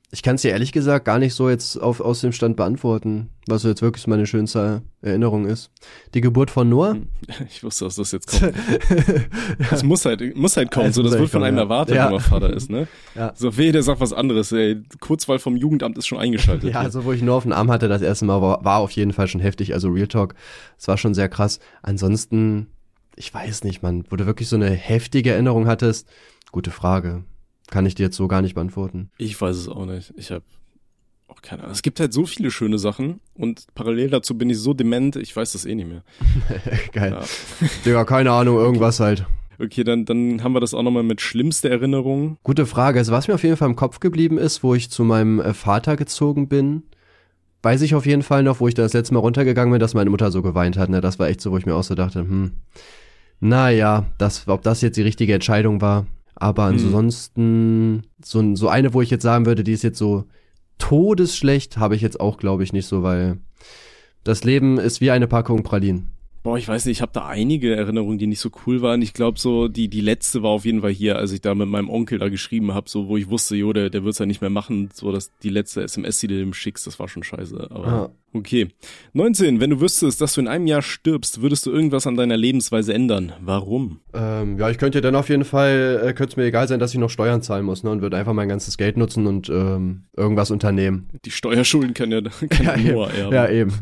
Ich 0.10 0.24
kann 0.24 0.36
es 0.36 0.42
dir 0.42 0.52
ehrlich 0.52 0.72
gesagt 0.72 1.04
gar 1.04 1.20
nicht 1.20 1.34
so 1.34 1.50
jetzt 1.50 1.76
auf, 1.76 2.00
aus 2.00 2.22
dem 2.22 2.32
Stand 2.32 2.56
beantworten, 2.56 3.30
was 3.46 3.64
jetzt 3.64 3.82
wirklich 3.82 4.08
meine 4.08 4.26
schönste 4.26 4.82
Erinnerung 5.02 5.46
ist. 5.46 5.70
Die 6.14 6.22
Geburt 6.22 6.50
von 6.50 6.70
Noah. 6.70 6.96
Ich 7.50 7.62
wusste, 7.62 7.84
dass 7.84 7.98
das 7.98 8.14
jetzt 8.14 8.28
kommt. 8.40 8.54
Das 9.70 9.84
muss 9.84 10.06
halt, 10.06 10.38
muss 10.38 10.56
halt 10.56 10.72
kommen. 10.72 10.94
so, 10.94 11.04
das 11.04 11.18
wird 11.18 11.30
von 11.30 11.44
einem 11.44 11.58
ja. 11.58 11.64
erwartet, 11.64 11.96
ja. 11.98 12.06
wenn 12.06 12.14
man 12.14 12.22
Vater 12.22 12.54
ist, 12.54 12.70
ne? 12.70 12.88
Ja. 13.16 13.34
So, 13.36 13.58
weh, 13.58 13.74
der 13.74 13.84
sagt 13.84 14.00
was 14.00 14.14
anderes, 14.14 14.54
ey. 14.54 14.82
Kurzwahl 15.02 15.40
vom 15.40 15.58
Jugendamt 15.58 15.98
ist 15.98 16.08
schon 16.08 16.20
eingeschaltet. 16.20 16.72
ja, 16.72 16.80
also 16.80 17.04
wo 17.04 17.12
ich 17.12 17.22
nur 17.22 17.36
auf 17.36 17.44
den 17.44 17.52
Arm 17.52 17.70
hatte, 17.70 17.90
das 17.90 18.02
erste 18.02 18.24
Mal 18.24 18.42
war, 18.42 18.64
war 18.64 18.78
auf 18.80 18.92
jeden 18.92 19.12
Fall 19.12 19.28
schon 19.28 19.42
heftig. 19.42 19.74
Also 19.74 19.90
Real 19.90 20.08
Talk. 20.08 20.36
Es 20.78 20.88
war 20.88 20.98
schon 20.98 21.16
sehr 21.16 21.28
krass. 21.28 21.60
Ansonsten, 21.82 22.68
ich 23.18 23.34
weiß 23.34 23.66
nicht, 23.66 23.84
man, 23.84 24.06
wo 24.10 24.16
du 24.16 24.26
wirklich 24.26 24.48
so 24.48 24.56
eine 24.56 24.70
heftige 24.70 25.32
Erinnerung 25.32 25.68
hattest. 25.68 26.08
Gute 26.54 26.72
Frage. 26.72 27.26
Kann 27.70 27.86
ich 27.86 27.96
dir 27.96 28.04
jetzt 28.04 28.16
so 28.16 28.28
gar 28.28 28.42
nicht 28.42 28.56
beantworten. 28.56 29.10
Ich 29.18 29.40
weiß 29.40 29.56
es 29.56 29.68
auch 29.68 29.86
nicht. 29.86 30.14
Ich 30.16 30.32
habe 30.32 30.44
auch 31.28 31.42
keine 31.42 31.64
Ahnung. 31.64 31.74
Es 31.74 31.82
gibt 31.82 32.00
halt 32.00 32.14
so 32.14 32.26
viele 32.26 32.52
schöne 32.52 32.80
Sachen 32.80 33.20
und 33.36 33.68
parallel 33.76 34.10
dazu 34.10 34.38
bin 34.38 34.50
ich 34.50 34.60
so 34.60 34.74
dement, 34.74 35.16
ich 35.18 35.36
weiß 35.36 35.52
das 35.52 35.66
eh 35.66 35.76
nicht 35.76 35.88
mehr. 35.88 36.04
Geil. 36.94 37.12
Ja. 37.12 37.68
Digga, 37.86 38.06
keine 38.06 38.32
Ahnung, 38.32 38.58
irgendwas 38.58 39.00
halt. 39.00 39.26
Okay, 39.60 39.84
dann, 39.84 40.06
dann 40.06 40.44
haben 40.44 40.54
wir 40.54 40.60
das 40.60 40.74
auch 40.74 40.84
nochmal 40.84 41.04
mit 41.04 41.20
schlimmste 41.20 41.70
Erinnerungen. 41.70 42.38
Gute 42.44 42.66
Frage. 42.66 43.00
Also 43.00 43.12
was 43.12 43.28
mir 43.28 43.34
auf 43.34 43.44
jeden 43.44 43.58
Fall 43.58 43.70
im 43.70 43.76
Kopf 43.76 44.00
geblieben 44.00 44.38
ist, 44.38 44.64
wo 44.64 44.76
ich 44.76 44.92
zu 44.92 45.04
meinem 45.04 45.40
äh, 45.40 45.54
Vater 45.54 45.96
gezogen 45.96 46.48
bin, 46.48 46.84
weiß 47.64 47.82
ich 47.82 47.96
auf 47.96 48.06
jeden 48.06 48.22
Fall 48.22 48.44
noch, 48.44 48.60
wo 48.60 48.68
ich 48.68 48.76
da 48.76 48.84
das 48.84 48.94
letzte 48.94 49.16
Mal 49.16 49.20
runtergegangen 49.20 49.72
bin, 49.72 49.80
dass 49.80 49.96
meine 49.96 50.12
Mutter 50.12 50.32
so 50.32 50.44
geweint 50.44 50.78
hat. 50.78 50.90
Ne? 50.90 51.02
Das 51.02 51.18
war 51.18 51.28
echt 51.28 51.42
so, 51.42 51.52
wo 51.52 51.58
ich 51.58 51.66
mir 51.66 51.76
auch 51.76 51.84
so 51.84 51.96
dachte, 51.96 52.20
hm, 52.20 52.52
naja, 53.40 54.06
das, 54.18 54.48
ob 54.48 54.62
das 54.62 54.82
jetzt 54.82 54.96
die 54.96 55.02
richtige 55.02 55.34
Entscheidung 55.34 55.82
war, 55.82 56.06
aber 56.40 56.68
hm. 56.68 56.74
ansonsten, 56.74 58.04
so, 58.24 58.56
so 58.56 58.70
eine, 58.70 58.94
wo 58.94 59.02
ich 59.02 59.10
jetzt 59.10 59.24
sagen 59.24 59.46
würde, 59.46 59.64
die 59.64 59.74
ist 59.74 59.84
jetzt 59.84 60.00
so 60.00 60.26
todesschlecht, 60.78 61.78
habe 61.78 61.96
ich 61.96 62.02
jetzt 62.02 62.20
auch, 62.20 62.38
glaube 62.38 62.64
ich, 62.64 62.74
nicht 62.74 62.86
so, 62.86 63.04
weil 63.04 63.38
das 64.24 64.44
Leben 64.44 64.78
ist 64.78 65.02
wie 65.02 65.12
eine 65.12 65.28
Packung 65.28 65.64
Pralinen. 65.64 66.10
Boah, 66.44 66.58
ich 66.58 66.68
weiß 66.68 66.86
nicht, 66.86 66.98
ich 66.98 67.02
habe 67.02 67.12
da 67.12 67.26
einige 67.26 67.76
Erinnerungen, 67.76 68.20
die 68.20 68.28
nicht 68.28 68.40
so 68.40 68.50
cool 68.66 68.82
waren. 68.82 69.02
Ich 69.02 69.14
glaube 69.14 69.38
so, 69.38 69.68
die 69.68 69.90
die 69.90 70.00
letzte 70.00 70.44
war 70.44 70.52
auf 70.52 70.64
jeden 70.64 70.80
Fall 70.80 70.92
hier, 70.92 71.18
als 71.18 71.34
ich 71.34 71.42
da 71.42 71.54
mit 71.56 71.68
meinem 71.68 71.90
Onkel 71.90 72.20
da 72.20 72.30
geschrieben 72.30 72.74
habe, 72.74 72.90
so 72.90 73.08
wo 73.08 73.18
ich 73.18 73.30
wusste, 73.30 73.58
jo, 73.58 73.74
der, 73.74 73.90
der 73.90 74.06
wird's 74.06 74.20
ja 74.20 74.26
nicht 74.26 74.40
mehr 74.40 74.50
machen, 74.50 74.90
so 74.94 75.12
dass 75.12 75.36
die 75.40 75.50
letzte 75.50 75.84
SMS, 75.84 76.20
die 76.20 76.28
du 76.28 76.38
dem 76.38 76.54
schickst, 76.54 76.88
das 76.88 77.00
war 77.00 77.10
schon 77.10 77.24
scheiße. 77.24 77.68
Aber 77.70 78.12
Okay. 78.34 78.68
19. 79.14 79.60
Wenn 79.60 79.70
du 79.70 79.82
wüsstest, 79.82 80.22
dass 80.22 80.34
du 80.34 80.42
in 80.42 80.48
einem 80.48 80.68
Jahr 80.68 80.82
stirbst, 80.82 81.42
würdest 81.42 81.66
du 81.66 81.72
irgendwas 81.72 82.06
an 82.06 82.16
deiner 82.16 82.38
Lebensweise 82.38 82.94
ändern. 82.94 83.34
Warum? 83.40 84.00
Ähm, 84.14 84.60
ja, 84.60 84.70
ich 84.70 84.78
könnte 84.78 85.02
dann 85.02 85.16
auf 85.16 85.30
jeden 85.30 85.46
Fall, 85.46 86.02
äh, 86.04 86.14
könnte 86.14 86.32
es 86.32 86.38
mir 86.38 86.46
egal 86.46 86.68
sein, 86.68 86.80
dass 86.80 86.94
ich 86.94 87.00
noch 87.00 87.10
Steuern 87.10 87.42
zahlen 87.42 87.66
muss, 87.66 87.84
ne? 87.84 87.90
Und 87.90 88.02
würde 88.02 88.18
einfach 88.18 88.34
mein 88.34 88.50
ganzes 88.50 88.78
Geld 88.78 88.98
nutzen 88.98 89.26
und 89.28 89.50
ähm, 89.50 90.04
irgendwas 90.16 90.52
unternehmen. 90.52 91.08
Die 91.26 91.32
Steuerschulden 91.32 91.94
kann 91.94 92.12
ja, 92.12 92.22
kann 92.50 92.86
ja, 92.86 92.94
Noah 92.94 93.12
erben. 93.12 93.34
Ja, 93.34 93.50
eben. 93.50 93.74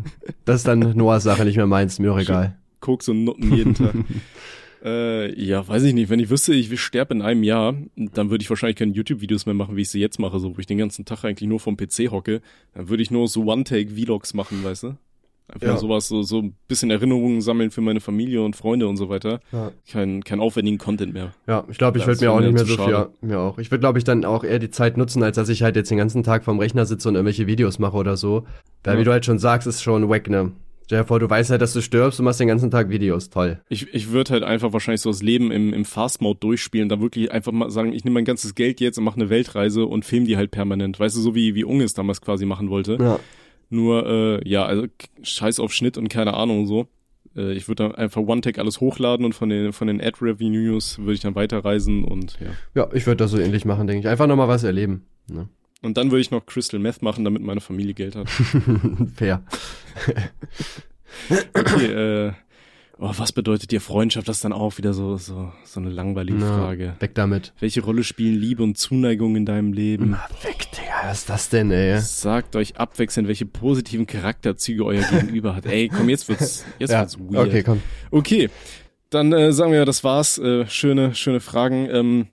Das 0.45 0.57
ist 0.57 0.67
dann 0.67 0.79
Noahs 0.79 1.23
Sache, 1.23 1.43
nicht 1.43 1.57
mehr 1.57 1.67
meins, 1.67 1.99
mir 1.99 2.13
auch 2.13 2.19
egal. 2.19 2.55
Koks 2.79 3.09
und 3.09 3.23
Nutten 3.23 3.53
jeden 3.53 3.73
Tag. 3.73 3.95
Äh, 4.85 5.43
ja, 5.43 5.67
weiß 5.67 5.83
ich 5.83 5.95
nicht. 5.95 6.09
Wenn 6.09 6.19
ich 6.19 6.29
wüsste, 6.29 6.53
ich 6.53 6.79
sterbe 6.79 7.15
in 7.15 7.23
einem 7.23 7.41
Jahr, 7.41 7.73
dann 7.95 8.29
würde 8.29 8.43
ich 8.43 8.49
wahrscheinlich 8.51 8.77
keine 8.77 8.93
YouTube-Videos 8.93 9.47
mehr 9.47 9.55
machen, 9.55 9.75
wie 9.75 9.81
ich 9.81 9.89
sie 9.89 9.99
jetzt 9.99 10.19
mache, 10.19 10.39
so 10.39 10.55
wo 10.55 10.59
ich 10.59 10.67
den 10.67 10.77
ganzen 10.77 11.05
Tag 11.05 11.25
eigentlich 11.25 11.49
nur 11.49 11.59
vom 11.59 11.75
PC 11.75 12.11
hocke. 12.11 12.41
Dann 12.75 12.87
würde 12.87 13.01
ich 13.01 13.09
nur 13.09 13.27
so 13.27 13.45
One-Take-Vlogs 13.45 14.35
machen, 14.35 14.63
weißt 14.63 14.83
du? 14.83 14.97
Einfach 15.47 15.67
ja. 15.67 15.77
sowas, 15.77 16.07
so, 16.07 16.23
so 16.23 16.39
ein 16.41 16.55
bisschen 16.67 16.89
Erinnerungen 16.89 17.39
sammeln 17.41 17.69
für 17.69 17.81
meine 17.81 17.99
Familie 17.99 18.41
und 18.41 18.55
Freunde 18.55 18.87
und 18.87 18.97
so 18.97 19.09
weiter. 19.09 19.41
Ja. 19.51 19.71
Kein, 19.91 20.23
kein 20.23 20.39
aufwendigen 20.39 20.79
Content 20.79 21.13
mehr. 21.13 21.33
Ja, 21.47 21.65
ich 21.69 21.77
glaube, 21.77 21.99
ich 21.99 22.07
würde 22.07 22.25
mir 22.25 22.31
auch 22.31 22.39
nicht 22.39 22.53
mehr 22.53 22.65
so 22.65 22.83
viel, 22.83 23.07
mir 23.21 23.39
auch. 23.39 23.59
Ich 23.59 23.69
würde, 23.69 23.81
glaube 23.81 23.99
ich, 23.99 24.03
dann 24.03 24.25
auch 24.25 24.43
eher 24.43 24.57
die 24.57 24.71
Zeit 24.71 24.97
nutzen, 24.97 25.21
als 25.21 25.35
dass 25.35 25.49
ich 25.49 25.61
halt 25.61 25.75
jetzt 25.75 25.91
den 25.91 25.99
ganzen 25.99 26.23
Tag 26.23 26.43
vorm 26.43 26.59
Rechner 26.59 26.87
sitze 26.87 27.09
und 27.09 27.15
irgendwelche 27.15 27.45
Videos 27.45 27.77
mache 27.77 27.95
oder 27.95 28.17
so. 28.17 28.45
Weil, 28.83 28.95
ja. 28.95 28.99
wie 28.99 29.03
du 29.03 29.11
halt 29.11 29.25
schon 29.25 29.37
sagst, 29.37 29.67
ist 29.67 29.83
schon 29.83 30.09
wack, 30.09 30.29
ne? 30.29 30.51
Stell 30.85 30.99
dir 30.99 31.05
vor, 31.05 31.19
du 31.19 31.27
weißt 31.27 31.49
halt, 31.49 31.63
dass 31.63 31.73
du 31.73 31.81
stirbst 31.81 32.19
und 32.19 32.25
machst 32.25 32.39
den 32.39 32.47
ganzen 32.47 32.69
Tag 32.69 32.89
Videos. 32.89 33.31
Toll. 33.31 33.59
Ich, 33.69 33.91
ich 33.93 34.11
würde 34.11 34.33
halt 34.33 34.43
einfach 34.43 34.71
wahrscheinlich 34.71 35.01
so 35.01 35.09
das 35.09 35.23
Leben 35.23 35.49
im, 35.51 35.73
im 35.73 35.83
Fast-Mode 35.83 36.39
durchspielen, 36.39 36.89
da 36.89 37.01
wirklich 37.01 37.31
einfach 37.31 37.51
mal 37.51 37.71
sagen, 37.71 37.91
ich 37.91 38.03
nehme 38.05 38.13
mein 38.15 38.25
ganzes 38.25 38.53
Geld 38.53 38.79
jetzt 38.79 38.99
und 38.99 39.03
mache 39.03 39.15
eine 39.15 39.31
Weltreise 39.31 39.85
und 39.85 40.05
film 40.05 40.25
die 40.25 40.37
halt 40.37 40.51
permanent. 40.51 40.99
Weißt 40.99 41.17
du, 41.17 41.21
so 41.21 41.33
wie, 41.33 41.55
wie 41.55 41.63
Unge 41.63 41.87
damals 41.95 42.21
quasi 42.21 42.45
machen 42.45 42.69
wollte. 42.69 42.97
Ja. 42.99 43.19
Nur, 43.69 44.05
äh, 44.05 44.47
ja, 44.47 44.63
also 44.65 44.85
scheiß 45.23 45.59
auf 45.59 45.73
Schnitt 45.73 45.97
und 45.97 46.07
keine 46.07 46.35
Ahnung 46.35 46.67
so. 46.67 46.87
Äh, 47.35 47.53
ich 47.53 47.67
würde 47.67 47.83
dann 47.83 47.95
einfach 47.95 48.21
One-Tag 48.21 48.59
alles 48.59 48.79
hochladen 48.79 49.25
und 49.25 49.33
von 49.33 49.49
den, 49.49 49.73
von 49.73 49.87
den 49.87 49.99
Ad-Revenues 49.99 50.99
würde 50.99 51.13
ich 51.13 51.19
dann 51.19 51.33
weiterreisen 51.33 52.03
und 52.03 52.37
ja. 52.39 52.47
Ja, 52.75 52.89
ich 52.93 53.07
würde 53.07 53.17
das 53.17 53.31
so 53.31 53.39
ähnlich 53.39 53.65
machen, 53.65 53.87
denke 53.87 54.01
ich. 54.01 54.07
Einfach 54.07 54.27
nochmal 54.27 54.47
was 54.47 54.63
erleben. 54.63 55.05
Ne? 55.27 55.49
Und 55.85 55.97
dann 55.97 56.09
würde 56.09 56.21
ich 56.21 56.31
noch 56.31 56.43
Crystal 56.43 56.79
Meth 56.79 57.03
machen, 57.03 57.23
damit 57.23 57.43
meine 57.43 57.61
Familie 57.61 57.93
Geld 57.93 58.15
hat. 58.15 58.27
Fair. 59.15 59.43
okay, 61.53 61.85
äh, 61.85 62.31
oh, 62.97 63.11
was 63.15 63.31
bedeutet 63.31 63.69
dir 63.69 63.79
Freundschaft? 63.79 64.27
Das 64.27 64.37
ist 64.37 64.45
dann 64.45 64.51
auch 64.51 64.79
wieder 64.79 64.93
so, 64.93 65.17
so, 65.17 65.51
so 65.63 65.79
eine 65.79 65.91
langweilige 65.91 66.39
Na, 66.39 66.57
Frage. 66.57 66.95
Weg 66.99 67.13
damit. 67.13 67.53
Welche 67.59 67.81
Rolle 67.81 68.03
spielen 68.03 68.33
Liebe 68.33 68.63
und 68.63 68.79
Zuneigung 68.79 69.35
in 69.35 69.45
deinem 69.45 69.73
Leben? 69.73 70.09
Na, 70.09 70.27
weg, 70.41 70.71
Digga, 70.71 71.03
was 71.03 71.19
ist 71.19 71.29
das 71.29 71.49
denn, 71.49 71.69
ey? 71.69 71.99
Sagt 71.99 72.55
euch 72.55 72.77
abwechselnd, 72.77 73.27
welche 73.27 73.45
positiven 73.45 74.07
Charakterzüge 74.07 74.83
euer 74.83 75.03
Gegenüber 75.03 75.55
hat. 75.55 75.67
Ey, 75.67 75.89
komm, 75.89 76.09
jetzt 76.09 76.27
wird's, 76.27 76.65
jetzt 76.79 76.89
ja, 76.89 77.01
wird's 77.01 77.19
weird. 77.19 77.47
Okay, 77.47 77.61
komm. 77.61 77.83
Okay. 78.09 78.49
Dann 79.11 79.31
äh, 79.33 79.53
sagen 79.53 79.71
wir, 79.71 79.85
das 79.85 80.03
war's. 80.03 80.39
Äh, 80.39 80.65
schöne, 80.65 81.13
schöne 81.13 81.41
Fragen. 81.41 81.87
Ähm, 81.91 82.27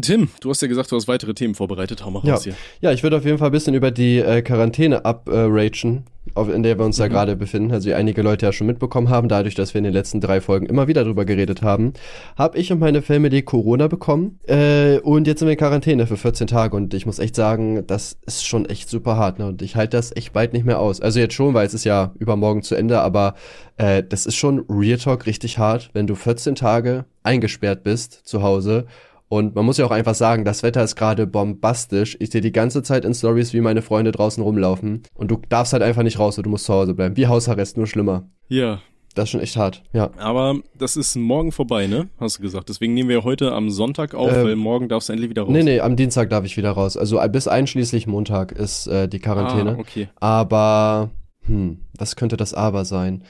Tim, 0.00 0.28
du 0.40 0.50
hast 0.50 0.60
ja 0.60 0.68
gesagt, 0.68 0.92
du 0.92 0.96
hast 0.96 1.08
weitere 1.08 1.32
Themen 1.32 1.54
vorbereitet. 1.54 2.04
Hau 2.04 2.10
mal 2.10 2.22
ja. 2.24 2.34
raus 2.34 2.44
hier. 2.44 2.54
Ja, 2.80 2.92
ich 2.92 3.02
würde 3.02 3.16
auf 3.16 3.24
jeden 3.24 3.38
Fall 3.38 3.48
ein 3.48 3.52
bisschen 3.52 3.74
über 3.74 3.90
die 3.90 4.18
äh, 4.18 4.42
Quarantäne 4.42 5.04
abragen, 5.04 6.04
äh, 6.36 6.52
in 6.52 6.62
der 6.62 6.78
wir 6.78 6.84
uns 6.84 6.98
mhm. 6.98 7.02
da 7.02 7.08
gerade 7.08 7.36
befinden. 7.36 7.72
Also 7.72 7.88
wie 7.88 7.94
einige 7.94 8.20
Leute 8.20 8.44
ja 8.44 8.52
schon 8.52 8.66
mitbekommen 8.66 9.08
haben, 9.08 9.28
dadurch, 9.28 9.54
dass 9.54 9.72
wir 9.72 9.78
in 9.78 9.84
den 9.84 9.94
letzten 9.94 10.20
drei 10.20 10.42
Folgen 10.42 10.66
immer 10.66 10.86
wieder 10.86 11.02
drüber 11.04 11.24
geredet 11.24 11.62
haben, 11.62 11.94
habe 12.36 12.58
ich 12.58 12.70
und 12.72 12.78
meine 12.78 13.00
Family 13.00 13.42
Corona 13.42 13.88
bekommen. 13.88 14.38
Äh, 14.46 14.98
und 14.98 15.26
jetzt 15.26 15.38
sind 15.38 15.48
wir 15.48 15.52
in 15.52 15.58
Quarantäne 15.58 16.06
für 16.06 16.18
14 16.18 16.46
Tage. 16.46 16.76
Und 16.76 16.92
ich 16.92 17.06
muss 17.06 17.18
echt 17.18 17.34
sagen, 17.34 17.86
das 17.86 18.18
ist 18.26 18.46
schon 18.46 18.66
echt 18.66 18.90
super 18.90 19.16
hart. 19.16 19.38
Ne? 19.38 19.46
Und 19.46 19.62
ich 19.62 19.76
halte 19.76 19.96
das 19.96 20.14
echt 20.14 20.34
bald 20.34 20.52
nicht 20.52 20.66
mehr 20.66 20.78
aus. 20.78 21.00
Also 21.00 21.20
jetzt 21.20 21.34
schon, 21.34 21.54
weil 21.54 21.66
es 21.66 21.74
ist 21.74 21.84
ja 21.84 22.12
übermorgen 22.18 22.62
zu 22.62 22.74
Ende, 22.74 23.00
aber 23.00 23.34
äh, 23.78 24.02
das 24.06 24.26
ist 24.26 24.36
schon 24.36 24.64
Real 24.68 24.98
Talk 24.98 25.24
richtig 25.24 25.56
hart, 25.58 25.90
wenn 25.94 26.06
du 26.06 26.14
14 26.14 26.54
Tage 26.54 27.06
eingesperrt 27.22 27.82
bist 27.82 28.20
zu 28.24 28.42
Hause 28.42 28.86
und 29.28 29.54
man 29.54 29.64
muss 29.64 29.78
ja 29.78 29.86
auch 29.86 29.90
einfach 29.90 30.14
sagen, 30.14 30.44
das 30.44 30.62
Wetter 30.62 30.84
ist 30.84 30.94
gerade 30.94 31.26
bombastisch. 31.26 32.16
Ich 32.20 32.30
sehe 32.30 32.40
die 32.40 32.52
ganze 32.52 32.82
Zeit 32.82 33.04
in 33.04 33.12
Stories, 33.12 33.52
wie 33.52 33.60
meine 33.60 33.82
Freunde 33.82 34.12
draußen 34.12 34.42
rumlaufen. 34.42 35.02
Und 35.14 35.30
du 35.30 35.40
darfst 35.48 35.72
halt 35.72 35.82
einfach 35.82 36.04
nicht 36.04 36.18
raus, 36.18 36.36
du 36.36 36.48
musst 36.48 36.66
zu 36.66 36.72
Hause 36.72 36.94
bleiben. 36.94 37.16
Wie 37.16 37.26
Hausarrest, 37.26 37.76
nur 37.76 37.86
schlimmer. 37.86 38.28
Ja. 38.48 38.80
Das 39.16 39.24
ist 39.24 39.30
schon 39.30 39.40
echt 39.40 39.56
hart, 39.56 39.82
ja. 39.94 40.10
Aber 40.18 40.56
das 40.78 40.94
ist 40.94 41.16
morgen 41.16 41.50
vorbei, 41.50 41.86
ne? 41.86 42.10
Hast 42.20 42.38
du 42.38 42.42
gesagt. 42.42 42.68
Deswegen 42.68 42.92
nehmen 42.92 43.08
wir 43.08 43.24
heute 43.24 43.52
am 43.52 43.70
Sonntag 43.70 44.14
auf, 44.14 44.30
ähm, 44.30 44.44
weil 44.44 44.56
morgen 44.56 44.90
darfst 44.90 45.08
du 45.08 45.14
endlich 45.14 45.30
wieder 45.30 45.42
raus. 45.42 45.50
Nee, 45.50 45.62
nee, 45.62 45.80
am 45.80 45.96
Dienstag 45.96 46.28
darf 46.28 46.44
ich 46.44 46.58
wieder 46.58 46.72
raus. 46.72 46.98
Also 46.98 47.18
bis 47.30 47.48
einschließlich 47.48 48.06
Montag 48.06 48.52
ist 48.52 48.86
äh, 48.88 49.08
die 49.08 49.18
Quarantäne. 49.18 49.76
Ah, 49.76 49.80
okay. 49.80 50.08
Aber, 50.16 51.10
hm, 51.46 51.78
was 51.96 52.16
könnte 52.16 52.36
das 52.36 52.52
aber 52.52 52.84
sein? 52.84 53.24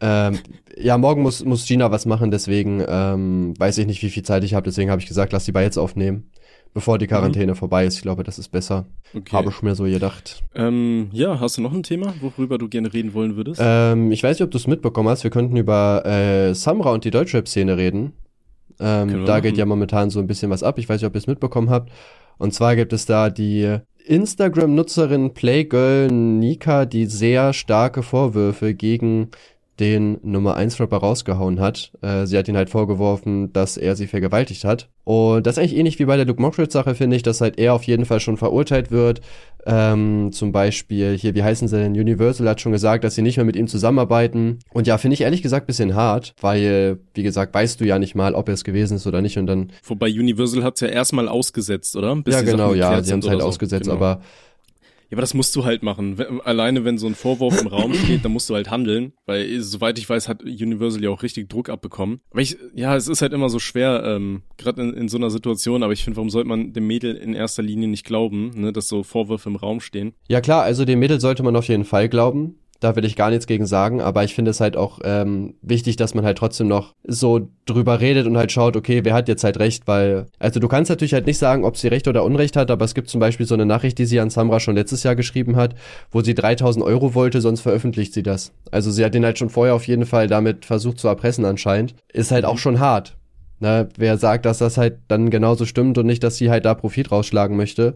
Ähm, 0.00 0.38
ja, 0.76 0.96
morgen 0.98 1.22
muss, 1.22 1.44
muss 1.44 1.66
Gina 1.66 1.90
was 1.90 2.06
machen, 2.06 2.30
deswegen 2.30 2.82
ähm, 2.88 3.54
weiß 3.58 3.78
ich 3.78 3.86
nicht, 3.86 4.02
wie 4.02 4.10
viel 4.10 4.22
Zeit 4.22 4.44
ich 4.44 4.54
habe. 4.54 4.64
Deswegen 4.64 4.90
habe 4.90 5.00
ich 5.00 5.08
gesagt, 5.08 5.32
lass 5.32 5.44
die 5.44 5.52
bei 5.52 5.62
jetzt 5.62 5.76
aufnehmen, 5.76 6.30
bevor 6.72 6.98
die 6.98 7.06
Quarantäne 7.06 7.52
mhm. 7.52 7.56
vorbei 7.56 7.84
ist. 7.84 7.96
Ich 7.96 8.02
glaube, 8.02 8.24
das 8.24 8.38
ist 8.38 8.48
besser. 8.48 8.86
Okay. 9.14 9.36
Habe 9.36 9.50
ich 9.50 9.62
mir 9.62 9.74
so 9.74 9.84
gedacht. 9.84 10.42
Ähm, 10.54 11.08
ja, 11.12 11.38
hast 11.38 11.58
du 11.58 11.62
noch 11.62 11.74
ein 11.74 11.82
Thema, 11.82 12.14
worüber 12.20 12.56
du 12.56 12.68
gerne 12.68 12.92
reden 12.92 13.12
wollen 13.12 13.36
würdest? 13.36 13.60
Ähm, 13.62 14.10
ich 14.10 14.22
weiß 14.22 14.38
nicht, 14.38 14.44
ob 14.44 14.50
du 14.50 14.58
es 14.58 14.66
mitbekommen 14.66 15.08
hast. 15.08 15.22
Wir 15.22 15.30
könnten 15.30 15.56
über 15.56 16.04
äh, 16.06 16.54
Samra 16.54 16.92
und 16.92 17.04
die 17.04 17.10
Deutschrap-Szene 17.10 17.76
reden. 17.76 18.12
Ähm, 18.78 19.26
da 19.26 19.40
geht 19.40 19.58
ja 19.58 19.66
momentan 19.66 20.08
so 20.08 20.20
ein 20.20 20.26
bisschen 20.26 20.50
was 20.50 20.62
ab. 20.62 20.78
Ich 20.78 20.88
weiß 20.88 21.00
nicht, 21.00 21.06
ob 21.06 21.14
ihr 21.14 21.18
es 21.18 21.26
mitbekommen 21.26 21.68
habt. 21.68 21.90
Und 22.38 22.54
zwar 22.54 22.74
gibt 22.76 22.94
es 22.94 23.04
da 23.04 23.28
die 23.28 23.76
Instagram-Nutzerin 24.06 25.34
Playgirl 25.34 26.08
Nika, 26.08 26.86
die 26.86 27.04
sehr 27.04 27.52
starke 27.52 28.02
Vorwürfe 28.02 28.74
gegen 28.74 29.28
den 29.80 30.18
Nummer 30.22 30.56
1 30.56 30.78
Rapper 30.78 30.98
rausgehauen 30.98 31.58
hat. 31.58 31.92
Äh, 32.02 32.26
sie 32.26 32.36
hat 32.36 32.46
ihn 32.48 32.56
halt 32.56 32.68
vorgeworfen, 32.68 33.52
dass 33.52 33.78
er 33.78 33.96
sie 33.96 34.06
vergewaltigt 34.06 34.64
hat. 34.64 34.88
Und 35.04 35.46
das 35.46 35.54
ist 35.54 35.58
eigentlich 35.58 35.76
ähnlich 35.76 35.98
wie 35.98 36.04
bei 36.04 36.16
der 36.16 36.26
Luke 36.26 36.40
Mockridge 36.40 36.70
Sache, 36.70 36.94
finde 36.94 37.16
ich, 37.16 37.22
dass 37.22 37.40
halt 37.40 37.58
er 37.58 37.72
auf 37.72 37.84
jeden 37.84 38.04
Fall 38.04 38.20
schon 38.20 38.36
verurteilt 38.36 38.90
wird. 38.90 39.22
Ähm, 39.66 40.30
zum 40.32 40.52
Beispiel 40.52 41.16
hier, 41.16 41.34
wie 41.34 41.42
heißen 41.42 41.66
sie 41.68 41.78
denn? 41.78 41.92
Universal 41.92 42.48
hat 42.48 42.60
schon 42.60 42.72
gesagt, 42.72 43.04
dass 43.04 43.14
sie 43.14 43.22
nicht 43.22 43.36
mehr 43.36 43.46
mit 43.46 43.56
ihm 43.56 43.66
zusammenarbeiten. 43.66 44.58
Und 44.72 44.86
ja, 44.86 44.98
finde 44.98 45.14
ich 45.14 45.22
ehrlich 45.22 45.42
gesagt 45.42 45.66
bisschen 45.66 45.94
hart, 45.94 46.34
weil, 46.40 46.98
wie 47.14 47.22
gesagt, 47.22 47.54
weißt 47.54 47.80
du 47.80 47.86
ja 47.86 47.98
nicht 47.98 48.14
mal, 48.14 48.34
ob 48.34 48.48
er 48.48 48.54
es 48.54 48.64
gewesen 48.64 48.96
ist 48.96 49.06
oder 49.06 49.22
nicht 49.22 49.38
und 49.38 49.46
dann. 49.46 49.72
Wobei 49.84 50.08
Universal 50.08 50.62
hat 50.62 50.74
es 50.74 50.80
ja 50.80 50.88
erstmal 50.88 51.28
ausgesetzt, 51.28 51.96
oder? 51.96 52.14
Bis 52.16 52.34
ja, 52.34 52.42
genau, 52.42 52.74
ja, 52.74 53.02
sie 53.02 53.12
haben 53.12 53.20
es 53.20 53.28
halt 53.28 53.40
so. 53.40 53.46
ausgesetzt, 53.46 53.84
genau. 53.84 53.96
aber 53.96 54.20
ja, 55.10 55.16
aber 55.16 55.22
das 55.22 55.34
musst 55.34 55.56
du 55.56 55.64
halt 55.64 55.82
machen. 55.82 56.16
Alleine 56.44 56.84
wenn 56.84 56.96
so 56.96 57.08
ein 57.08 57.16
Vorwurf 57.16 57.60
im 57.60 57.66
Raum 57.66 57.94
steht, 57.94 58.24
dann 58.24 58.32
musst 58.32 58.48
du 58.48 58.54
halt 58.54 58.70
handeln, 58.70 59.12
weil 59.26 59.60
soweit 59.60 59.98
ich 59.98 60.08
weiß, 60.08 60.28
hat 60.28 60.44
Universal 60.44 61.02
ja 61.02 61.10
auch 61.10 61.24
richtig 61.24 61.48
Druck 61.48 61.68
abbekommen. 61.68 62.20
Aber 62.30 62.40
ich, 62.40 62.56
ja, 62.74 62.94
es 62.94 63.08
ist 63.08 63.20
halt 63.20 63.32
immer 63.32 63.48
so 63.48 63.58
schwer, 63.58 64.04
ähm, 64.06 64.42
gerade 64.56 64.82
in, 64.82 64.94
in 64.94 65.08
so 65.08 65.16
einer 65.16 65.30
Situation, 65.30 65.82
aber 65.82 65.92
ich 65.92 66.04
finde, 66.04 66.16
warum 66.16 66.30
sollte 66.30 66.48
man 66.48 66.72
dem 66.72 66.86
Mädel 66.86 67.16
in 67.16 67.34
erster 67.34 67.62
Linie 67.62 67.88
nicht 67.88 68.06
glauben, 68.06 68.50
ne, 68.54 68.72
dass 68.72 68.86
so 68.86 69.02
Vorwürfe 69.02 69.48
im 69.48 69.56
Raum 69.56 69.80
stehen? 69.80 70.14
Ja 70.28 70.40
klar, 70.40 70.62
also 70.62 70.84
dem 70.84 71.00
Mädel 71.00 71.20
sollte 71.20 71.42
man 71.42 71.56
auf 71.56 71.66
jeden 71.66 71.84
Fall 71.84 72.08
glauben. 72.08 72.60
Da 72.80 72.96
will 72.96 73.04
ich 73.04 73.14
gar 73.14 73.28
nichts 73.28 73.46
gegen 73.46 73.66
sagen, 73.66 74.00
aber 74.00 74.24
ich 74.24 74.34
finde 74.34 74.50
es 74.50 74.60
halt 74.60 74.76
auch 74.76 75.00
ähm, 75.04 75.54
wichtig, 75.60 75.96
dass 75.96 76.14
man 76.14 76.24
halt 76.24 76.38
trotzdem 76.38 76.66
noch 76.66 76.94
so 77.06 77.48
drüber 77.66 78.00
redet 78.00 78.26
und 78.26 78.38
halt 78.38 78.50
schaut, 78.52 78.74
okay, 78.74 79.04
wer 79.04 79.12
hat 79.12 79.28
jetzt 79.28 79.44
halt 79.44 79.58
recht, 79.58 79.86
weil, 79.86 80.26
also 80.38 80.60
du 80.60 80.66
kannst 80.66 80.88
natürlich 80.88 81.12
halt 81.12 81.26
nicht 81.26 81.36
sagen, 81.36 81.64
ob 81.64 81.76
sie 81.76 81.88
recht 81.88 82.08
oder 82.08 82.24
unrecht 82.24 82.56
hat, 82.56 82.70
aber 82.70 82.86
es 82.86 82.94
gibt 82.94 83.10
zum 83.10 83.20
Beispiel 83.20 83.44
so 83.44 83.54
eine 83.54 83.66
Nachricht, 83.66 83.98
die 83.98 84.06
sie 84.06 84.18
an 84.18 84.30
Samra 84.30 84.60
schon 84.60 84.76
letztes 84.76 85.02
Jahr 85.02 85.14
geschrieben 85.14 85.56
hat, 85.56 85.74
wo 86.10 86.22
sie 86.22 86.34
3000 86.34 86.82
Euro 86.84 87.14
wollte, 87.14 87.42
sonst 87.42 87.60
veröffentlicht 87.60 88.14
sie 88.14 88.22
das. 88.22 88.52
Also 88.70 88.90
sie 88.90 89.04
hat 89.04 89.12
den 89.12 89.26
halt 89.26 89.38
schon 89.38 89.50
vorher 89.50 89.74
auf 89.74 89.86
jeden 89.86 90.06
Fall 90.06 90.26
damit 90.26 90.64
versucht 90.64 90.98
zu 90.98 91.08
erpressen 91.08 91.44
anscheinend. 91.44 91.94
Ist 92.12 92.32
halt 92.32 92.46
auch 92.46 92.58
schon 92.58 92.80
hart. 92.80 93.16
Ne, 93.62 93.90
wer 93.98 94.16
sagt, 94.16 94.46
dass 94.46 94.56
das 94.56 94.78
halt 94.78 95.00
dann 95.08 95.28
genauso 95.28 95.66
stimmt 95.66 95.98
und 95.98 96.06
nicht, 96.06 96.24
dass 96.24 96.36
sie 96.36 96.48
halt 96.48 96.64
da 96.64 96.72
Profit 96.72 97.12
rausschlagen 97.12 97.58
möchte. 97.58 97.94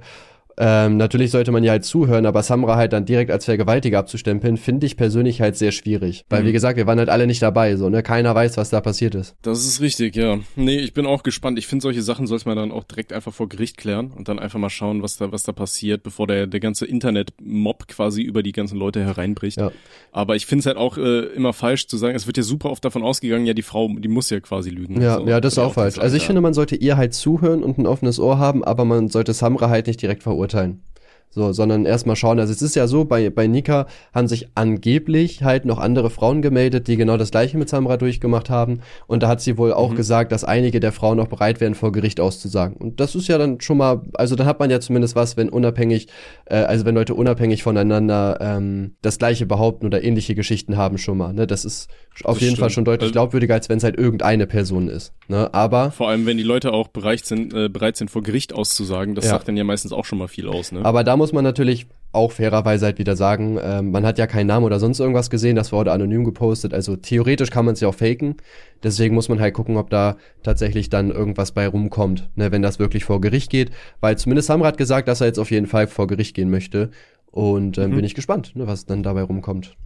Ähm, 0.57 0.96
natürlich 0.96 1.30
sollte 1.32 1.50
man 1.50 1.64
ja 1.64 1.72
halt 1.72 1.84
zuhören, 1.84 2.26
aber 2.26 2.42
Samra 2.42 2.76
halt 2.76 2.92
dann 2.92 3.05
direkt 3.05 3.30
als 3.30 3.44
Vergewaltiger 3.44 3.98
abzustempeln, 3.98 4.57
finde 4.57 4.86
ich 4.86 4.96
persönlich 4.96 5.40
halt 5.40 5.57
sehr 5.57 5.72
schwierig. 5.72 6.24
Weil, 6.28 6.42
mhm. 6.42 6.46
wie 6.46 6.52
gesagt, 6.52 6.76
wir 6.76 6.86
waren 6.86 6.98
halt 6.98 7.09
alle 7.09 7.26
nicht 7.26 7.42
dabei, 7.42 7.76
so, 7.76 7.88
ne? 7.88 8.02
Keiner 8.02 8.34
weiß, 8.34 8.57
was 8.57 8.70
da 8.70 8.80
passiert 8.80 9.14
ist. 9.14 9.34
Das 9.42 9.64
ist 9.64 9.80
richtig, 9.80 10.14
ja. 10.14 10.38
Nee, 10.55 10.78
ich 10.78 10.92
bin 10.92 11.07
auch 11.07 11.22
gespannt. 11.22 11.59
Ich 11.59 11.66
finde, 11.66 11.82
solche 11.82 12.02
Sachen 12.02 12.26
sollte 12.26 12.46
man 12.48 12.57
dann 12.57 12.70
auch 12.70 12.84
direkt 12.84 13.12
einfach 13.12 13.32
vor 13.32 13.48
Gericht 13.48 13.76
klären 13.76 14.12
und 14.12 14.28
dann 14.28 14.38
einfach 14.38 14.59
mal 14.59 14.70
schauen, 14.70 15.02
was 15.02 15.16
da, 15.16 15.32
was 15.32 15.42
da 15.42 15.52
passiert, 15.52 16.02
bevor 16.02 16.26
der, 16.26 16.46
der 16.46 16.61
ganze 16.61 16.86
Internet-Mob 16.86 17.88
quasi 17.88 18.22
über 18.22 18.42
die 18.42 18.52
ganzen 18.52 18.78
Leute 18.78 19.05
hereinbricht. 19.05 19.59
Ja. 19.59 19.72
Aber 20.12 20.36
ich 20.36 20.46
finde 20.46 20.61
es 20.61 20.66
halt 20.66 20.76
auch 20.76 20.98
äh, 20.98 21.26
immer 21.34 21.52
falsch 21.52 21.88
zu 21.88 21.96
sagen, 21.96 22.14
es 22.14 22.26
wird 22.26 22.36
ja 22.36 22.42
super 22.44 22.70
oft 22.70 22.84
davon 22.84 23.02
ausgegangen, 23.02 23.46
ja, 23.46 23.55
die 23.55 23.62
Frau, 23.62 23.88
die 23.88 24.09
muss 24.09 24.30
ja 24.30 24.38
quasi 24.40 24.70
lügen. 24.70 25.00
Ja, 25.00 25.18
so. 25.18 25.26
ja, 25.26 25.40
das 25.40 25.55
ist 25.55 25.59
auch 25.59 25.74
falsch. 25.74 25.98
Also 25.98 26.16
ich 26.16 26.22
ja. 26.22 26.26
finde, 26.28 26.42
man 26.42 26.55
sollte 26.55 26.76
ihr 26.76 26.96
halt 26.96 27.14
zuhören 27.14 27.64
und 27.64 27.78
ein 27.78 27.86
offenes 27.86 28.20
Ohr 28.20 28.38
haben, 28.38 28.62
aber 28.62 28.84
man 28.84 29.09
sollte 29.09 29.32
Samra 29.32 29.68
halt 29.68 29.88
nicht 29.88 30.00
direkt 30.00 30.22
verurteilen 30.22 30.43
verurteilen. 30.45 30.82
So, 31.35 31.53
sondern 31.53 31.85
erstmal 31.85 32.14
schauen. 32.14 32.39
Also 32.39 32.53
es 32.53 32.62
ist 32.62 32.76
ja 32.76 32.87
so, 32.87 33.05
bei, 33.05 33.28
bei 33.28 33.49
Nika 33.49 33.87
haben 34.14 34.28
sich 34.28 34.51
angeblich 34.55 35.43
halt 35.43 35.64
noch 35.64 35.78
andere 35.78 36.09
Frauen 36.09 36.43
gemeldet, 36.43 36.87
die 36.87 36.97
genau 36.97 37.16
das 37.16 37.32
gleiche 37.32 37.59
mit 37.59 37.68
Samra 37.68 37.97
durchgemacht 37.97 38.51
haben. 38.51 38.82
Und 39.09 39.24
da 39.24 39.28
hat 39.28 39.41
sie 39.41 39.59
wohl 39.59 39.72
auch 39.72 39.91
mhm. 39.91 39.97
gesagt, 39.97 40.30
dass 40.30 40.45
einige 40.45 40.78
der 40.78 40.93
Frauen 40.93 41.18
auch 41.18 41.26
bereit 41.26 41.61
wären, 41.61 41.74
vor 41.74 41.91
Gericht 41.91 42.20
auszusagen. 42.20 42.76
Und 42.76 43.01
das 43.01 43.16
ist 43.16 43.26
ja 43.26 43.37
dann 43.37 43.61
schon 43.61 43.78
mal, 43.78 44.03
also 44.14 44.37
dann 44.37 44.47
hat 44.47 44.61
man 44.61 44.70
ja 44.70 44.78
zumindest 44.78 45.16
was, 45.16 45.37
wenn 45.37 45.49
unabhängig, 45.49 46.07
äh, 46.45 46.55
also 46.55 46.85
wenn 46.85 46.95
Leute 46.95 47.14
unabhängig 47.14 47.64
voneinander 47.64 48.39
ähm, 48.41 48.95
das 49.03 49.18
gleiche 49.18 49.45
behaupten 49.45 49.87
oder 49.87 50.05
ähnliche 50.05 50.37
Geschichten 50.37 50.76
haben 50.76 50.99
schon 50.99 51.18
mal. 51.18 51.32
Ne? 51.32 51.49
Das 51.49 51.64
ist 51.64 51.89
auf 52.22 52.35
das 52.35 52.43
jeden 52.43 52.53
stimmt. 52.53 52.59
Fall 52.61 52.70
schon 52.70 52.85
deutlich 52.85 53.07
also 53.07 53.12
glaubwürdiger, 53.12 53.55
als 53.55 53.68
wenn 53.68 53.78
es 53.78 53.85
halt 53.85 53.99
irgendeine 53.99 54.47
Person 54.47 54.89
ist. 54.89 55.12
Ne? 55.26 55.53
Aber 55.53 55.91
vor 55.91 56.11
allem, 56.11 56.26
wenn 56.26 56.37
die 56.37 56.45
Leute 56.45 56.72
auch 56.72 56.87
bereit 56.87 57.24
sind, 57.24 57.53
äh, 57.53 57.68
bereit 57.68 57.97
sind, 57.97 58.11
vor 58.11 58.22
Gericht 58.22 58.53
auszusagen, 58.53 59.16
das 59.16 59.24
ja. 59.24 59.32
sagt 59.32 59.49
dann 59.49 59.57
ja 59.57 59.64
meistens 59.64 59.93
auch 59.93 60.05
schon 60.05 60.18
mal 60.18 60.28
viel 60.28 60.49
aus. 60.49 60.70
Ne? 60.70 60.85
Aber 60.85 61.03
da 61.03 61.16
muss 61.16 61.24
man 61.33 61.45
natürlich 61.45 61.87
auch 62.12 62.33
fairerweise 62.33 62.87
halt 62.87 62.99
wieder 62.99 63.16
sagen, 63.16 63.59
ähm, 63.62 63.91
man 63.91 64.07
hat 64.07 64.18
ja 64.18 64.27
keinen 64.27 64.47
Namen 64.47 64.64
oder 64.64 64.79
sonst 64.79 65.01
irgendwas 65.01 65.31
gesehen, 65.31 65.57
das 65.57 65.72
wurde 65.72 65.93
anonym 65.93 66.25
gepostet. 66.25 66.72
Also 66.72 66.97
theoretisch 66.97 67.51
kann 67.51 67.64
man 67.64 67.75
es 67.75 67.81
ja 67.81 67.89
auch 67.89 67.95
faken. 67.95 68.37
Deswegen 68.83 69.14
muss 69.14 69.29
man 69.29 69.41
halt 69.41 69.55
gucken, 69.55 69.77
ob 69.77 69.91
da 69.91 70.16
tatsächlich 70.43 70.91
dann 70.91 71.11
irgendwas 71.11 71.53
bei 71.53 71.66
rumkommt, 71.66 72.31
ne, 72.37 72.53
wenn 72.53 72.62
das 72.62 72.79
wirklich 72.79 73.05
vor 73.05 73.20
Gericht 73.20 73.51
geht. 73.51 73.70
Weil 74.01 74.16
zumindest 74.16 74.49
Samrat 74.49 74.79
gesagt, 74.79 75.09
dass 75.09 75.20
er 75.20 75.27
jetzt 75.27 75.39
auf 75.39 75.51
jeden 75.51 75.66
Fall 75.66 75.87
vor 75.87 76.07
Gericht 76.07 76.35
gehen 76.37 76.51
möchte. 76.51 76.91
Und 77.31 77.79
ähm, 77.79 77.91
mhm. 77.91 77.97
bin 77.97 78.05
ich 78.05 78.14
gespannt, 78.14 78.55
ne, 78.55 78.66
was 78.66 78.87
dann 78.87 79.03
dabei 79.03 79.22
rumkommt. 79.22 79.77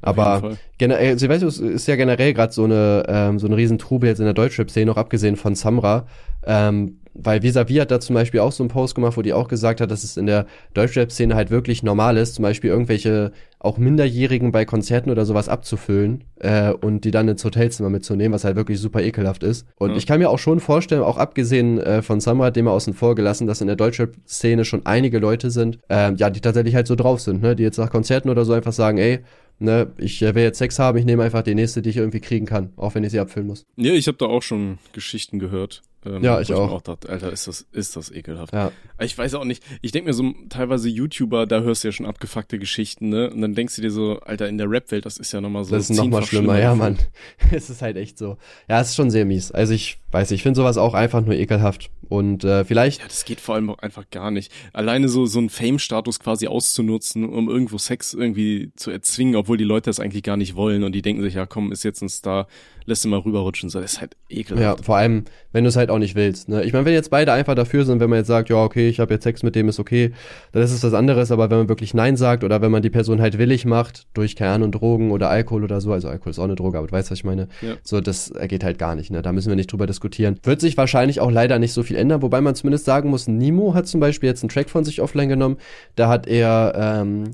Aber 0.00 0.56
generell, 0.78 1.16
du, 1.16 1.46
es 1.46 1.58
ist 1.58 1.88
ja 1.88 1.96
generell 1.96 2.34
gerade 2.34 2.52
so 2.52 2.64
eine 2.64 3.04
ähm, 3.08 3.38
so 3.38 3.46
eine 3.46 3.56
riesen 3.56 3.78
Trubel 3.78 4.08
jetzt 4.08 4.18
in 4.18 4.24
der 4.24 4.34
Deutschrap-Szene, 4.34 4.86
noch 4.86 4.96
abgesehen 4.96 5.36
von 5.36 5.54
Samra, 5.54 6.06
ähm, 6.44 6.98
weil 7.18 7.42
Visavi 7.42 7.74
hat 7.74 7.90
da 7.90 8.00
zum 8.00 8.14
Beispiel 8.14 8.40
auch 8.40 8.52
so 8.52 8.62
einen 8.62 8.70
Post 8.70 8.94
gemacht, 8.94 9.16
wo 9.16 9.22
die 9.22 9.32
auch 9.32 9.48
gesagt 9.48 9.80
hat, 9.80 9.90
dass 9.90 10.04
es 10.04 10.16
in 10.16 10.26
der 10.26 10.46
Deutschrap-Szene 10.74 11.34
halt 11.34 11.50
wirklich 11.50 11.82
normal 11.82 12.16
ist, 12.16 12.34
zum 12.34 12.42
Beispiel 12.42 12.70
irgendwelche 12.70 13.32
auch 13.58 13.78
Minderjährigen 13.78 14.52
bei 14.52 14.64
Konzerten 14.64 15.10
oder 15.10 15.24
sowas 15.24 15.48
abzufüllen 15.48 16.24
äh, 16.40 16.72
und 16.72 17.04
die 17.04 17.10
dann 17.10 17.28
ins 17.28 17.44
Hotelzimmer 17.44 17.90
mitzunehmen, 17.90 18.34
was 18.34 18.44
halt 18.44 18.56
wirklich 18.56 18.78
super 18.78 19.02
ekelhaft 19.02 19.42
ist. 19.42 19.66
Und 19.76 19.90
ja. 19.90 19.96
ich 19.96 20.06
kann 20.06 20.18
mir 20.18 20.30
auch 20.30 20.38
schon 20.38 20.60
vorstellen, 20.60 21.02
auch 21.02 21.16
abgesehen 21.16 21.78
äh, 21.78 22.02
von 22.02 22.20
Samra, 22.20 22.50
dem 22.50 22.66
er 22.66 22.72
außen 22.72 22.94
vor 22.94 23.14
gelassen, 23.14 23.46
dass 23.46 23.60
in 23.60 23.66
der 23.66 23.76
Deutschrap-Szene 23.76 24.64
schon 24.64 24.84
einige 24.84 25.18
Leute 25.18 25.50
sind, 25.50 25.78
äh, 25.88 26.12
ja, 26.14 26.30
die 26.30 26.40
tatsächlich 26.40 26.74
halt 26.74 26.86
so 26.86 26.94
drauf 26.94 27.20
sind, 27.20 27.42
ne, 27.42 27.56
die 27.56 27.62
jetzt 27.62 27.78
nach 27.78 27.90
Konzerten 27.90 28.28
oder 28.28 28.44
so 28.44 28.52
einfach 28.52 28.72
sagen, 28.72 28.98
ey, 28.98 29.20
ne, 29.58 29.90
ich 29.98 30.22
äh, 30.22 30.34
will 30.34 30.42
jetzt 30.42 30.58
Sex 30.58 30.78
haben, 30.78 30.98
ich 30.98 31.04
nehme 31.04 31.22
einfach 31.22 31.42
die 31.42 31.54
nächste, 31.54 31.82
die 31.82 31.90
ich 31.90 31.96
irgendwie 31.96 32.20
kriegen 32.20 32.46
kann, 32.46 32.72
auch 32.76 32.94
wenn 32.94 33.04
ich 33.04 33.10
sie 33.10 33.20
abfüllen 33.20 33.46
muss. 33.46 33.64
Ja, 33.76 33.92
ich 33.92 34.06
habe 34.06 34.18
da 34.18 34.26
auch 34.26 34.42
schon 34.42 34.78
Geschichten 34.92 35.38
gehört. 35.38 35.82
Ähm, 36.04 36.22
ja, 36.22 36.40
ich 36.40 36.52
auch. 36.52 36.70
Auch 36.70 36.82
dachte, 36.82 37.08
Alter, 37.08 37.32
ist 37.32 37.46
das, 37.46 37.66
ist 37.72 37.96
das 37.96 38.10
ekelhaft. 38.12 38.52
Ja. 38.52 38.72
Ich 39.00 39.16
weiß 39.16 39.34
auch 39.34 39.44
nicht. 39.44 39.62
Ich 39.82 39.92
denke 39.92 40.08
mir 40.08 40.14
so, 40.14 40.32
teilweise 40.48 40.88
YouTuber, 40.88 41.46
da 41.46 41.60
hörst 41.60 41.84
du 41.84 41.88
ja 41.88 41.92
schon 41.92 42.06
abgefuckte 42.06 42.58
Geschichten, 42.58 43.08
ne? 43.08 43.30
Und 43.30 43.40
dann 43.40 43.54
denkst 43.54 43.76
du 43.76 43.82
dir 43.82 43.90
so, 43.90 44.20
Alter, 44.20 44.48
in 44.48 44.58
der 44.58 44.70
Rap-Welt, 44.70 45.06
das 45.06 45.18
ist 45.18 45.32
ja 45.32 45.40
nochmal 45.40 45.64
so. 45.64 45.74
Das 45.74 45.90
ist 45.90 45.96
nochmal 45.96 46.24
schlimmer, 46.24 46.54
schlimmer, 46.54 46.60
ja, 46.60 46.74
Mann. 46.74 46.98
es 47.52 47.70
ist 47.70 47.82
halt 47.82 47.96
echt 47.96 48.18
so. 48.18 48.36
Ja, 48.68 48.80
es 48.80 48.90
ist 48.90 48.96
schon 48.96 49.10
sehr 49.10 49.24
mies. 49.24 49.50
Also 49.50 49.72
ich 49.74 49.98
weiß, 50.12 50.30
ich 50.30 50.42
finde 50.42 50.56
sowas 50.56 50.76
auch 50.76 50.94
einfach 50.94 51.24
nur 51.24 51.34
ekelhaft. 51.34 51.90
Und 52.08 52.44
äh, 52.44 52.64
vielleicht. 52.64 53.00
Ja, 53.00 53.08
das 53.08 53.24
geht 53.24 53.40
vor 53.40 53.56
allem 53.56 53.70
auch 53.70 53.78
einfach 53.78 54.08
gar 54.10 54.30
nicht. 54.30 54.52
Alleine 54.72 55.08
so, 55.08 55.26
so 55.26 55.38
einen 55.38 55.50
Fame-Status 55.50 56.20
quasi 56.20 56.46
auszunutzen, 56.46 57.28
um 57.28 57.48
irgendwo 57.48 57.78
Sex 57.78 58.14
irgendwie 58.14 58.70
zu 58.76 58.90
erzwingen, 58.90 59.36
obwohl 59.36 59.56
die 59.56 59.64
Leute 59.64 59.90
das 59.90 59.98
eigentlich 59.98 60.22
gar 60.22 60.36
nicht 60.36 60.54
wollen 60.54 60.84
und 60.84 60.92
die 60.92 61.02
denken 61.02 61.22
sich, 61.22 61.34
ja 61.34 61.46
komm, 61.46 61.72
ist 61.72 61.82
jetzt 61.82 62.02
ein 62.02 62.08
Star, 62.08 62.46
lässt 62.86 63.04
ihn 63.04 63.10
mal 63.10 63.18
rüberrutschen. 63.18 63.68
So, 63.68 63.80
das 63.80 63.94
ist 63.94 64.00
halt 64.00 64.16
ekelhaft. 64.28 64.78
Ja, 64.78 64.82
vor 64.82 64.96
allem, 64.96 65.24
wenn 65.52 65.64
du 65.64 65.68
es 65.68 65.76
halt 65.76 65.90
auch 65.90 65.98
nicht 65.98 66.14
willst. 66.14 66.48
Ne? 66.48 66.64
Ich 66.64 66.72
meine, 66.72 66.84
wenn 66.84 66.92
jetzt 66.92 67.10
beide 67.10 67.32
einfach 67.32 67.54
dafür 67.54 67.84
sind, 67.84 68.00
wenn 68.00 68.08
man 68.08 68.20
jetzt 68.20 68.28
sagt, 68.28 68.48
ja, 68.48 68.56
okay, 68.56 68.88
ich 68.88 69.00
habe 69.00 69.12
jetzt 69.14 69.24
Sex 69.24 69.42
mit 69.42 69.54
dem, 69.54 69.68
ist 69.68 69.78
okay, 69.78 70.12
dann 70.52 70.62
ist 70.62 70.72
es 70.72 70.82
was 70.82 70.94
anderes. 70.94 71.30
Aber 71.30 71.50
wenn 71.50 71.58
man 71.58 71.68
wirklich 71.68 71.94
Nein 71.94 72.16
sagt 72.16 72.44
oder 72.44 72.62
wenn 72.62 72.70
man 72.70 72.82
die 72.82 72.90
Person 72.90 73.20
halt 73.20 73.38
willig 73.38 73.64
macht, 73.64 74.06
durch 74.14 74.36
keine 74.36 74.52
Ahnung, 74.52 74.72
Drogen 74.72 75.10
oder 75.10 75.28
Alkohol 75.28 75.64
oder 75.64 75.80
so, 75.80 75.92
also 75.92 76.08
Alkohol 76.08 76.30
ist 76.30 76.38
auch 76.38 76.44
eine 76.44 76.54
Droge, 76.54 76.78
aber 76.78 76.86
du 76.86 76.92
weißt, 76.92 77.10
was 77.10 77.18
ich 77.18 77.24
meine. 77.24 77.48
Ja. 77.60 77.74
So, 77.82 78.00
das 78.00 78.32
geht 78.48 78.64
halt 78.64 78.78
gar 78.78 78.94
nicht. 78.94 79.10
Ne? 79.10 79.22
Da 79.22 79.32
müssen 79.32 79.48
wir 79.48 79.56
nicht 79.56 79.72
drüber 79.72 79.86
diskutieren. 79.86 80.38
Wird 80.44 80.60
sich 80.60 80.76
wahrscheinlich 80.76 81.20
auch 81.20 81.30
leider 81.30 81.58
nicht 81.58 81.72
so 81.72 81.82
viel 81.82 81.96
ändern, 81.96 82.22
wobei 82.22 82.40
man 82.40 82.54
zumindest 82.54 82.84
sagen 82.84 83.10
muss, 83.10 83.26
Nemo 83.26 83.74
hat 83.74 83.88
zum 83.88 84.00
Beispiel 84.00 84.28
jetzt 84.28 84.42
einen 84.42 84.50
Track 84.50 84.70
von 84.70 84.84
sich 84.84 85.02
offline 85.02 85.28
genommen. 85.28 85.56
Da 85.96 86.08
hat 86.08 86.26
er 86.26 87.00
ähm, 87.02 87.32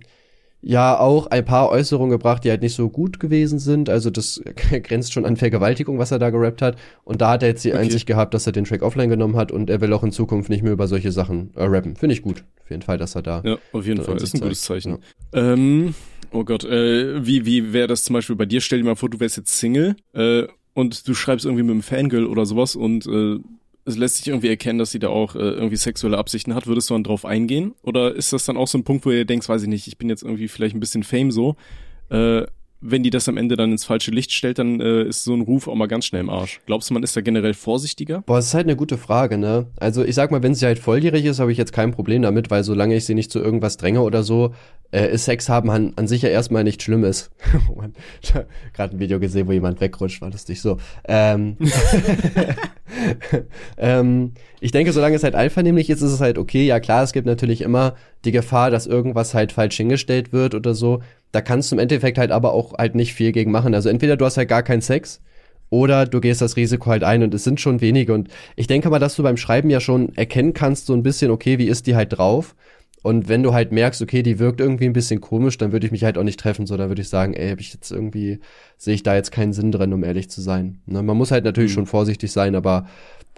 ja 0.63 0.99
auch 0.99 1.27
ein 1.27 1.45
paar 1.45 1.71
Äußerungen 1.71 2.11
gebracht, 2.11 2.45
die 2.45 2.51
halt 2.51 2.63
nicht 2.63 2.75
so 2.75 2.89
gut 2.89 3.19
gewesen 3.21 3.59
sind. 3.59 3.91
Also 3.91 4.11
das 4.11 4.41
grenzt 4.71 5.13
schon 5.13 5.27
an 5.27 5.37
Vergewaltigung, 5.37 5.99
was 5.99 6.13
er 6.13 6.19
da 6.19 6.31
gerappt 6.31 6.63
hat. 6.63 6.77
Und 7.05 7.21
da 7.21 7.31
hat 7.31 7.43
er 7.43 7.51
jetzt 7.51 7.65
die 7.65 7.73
okay. 7.73 7.83
Einsicht 7.83 8.07
gehabt, 8.07 8.33
dass 8.33 8.47
er 8.47 8.53
den 8.53 8.65
Track 8.65 8.83
offline 8.83 9.11
genommen 9.11 9.37
hat 9.37 9.51
und 9.53 9.69
er 9.69 9.81
will 9.81 9.93
auch 9.93 10.05
in 10.05 10.13
Zukunft 10.13 10.49
nicht 10.49 10.63
mehr 10.63 10.73
über 10.73 10.87
solche 10.87 11.11
Sachen 11.13 11.51
äh, 11.57 11.65
rappen. 11.65 11.97
Finde 11.97 12.15
ich 12.15 12.23
gut. 12.23 12.45
Auf 12.63 12.71
jeden 12.71 12.83
Fall, 12.83 12.97
dass 12.97 13.17
er 13.17 13.23
da. 13.23 13.43
Ja, 13.45 13.59
auf 13.73 13.87
jeden 13.87 14.03
Fall. 14.03 14.17
Ist 14.17 14.35
ein 14.35 14.41
gutes 14.41 14.63
Zeichen. 14.63 14.99
Ja. 15.35 15.53
Ähm, 15.53 15.95
oh 16.31 16.45
Gott, 16.45 16.65
äh, 16.65 17.27
wie, 17.27 17.45
wie 17.45 17.73
wäre 17.73 17.89
das 17.89 18.05
zum 18.05 18.15
Beispiel 18.15 18.37
bei 18.37 18.47
dir? 18.47 18.61
Stell 18.61 18.79
dir 18.79 18.85
mal 18.85 18.97
vor, 18.97 19.11
du 19.11 19.19
wärst 19.19 19.37
jetzt 19.37 19.59
Single 19.59 19.97
äh, 20.15 20.45
und 20.75 21.09
du 21.09 21.15
schreibst 21.15 21.45
irgendwie 21.45 21.65
mit 21.65 21.73
einem 21.73 21.83
Fangirl 21.83 22.27
oder 22.27 22.47
sowas 22.47 22.77
und 22.77 23.07
äh, 23.07 23.39
es 23.85 23.97
lässt 23.97 24.17
sich 24.17 24.29
irgendwie 24.29 24.49
erkennen, 24.49 24.79
dass 24.79 24.93
sie 24.93 24.99
da 24.99 25.09
auch 25.09 25.35
äh, 25.35 25.39
irgendwie 25.39 25.77
sexuelle 25.77 26.19
Absichten 26.19 26.55
hat. 26.55 26.67
Würdest 26.67 26.91
du 26.91 26.95
dann 26.95 27.05
drauf 27.05 27.25
eingehen? 27.25 27.75
Oder 27.83 28.15
ist 28.15 28.33
das 28.33 28.45
dann 28.45 28.57
auch 28.57 28.69
so 28.69 28.79
ein 28.79 28.85
Punkt, 28.85 29.05
wo 29.05 29.11
ihr 29.11 29.25
denkst, 29.25 29.49
weiß 29.49 29.63
ich 29.63 29.69
nicht, 29.69 29.87
ich 29.87 29.99
bin 29.99 30.09
jetzt 30.09 30.23
irgendwie 30.23 30.49
vielleicht 30.49 30.75
ein 30.77 30.81
bisschen 30.81 31.03
Fame 31.03 31.31
so. 31.31 31.57
Äh, 32.09 32.45
wenn 32.83 33.03
die 33.03 33.11
das 33.11 33.29
am 33.29 33.37
Ende 33.37 33.57
dann 33.57 33.71
ins 33.71 33.85
falsche 33.85 34.11
Licht 34.11 34.33
stellt, 34.33 34.59
dann 34.59 34.81
äh, 34.81 35.05
ist 35.05 35.25
so 35.25 35.33
ein 35.33 35.41
Ruf 35.41 35.69
auch 35.69 35.75
mal 35.75 35.87
ganz 35.87 36.05
schnell 36.05 36.21
im 36.21 36.31
Arsch. 36.31 36.61
Glaubst 36.67 36.91
du, 36.91 36.95
man 36.95 37.03
ist 37.03 37.17
da 37.17 37.21
generell 37.21 37.55
vorsichtiger? 37.55 38.23
Boah, 38.27 38.37
das 38.37 38.47
ist 38.47 38.55
halt 38.55 38.67
eine 38.67 38.77
gute 38.77 38.99
Frage, 38.99 39.39
ne? 39.39 39.67
Also 39.77 40.05
ich 40.05 40.15
sag 40.15 40.31
mal, 40.31 40.43
wenn 40.43 40.55
sie 40.55 40.67
halt 40.67 40.79
volljährig 40.79 41.25
ist, 41.25 41.39
habe 41.39 41.53
ich 41.53 41.59
jetzt 41.59 41.73
kein 41.73 41.93
Problem 41.93 42.23
damit, 42.23 42.51
weil 42.51 42.65
solange 42.65 42.97
ich 42.97 43.05
sie 43.05 43.15
nicht 43.15 43.31
zu 43.31 43.39
irgendwas 43.39 43.77
dränge 43.77 44.03
oder 44.03 44.25
so, 44.25 44.53
äh, 44.91 45.13
ist 45.13 45.25
Sex 45.25 45.49
haben 45.49 45.71
an, 45.71 45.93
an 45.97 46.09
sich 46.09 46.23
ja 46.23 46.29
erstmal 46.29 46.65
nicht 46.65 46.83
schlimm 46.83 47.05
ist. 47.05 47.31
oh 47.71 47.77
Mann, 47.77 47.95
gerade 48.75 48.97
ein 48.97 49.01
Video 49.01 49.21
gesehen, 49.21 49.47
wo 49.47 49.53
jemand 49.53 49.81
wegrutscht, 49.81 50.21
war 50.21 50.31
lustig 50.31 50.61
so. 50.61 50.79
Ähm, 51.07 51.57
ähm, 53.79 54.33
ich 54.61 54.73
denke, 54.73 54.93
solange 54.93 55.17
es 55.17 55.25
halt 55.25 55.35
einvernehmlich 55.35 55.91
ist, 55.91 56.03
ist 56.03 56.13
es 56.13 56.21
halt 56.21 56.39
okay. 56.39 56.67
Ja 56.67 56.81
klar, 56.81 57.03
es 57.03 57.13
gibt 57.13 57.27
natürlich 57.27 57.63
immer 57.63 57.95
die 58.25 58.33
Gefahr, 58.33 58.71
dass 58.71 58.87
irgendwas 58.87 59.35
halt 59.35 59.53
falsch 59.53 59.77
hingestellt 59.77 60.33
wird 60.33 60.55
oder 60.55 60.75
so. 60.75 61.01
Da 61.33 61.41
kannst 61.41 61.71
du 61.71 61.77
im 61.77 61.81
Endeffekt 61.81 62.19
halt 62.19 62.31
aber 62.31 62.53
auch 62.53 62.75
halt 62.75 62.95
nicht 62.95 63.15
viel 63.15 63.33
gegen 63.33 63.51
machen. 63.51 63.75
Also 63.75 63.89
entweder 63.89 64.17
du 64.17 64.25
hast 64.25 64.37
halt 64.37 64.49
gar 64.49 64.63
keinen 64.63 64.83
Sex 64.83 65.21
oder 65.71 66.05
du 66.05 66.21
gehst 66.21 66.43
das 66.43 66.57
Risiko 66.57 66.91
halt 66.91 67.03
ein 67.03 67.23
und 67.23 67.33
es 67.33 67.45
sind 67.45 67.61
schon 67.61 67.81
wenige. 67.81 68.13
Und 68.13 68.29
ich 68.57 68.67
denke 68.67 68.91
mal, 68.91 68.99
dass 68.99 69.17
du 69.17 69.23
beim 69.23 69.39
Schreiben 69.39 69.71
ja 69.71 69.81
schon 69.81 70.15
erkennen 70.17 70.53
kannst, 70.53 70.87
so 70.87 70.93
ein 70.93 71.03
bisschen, 71.03 71.31
okay, 71.31 71.59
wie 71.59 71.69
ist 71.69 71.87
die 71.87 71.97
halt 71.97 72.19
drauf? 72.19 72.55
Und 73.03 73.29
wenn 73.29 73.43
du 73.43 73.53
halt 73.53 73.73
merkst, 73.73 74.01
okay, 74.01 74.23
die 74.23 74.39
wirkt 74.39 74.61
irgendwie 74.61 74.85
ein 74.85 74.93
bisschen 74.93 75.21
komisch, 75.21 75.59
dann 75.59 75.73
würde 75.73 75.87
ich 75.87 75.93
mich 75.93 76.05
halt 76.05 76.19
auch 76.19 76.23
nicht 76.23 76.39
treffen, 76.39 76.67
so, 76.67 76.77
da 76.77 76.89
würde 76.89 77.03
ich 77.03 77.09
sagen, 77.09 77.35
ey, 77.35 77.51
hab 77.51 77.61
ich 77.61 77.73
jetzt 77.73 77.91
irgendwie, 77.91 78.39
sehe 78.77 78.95
ich 78.95 79.03
da 79.03 79.15
jetzt 79.17 79.33
keinen 79.33 79.53
Sinn 79.53 79.73
drin, 79.73 79.93
um 79.93 80.05
ehrlich 80.05 80.31
zu 80.31 80.41
sein. 80.41 80.81
Ne? 80.87 81.03
Man 81.03 81.17
muss 81.17 81.33
halt 81.33 81.45
natürlich 81.45 81.73
mhm. 81.73 81.75
schon 81.77 81.87
vorsichtig 81.87 82.31
sein, 82.31 82.55
aber 82.55 82.87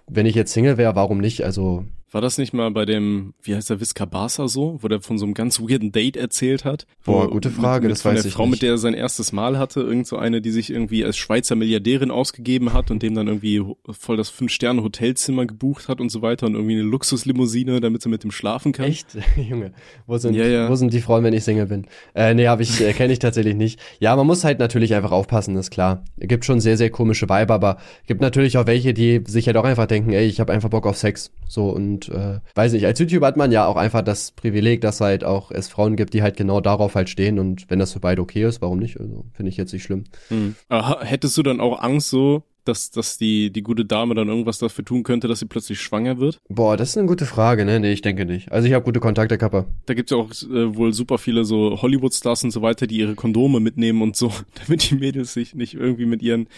wenn 0.06 0.26
ich 0.26 0.34
jetzt 0.34 0.52
Single 0.52 0.76
wäre, 0.76 0.96
warum 0.96 1.18
nicht? 1.18 1.44
Also 1.44 1.84
war 2.14 2.20
das 2.20 2.38
nicht 2.38 2.54
mal 2.54 2.70
bei 2.70 2.84
dem, 2.84 3.34
wie 3.42 3.56
heißt 3.56 3.70
der, 3.70 3.80
Viscabasa 3.80 4.46
so, 4.46 4.78
wo 4.80 4.86
der 4.86 5.00
von 5.00 5.18
so 5.18 5.24
einem 5.24 5.34
ganz 5.34 5.60
weirden 5.60 5.90
Date 5.90 6.16
erzählt 6.16 6.64
hat? 6.64 6.86
Boah, 7.04 7.28
gute 7.28 7.50
Frage, 7.50 7.82
mit, 7.82 7.90
mit 7.90 7.90
das 7.90 8.04
weiß 8.04 8.24
ich 8.24 8.34
Frau, 8.34 8.44
nicht. 8.44 8.52
mit 8.52 8.62
der 8.62 8.70
er 8.70 8.78
sein 8.78 8.94
erstes 8.94 9.32
Mal 9.32 9.58
hatte, 9.58 9.80
irgend 9.80 10.06
so 10.06 10.16
eine, 10.16 10.40
die 10.40 10.52
sich 10.52 10.70
irgendwie 10.70 11.04
als 11.04 11.16
Schweizer 11.16 11.56
Milliardärin 11.56 12.12
ausgegeben 12.12 12.72
hat 12.72 12.92
und 12.92 13.02
dem 13.02 13.16
dann 13.16 13.26
irgendwie 13.26 13.64
voll 13.90 14.16
das 14.16 14.30
Fünf-Sterne-Hotelzimmer 14.30 15.44
gebucht 15.44 15.88
hat 15.88 16.00
und 16.00 16.10
so 16.10 16.22
weiter 16.22 16.46
und 16.46 16.54
irgendwie 16.54 16.74
eine 16.74 16.84
Luxuslimousine, 16.84 17.80
damit 17.80 18.06
er 18.06 18.10
mit 18.10 18.22
dem 18.22 18.30
schlafen 18.30 18.70
kann. 18.70 18.86
Echt? 18.86 19.08
Junge, 19.36 19.72
wo 20.06 20.16
sind, 20.16 20.34
ja, 20.34 20.46
ja. 20.46 20.70
wo 20.70 20.76
sind 20.76 20.92
die 20.92 21.00
Frauen, 21.00 21.24
wenn 21.24 21.34
ich 21.34 21.42
Single 21.42 21.66
bin? 21.66 21.88
Äh, 22.14 22.34
nee, 22.34 22.46
hab 22.46 22.60
ich, 22.60 22.80
äh, 22.80 22.92
kenne 22.92 23.12
ich 23.12 23.18
tatsächlich 23.18 23.56
nicht. 23.56 23.80
Ja, 23.98 24.14
man 24.14 24.28
muss 24.28 24.44
halt 24.44 24.60
natürlich 24.60 24.94
einfach 24.94 25.10
aufpassen, 25.10 25.56
ist 25.56 25.72
klar. 25.72 26.04
Es 26.18 26.28
gibt 26.28 26.44
schon 26.44 26.60
sehr, 26.60 26.76
sehr 26.76 26.90
komische 26.90 27.28
Vibe, 27.28 27.52
aber 27.52 27.78
gibt 28.06 28.20
natürlich 28.20 28.56
auch 28.56 28.68
welche, 28.68 28.94
die 28.94 29.20
sich 29.26 29.48
halt 29.48 29.56
auch 29.56 29.64
einfach 29.64 29.86
denken, 29.86 30.12
ey, 30.12 30.26
ich 30.26 30.38
habe 30.38 30.52
einfach 30.52 30.70
Bock 30.70 30.86
auf 30.86 30.96
Sex. 30.96 31.32
So 31.48 31.70
und 31.70 32.03
äh, 32.08 32.40
weiß 32.54 32.72
nicht, 32.72 32.86
als 32.86 32.98
YouTuber 32.98 33.26
hat 33.26 33.36
man 33.36 33.52
ja 33.52 33.66
auch 33.66 33.76
einfach 33.76 34.02
das 34.02 34.32
Privileg, 34.32 34.80
dass 34.80 35.00
halt 35.00 35.24
auch 35.24 35.50
es 35.50 35.68
Frauen 35.68 35.96
gibt, 35.96 36.14
die 36.14 36.22
halt 36.22 36.36
genau 36.36 36.60
darauf 36.60 36.94
halt 36.94 37.08
stehen 37.08 37.38
und 37.38 37.70
wenn 37.70 37.78
das 37.78 37.92
für 37.92 38.00
beide 38.00 38.22
okay 38.22 38.44
ist, 38.44 38.62
warum 38.62 38.78
nicht? 38.78 39.00
Also 39.00 39.24
finde 39.32 39.50
ich 39.50 39.56
jetzt 39.56 39.72
nicht 39.72 39.82
schlimm. 39.82 40.04
Hm. 40.28 40.54
hättest 41.00 41.36
du 41.36 41.42
dann 41.42 41.60
auch 41.60 41.80
Angst 41.80 42.10
so, 42.10 42.44
dass, 42.64 42.90
dass 42.90 43.18
die, 43.18 43.50
die 43.50 43.62
gute 43.62 43.84
Dame 43.84 44.14
dann 44.14 44.28
irgendwas 44.28 44.58
dafür 44.58 44.84
tun 44.84 45.02
könnte, 45.02 45.28
dass 45.28 45.38
sie 45.38 45.46
plötzlich 45.46 45.80
schwanger 45.80 46.18
wird? 46.18 46.40
Boah, 46.48 46.76
das 46.76 46.90
ist 46.90 46.98
eine 46.98 47.06
gute 47.06 47.26
Frage, 47.26 47.64
ne? 47.64 47.78
Nee, 47.78 47.92
ich 47.92 48.02
denke 48.02 48.24
nicht. 48.24 48.50
Also 48.52 48.66
ich 48.66 48.74
habe 48.74 48.84
gute 48.84 49.00
Kontakte, 49.00 49.38
Kappa. 49.38 49.66
Da 49.86 49.94
gibt's 49.94 50.12
ja 50.12 50.18
auch 50.18 50.30
äh, 50.30 50.74
wohl 50.74 50.92
super 50.92 51.18
viele 51.18 51.44
so 51.44 51.80
Hollywood-Stars 51.80 52.44
und 52.44 52.50
so 52.50 52.62
weiter, 52.62 52.86
die 52.86 52.96
ihre 52.96 53.14
Kondome 53.14 53.60
mitnehmen 53.60 54.02
und 54.02 54.16
so, 54.16 54.32
damit 54.66 54.90
die 54.90 54.94
Mädels 54.96 55.34
sich 55.34 55.54
nicht 55.54 55.74
irgendwie 55.74 56.06
mit 56.06 56.22
ihren 56.22 56.48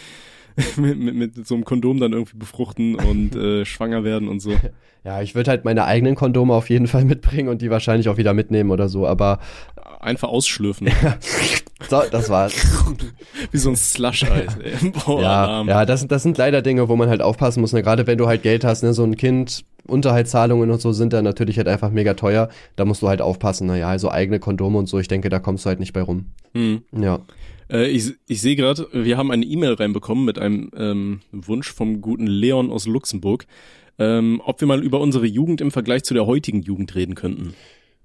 mit, 0.77 0.99
mit, 0.99 1.15
mit 1.15 1.47
so 1.47 1.55
einem 1.55 1.65
Kondom 1.65 2.01
dann 2.01 2.13
irgendwie 2.13 2.37
befruchten 2.37 2.95
und 2.95 3.37
äh, 3.37 3.65
schwanger 3.65 4.05
werden 4.05 4.29
und 4.29 4.41
so. 4.41 4.53
Ja, 5.05 5.23
ich 5.23 5.35
würde 5.35 5.51
halt 5.51 5.65
meine 5.65 5.85
eigenen 5.85 6.15
Kondome 6.15 6.55
auf 6.55 6.69
jeden 6.69 6.89
Fall 6.89 7.05
mitbringen 7.05 7.49
und 7.49 7.63
die 7.63 7.71
wahrscheinlich 7.71 8.09
auch 8.09 8.17
wieder 8.17 8.35
mitnehmen 8.35 8.71
oder 8.71 8.89
so, 8.89 9.07
aber 9.07 9.39
einfach 10.01 10.29
ausschlürfen. 10.29 10.89
so, 11.89 12.03
das 12.11 12.29
war's. 12.29 12.55
Wie 13.53 13.59
so 13.59 13.71
ein 13.71 13.77
Slush-Eis. 13.77 14.57
ja, 15.07 15.63
ja 15.63 15.85
das, 15.85 16.07
das 16.09 16.23
sind 16.23 16.39
leider 16.39 16.63
Dinge, 16.63 16.89
wo 16.89 16.97
man 16.97 17.09
halt 17.09 17.23
aufpassen 17.23 17.61
muss. 17.61 17.73
Ne? 17.73 17.83
Gerade 17.83 18.07
wenn 18.07 18.19
du 18.19 18.27
halt 18.27 18.43
Geld 18.43 18.65
hast, 18.65 18.83
ne? 18.83 18.95
so 18.95 19.05
ein 19.05 19.17
Kind 19.17 19.65
Unterhaltszahlungen 19.87 20.71
und 20.71 20.81
so 20.81 20.93
sind 20.93 21.13
dann 21.13 21.25
natürlich 21.25 21.59
halt 21.59 21.69
einfach 21.69 21.91
mega 21.91 22.15
teuer. 22.15 22.49
Da 22.75 22.85
musst 22.85 23.03
du 23.03 23.09
halt 23.09 23.21
aufpassen. 23.21 23.67
Naja, 23.67 23.89
also 23.89 24.11
eigene 24.11 24.41
Kondome 24.41 24.79
und 24.79 24.89
so, 24.89 24.99
ich 24.99 25.09
denke, 25.09 25.29
da 25.29 25.39
kommst 25.39 25.65
du 25.65 25.69
halt 25.69 25.81
nicht 25.81 25.93
bei 25.93 26.03
rum. 26.03 26.27
Hm. 26.55 26.83
Ja. 26.93 27.21
Äh, 27.71 27.89
ich 27.89 28.15
ich 28.27 28.41
sehe 28.41 28.57
gerade, 28.57 28.89
wir 28.93 29.17
haben 29.17 29.31
eine 29.31 29.45
E-Mail 29.45 29.75
reinbekommen 29.75 30.25
mit 30.25 30.39
einem 30.39 30.71
ähm, 30.77 31.21
Wunsch 31.33 31.73
vom 31.73 32.01
guten 32.01 32.27
Leon 32.27 32.71
aus 32.71 32.87
Luxemburg, 32.87 33.47
ähm, 33.99 34.41
ob 34.45 34.61
wir 34.61 34.69
mal 34.69 34.83
über 34.83 35.01
unsere 35.01 35.27
Jugend 35.27 35.61
im 35.61 35.71
Vergleich 35.71 36.05
zu 36.05 36.15
der 36.15 36.27
heutigen 36.27 36.63
Jugend 36.63 36.95
reden 36.95 37.15
könnten. 37.15 37.55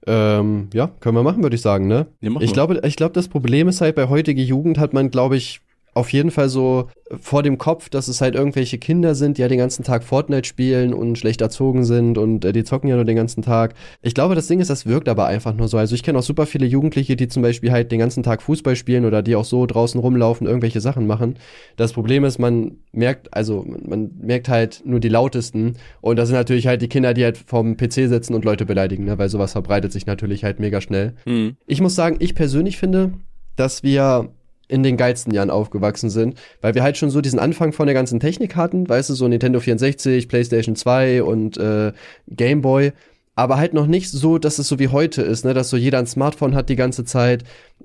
Ähm, 0.08 0.70
ja, 0.74 0.88
können 1.00 1.16
wir 1.16 1.24
machen, 1.24 1.44
würde 1.44 1.56
ich 1.56 1.62
sagen, 1.62 1.88
ne? 1.88 2.08
Ja, 2.22 2.32
ich 2.40 2.54
glaube, 2.54 2.82
ich 2.84 2.96
glaube, 2.96 3.14
das 3.14 3.28
Problem 3.28 3.68
ist 3.68 3.82
halt 3.82 3.96
bei 3.96 4.10
heutiger 4.10 4.42
Jugend 4.42 4.80
hat 4.80 4.94
man, 4.94 5.12
glaube 5.12 5.38
ich, 5.38 5.62
auf 5.94 6.14
jeden 6.14 6.32
Fall 6.32 6.50
so 6.50 6.88
vor 7.20 7.44
dem 7.44 7.58
Kopf, 7.58 7.90
dass 7.90 8.08
es 8.08 8.22
halt 8.22 8.36
irgendwelche 8.36 8.78
Kinder 8.78 9.16
sind, 9.16 9.38
die 9.38 9.42
ja 9.42 9.50
den 9.50 9.58
ganzen 9.58 9.84
Tag 9.84 10.04
Fortnite 10.04 10.48
spielen 10.48 10.94
und 10.94 11.18
schlecht 11.18 11.42
erzogen 11.42 11.84
sind 11.84 12.18
und 12.18 12.46
äh, 12.46 12.54
die 12.54 12.64
zocken 12.64 12.90
ja 12.90 12.96
nur 12.96 13.04
den 13.04 13.18
ganzen 13.18 13.42
Tag. 13.42 13.74
Ich 14.02 14.14
glaube, 14.14 14.36
das 14.36 14.48
Ding 14.48 14.62
ist, 14.62 14.70
das 14.70 14.86
wirkt 14.86 15.10
aber 15.10 15.26
einfach 15.26 15.54
nur 15.54 15.68
so. 15.68 15.78
Also 15.78 15.94
ich 15.96 16.04
kenne 16.04 16.18
auch 16.20 16.24
super 16.24 16.46
viele 16.46 16.66
Jugendliche, 16.66 17.18
die 17.18 17.28
zum 17.28 17.44
Beispiel 17.44 17.72
halt 17.72 17.92
den 17.92 18.00
ganzen 18.00 18.24
Tag 18.24 18.42
Fußball 18.42 18.78
spielen 18.78 19.06
oder 19.06 19.22
die 19.22 19.36
auch 19.36 19.44
so 19.44 19.66
draußen 19.66 20.00
rumlaufen, 20.00 20.48
irgendwelche 20.48 20.80
Sachen 20.80 21.06
machen. 21.08 21.36
Das 21.76 21.92
Problem 21.92 22.24
ist, 22.24 22.40
man 22.40 22.78
merkt, 22.94 23.34
also 23.34 23.66
man, 23.68 24.12
merkt 24.22 24.48
halt 24.48 24.84
nur 24.86 25.02
die 25.02 25.10
lautesten 25.10 25.74
und 26.00 26.16
das 26.16 26.30
sind 26.30 26.38
natürlich 26.38 26.68
halt 26.68 26.82
die 26.82 26.90
Kinder, 26.90 27.14
die 27.14 27.26
halt 27.26 27.38
vom 27.38 27.76
PC 27.76 28.08
sitzen 28.08 28.34
und 28.34 28.46
Leute 28.46 28.66
beleidigen, 28.66 29.04
ne? 29.04 29.18
weil 29.18 29.28
sowas 29.28 29.52
verbreitet 29.52 29.92
sich 29.92 30.06
natürlich 30.06 30.46
halt 30.46 30.60
mega 30.60 30.80
schnell. 30.80 31.14
Hm. 31.26 31.58
Ich 31.68 31.82
muss 31.82 31.96
sagen, 31.96 32.16
ich 32.20 32.36
persönlich 32.36 32.78
finde, 32.78 33.12
dass 33.58 33.84
wir 33.84 34.30
in 34.72 34.84
den 34.84 34.98
geilsten 34.98 35.34
Jahren 35.34 35.50
aufgewachsen 35.50 36.10
sind, 36.10 36.40
weil 36.62 36.74
wir 36.76 36.84
halt 36.84 36.98
schon 36.98 37.10
so 37.10 37.22
diesen 37.22 37.40
Anfang 37.40 37.74
von 37.74 37.88
der 37.88 37.94
ganzen 37.94 38.20
Technik 38.20 38.56
hatten, 38.56 38.88
weißt 38.88 39.10
du, 39.10 39.14
so 39.14 39.28
Nintendo 39.28 39.60
64, 39.60 40.28
PlayStation 40.28 40.76
2 40.76 41.24
und 41.24 41.58
äh, 41.58 41.92
Game 42.28 42.62
Boy, 42.62 42.94
aber 43.36 43.58
halt 43.58 43.74
noch 43.74 43.88
nicht 43.88 44.10
so, 44.10 44.38
dass 44.38 44.60
es 44.60 44.68
so 44.68 44.78
wie 44.78 44.90
heute 44.90 45.22
ist, 45.22 45.46
ne, 45.46 45.54
dass 45.54 45.70
so 45.70 45.78
jeder 45.78 46.00
ein 46.00 46.06
Smartphone 46.06 46.54
hat 46.54 46.70
die 46.70 46.76
ganze 46.76 47.06
Zeit, 47.06 47.44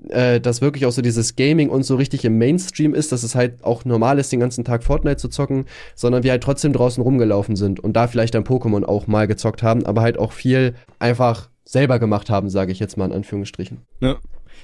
äh, 0.09 0.39
dass 0.39 0.61
wirklich 0.61 0.85
auch 0.85 0.91
so 0.91 1.01
dieses 1.01 1.35
Gaming 1.35 1.69
und 1.69 1.83
so 1.83 1.95
richtig 1.95 2.25
im 2.25 2.37
Mainstream 2.37 2.93
ist, 2.93 3.11
dass 3.11 3.23
es 3.23 3.33
halt 3.33 3.63
auch 3.63 3.85
normal 3.85 4.19
ist, 4.19 4.31
den 4.31 4.39
ganzen 4.39 4.65
Tag 4.65 4.83
Fortnite 4.83 5.17
zu 5.17 5.29
zocken, 5.29 5.65
sondern 5.95 6.23
wir 6.23 6.31
halt 6.31 6.43
trotzdem 6.43 6.73
draußen 6.73 7.01
rumgelaufen 7.01 7.55
sind 7.55 7.79
und 7.79 7.93
da 7.93 8.07
vielleicht 8.07 8.35
ein 8.35 8.43
Pokémon 8.43 8.83
auch 8.83 9.07
mal 9.07 9.27
gezockt 9.27 9.63
haben, 9.63 9.85
aber 9.85 10.01
halt 10.01 10.17
auch 10.19 10.31
viel 10.31 10.75
einfach 10.99 11.49
selber 11.63 11.99
gemacht 11.99 12.29
haben, 12.29 12.49
sage 12.49 12.71
ich 12.71 12.79
jetzt 12.79 12.97
mal 12.97 13.05
in 13.05 13.13
Anführungsstrichen. 13.13 13.79
Ja. 13.99 14.17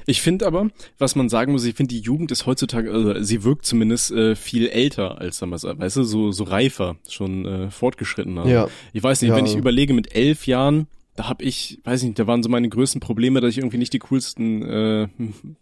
Ich 0.05 0.21
finde 0.21 0.45
aber, 0.47 0.69
was 0.97 1.15
man 1.15 1.29
sagen 1.29 1.51
muss, 1.51 1.63
ich 1.65 1.75
finde, 1.75 1.93
die 1.95 2.01
Jugend 2.01 2.31
ist 2.31 2.45
heutzutage, 2.45 2.91
also 2.91 3.21
sie 3.21 3.43
wirkt 3.43 3.65
zumindest 3.65 4.11
äh, 4.11 4.35
viel 4.35 4.67
älter 4.67 5.19
als 5.19 5.39
damals, 5.39 5.63
weißt 5.63 5.97
du, 5.97 6.03
so, 6.03 6.31
so 6.31 6.43
reifer, 6.43 6.97
schon 7.07 7.45
äh, 7.45 7.71
fortgeschrittener. 7.71 8.45
Ja. 8.47 8.67
Ich 8.91 9.01
weiß 9.03 9.21
nicht, 9.21 9.29
Ja. 9.31 9.35
wenn 9.37 9.45
ich 9.45 9.55
überlege, 9.55 9.93
mit 9.93 10.15
elf 10.15 10.45
Jahren, 10.47 10.87
da 11.15 11.29
hab 11.29 11.43
ich, 11.43 11.79
weiß 11.83 12.01
ich 12.01 12.07
nicht, 12.07 12.19
da 12.19 12.25
waren 12.25 12.41
so 12.41 12.49
meine 12.49 12.67
größten 12.69 12.99
Probleme, 12.99 13.39
dass 13.39 13.51
ich 13.51 13.59
irgendwie 13.59 13.77
nicht 13.77 13.93
die 13.93 13.99
coolsten 13.99 14.63
äh, 14.63 15.07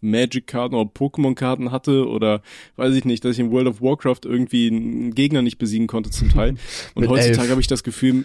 Magic-Karten 0.00 0.74
oder 0.74 0.90
Pokémon-Karten 0.90 1.70
hatte 1.70 2.08
oder 2.08 2.42
weiß 2.76 2.94
ich 2.94 3.04
nicht, 3.04 3.24
dass 3.24 3.32
ich 3.34 3.38
in 3.40 3.50
World 3.50 3.66
of 3.68 3.82
Warcraft 3.82 4.20
irgendwie 4.24 4.68
einen 4.68 5.14
Gegner 5.14 5.42
nicht 5.42 5.58
besiegen 5.58 5.86
konnte 5.86 6.10
zum 6.10 6.30
Teil. 6.30 6.54
Und 6.94 7.06
heutzutage 7.08 7.50
habe 7.50 7.60
ich 7.60 7.66
das 7.66 7.82
Gefühl, 7.84 8.24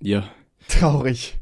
ja, 0.00 0.28
Traurig. 0.68 1.34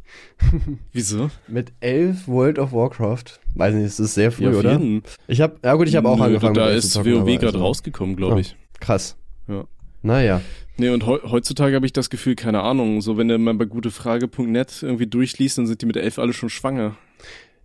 Wieso? 0.92 1.30
Mit 1.48 1.72
elf 1.80 2.26
World 2.28 2.58
of 2.58 2.72
Warcraft. 2.72 3.40
Weiß 3.54 3.74
nicht, 3.74 3.86
das 3.86 4.00
ist 4.00 4.14
sehr 4.14 4.32
früh, 4.32 4.44
ja, 4.44 4.50
oder? 4.50 4.72
jeden. 4.72 5.02
Ich 5.28 5.40
habe, 5.40 5.56
ja 5.64 5.74
gut, 5.74 5.88
ich 5.88 5.96
habe 5.96 6.08
auch 6.08 6.16
Nö, 6.18 6.24
angefangen. 6.24 6.54
Da 6.54 6.70
ist 6.70 6.96
WoW 6.96 7.04
gerade 7.04 7.46
also- 7.46 7.58
rausgekommen, 7.60 8.16
glaube 8.16 8.40
ich. 8.40 8.56
Krass. 8.80 9.16
Ja. 9.48 9.64
Naja. 10.02 10.40
Nee, 10.78 10.88
und 10.88 11.06
heu 11.06 11.18
heutzutage 11.30 11.76
habe 11.76 11.86
ich 11.86 11.92
das 11.92 12.10
Gefühl, 12.10 12.34
keine 12.34 12.62
Ahnung, 12.62 13.02
so 13.02 13.16
wenn 13.18 13.28
du 13.28 13.38
mal 13.38 13.54
bei 13.54 13.66
gutefrage.net 13.66 14.82
irgendwie 14.82 15.06
durchliest, 15.06 15.58
dann 15.58 15.66
sind 15.66 15.82
die 15.82 15.86
mit 15.86 15.96
elf 15.96 16.18
alle 16.18 16.32
schon 16.32 16.48
schwanger. 16.48 16.96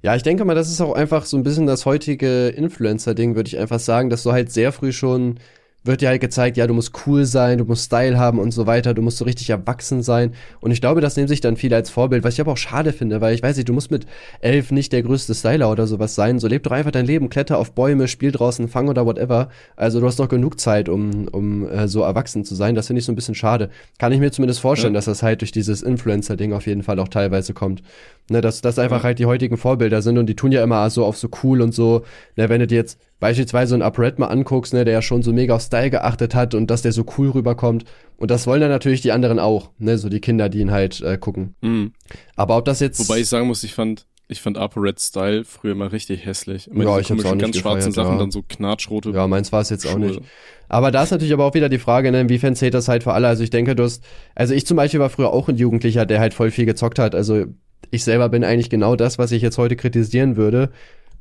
Ja, 0.03 0.15
ich 0.15 0.21
denke 0.23 0.45
mal, 0.45 0.53
das 0.53 0.69
ist 0.69 0.79
auch 0.81 0.93
einfach 0.93 1.25
so 1.25 1.37
ein 1.37 1.43
bisschen 1.43 1.65
das 1.65 1.85
heutige 1.87 2.49
Influencer-Ding, 2.49 3.35
würde 3.35 3.47
ich 3.47 3.57
einfach 3.57 3.79
sagen, 3.79 4.09
dass 4.11 4.23
du 4.23 4.31
halt 4.31 4.51
sehr 4.51 4.71
früh 4.71 4.91
schon 4.91 5.39
wird 5.87 6.01
dir 6.01 6.09
halt 6.09 6.21
gezeigt, 6.21 6.57
ja, 6.57 6.67
du 6.67 6.73
musst 6.73 6.91
cool 7.07 7.25
sein, 7.25 7.57
du 7.57 7.65
musst 7.65 7.85
Style 7.85 8.17
haben 8.17 8.39
und 8.39 8.51
so 8.51 8.67
weiter, 8.67 8.93
du 8.93 9.01
musst 9.01 9.17
so 9.17 9.25
richtig 9.25 9.49
erwachsen 9.49 10.03
sein. 10.03 10.33
Und 10.59 10.71
ich 10.71 10.81
glaube, 10.81 11.01
das 11.01 11.15
nehmen 11.15 11.27
sich 11.27 11.41
dann 11.41 11.57
viele 11.57 11.75
als 11.75 11.89
Vorbild, 11.89 12.23
was 12.23 12.35
ich 12.35 12.41
aber 12.41 12.51
auch 12.51 12.57
schade 12.57 12.93
finde, 12.93 13.21
weil 13.21 13.33
ich 13.33 13.41
weiß 13.41 13.55
nicht, 13.57 13.67
du 13.69 13.73
musst 13.73 13.89
mit 13.91 14.05
elf 14.41 14.71
nicht 14.71 14.93
der 14.93 15.03
größte 15.03 15.33
Styler 15.33 15.71
oder 15.71 15.87
sowas 15.87 16.13
sein. 16.15 16.39
So 16.39 16.47
leb 16.47 16.63
doch 16.63 16.71
einfach 16.71 16.91
dein 16.91 17.05
Leben, 17.05 17.29
kletter 17.29 17.57
auf 17.57 17.71
Bäume, 17.71 18.07
spiel 18.07 18.31
draußen, 18.31 18.67
fang 18.67 18.87
oder 18.89 19.05
whatever. 19.05 19.49
Also 19.75 19.99
du 19.99 20.05
hast 20.05 20.19
noch 20.19 20.29
genug 20.29 20.59
Zeit, 20.59 20.89
um, 20.89 21.27
um 21.29 21.67
äh, 21.67 21.87
so 21.87 22.01
erwachsen 22.01 22.45
zu 22.45 22.53
sein. 22.55 22.75
Das 22.75 22.87
finde 22.87 22.99
ich 22.99 23.05
so 23.05 23.11
ein 23.11 23.15
bisschen 23.15 23.35
schade. 23.35 23.69
Kann 23.97 24.11
ich 24.11 24.19
mir 24.19 24.31
zumindest 24.31 24.59
vorstellen, 24.59 24.93
Ja. 24.93 24.97
dass 24.97 25.05
das 25.05 25.23
halt 25.23 25.41
durch 25.41 25.51
dieses 25.51 25.81
Influencer-Ding 25.81 26.53
auf 26.53 26.67
jeden 26.67 26.83
Fall 26.83 26.99
auch 26.99 27.07
teilweise 27.07 27.53
kommt. 27.53 27.81
Ne, 28.29 28.41
dass 28.41 28.59
das 28.59 28.77
einfach 28.77 29.03
halt 29.03 29.19
die 29.19 29.25
heutigen 29.25 29.55
Vorbilder 29.55 30.01
sind 30.01 30.17
und 30.17 30.25
die 30.25 30.35
tun 30.35 30.51
ja 30.51 30.61
immer 30.61 30.89
so 30.89 31.05
auf 31.05 31.17
so 31.17 31.29
cool 31.43 31.61
und 31.61 31.73
so. 31.73 32.03
Ne, 32.35 32.49
wenn 32.49 32.59
du 32.59 32.67
dir 32.67 32.75
jetzt 32.75 32.99
beispielsweise 33.19 33.75
einen 33.75 33.83
Upred 33.83 34.19
mal 34.19 34.27
anguckst, 34.27 34.73
ne, 34.73 34.85
der 34.85 34.93
ja 34.93 35.01
schon 35.01 35.23
so 35.23 35.33
mega 35.33 35.55
auf 35.55 35.61
Style 35.61 35.89
geachtet 35.89 36.35
hat 36.35 36.53
und 36.53 36.69
dass 36.69 36.81
der 36.81 36.91
so 36.91 37.05
cool 37.17 37.29
rüberkommt. 37.29 37.85
Und 38.17 38.31
das 38.31 38.47
wollen 38.47 38.61
dann 38.61 38.69
natürlich 38.69 39.01
die 39.01 39.11
anderen 39.11 39.39
auch, 39.39 39.71
ne, 39.77 39.97
so 39.97 40.09
die 40.09 40.21
Kinder, 40.21 40.49
die 40.49 40.59
ihn 40.59 40.71
halt 40.71 41.01
äh, 41.01 41.17
gucken. 41.17 41.55
Mhm. 41.61 41.93
Aber 42.35 42.57
ob 42.57 42.65
das 42.65 42.79
jetzt. 42.79 42.99
Wobei 42.99 43.19
ich 43.19 43.27
sagen 43.27 43.47
muss, 43.47 43.63
ich 43.63 43.73
fand, 43.73 44.05
ich 44.27 44.41
fand 44.41 44.57
Red 44.75 44.99
Style 44.99 45.45
früher 45.45 45.71
immer 45.71 45.91
richtig 45.91 46.25
hässlich. 46.25 46.67
Immer 46.67 46.83
Ja, 46.83 46.99
ich 46.99 47.09
hab's 47.09 47.25
auch 47.25 47.33
nicht 47.33 47.41
ganz 47.41 47.57
schwarzen 47.57 47.91
gefeiert, 47.91 47.95
Sachen, 47.95 48.13
ja. 48.13 48.19
dann 48.19 48.31
so 48.31 48.43
knatschrote 48.47 49.11
ja, 49.11 49.27
meins 49.27 49.51
war 49.51 49.61
es 49.61 49.69
jetzt 49.69 49.87
auch 49.87 49.91
Schuhe. 49.91 49.99
nicht. 49.99 50.21
Aber 50.67 50.91
da 50.91 51.03
ist 51.03 51.11
natürlich 51.11 51.33
aber 51.33 51.45
auch 51.45 51.53
wieder 51.53 51.69
die 51.69 51.79
Frage, 51.79 52.11
ne, 52.11 52.21
inwiefern 52.21 52.55
zählt 52.55 52.73
das 52.73 52.87
halt 52.87 53.03
für 53.03 53.13
alle? 53.13 53.27
Also 53.27 53.43
ich 53.43 53.49
denke, 53.49 53.75
du 53.75 53.83
hast, 53.83 54.03
also 54.35 54.53
ich 54.53 54.65
zum 54.65 54.77
Beispiel 54.77 54.99
war 54.99 55.09
früher 55.09 55.31
auch 55.31 55.47
ein 55.47 55.55
Jugendlicher, 55.55 56.05
der 56.05 56.19
halt 56.19 56.33
voll 56.33 56.51
viel 56.51 56.65
gezockt 56.65 56.99
hat. 56.99 57.15
Also 57.15 57.45
ich 57.89 58.03
selber 58.03 58.27
bin 58.29 58.43
eigentlich 58.43 58.69
genau 58.69 58.95
das, 58.95 59.17
was 59.17 59.31
ich 59.31 59.41
jetzt 59.41 59.57
heute 59.57 59.75
kritisieren 59.75 60.35
würde. 60.35 60.71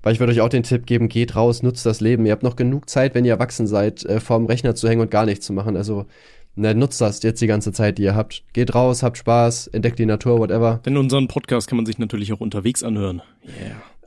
Weil 0.06 0.12
ich 0.12 0.20
würde 0.20 0.32
euch 0.32 0.40
auch 0.40 0.48
den 0.48 0.62
Tipp 0.62 0.86
geben, 0.86 1.08
geht 1.08 1.34
raus, 1.34 1.64
nutzt 1.64 1.84
das 1.84 2.00
Leben. 2.00 2.24
Ihr 2.26 2.30
habt 2.30 2.44
noch 2.44 2.54
genug 2.54 2.88
Zeit, 2.88 3.16
wenn 3.16 3.24
ihr 3.24 3.32
erwachsen 3.32 3.66
seid, 3.66 4.04
äh, 4.04 4.20
vorm 4.20 4.46
Rechner 4.46 4.76
zu 4.76 4.88
hängen 4.88 5.00
und 5.00 5.10
gar 5.10 5.26
nichts 5.26 5.44
zu 5.44 5.52
machen. 5.52 5.76
Also 5.76 6.06
ne, 6.54 6.76
nutzt 6.76 7.00
das 7.00 7.24
jetzt 7.24 7.42
die 7.42 7.48
ganze 7.48 7.72
Zeit, 7.72 7.98
die 7.98 8.04
ihr 8.04 8.14
habt. 8.14 8.44
Geht 8.52 8.72
raus, 8.72 9.02
habt 9.02 9.18
Spaß, 9.18 9.66
entdeckt 9.66 9.98
die 9.98 10.06
Natur, 10.06 10.38
whatever. 10.38 10.80
Denn 10.86 10.96
unseren 10.96 11.26
Podcast 11.26 11.66
kann 11.66 11.74
man 11.74 11.86
sich 11.86 11.98
natürlich 11.98 12.32
auch 12.32 12.38
unterwegs 12.38 12.84
anhören. 12.84 13.20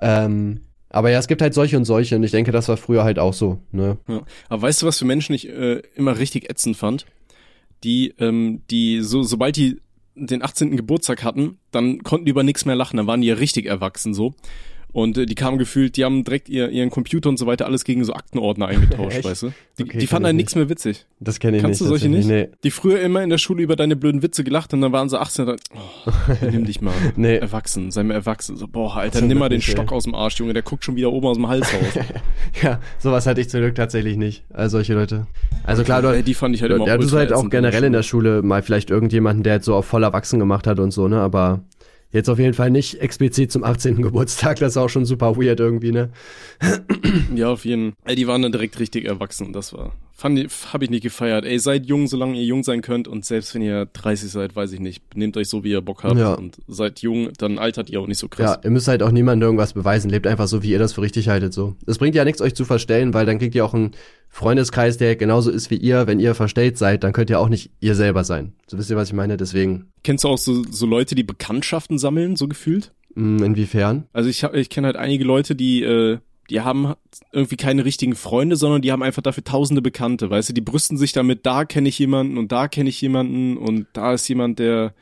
Yeah. 0.02 0.24
Ähm, 0.24 0.62
aber 0.88 1.12
ja, 1.12 1.20
es 1.20 1.28
gibt 1.28 1.42
halt 1.42 1.54
solche 1.54 1.76
und 1.76 1.84
solche 1.84 2.16
und 2.16 2.24
ich 2.24 2.32
denke, 2.32 2.54
das 2.54 2.70
war 2.70 2.78
früher 2.78 3.04
halt 3.04 3.20
auch 3.20 3.34
so. 3.34 3.60
Ne? 3.74 3.98
Ja. 4.08 4.22
Aber 4.48 4.62
weißt 4.62 4.82
du, 4.82 4.86
was 4.86 5.00
für 5.00 5.06
Menschen 5.06 5.36
ich 5.36 5.50
äh, 5.50 5.82
immer 5.98 6.18
richtig 6.18 6.50
ätzend 6.50 6.78
fand? 6.78 7.08
Die, 7.84 8.14
ähm, 8.20 8.62
die, 8.72 9.02
so, 9.02 9.24
sobald 9.24 9.58
die 9.58 9.82
den 10.16 10.44
18. 10.44 10.78
Geburtstag 10.78 11.26
hatten, 11.26 11.58
dann 11.72 12.04
konnten 12.04 12.24
die 12.24 12.32
über 12.32 12.44
nichts 12.44 12.64
mehr 12.64 12.76
lachen, 12.78 12.96
dann 12.96 13.08
waren 13.08 13.20
die 13.20 13.28
ja 13.28 13.36
richtig 13.36 13.66
erwachsen 13.66 14.14
so. 14.14 14.34
Und 14.92 15.18
äh, 15.20 15.26
die 15.28 15.36
kamen 15.36 15.58
gefühlt, 15.60 15.98
die 15.98 16.04
haben 16.06 16.24
direkt 16.24 16.50
ihr, 16.50 16.70
ihren 16.70 16.90
Computer 16.90 17.30
und 17.30 17.38
so 17.38 17.46
weiter 17.46 17.66
alles 17.68 17.84
gegen 17.84 18.04
so 18.04 18.14
Aktenordner 18.14 18.68
eingetauscht, 18.68 19.24
weißt 19.24 19.44
du? 19.44 19.52
Die, 19.78 19.84
Okay, 19.84 19.98
die 20.00 20.08
fanden 20.08 20.24
dann 20.26 20.36
nicht. 20.36 20.46
nichts 20.46 20.56
mehr 20.56 20.68
witzig. 20.70 21.06
Das 21.20 21.40
kenne 21.40 21.58
ich 21.58 21.64
Kannst 21.64 21.80
nicht. 21.82 21.86
du 21.88 21.90
solche 21.90 22.10
nicht? 22.10 22.28
tatsächlich. 22.28 22.56
Die 22.64 22.72
früher 22.72 23.00
immer 23.02 23.22
in 23.24 23.30
der 23.30 23.38
Schule 23.38 23.62
über 23.64 23.76
deine 23.76 23.96
blöden 23.96 24.22
Witze 24.24 24.44
gelacht 24.44 24.74
und 24.74 24.82
dann 24.82 24.92
waren 24.92 25.08
sie 25.08 25.20
18 25.20 25.48
und 25.48 25.60
dann, 25.72 25.80
oh, 25.80 26.46
nimm 26.52 26.66
dich 26.66 26.82
mal. 26.82 26.94
Nee. 27.16 27.38
Erwachsen, 27.38 27.92
sei 27.92 28.04
mal 28.04 28.16
erwachsen. 28.16 28.58
So, 28.58 28.68
boah, 28.68 28.98
Alter, 28.98 29.22
nimm 29.22 29.38
mal 29.38 29.50
den 29.50 29.58
nicht, 29.58 29.70
ey. 29.70 29.74
Stock 29.76 29.92
aus 29.92 30.04
dem 30.06 30.16
Arsch, 30.16 30.40
Junge, 30.40 30.54
der 30.54 30.64
guckt 30.64 30.84
schon 30.84 30.96
wieder 30.96 31.12
oben 31.12 31.28
aus 31.28 31.38
dem 31.38 31.48
Hals 31.48 31.72
raus. 31.74 31.82
Nee. 31.96 32.02
Ja, 32.64 32.80
sowas 32.98 33.28
hatte 33.28 33.42
ich 33.42 33.50
zum 33.50 33.60
Glück 33.62 33.76
tatsächlich 33.76 34.18
nicht. 34.18 34.44
Also 34.52 34.78
solche 34.78 34.96
Leute. 34.96 35.28
Also 35.64 35.84
klar, 35.84 36.02
du, 36.02 36.08
Ey, 36.10 36.24
die 36.24 36.34
fand 36.34 36.56
ich 36.56 36.62
halt 36.64 36.72
immer 36.72 36.88
ja, 36.88 36.98
du 36.98 37.04
ultra 37.04 37.18
halt 37.20 37.32
auch 37.34 37.48
generell 37.50 37.84
in 37.84 37.94
der 37.94 38.02
Schule 38.04 38.42
mal 38.42 38.64
vielleicht 38.64 38.90
irgendjemanden, 38.90 39.44
der 39.44 39.56
jetzt 39.56 39.66
so 39.66 39.76
auf 39.76 39.86
voll 39.86 40.04
erwachsen 40.04 40.40
gemacht 40.40 40.66
hat 40.68 40.80
und 40.80 40.92
so, 40.92 41.08
ne? 41.08 41.20
Aber 41.22 41.62
jetzt 42.12 42.30
auf 42.30 42.40
jeden 42.40 42.54
Fall 42.54 42.72
nicht 42.72 43.00
explizit 43.02 43.52
zum 43.52 43.64
18. 43.64 44.02
Geburtstag. 44.02 44.60
Das 44.60 44.74
ist 44.74 44.78
auch 44.78 44.90
schon 44.90 45.06
super 45.06 45.38
weird 45.38 45.60
irgendwie, 45.60 45.92
ne? 45.92 46.10
Ja, 47.36 47.50
auf 47.50 47.66
jeden 47.66 47.92
Fall. 47.94 47.98
Ey, 48.06 48.16
die 48.16 48.28
waren 48.28 48.42
dann 48.42 48.52
direkt 48.52 48.80
richtig 48.80 49.06
erwachsen. 49.06 49.54
Das 49.54 49.74
war, 49.74 49.94
fand 50.14 50.40
ich, 50.40 50.48
hab 50.74 50.82
ich 50.82 50.90
nicht 50.90 51.04
gefeiert. 51.04 51.46
Ey, 51.46 51.60
seid 51.60 51.86
jung, 51.86 52.08
solange 52.08 52.38
ihr 52.38 52.44
jung 52.46 52.64
sein 52.64 52.82
könnt. 52.82 53.08
Und 53.08 53.26
selbst 53.26 53.54
wenn 53.56 53.62
ihr 53.62 53.86
30 53.86 54.30
seid, 54.32 54.56
weiß 54.56 54.72
ich 54.74 54.80
nicht, 54.80 55.16
nehmt 55.16 55.38
euch 55.38 55.48
so, 55.50 55.64
wie 55.64 55.72
ihr 55.72 55.82
Bock 55.82 56.04
habt. 56.04 56.18
Ja. 56.18 56.34
Und 56.34 56.58
seid 56.68 57.00
jung, 57.00 57.30
dann 57.38 57.58
altert 57.60 57.90
ihr 57.90 58.02
auch 58.02 58.08
nicht 58.08 58.18
so 58.20 58.28
Ja, 58.28 58.36
krass. 58.56 58.60
ihr 58.64 58.70
müsst 58.72 58.88
halt 58.88 59.04
auch 59.04 59.12
niemandem 59.12 59.48
irgendwas 59.48 59.74
beweisen. 59.74 60.10
Lebt 60.10 60.28
einfach 60.28 60.48
so, 60.48 60.64
wie 60.64 60.72
ihr 60.72 60.80
das 60.80 60.94
für 60.94 61.02
richtig 61.02 61.30
haltet, 61.30 61.54
so. 61.54 61.76
Es 61.86 61.98
bringt 61.98 62.16
ja 62.16 62.26
nichts, 62.26 62.42
euch 62.42 62.56
zu 62.56 62.66
verstellen, 62.66 63.14
weil 63.14 63.26
dann 63.26 63.40
kriegt 63.40 63.56
ihr 63.56 63.64
auch 63.66 63.74
einen 63.74 63.92
Freundeskreis, 64.30 64.98
der 64.98 65.16
genauso 65.16 65.52
ist 65.52 65.70
wie 65.72 65.76
ihr. 65.76 66.08
Wenn 66.08 66.20
ihr 66.20 66.36
verstellt 66.36 66.78
seid, 66.78 67.04
dann 67.04 67.14
könnt 67.14 67.30
ihr 67.30 67.40
auch 67.40 67.50
nicht 67.50 67.72
ihr 67.80 67.96
selber 67.96 68.24
sein. 68.24 68.54
So 68.68 68.78
wisst 68.78 68.90
ihr, 68.90 68.96
was 68.96 69.10
ich 69.10 69.16
meine? 69.16 69.38
Deswegen, 69.38 69.92
Kennst 70.04 70.24
du 70.24 70.30
auch 70.30 70.38
so, 70.38 70.64
so 70.70 70.86
Leute, 70.86 71.16
die 71.16 71.24
Bekanntschaften 71.24 71.98
sammeln, 71.98 72.36
so 72.36 72.48
gefühlt? 72.48 72.92
mh, 73.16 73.44
inwiefern? 73.46 74.06
Also 74.14 74.30
ich 74.30 74.44
hab, 74.44 74.54
ich 74.56 74.70
kenne 74.70 74.88
halt 74.88 74.96
einige 74.96 75.24
Leute, 75.24 75.56
die, 75.56 75.84
äh, 75.84 76.20
die 76.50 76.62
haben 76.62 76.94
irgendwie 77.32 77.58
keine 77.58 77.86
richtigen 77.86 78.16
Freunde, 78.16 78.56
sondern 78.56 78.82
die 78.82 78.92
haben 78.92 79.04
einfach 79.04 79.22
dafür 79.22 79.44
tausende 79.44 79.82
Bekannte, 79.82 80.30
weißt 80.30 80.50
du, 80.50 80.54
die 80.54 80.62
brüsten 80.62 80.98
sich 80.98 81.12
damit, 81.12 81.46
da 81.46 81.66
kenne 81.66 81.90
ich 81.90 82.00
jemanden 82.00 82.38
und 82.38 82.52
da 82.52 82.68
kenne 82.68 82.90
ich 82.90 83.02
jemanden 83.02 83.58
und 83.58 83.88
da 83.94 84.14
ist 84.14 84.28
jemand, 84.28 84.60
der 84.60 84.94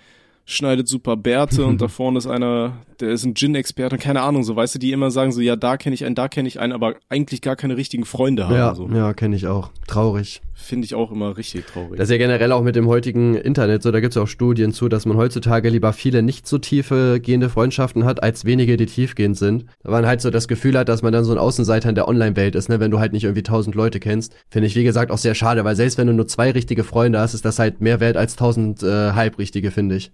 schneidet 0.47 0.87
super 0.87 1.17
Bärte 1.17 1.65
und 1.65 1.81
da 1.81 1.89
vorne 1.89 2.17
ist 2.17 2.25
einer, 2.25 2.73
der 3.01 3.11
ist 3.11 3.25
ein 3.25 3.35
Gin-Experte, 3.35 3.97
keine 3.97 4.21
Ahnung, 4.21 4.43
so 4.43 4.55
weißt 4.55 4.75
du, 4.75 4.79
die 4.79 4.93
immer 4.93 5.11
sagen 5.11 5.31
so, 5.31 5.41
ja, 5.41 5.55
da 5.55 5.77
kenne 5.77 5.93
ich 5.93 6.05
einen, 6.05 6.15
da 6.15 6.29
kenne 6.29 6.47
ich 6.47 6.59
einen, 6.59 6.73
aber 6.73 6.95
eigentlich 7.09 7.41
gar 7.41 7.55
keine 7.55 7.77
richtigen 7.77 8.05
Freunde 8.05 8.47
haben. 8.47 8.55
Ja, 8.55 8.73
so. 8.73 8.87
ja 8.87 9.13
kenne 9.13 9.35
ich 9.35 9.45
auch. 9.45 9.69
Traurig. 9.85 10.41
Finde 10.53 10.85
ich 10.85 10.95
auch 10.95 11.11
immer 11.11 11.37
richtig 11.37 11.67
traurig. 11.67 11.97
Das 11.97 12.07
ist 12.07 12.11
ja 12.11 12.17
generell 12.17 12.51
auch 12.51 12.63
mit 12.63 12.75
dem 12.75 12.87
heutigen 12.87 13.35
Internet 13.35 13.83
so, 13.83 13.91
da 13.91 13.99
gibt 13.99 14.15
es 14.15 14.21
auch 14.21 14.27
Studien 14.27 14.73
zu, 14.73 14.89
dass 14.89 15.05
man 15.05 15.17
heutzutage 15.17 15.69
lieber 15.69 15.93
viele 15.93 16.23
nicht 16.23 16.47
so 16.47 16.57
tiefe 16.57 17.19
gehende 17.21 17.49
Freundschaften 17.49 18.05
hat, 18.05 18.23
als 18.23 18.45
wenige, 18.45 18.77
die 18.77 18.87
tiefgehend 18.87 19.37
sind. 19.37 19.65
Da 19.83 19.91
man 19.91 20.07
halt 20.07 20.21
so 20.21 20.31
das 20.31 20.47
Gefühl 20.47 20.77
hat, 20.77 20.89
dass 20.89 21.03
man 21.03 21.13
dann 21.13 21.25
so 21.25 21.31
ein 21.33 21.37
Außenseiter 21.37 21.89
in 21.89 21.95
der 21.95 22.07
Online-Welt 22.07 22.55
ist, 22.55 22.69
ne, 22.69 22.79
wenn 22.79 22.89
du 22.89 22.99
halt 22.99 23.13
nicht 23.13 23.25
irgendwie 23.25 23.43
tausend 23.43 23.75
Leute 23.75 23.99
kennst. 23.99 24.33
Finde 24.49 24.67
ich, 24.67 24.75
wie 24.75 24.83
gesagt, 24.83 25.11
auch 25.11 25.17
sehr 25.17 25.35
schade, 25.35 25.63
weil 25.63 25.75
selbst 25.75 25.97
wenn 25.97 26.07
du 26.07 26.13
nur 26.13 26.27
zwei 26.27 26.51
richtige 26.51 26.83
Freunde 26.83 27.19
hast, 27.19 27.33
ist 27.33 27.45
das 27.45 27.59
halt 27.59 27.81
mehr 27.81 27.99
wert 27.99 28.17
als 28.17 28.35
tausend 28.35 28.81
äh, 28.81 29.11
halbrichtige, 29.11 29.71
finde 29.71 29.97
ich. 29.97 30.11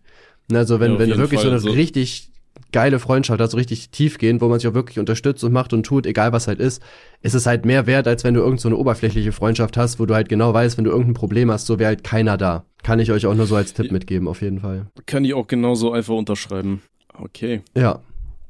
Ne, 0.52 0.60
Also 0.60 0.80
wenn, 0.80 0.94
Ja, 0.94 1.00
wenn 1.00 1.10
du 1.10 1.18
wirklich 1.18 1.42
Fall. 1.42 1.50
so 1.50 1.52
eine 1.52 1.60
So- 1.60 1.72
richtig 1.72 2.30
geile 2.72 3.00
Freundschaft 3.00 3.40
hast, 3.40 3.52
so 3.52 3.58
richtig 3.58 3.90
tiefgehend, 3.90 4.42
wo 4.42 4.48
man 4.48 4.60
sich 4.60 4.68
auch 4.70 4.74
wirklich 4.74 5.00
unterstützt 5.00 5.44
und 5.44 5.54
macht 5.54 5.74
und 5.74 5.84
tut, 5.86 6.06
egal 6.06 6.32
was 6.34 6.48
halt 6.48 6.60
ist, 6.60 6.82
ist 7.22 7.34
es 7.36 7.46
halt 7.46 7.66
mehr 7.66 7.86
wert, 7.88 8.08
als 8.08 8.24
wenn 8.24 8.34
du 8.34 8.42
irgend 8.42 8.60
so 8.62 8.68
eine 8.68 8.78
oberflächliche 8.78 9.32
Freundschaft 9.32 9.78
hast, 9.78 10.00
wo 10.00 10.06
du 10.06 10.14
halt 10.16 10.28
genau 10.30 10.54
weißt, 10.54 10.78
wenn 10.78 10.84
du 10.86 10.92
irgendein 10.92 11.14
Problem 11.14 11.52
hast, 11.52 11.66
so 11.68 11.78
wäre 11.80 11.88
halt 11.90 12.04
keiner 12.04 12.38
da. 12.38 12.66
Kann 12.84 13.00
ich 13.00 13.12
euch 13.12 13.26
auch 13.28 13.36
nur 13.36 13.46
so 13.46 13.56
als 13.56 13.74
Tipp 13.74 13.92
mitgeben, 13.92 14.28
auf 14.28 14.42
jeden 14.42 14.60
Fall. 14.60 14.88
Kann 15.06 15.24
ich 15.24 15.34
auch 15.34 15.48
genauso 15.48 15.92
einfach 15.94 16.16
unterschreiben. 16.16 16.82
Okay. 17.14 17.62
Ja. 17.76 18.02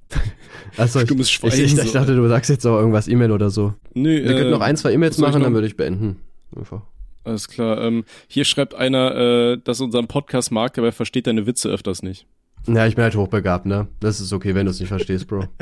Ich, 0.77 0.89
Stummes 0.91 1.27
ich, 1.27 1.33
Schweigen 1.33 1.55
ich, 1.65 1.77
ich 1.77 1.91
dachte, 1.91 2.15
du 2.15 2.27
sagst 2.27 2.49
jetzt 2.49 2.65
auch 2.65 2.77
irgendwas 2.77 3.07
E-Mail 3.07 3.31
oder 3.31 3.49
so. 3.49 3.73
Nö, 3.93 4.23
Wir 4.23 4.33
könnten 4.35 4.49
noch 4.51 4.61
ein, 4.61 4.75
zwei 4.77 4.91
E-Mails 4.93 5.17
Äh, 5.17 5.21
machen, 5.21 5.41
dann 5.43 5.53
würde 5.53 5.67
ich 5.67 5.75
beenden. 5.77 6.17
Einfach. 6.55 6.81
Alles 7.23 7.47
klar. 7.47 7.81
Ähm, 7.81 8.03
hier 8.27 8.45
schreibt 8.45 8.75
einer, 8.75 9.15
äh, 9.15 9.57
dass 9.63 9.79
er 9.79 9.85
unseren 9.85 10.07
Podcast 10.07 10.51
mag, 10.51 10.77
aber 10.77 10.87
er 10.87 10.93
versteht 10.93 11.27
deine 11.27 11.45
Witze 11.45 11.69
öfters 11.69 12.03
nicht. 12.03 12.25
Ja, 12.65 12.85
ich 12.87 12.95
bin 12.95 13.03
halt 13.03 13.15
hochbegabt, 13.17 13.65
ne? 13.65 13.87
Das 13.99 14.21
ist 14.21 14.31
okay, 14.31 14.55
wenn 14.55 14.65
du 14.65 14.71
es 14.71 14.79
nicht 14.79 14.87
verstehst, 14.89 15.27
Bro. 15.27 15.45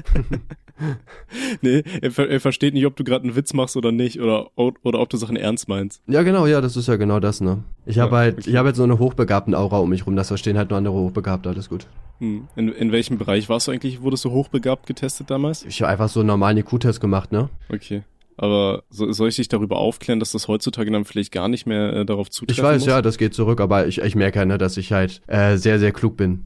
Nee, 1.62 1.84
er, 2.01 2.09
ver 2.12 2.28
er 2.28 2.39
versteht 2.39 2.74
nicht, 2.74 2.88
ob 2.88 2.95
du 2.95 3.03
gerade 3.03 3.24
einen 3.26 3.36
Witz 3.36 3.53
machst 3.53 3.78
oder 3.78 3.91
nicht 3.91 4.20
oder, 4.20 4.49
oder 4.55 4.99
ob 4.99 5.09
du 5.09 5.18
Sachen 5.18 5.36
ernst 5.36 5.68
meinst. 5.68 6.01
Ja, 6.07 6.24
genau, 6.24 6.47
ja, 6.47 6.59
das 6.59 6.76
ist 6.76 6.88
ja 6.88 6.95
genau 6.95 7.20
das, 7.20 7.39
ne? 7.39 7.64
Ich 7.86 7.99
habe 7.99 8.12
Ja, 8.14 8.18
halt, 8.18 8.39
okay. 8.39 8.49
ich 8.49 8.55
habe 8.55 8.70
jetzt 8.70 8.78
so 8.78 8.84
eine 8.84 8.97
hochbegabten 8.97 9.53
Aura 9.53 9.78
um 9.78 9.89
mich 9.89 10.07
rum, 10.07 10.16
das 10.16 10.30
verstehen 10.30 10.57
halt 10.57 10.70
nur 10.72 10.78
andere 10.78 10.95
Hochbegabte, 10.95 11.49
alles 11.49 11.70
gut. 11.70 11.86
Hm. 12.20 12.47
In, 12.55 12.70
in 12.70 12.91
welchem 12.91 13.18
Bereich 13.20 13.47
warst 13.49 13.68
du 13.68 13.72
eigentlich? 13.72 14.01
Wurdest 14.01 14.26
du 14.26 14.32
hochbegabt 14.32 14.88
getestet 14.88 15.30
damals? 15.30 15.64
Ich 15.66 15.82
habe 15.84 15.91
einfach 15.91 16.09
so 16.09 16.22
einen 16.22 16.28
normalen 16.28 16.57
IQ-Test 16.57 16.99
gemacht, 16.99 17.32
ne? 17.32 17.49
Okay. 17.70 18.01
Aber 18.41 18.81
so, 18.89 19.11
soll 19.11 19.29
ich 19.29 19.35
dich 19.35 19.49
darüber 19.49 19.77
aufklären, 19.77 20.19
dass 20.19 20.31
das 20.31 20.47
heutzutage 20.47 20.89
dann 20.89 21.05
vielleicht 21.05 21.31
gar 21.31 21.47
nicht 21.47 21.67
mehr 21.67 21.93
äh, 21.93 22.05
darauf 22.05 22.31
zutreffen 22.31 22.59
Ich 22.59 22.63
weiß, 22.63 22.81
muss? 22.81 22.87
ja, 22.87 23.01
das 23.03 23.19
geht 23.19 23.35
zurück, 23.35 23.61
aber 23.61 23.85
ich, 23.85 23.99
ich 23.99 24.15
merke 24.15 24.39
ja, 24.39 24.45
ne, 24.45 24.57
dass 24.57 24.77
ich 24.77 24.91
halt 24.91 25.21
äh, 25.27 25.57
sehr, 25.57 25.77
sehr 25.77 25.91
klug 25.91 26.17
bin. 26.17 26.45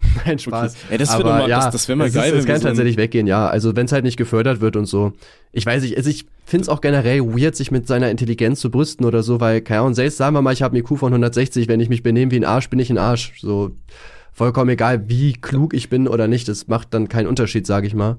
Nein, 0.26 0.40
Spaß. 0.40 0.74
Okay. 0.74 0.86
Ey, 0.90 0.98
das 0.98 1.10
aber 1.10 1.24
mal- 1.24 1.48
ja, 1.48 1.60
das- 1.60 1.70
das 1.70 1.88
wär 1.88 1.94
mal 1.94 2.10
geil, 2.10 2.32
Ist, 2.32 2.46
wir 2.46 2.52
kann 2.52 2.60
so 2.60 2.66
tatsächlich 2.66 2.96
weggehen, 2.96 3.28
ja. 3.28 3.46
Also 3.46 3.76
wenn 3.76 3.86
es 3.86 3.92
halt 3.92 4.02
nicht 4.04 4.16
gefördert 4.16 4.60
wird 4.60 4.74
und 4.74 4.86
so. 4.86 5.12
Ich 5.52 5.64
weiß 5.64 5.82
nicht, 5.84 5.96
also 5.96 6.10
ich 6.10 6.26
finde 6.44 6.62
es 6.62 6.68
auch 6.68 6.80
generell 6.80 7.20
weird, 7.22 7.54
sich 7.54 7.70
mit 7.70 7.86
seiner 7.86 8.10
Intelligenz 8.10 8.58
zu 8.60 8.68
brüsten 8.70 9.06
oder 9.06 9.22
so, 9.22 9.38
weil, 9.40 9.60
keine 9.60 9.80
Ahnung, 9.82 9.94
selbst 9.94 10.16
sagen 10.16 10.34
wir 10.34 10.42
mal, 10.42 10.52
ich 10.52 10.62
habe 10.62 10.76
einen 10.76 10.84
IQ 10.84 10.98
von 10.98 11.12
160, 11.12 11.68
wenn 11.68 11.78
ich 11.78 11.88
mich 11.88 12.02
benehme 12.02 12.32
wie 12.32 12.36
ein 12.40 12.44
Arsch, 12.44 12.68
bin 12.70 12.80
ich 12.80 12.90
ein 12.90 12.98
Arsch. 12.98 13.34
So 13.40 13.70
vollkommen 14.32 14.70
egal, 14.70 15.08
wie 15.08 15.32
klug 15.34 15.74
ich 15.74 15.88
bin 15.90 16.08
oder 16.08 16.26
nicht, 16.26 16.48
das 16.48 16.66
macht 16.66 16.92
dann 16.92 17.08
keinen 17.08 17.28
Unterschied, 17.28 17.66
sage 17.68 17.86
ich 17.86 17.94
mal. 17.94 18.16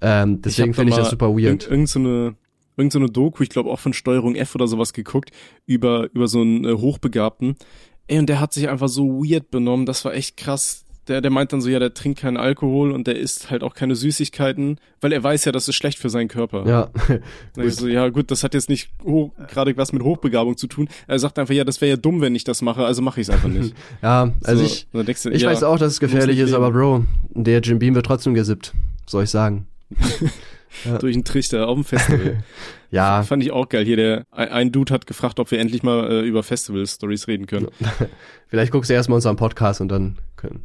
Ähm, 0.00 0.42
deswegen 0.42 0.74
finde 0.74 0.90
ich 0.90 0.96
das 0.98 1.10
super 1.10 1.28
weird. 1.30 1.44
Irgend, 1.44 1.70
irgend 1.70 1.88
so 1.88 1.98
eine, 2.00 2.34
irgend 2.76 2.92
so 2.92 2.98
eine 2.98 3.08
Doku, 3.08 3.42
ich 3.42 3.48
glaube 3.48 3.70
auch 3.70 3.80
von 3.80 3.92
Steuerung 3.92 4.34
F 4.34 4.54
oder 4.54 4.66
sowas 4.66 4.92
geguckt, 4.92 5.30
über, 5.66 6.08
über 6.12 6.28
so 6.28 6.40
einen 6.40 6.64
äh, 6.64 6.72
Hochbegabten. 6.72 7.56
Ey, 8.06 8.18
und 8.18 8.28
der 8.28 8.40
hat 8.40 8.52
sich 8.52 8.68
einfach 8.68 8.88
so 8.88 9.22
weird 9.22 9.50
benommen, 9.50 9.86
das 9.86 10.04
war 10.04 10.14
echt 10.14 10.36
krass. 10.36 10.84
Der, 11.08 11.20
der 11.20 11.30
meint 11.30 11.52
dann 11.52 11.60
so, 11.60 11.68
ja, 11.68 11.78
der 11.78 11.92
trinkt 11.92 12.20
keinen 12.20 12.38
Alkohol 12.38 12.90
und 12.90 13.06
der 13.06 13.16
isst 13.16 13.50
halt 13.50 13.62
auch 13.62 13.74
keine 13.74 13.94
Süßigkeiten, 13.94 14.80
weil 15.02 15.12
er 15.12 15.22
weiß 15.22 15.44
ja, 15.44 15.52
das 15.52 15.68
ist 15.68 15.74
schlecht 15.74 15.98
für 15.98 16.08
seinen 16.08 16.28
Körper. 16.28 16.66
Ja, 16.66 16.88
Dann 17.54 17.68
ich 17.68 17.74
so, 17.74 17.86
ja 17.88 18.08
gut, 18.08 18.30
das 18.30 18.42
hat 18.42 18.54
jetzt 18.54 18.70
nicht 18.70 18.88
gerade 19.48 19.76
was 19.76 19.92
mit 19.92 20.02
Hochbegabung 20.02 20.56
zu 20.56 20.66
tun. 20.66 20.88
Er 21.06 21.18
sagt 21.18 21.38
einfach, 21.38 21.52
ja, 21.52 21.64
das 21.64 21.82
wäre 21.82 21.90
ja 21.90 21.96
dumm, 21.98 22.22
wenn 22.22 22.34
ich 22.34 22.44
das 22.44 22.62
mache, 22.62 22.86
also 22.86 23.02
mache 23.02 23.20
ich 23.20 23.28
es 23.28 23.34
einfach 23.34 23.50
nicht. 23.50 23.74
ja, 24.02 24.32
also 24.44 24.64
so, 24.64 25.00
ich, 25.02 25.20
du, 25.22 25.30
ich 25.30 25.42
ja, 25.42 25.50
weiß 25.50 25.62
auch, 25.62 25.78
dass 25.78 25.92
es 25.92 26.00
gefährlich 26.00 26.38
ist, 26.38 26.54
aber 26.54 26.70
Bro, 26.70 27.04
der 27.34 27.60
Jim 27.60 27.78
Beam 27.78 27.94
wird 27.94 28.06
trotzdem 28.06 28.32
gesippt. 28.32 28.72
Soll 29.06 29.24
ich 29.24 29.30
sagen. 29.30 29.66
durch 31.00 31.14
einen 31.14 31.24
Trichter 31.24 31.68
auf 31.68 31.74
dem 31.76 31.84
Festival. 31.84 32.42
Ja, 32.90 33.24
Fand 33.24 33.42
ich 33.42 33.50
auch 33.50 33.68
geil. 33.68 33.84
Hier 33.84 33.96
der 33.96 34.24
ein, 34.30 34.70
Dude 34.70 34.94
hat 34.94 35.08
gefragt, 35.08 35.40
ob 35.40 35.50
wir 35.50 35.58
endlich 35.58 35.82
mal 35.82 36.08
äh, 36.08 36.20
über 36.20 36.44
Festival-Stories 36.44 37.26
reden 37.26 37.46
können. 37.46 37.66
vielleicht 38.46 38.70
guckst 38.70 38.88
du 38.88 38.94
erstmal 38.94 39.16
unseren 39.16 39.34
Podcast 39.34 39.80
und 39.80 39.88
dann 39.88 40.16
können. 40.36 40.64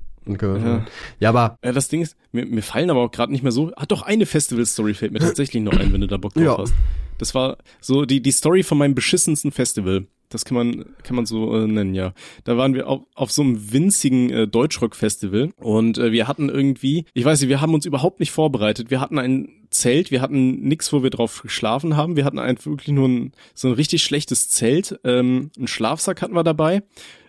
Ja. 0.64 0.86
Ja, 1.20 1.30
aber 1.30 1.58
Ja, 1.64 1.72
das 1.72 1.88
Ding 1.88 2.04
ist, 2.04 2.16
mir, 2.32 2.46
mir 2.46 2.62
fallen 2.62 2.92
aber 2.92 3.00
auch 3.02 3.10
gerade 3.10 3.32
nicht 3.32 3.42
mehr 3.42 3.52
so. 3.52 3.72
Hat 3.76 3.92
doch 3.92 4.04
eine 4.04 4.28
Festival-Story 4.28 4.94
fällt 4.94 5.12
mir 5.12 5.18
tatsächlich 5.20 5.64
noch 5.64 5.74
ein, 5.74 5.92
wenn 5.92 6.02
du 6.02 6.08
da 6.08 6.18
Bock 6.18 6.36
drauf 6.36 6.44
Ja. 6.44 6.58
hast. 6.60 6.74
Das 7.18 7.34
war 7.34 7.58
so 7.82 8.06
die 8.06 8.22
die 8.22 8.32
Story 8.32 8.62
von 8.62 8.78
meinem 8.78 8.94
beschissensten 8.94 9.52
Festival. 9.52 10.06
Das 10.30 10.46
kann 10.46 10.56
man 10.56 10.86
kann 11.04 11.16
man 11.16 11.26
so 11.26 11.56
äh, 11.56 11.68
nennen, 11.68 11.96
ja. 11.96 12.14
Da 12.44 12.56
waren 12.58 12.74
wir 12.74 12.88
auf, 12.88 13.02
auf 13.16 13.32
so 13.32 13.42
einem 13.42 13.74
winzigen 13.74 14.30
äh, 14.30 14.48
Deutschrock-Festival 14.48 15.52
und 15.58 15.98
äh, 15.98 16.12
wir 16.12 16.28
hatten 16.28 16.50
irgendwie, 16.50 17.06
ich 17.14 17.26
weiß 17.26 17.42
nicht, 17.42 17.50
wir 17.50 17.62
haben 17.62 17.74
uns 17.74 17.86
überhaupt 17.86 18.20
nicht 18.20 18.32
vorbereitet. 18.32 18.92
Wir 18.92 19.02
hatten 19.02 19.18
ein 19.18 19.50
Zelt, 19.72 20.12
wir 20.12 20.22
hatten 20.22 20.62
nix, 20.62 20.92
wo 20.94 21.04
wir 21.04 21.10
drauf 21.10 21.42
geschlafen 21.42 21.96
haben. 21.96 22.16
Wir 22.16 22.26
hatten 22.26 22.40
ein, 22.40 22.64
wirklich 22.64 22.94
nur 22.94 23.08
ein, 23.08 23.32
so 23.54 23.68
ein 23.68 23.74
richtig 23.74 24.04
schlechtes 24.04 24.50
Zelt. 24.50 25.00
Ähm, 25.04 25.52
einen 25.58 25.68
Schlafsack 25.68 26.22
hatten 26.22 26.36
wir 26.36 26.44
dabei 26.44 26.84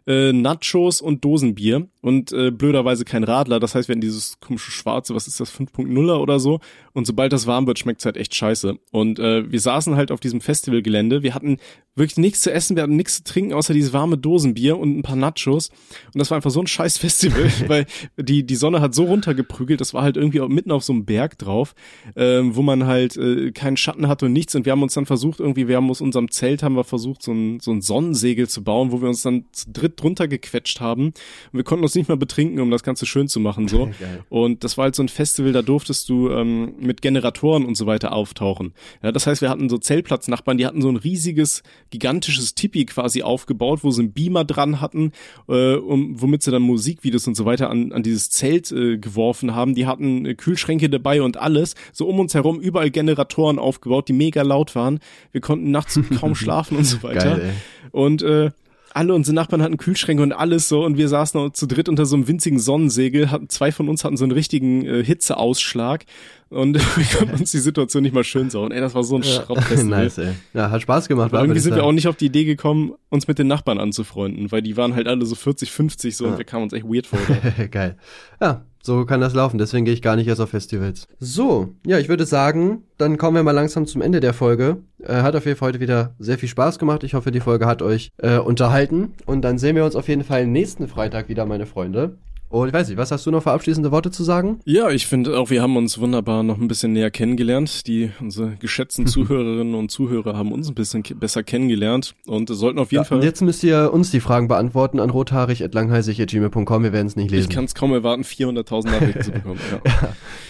äh, 0.07 0.33
Nachos 0.33 1.01
und 1.01 1.25
Dosenbier 1.25 1.89
und 2.03 2.33
äh, 2.33 2.51
blöderweise 2.51 3.05
kein 3.05 3.25
Radler. 3.25 3.61
Das 3.61 3.75
heißt, 3.75 3.89
wir 3.89 3.95
hatten 3.95 4.01
dieses 4.01 4.41
komische 4.41 4.71
Schwarze, 4.71 5.15
was 5.15 5.27
ist 5.27 5.41
das, 5.41 5.53
5.0er 5.53 6.19
oder 6.19 6.41
so. 6.41 6.61
Und 6.93 7.07
sobald 7.07 7.33
das 7.33 7.47
warm 7.47 7.67
wird, 7.67 7.79
schmeckt's 7.79 8.05
halt 8.05 8.17
echt 8.17 8.35
scheiße. 8.35 8.77
Und 8.91 9.19
äh, 9.19 9.51
wir 9.51 9.61
saßen 9.61 9.97
halt 9.97 10.11
auf 10.11 10.21
diesem 10.21 10.41
Festivalgelände. 10.41 11.23
Wir 11.23 11.35
hatten 11.35 11.59
wirklich 11.95 12.17
nichts 12.17 12.41
zu 12.41 12.53
essen, 12.53 12.77
wir 12.77 12.85
hatten 12.85 12.97
nichts 12.97 13.17
zu 13.17 13.25
trinken, 13.25 13.53
außer 13.53 13.75
dieses 13.75 13.93
warme 13.93 14.17
Dosenbier 14.17 14.79
und 14.79 14.99
ein 14.99 15.03
paar 15.03 15.17
Nachos. 15.17 15.69
Und 16.07 16.19
das 16.19 16.31
war 16.31 16.37
einfach 16.37 16.51
so 16.51 16.61
ein 16.61 16.67
scheiß 16.67 16.99
Festival, 16.99 17.51
weil 17.69 17.87
die, 18.17 18.45
die 18.45 18.57
Sonne 18.57 18.81
hat 18.81 18.95
so 18.95 19.05
runtergeprügelt, 19.05 19.81
das 19.81 19.93
war 19.93 20.03
halt 20.03 20.17
irgendwie 20.17 20.41
auch 20.41 20.49
mitten 20.49 20.71
auf 20.71 20.85
so 20.85 20.93
einem 20.93 21.05
Berg 21.05 21.39
drauf, 21.39 21.75
ähm, 22.17 22.57
wo 22.57 22.63
man 22.63 22.87
halt 22.87 23.17
äh, 23.17 23.53
keinen 23.53 23.77
Schatten 23.77 24.09
hatte 24.09 24.27
und 24.27 24.33
nichts. 24.33 24.55
Und 24.55 24.65
wir 24.65 24.73
haben 24.73 24.83
uns 24.83 24.95
dann 24.95 25.07
versucht, 25.07 25.41
irgendwie, 25.41 25.69
wir 25.69 25.77
haben 25.77 25.91
aus 25.91 26.01
unserem 26.01 26.31
Zelt, 26.31 26.63
haben 26.63 26.77
wir 26.77 26.85
versucht, 26.85 27.23
so 27.23 27.33
ein, 27.33 27.61
so 27.61 27.73
ein 27.73 27.83
Sonnensegel 27.83 28.49
zu 28.49 28.65
bauen, 28.65 28.93
wo 28.93 29.03
wir 29.03 29.09
uns 29.09 29.23
dann 29.23 29.45
zu 29.53 29.71
dritt 29.71 29.90
drunter 29.91 30.29
gequetscht 30.29 30.81
haben. 30.81 31.07
Und 31.07 31.15
wir 31.53 31.65
konnten 31.65 31.85
uns 31.85 31.95
nicht 31.95 32.09
mal 32.09 32.17
betrinken, 32.17 32.61
um 32.61 32.71
das 32.71 32.83
Ganze 32.83 33.07
schön 33.07 33.29
zu 33.29 33.41
machen, 33.41 33.69
so. 33.69 33.87
Geil. 34.01 34.25
Und 34.29 34.65
das 34.65 34.79
war 34.79 34.85
halt 34.85 34.95
so 34.95 35.03
ein 35.03 35.09
Festival, 35.09 35.53
da 35.53 35.63
durftest 35.63 36.09
du 36.09 36.31
ähm, 36.31 36.75
mit 36.79 37.03
Generatoren 37.03 37.65
und 37.65 37.77
so 37.77 37.87
weiter 37.87 38.13
auftauchen. 38.13 38.73
Ja, 39.03 39.13
das 39.13 39.27
heißt, 39.27 39.43
wir 39.43 39.51
hatten 39.51 39.69
so 39.69 39.79
Zeltplatznachbarn, 39.79 40.59
die 40.59 40.67
hatten 40.67 40.83
so 40.83 40.89
ein 40.89 40.97
riesiges, 40.97 41.63
gigantisches 41.91 42.55
Tipi 42.55 42.87
quasi 42.87 43.23
aufgebaut, 43.23 43.81
wo 43.83 43.91
sie 43.91 44.03
einen 44.03 44.13
Beamer 44.13 44.45
dran 44.45 44.81
hatten, 44.81 45.13
äh, 45.49 45.75
um, 45.75 46.21
womit 46.21 46.43
sie 46.43 46.51
dann 46.51 46.63
Musikvideos 46.63 47.27
und 47.27 47.35
so 47.35 47.45
weiter 47.45 47.71
an, 47.71 47.93
an 47.93 48.03
dieses 48.03 48.31
Zelt 48.31 48.71
äh, 48.73 48.99
geworfen 48.99 49.55
haben. 49.55 49.75
Die 49.75 49.87
hatten 49.87 50.27
äh, 50.27 50.35
Kühlschränke 50.35 50.89
dabei 50.89 51.23
und 51.23 51.37
alles. 51.37 51.75
So 51.93 52.07
um 52.07 52.19
uns 52.21 52.35
herum 52.35 52.61
überall 52.61 52.91
Generatoren 52.91 53.59
aufgebaut, 53.59 54.09
die 54.09 54.13
mega 54.13 54.43
laut 54.43 54.75
waren. 54.75 55.01
Wir 55.33 55.41
konnten 55.41 55.71
nachts 55.71 55.99
kaum 56.21 56.35
schlafen 56.35 56.77
und 56.77 56.85
so 56.85 57.03
weiter. 57.03 57.37
geil. 57.37 57.55
Und 57.93 58.23
äh, 58.23 58.51
alle 58.95 59.15
unsere 59.15 59.35
Nachbarn 59.35 59.63
hatten 59.63 59.77
Kühlschränke 59.77 60.23
und 60.23 60.33
alles 60.33 60.69
so 60.69 60.85
und 60.85 60.97
wir 60.97 61.09
saßen 61.09 61.39
auch 61.41 61.51
zu 61.51 61.67
dritt 61.67 61.89
unter 61.89 62.07
so 62.07 62.17
einem 62.17 62.29
winzigen 62.29 62.59
Sonnensegel. 62.59 63.31
Hatten, 63.31 63.49
zwei 63.49 63.73
von 63.73 63.89
uns 63.89 64.05
hatten 64.05 64.17
so 64.17 64.25
einen 64.25 64.33
richtigen 64.33 64.85
äh, 64.85 65.05
Hitzeausschlag 65.05 66.05
und 66.49 66.75
wir 66.97 67.19
konnten 67.19 67.41
uns 67.41 67.51
die 67.51 67.59
Situation 67.59 68.03
nicht 68.03 68.15
mal 68.15 68.25
schön 68.25 68.51
sauen. 68.51 68.73
Ey, 68.73 68.81
das 68.81 68.95
war 68.95 69.05
so 69.05 69.17
ein 69.17 69.23
Schrottfestival. 69.23 69.85
nice, 70.05 70.19
ey. 70.19 70.33
Ja, 70.55 70.71
hat 70.71 70.83
Spaß 70.83 71.09
gemacht. 71.09 71.27
Aber 71.27 71.39
war, 71.39 71.45
irgendwie 71.45 71.61
sind 71.61 71.75
wir 71.75 71.85
auch 71.85 71.93
nicht 71.93 72.09
auf 72.09 72.17
die 72.17 72.27
Idee 72.27 72.45
gekommen, 72.45 72.93
uns 73.09 73.29
mit 73.29 73.39
den 73.39 73.47
Nachbarn 73.47 73.79
anzufreunden, 73.79 74.51
weil 74.51 74.63
die 74.63 74.77
waren 74.77 74.95
halt 74.95 75.07
alle 75.07 75.25
so 75.27 75.35
40, 75.35 75.71
50 75.71 76.17
so 76.17 76.27
und 76.27 76.39
wir 76.39 76.45
kamen 76.45 76.65
uns 76.65 76.73
echt 76.73 76.85
weird 76.85 77.07
vor. 77.07 77.19
Geil. 77.71 77.97
Ja, 78.41 78.65
so 78.83 79.05
kann 79.05 79.21
das 79.21 79.35
laufen. 79.35 79.59
Deswegen 79.59 79.85
gehe 79.85 79.95
ich 79.95 80.03
gar 80.03 80.17
nicht 80.17 80.27
erst 80.27 80.41
auf 80.41 80.51
Festivals. 80.51 81.07
So, 81.19 81.75
ja, 81.87 81.99
ich 81.99 82.09
würde 82.09 82.27
sagen, 82.27 82.85
dann 82.99 83.19
kommen 83.19 83.37
wir 83.37 83.43
mal 83.43 83.51
langsam 83.53 83.87
zum 83.87 84.03
Ende 84.03 84.21
der 84.21 84.35
Folge. 84.35 84.79
Äh, 85.03 85.23
hat 85.23 85.37
auf 85.37 85.47
jeden 85.47 85.59
Fall 85.59 85.69
heute 85.69 85.81
wieder 85.81 86.15
sehr 86.19 86.39
viel 86.39 86.49
Spaß 86.49 86.79
gemacht. 86.79 87.05
Ich 87.05 87.15
hoffe, 87.15 87.31
die 87.31 87.41
Folge 87.41 87.67
hat 87.67 87.83
euch 87.83 88.11
äh, 88.19 88.39
unterhalten. 88.39 89.15
Und 89.27 89.43
dann 89.43 89.59
sehen 89.59 89.77
wir 89.77 89.85
uns 89.85 89.97
auf 89.97 90.09
jeden 90.09 90.25
Fall 90.25 90.47
nächsten 90.47 90.89
Freitag 90.89 91.29
wieder, 91.29 91.47
meine 91.47 91.67
Freunde. 91.67 92.17
Und 92.51 92.67
ich 92.69 92.75
weiß 92.75 92.89
nicht, 92.89 92.99
was 92.99 93.13
hast 93.13 93.25
du 93.27 93.31
noch 93.31 93.45
für 93.45 93.53
abschließende 93.53 93.93
Worte 93.93 94.11
zu 94.11 94.25
sagen? 94.25 94.59
Ja, 94.65 94.91
ich 94.91 95.07
finde 95.07 95.39
auch, 95.39 95.51
wir 95.51 95.63
haben 95.63 95.77
uns 95.77 95.99
wunderbar 96.01 96.43
noch 96.43 96.59
ein 96.59 96.67
bisschen 96.67 96.93
näher 96.93 97.11
kennengelernt. 97.13 97.87
Die 97.87 98.11
unsere 98.21 98.57
geschätzten 98.57 99.07
Zuhörerinnen 99.07 99.75
und 99.77 99.91
Zuhörer 99.93 100.37
haben 100.37 100.51
uns 100.51 100.69
ein 100.69 100.75
bisschen 100.75 101.03
besser 101.03 101.45
kennengelernt 101.45 102.17
und 102.27 102.49
sollten 102.49 102.81
auf 102.81 102.91
jeden 102.91 103.03
Ja, 103.03 103.09
Fall. 103.09 103.19
und 103.19 103.25
jetzt 103.25 103.41
müsst 103.41 103.63
ihr 103.63 103.93
uns 103.93 104.11
die 104.11 104.19
Fragen 104.21 104.49
beantworten 104.49 104.99
an 104.99 105.11
rothaarig.langheisig.gmail.com. 105.11 106.83
Wir 106.83 106.93
werden 106.93 107.07
es 107.07 107.15
nicht 107.15 107.27
Ich 107.27 107.33
lesen. 107.33 107.51
kann 107.51 107.65
es 107.67 107.75
kaum 107.77 107.93
erwarten, 107.93 108.23
400.000 108.23 108.85
Nachrichten 108.91 109.23
zu 109.23 109.31
bekommen. 109.31 109.61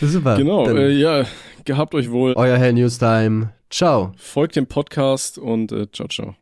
Ja. 0.01 0.09
Super. 0.09 0.36
Genau, 0.38 0.66
äh, 0.68 0.90
ja, 0.92 1.24
gehabt 1.66 1.94
euch 1.94 2.11
wohl. 2.11 2.32
euer 2.34 2.57
Herr 2.57 2.72
Newstime. 2.72 3.51
Ciao. 3.68 4.12
Folgt 4.16 4.57
dem 4.57 4.66
Podcast 4.66 5.36
und 5.38 5.70
äh, 5.70 5.86
ciao, 5.92 6.09
ciao. 6.09 6.34